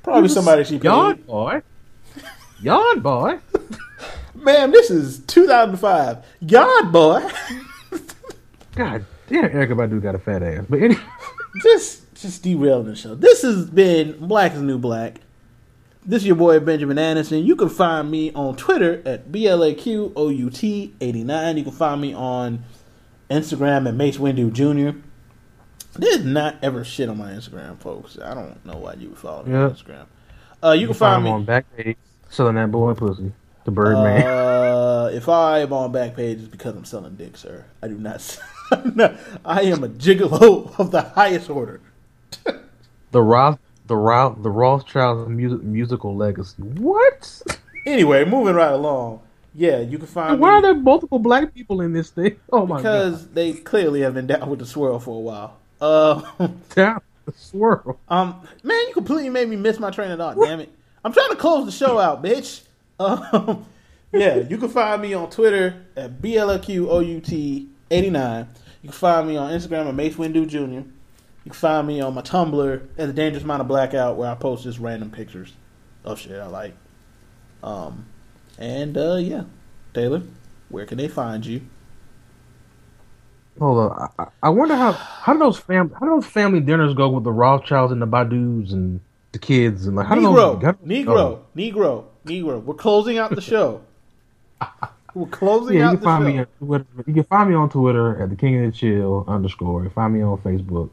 Probably 0.03 0.29
somebody 0.29 0.63
she 0.63 0.77
Yawn 0.77 1.15
paid. 1.15 1.27
boy. 1.27 1.61
Yawn 2.61 2.99
boy. 2.99 3.39
Ma'am, 4.35 4.71
this 4.71 4.91
is 4.91 5.19
2005. 5.25 6.23
Yawn 6.41 6.91
boy. 6.91 7.27
God 8.75 9.05
damn, 9.27 9.49
Erykah 9.49 9.71
Badu 9.75 10.01
got 10.01 10.13
a 10.15 10.19
fat 10.19 10.43
ass. 10.43 10.65
But 10.69 10.81
anyway, 10.81 11.01
just 11.63 12.03
just 12.21 12.43
derailing 12.43 12.85
the 12.87 12.95
show. 12.95 13.15
This 13.15 13.41
has 13.41 13.69
been 13.69 14.27
Black 14.27 14.53
is 14.53 14.61
New 14.61 14.77
Black. 14.77 15.21
This 16.03 16.23
is 16.23 16.27
your 16.27 16.35
boy 16.35 16.59
Benjamin 16.59 16.97
Anderson. 16.97 17.45
You 17.45 17.55
can 17.55 17.69
find 17.69 18.09
me 18.09 18.31
on 18.33 18.55
Twitter 18.55 19.01
at 19.05 19.31
BLAQOUT89. 19.31 21.57
You 21.57 21.63
can 21.63 21.71
find 21.71 22.01
me 22.01 22.13
on 22.13 22.63
Instagram 23.29 23.87
at 23.87 23.93
Mace 23.93 24.17
Windu 24.17 24.51
Jr. 24.51 24.97
There's 25.93 26.23
not 26.25 26.55
ever 26.63 26.83
shit 26.83 27.09
on 27.09 27.17
my 27.17 27.31
Instagram, 27.31 27.77
folks. 27.79 28.17
I 28.19 28.33
don't 28.33 28.65
know 28.65 28.77
why 28.77 28.93
you 28.93 29.09
would 29.09 29.17
follow 29.17 29.43
me 29.43 29.51
Yeah. 29.51 29.65
on 29.65 29.71
Instagram. 29.75 30.05
Uh, 30.63 30.71
you, 30.71 30.87
can 30.87 30.95
find, 30.95 31.17
him 31.17 31.23
me 31.25 31.29
on 31.31 31.45
Backpage 31.45 31.95
selling 32.29 32.55
that 32.55 32.71
boy 32.71 32.93
pussy. 32.93 33.31
The 33.65 33.71
Birdman. 33.71 34.23
Uh, 34.25 35.09
if 35.13 35.29
I 35.29 35.59
am 35.59 35.73
on 35.73 35.91
Backpage, 35.91 36.39
it's 36.39 36.47
because 36.47 36.75
I'm 36.75 36.85
selling 36.85 37.15
dick, 37.15 37.37
sir. 37.37 37.65
I 37.83 37.87
do 37.87 37.97
not- 37.97 38.39
I 39.45 39.61
am 39.63 39.83
a 39.83 39.89
gigolo 39.89 40.79
of 40.79 40.91
the 40.91 41.01
highest 41.01 41.49
order. 41.49 41.81
the 43.11 43.21
Roth, 43.21 43.59
the 43.87 43.95
Roth, 43.95 44.41
the 44.41 44.49
Rothschild 44.49 45.29
music, 45.29 45.61
musical 45.63 46.15
legacy. 46.15 46.61
What? 46.61 47.41
Anyway, 47.83 48.23
moving 48.25 48.53
right 48.53 48.73
along. 48.73 49.21
Yeah, 49.55 49.79
you 49.79 49.97
can 49.97 50.05
find 50.05 50.39
Why 50.39 50.49
me 50.51 50.55
are 50.55 50.61
there 50.61 50.75
multiple 50.75 51.17
black 51.17 51.51
people 51.51 51.81
in 51.81 51.93
this 51.93 52.11
thing? 52.11 52.35
Oh 52.53 52.67
my 52.67 52.75
god. 52.75 52.83
because 52.83 53.27
they 53.29 53.53
clearly 53.53 54.01
have 54.01 54.13
been 54.13 54.27
down 54.27 54.47
with 54.51 54.59
the 54.59 54.67
swirl 54.67 54.99
for 54.99 55.17
a 55.17 55.19
while. 55.19 55.57
Uh! 55.81 56.21
Down 56.75 57.01
the 57.25 57.33
swirl. 57.35 57.99
um, 58.07 58.39
man, 58.61 58.79
you 58.87 58.93
completely 58.93 59.31
made 59.31 59.49
me 59.49 59.55
miss 59.55 59.79
my 59.79 59.89
train 59.89 60.11
of 60.11 60.19
thought. 60.19 60.37
Damn 60.39 60.59
it! 60.59 60.69
I'm 61.03 61.11
trying 61.11 61.31
to 61.31 61.35
close 61.37 61.65
the 61.65 61.71
show 61.71 61.97
out, 61.97 62.21
bitch. 62.23 62.61
Um, 62.99 63.65
yeah, 64.13 64.35
you 64.35 64.59
can 64.59 64.69
find 64.69 65.01
me 65.01 65.15
on 65.15 65.31
Twitter 65.31 65.83
at 65.97 66.21
blaqout89. 66.21 67.67
You 67.89 68.89
can 68.89 68.91
find 68.91 69.27
me 69.27 69.37
on 69.37 69.51
Instagram 69.51 69.87
at 69.87 69.95
Mace 69.95 70.15
Windu 70.15 70.47
Jr. 70.47 70.87
You 71.43 71.51
can 71.51 71.57
find 71.59 71.87
me 71.87 72.01
on 72.01 72.13
my 72.13 72.21
Tumblr 72.21 72.81
at 72.97 73.07
the 73.07 73.13
Dangerous 73.13 73.43
Amount 73.43 73.61
of 73.61 73.67
Blackout, 73.67 74.15
where 74.17 74.29
I 74.29 74.35
post 74.35 74.63
just 74.63 74.79
random 74.79 75.09
pictures 75.11 75.53
of 76.05 76.19
shit 76.19 76.39
I 76.39 76.47
like. 76.47 76.75
Um, 77.63 78.05
and 78.59 78.97
uh, 78.97 79.15
yeah, 79.15 79.43
Taylor, 79.93 80.21
where 80.69 80.85
can 80.85 80.97
they 80.97 81.07
find 81.07 81.45
you? 81.45 81.61
Hold 83.59 83.91
on. 83.91 84.09
I, 84.17 84.25
I 84.43 84.49
wonder 84.49 84.75
how 84.75 84.91
how 84.93 85.33
do 85.33 85.39
those 85.39 85.57
fam 85.57 85.91
how 85.91 86.05
do 86.05 86.11
those 86.15 86.25
family 86.25 86.59
dinners 86.61 86.93
go 86.93 87.09
with 87.09 87.23
the 87.23 87.31
Rothschilds 87.31 87.91
and 87.91 88.01
the 88.01 88.07
Badus 88.07 88.71
and 88.71 89.01
the 89.33 89.39
kids 89.39 89.87
and 89.87 89.95
like 89.95 90.07
how 90.07 90.15
do 90.15 90.21
Negro, 90.21 90.59
do 90.59 90.65
those 90.65 90.75
Negro, 90.85 91.05
go? 91.05 91.45
Negro, 91.55 92.05
Negro. 92.25 92.63
We're 92.63 92.73
closing 92.75 93.17
out 93.17 93.35
the 93.35 93.41
show. 93.41 93.81
We're 95.13 95.27
closing 95.27 95.77
Yeah, 95.77 95.83
you 95.83 95.85
out 95.85 95.91
can 95.91 95.99
the 95.99 96.05
find 96.05 96.23
show. 96.23 96.27
me 96.27 96.39
on 96.39 96.45
Twitter. 96.59 96.85
You 97.05 97.13
can 97.13 97.23
find 97.25 97.49
me 97.49 97.55
on 97.55 97.69
Twitter 97.69 98.21
at 98.23 98.29
the 98.29 98.35
King 98.35 98.63
of 98.65 98.71
the 98.71 98.77
Chill 98.77 99.25
underscore. 99.27 99.83
You 99.83 99.89
can 99.89 99.93
find 99.95 100.13
me 100.13 100.21
on 100.21 100.37
Facebook, 100.39 100.89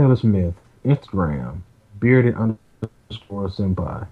Taylor 0.00 0.16
Smith, 0.16 0.54
Instagram, 0.82 1.60
bearded 1.98 2.34
underscore 2.34 3.48
senpai. 3.50 4.06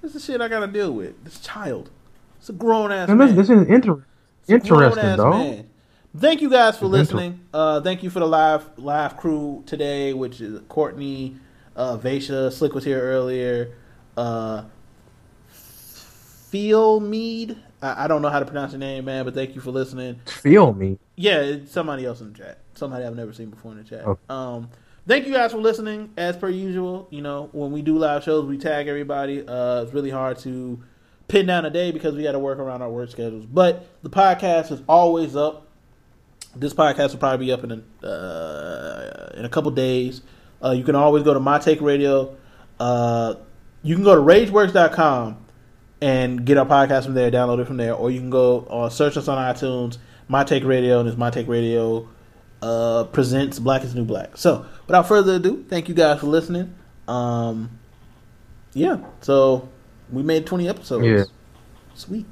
This 0.00 0.14
is 0.14 0.24
shit 0.24 0.40
I 0.40 0.48
gotta 0.48 0.66
deal 0.66 0.90
with. 0.90 1.22
This 1.22 1.38
child. 1.38 1.90
It's 2.38 2.48
a 2.48 2.54
grown 2.54 2.90
ass 2.90 3.06
man. 3.08 3.18
this, 3.18 3.32
this 3.32 3.50
is 3.50 3.68
inter- 3.68 4.02
It's 4.48 4.64
a 4.64 4.68
grown-ass 4.68 4.96
interesting, 4.96 5.16
though. 5.18 5.30
man. 5.32 5.68
Thank 6.16 6.40
you 6.40 6.48
guys 6.48 6.78
for 6.78 6.86
It's 6.86 6.92
listening. 6.92 7.40
Uh, 7.52 7.82
thank 7.82 8.02
you 8.02 8.08
for 8.08 8.20
the 8.20 8.26
live 8.26 8.70
live 8.78 9.18
crew 9.18 9.62
today, 9.66 10.14
which 10.14 10.40
is 10.40 10.62
Courtney, 10.70 11.36
uh, 11.76 11.98
Vasha, 11.98 12.50
Slick 12.50 12.72
was 12.72 12.84
here 12.84 13.02
earlier. 13.02 13.74
Uh, 14.16 14.62
Feel 15.50 17.00
Mead. 17.00 17.58
I, 17.82 18.04
I 18.04 18.08
don't 18.08 18.22
know 18.22 18.30
how 18.30 18.38
to 18.38 18.46
pronounce 18.46 18.72
your 18.72 18.78
name, 18.78 19.04
man, 19.04 19.26
but 19.26 19.34
thank 19.34 19.54
you 19.54 19.60
for 19.60 19.72
listening. 19.72 20.20
Feel 20.24 20.72
me. 20.72 20.98
Yeah, 21.16 21.40
it's 21.40 21.70
somebody 21.70 22.06
else 22.06 22.22
in 22.22 22.32
the 22.32 22.38
chat. 22.38 22.60
Somebody 22.72 23.04
I've 23.04 23.14
never 23.14 23.34
seen 23.34 23.50
before 23.50 23.72
in 23.72 23.78
the 23.78 23.84
chat. 23.84 24.06
Okay. 24.06 24.20
Um, 24.30 24.70
thank 25.06 25.26
you 25.26 25.32
guys 25.32 25.52
for 25.52 25.58
listening. 25.58 26.10
As 26.16 26.36
per 26.36 26.48
usual, 26.48 27.08
you 27.10 27.22
know 27.22 27.48
when 27.52 27.72
we 27.72 27.82
do 27.82 27.98
live 27.98 28.24
shows, 28.24 28.46
we 28.46 28.58
tag 28.58 28.88
everybody. 28.88 29.46
Uh, 29.46 29.82
it's 29.82 29.92
really 29.92 30.10
hard 30.10 30.38
to 30.40 30.82
pin 31.28 31.46
down 31.46 31.64
a 31.64 31.70
day 31.70 31.90
because 31.90 32.14
we 32.14 32.22
got 32.22 32.32
to 32.32 32.38
work 32.38 32.58
around 32.58 32.82
our 32.82 32.90
work 32.90 33.10
schedules. 33.10 33.46
But 33.46 33.86
the 34.02 34.10
podcast 34.10 34.70
is 34.72 34.82
always 34.88 35.36
up. 35.36 35.66
This 36.54 36.72
podcast 36.72 37.12
will 37.12 37.18
probably 37.18 37.46
be 37.46 37.52
up 37.52 37.64
in 37.64 37.84
a 38.02 38.06
uh, 38.06 39.32
in 39.36 39.44
a 39.44 39.48
couple 39.48 39.70
days. 39.70 40.22
Uh, 40.62 40.70
you 40.70 40.84
can 40.84 40.94
always 40.94 41.22
go 41.22 41.34
to 41.34 41.40
My 41.40 41.58
Take 41.58 41.80
Radio. 41.80 42.36
Uh, 42.80 43.34
you 43.82 43.94
can 43.94 44.04
go 44.04 44.14
to 44.14 44.20
RageWorks.com 44.20 45.36
and 46.00 46.44
get 46.44 46.58
our 46.58 46.66
podcast 46.66 47.04
from 47.04 47.14
there, 47.14 47.30
download 47.30 47.60
it 47.60 47.66
from 47.66 47.76
there, 47.76 47.94
or 47.94 48.10
you 48.10 48.20
can 48.20 48.30
go 48.30 48.60
uh, 48.70 48.88
search 48.88 49.16
us 49.16 49.28
on 49.28 49.54
iTunes, 49.54 49.98
My 50.28 50.44
Take 50.44 50.64
Radio, 50.64 51.00
and 51.00 51.08
it's 51.08 51.18
My 51.18 51.30
Take 51.30 51.46
Radio 51.48 52.08
uh, 52.62 53.04
presents 53.04 53.58
Black 53.58 53.84
is 53.84 53.94
New 53.94 54.04
Black. 54.04 54.36
So, 54.36 54.66
without 54.86 55.06
further 55.08 55.34
ado, 55.34 55.64
thank 55.68 55.88
you 55.88 55.94
guys 55.94 56.20
for 56.20 56.26
listening. 56.26 56.74
Um, 57.08 57.78
yeah, 58.72 58.98
so 59.20 59.68
we 60.10 60.22
made 60.22 60.46
20 60.46 60.68
episodes. 60.68 61.06
Yeah. 61.06 61.24
Sweet. 61.94 62.26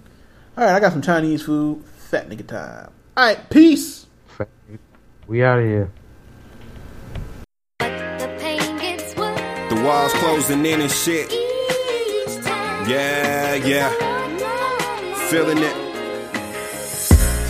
All 0.56 0.64
right, 0.64 0.74
I 0.74 0.80
got 0.80 0.92
some 0.92 1.02
Chinese 1.02 1.42
food. 1.42 1.84
Fat 1.84 2.28
nigga 2.28 2.46
time. 2.46 2.90
All 3.16 3.26
right, 3.26 3.50
peace. 3.50 4.06
We 5.26 5.42
out 5.42 5.58
of 5.58 5.64
here. 5.64 5.90
The 9.70 9.82
walls 9.82 10.12
closing 10.14 10.66
in 10.66 10.82
and 10.82 10.90
shit. 10.90 11.32
Yeah, 12.86 13.54
yeah. 13.54 13.90
Feeling 15.28 15.58
it. 15.58 15.83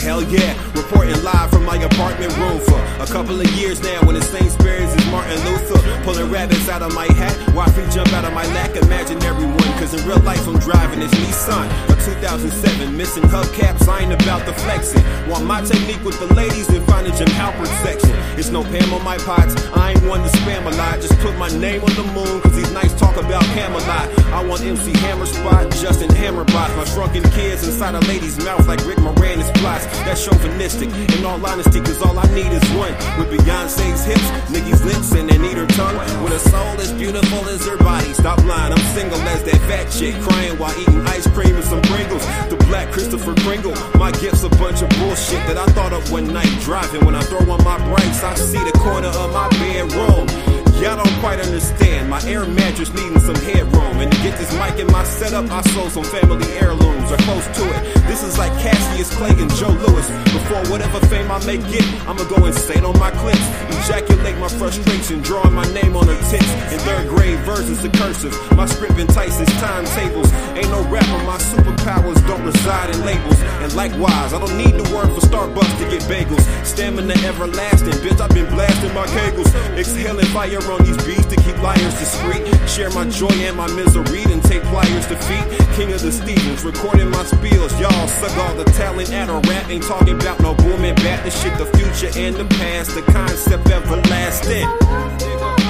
Hell 0.04 0.22
yeah, 0.24 0.52
reporting 0.76 1.16
live 1.24 1.48
from 1.48 1.64
my 1.64 1.76
apartment 1.76 2.36
room 2.36 2.60
for 2.60 2.76
a 3.00 3.06
couple 3.06 3.40
of 3.40 3.50
years 3.56 3.82
now. 3.82 4.04
When 4.04 4.14
the 4.14 4.20
same 4.20 4.50
spirits 4.50 4.94
as 4.94 5.06
Martin 5.10 5.40
Luther, 5.48 5.80
pulling 6.04 6.30
rabbits 6.30 6.68
out 6.68 6.82
of 6.82 6.92
my 6.92 7.10
hat, 7.16 7.32
while 7.54 7.70
feet 7.72 7.88
jump 7.90 8.12
out 8.12 8.26
of 8.26 8.34
my 8.34 8.44
lack? 8.52 8.76
Imagine 8.76 9.22
everyone, 9.22 9.72
cause 9.80 9.94
in 9.94 10.06
real 10.06 10.20
life 10.20 10.46
I'm 10.46 10.58
driving 10.58 11.00
this 11.00 11.10
Nissan, 11.24 11.64
a 11.88 11.96
2007, 12.04 12.94
missing 12.94 13.22
hubcaps. 13.24 13.88
I 13.88 14.00
ain't 14.00 14.12
about 14.12 14.44
the 14.44 14.52
flexing. 14.52 15.02
Want 15.26 15.46
my 15.46 15.62
technique 15.62 16.04
with 16.04 16.20
the 16.20 16.28
ladies 16.34 16.68
and 16.68 16.84
find 16.84 17.06
a 17.06 17.16
Jim 17.16 17.28
Halpert 17.28 17.72
section. 17.82 18.12
It's 18.38 18.50
no 18.50 18.62
Pam 18.62 18.92
on 18.92 19.02
my 19.02 19.16
pots. 19.16 19.56
I 19.72 19.92
ain't 19.92 20.04
one 20.04 20.20
to 20.20 20.28
spam 20.28 20.66
a 20.66 20.76
lot. 20.76 21.00
Just 21.00 21.18
put 21.20 21.34
my 21.38 21.48
name 21.48 21.80
on 21.80 21.94
the 21.96 22.04
moon, 22.12 22.42
cause 22.42 22.54
these 22.54 22.70
nights 22.72 22.92
talk 23.00 23.16
about 23.16 23.42
Camelot. 23.56 24.12
I 24.36 24.44
want 24.44 24.60
MC 24.60 24.92
Hammer 24.98 25.24
spot, 25.24 25.72
Justin 25.80 26.10
Hammerbot. 26.10 26.76
My 26.76 26.84
shrunken 26.84 27.22
kids 27.30 27.66
inside 27.66 27.94
a 27.94 28.00
lady's 28.00 28.36
mouth 28.44 28.68
like 28.68 28.84
Rick 28.84 28.98
Moranis 28.98 29.48
plots. 29.64 29.93
That's 30.04 30.24
chauvinistic. 30.24 30.90
In 31.16 31.24
all 31.24 31.44
honesty, 31.44 31.80
cause 31.80 32.02
all 32.02 32.18
I 32.18 32.26
need 32.34 32.50
is 32.50 32.64
one. 32.74 32.92
With 33.18 33.30
Beyonce's 33.30 34.04
hips, 34.04 34.50
Nicki's 34.50 34.84
lips, 34.84 35.12
and 35.12 35.30
an 35.30 35.44
eater 35.44 35.66
tongue. 35.66 35.96
With 36.22 36.32
a 36.32 36.38
soul 36.38 36.74
as 36.80 36.92
beautiful 36.92 37.48
as 37.48 37.66
her 37.66 37.76
body. 37.78 38.12
Stop 38.12 38.44
lying, 38.44 38.72
I'm 38.72 38.84
single 38.94 39.20
as 39.20 39.42
that 39.44 39.60
fat 39.68 39.90
chick. 39.90 40.14
Crying 40.22 40.58
while 40.58 40.74
eating 40.80 41.06
ice 41.06 41.26
cream 41.28 41.54
and 41.54 41.64
some 41.64 41.82
Pringles. 41.82 42.24
The 42.48 42.56
black 42.68 42.90
Christopher 42.92 43.34
Kringle. 43.42 43.74
My 43.98 44.10
gift's 44.12 44.42
a 44.42 44.48
bunch 44.50 44.82
of 44.82 44.88
bullshit 44.98 45.46
that 45.46 45.58
I 45.58 45.66
thought 45.76 45.92
of 45.92 46.10
one 46.10 46.32
night 46.32 46.52
driving. 46.60 47.04
When 47.04 47.14
I 47.14 47.22
throw 47.22 47.40
on 47.50 47.62
my 47.64 47.78
brights, 47.88 48.22
I 48.22 48.34
see 48.34 48.58
the 48.58 48.72
corner 48.78 49.08
of 49.08 49.32
my 49.32 49.48
bedroom. 49.50 50.63
Y'all 50.82 50.96
don't 50.96 51.20
quite 51.20 51.40
understand. 51.40 52.10
My 52.10 52.20
air 52.24 52.44
mattress 52.44 52.92
needing 52.92 53.20
some 53.20 53.36
headroom. 53.36 54.00
And 54.00 54.10
to 54.10 54.18
get 54.22 54.36
this 54.38 54.52
mic 54.58 54.78
in 54.78 54.86
my 54.88 55.04
setup, 55.04 55.50
I 55.50 55.62
sold 55.70 55.92
some 55.92 56.04
family 56.04 56.46
heirlooms 56.58 57.10
or 57.10 57.16
close 57.18 57.46
to 57.46 57.64
it. 57.64 58.06
This 58.06 58.22
is 58.22 58.36
like 58.38 58.52
Cassius 58.60 59.14
Clay 59.16 59.30
and 59.30 59.52
Joe 59.54 59.68
Louis. 59.68 60.06
Before 60.34 60.62
whatever 60.70 61.00
fame 61.06 61.30
I 61.30 61.38
may 61.46 61.58
get, 61.58 61.84
I'ma 62.08 62.24
go 62.24 62.44
insane 62.46 62.84
on 62.84 62.98
my 62.98 63.10
clips. 63.12 63.46
Ejaculate 63.84 64.36
my 64.38 64.48
frustration, 64.48 65.22
drawing 65.22 65.54
my 65.54 65.64
name 65.72 65.96
on 65.96 66.06
her 66.06 66.20
tits. 66.30 66.50
In 66.72 66.78
third 66.80 67.08
grade 67.08 67.38
versions 67.40 67.84
of 67.84 67.92
cursive. 67.92 68.34
My 68.56 68.66
script 68.66 68.98
entices 68.98 69.48
timetables. 69.60 70.32
Ain't 70.58 70.68
no 70.70 70.82
rapper, 70.90 71.22
my 71.24 71.38
superpowers 71.38 72.20
don't 72.26 72.44
reside 72.44 72.90
in 72.94 73.04
labels. 73.04 73.40
And 73.62 73.72
likewise, 73.74 74.32
I 74.32 74.38
don't 74.40 74.56
need 74.58 74.74
to 74.74 74.94
work 74.94 75.08
for 75.14 75.22
Starbucks 75.22 75.78
to 75.78 75.84
get 75.88 76.02
bagels. 76.10 76.44
Stamina 76.66 77.14
everlasting, 77.24 77.94
bitch, 78.02 78.20
I've 78.20 78.34
been 78.34 78.46
blasting 78.46 78.92
my 78.92 79.06
kegels. 79.06 79.52
Exhaling 79.78 80.26
fire 80.26 80.60
on 80.66 80.82
these 80.84 80.96
beats 81.04 81.26
to 81.26 81.36
keep 81.36 81.56
liars 81.62 81.94
discreet. 81.98 82.44
Share 82.68 82.90
my 82.90 83.08
joy 83.08 83.34
and 83.46 83.56
my 83.56 83.68
misery, 83.74 84.24
and 84.32 84.42
take 84.42 84.62
pliers 84.64 85.06
to 85.08 85.16
feet. 85.16 85.46
King 85.76 85.92
of 85.92 86.02
the 86.02 86.12
Stevens, 86.12 86.64
recording 86.64 87.10
my 87.10 87.24
spiels. 87.24 87.78
Y'all 87.80 88.08
suck 88.08 88.36
all 88.38 88.54
the 88.54 88.64
talent 88.72 89.12
at 89.12 89.28
a 89.28 89.38
rap. 89.48 89.68
Ain't 89.68 89.84
talking 89.84 90.14
about 90.14 90.40
no 90.40 90.54
boom 90.54 90.84
and 90.84 90.96
bat. 90.96 91.24
This 91.24 91.40
shit, 91.42 91.56
the 91.58 91.66
future 91.76 92.10
and 92.18 92.36
the 92.36 92.44
past. 92.56 92.94
The 92.94 93.02
concept 93.02 93.68
everlasting. 93.70 95.63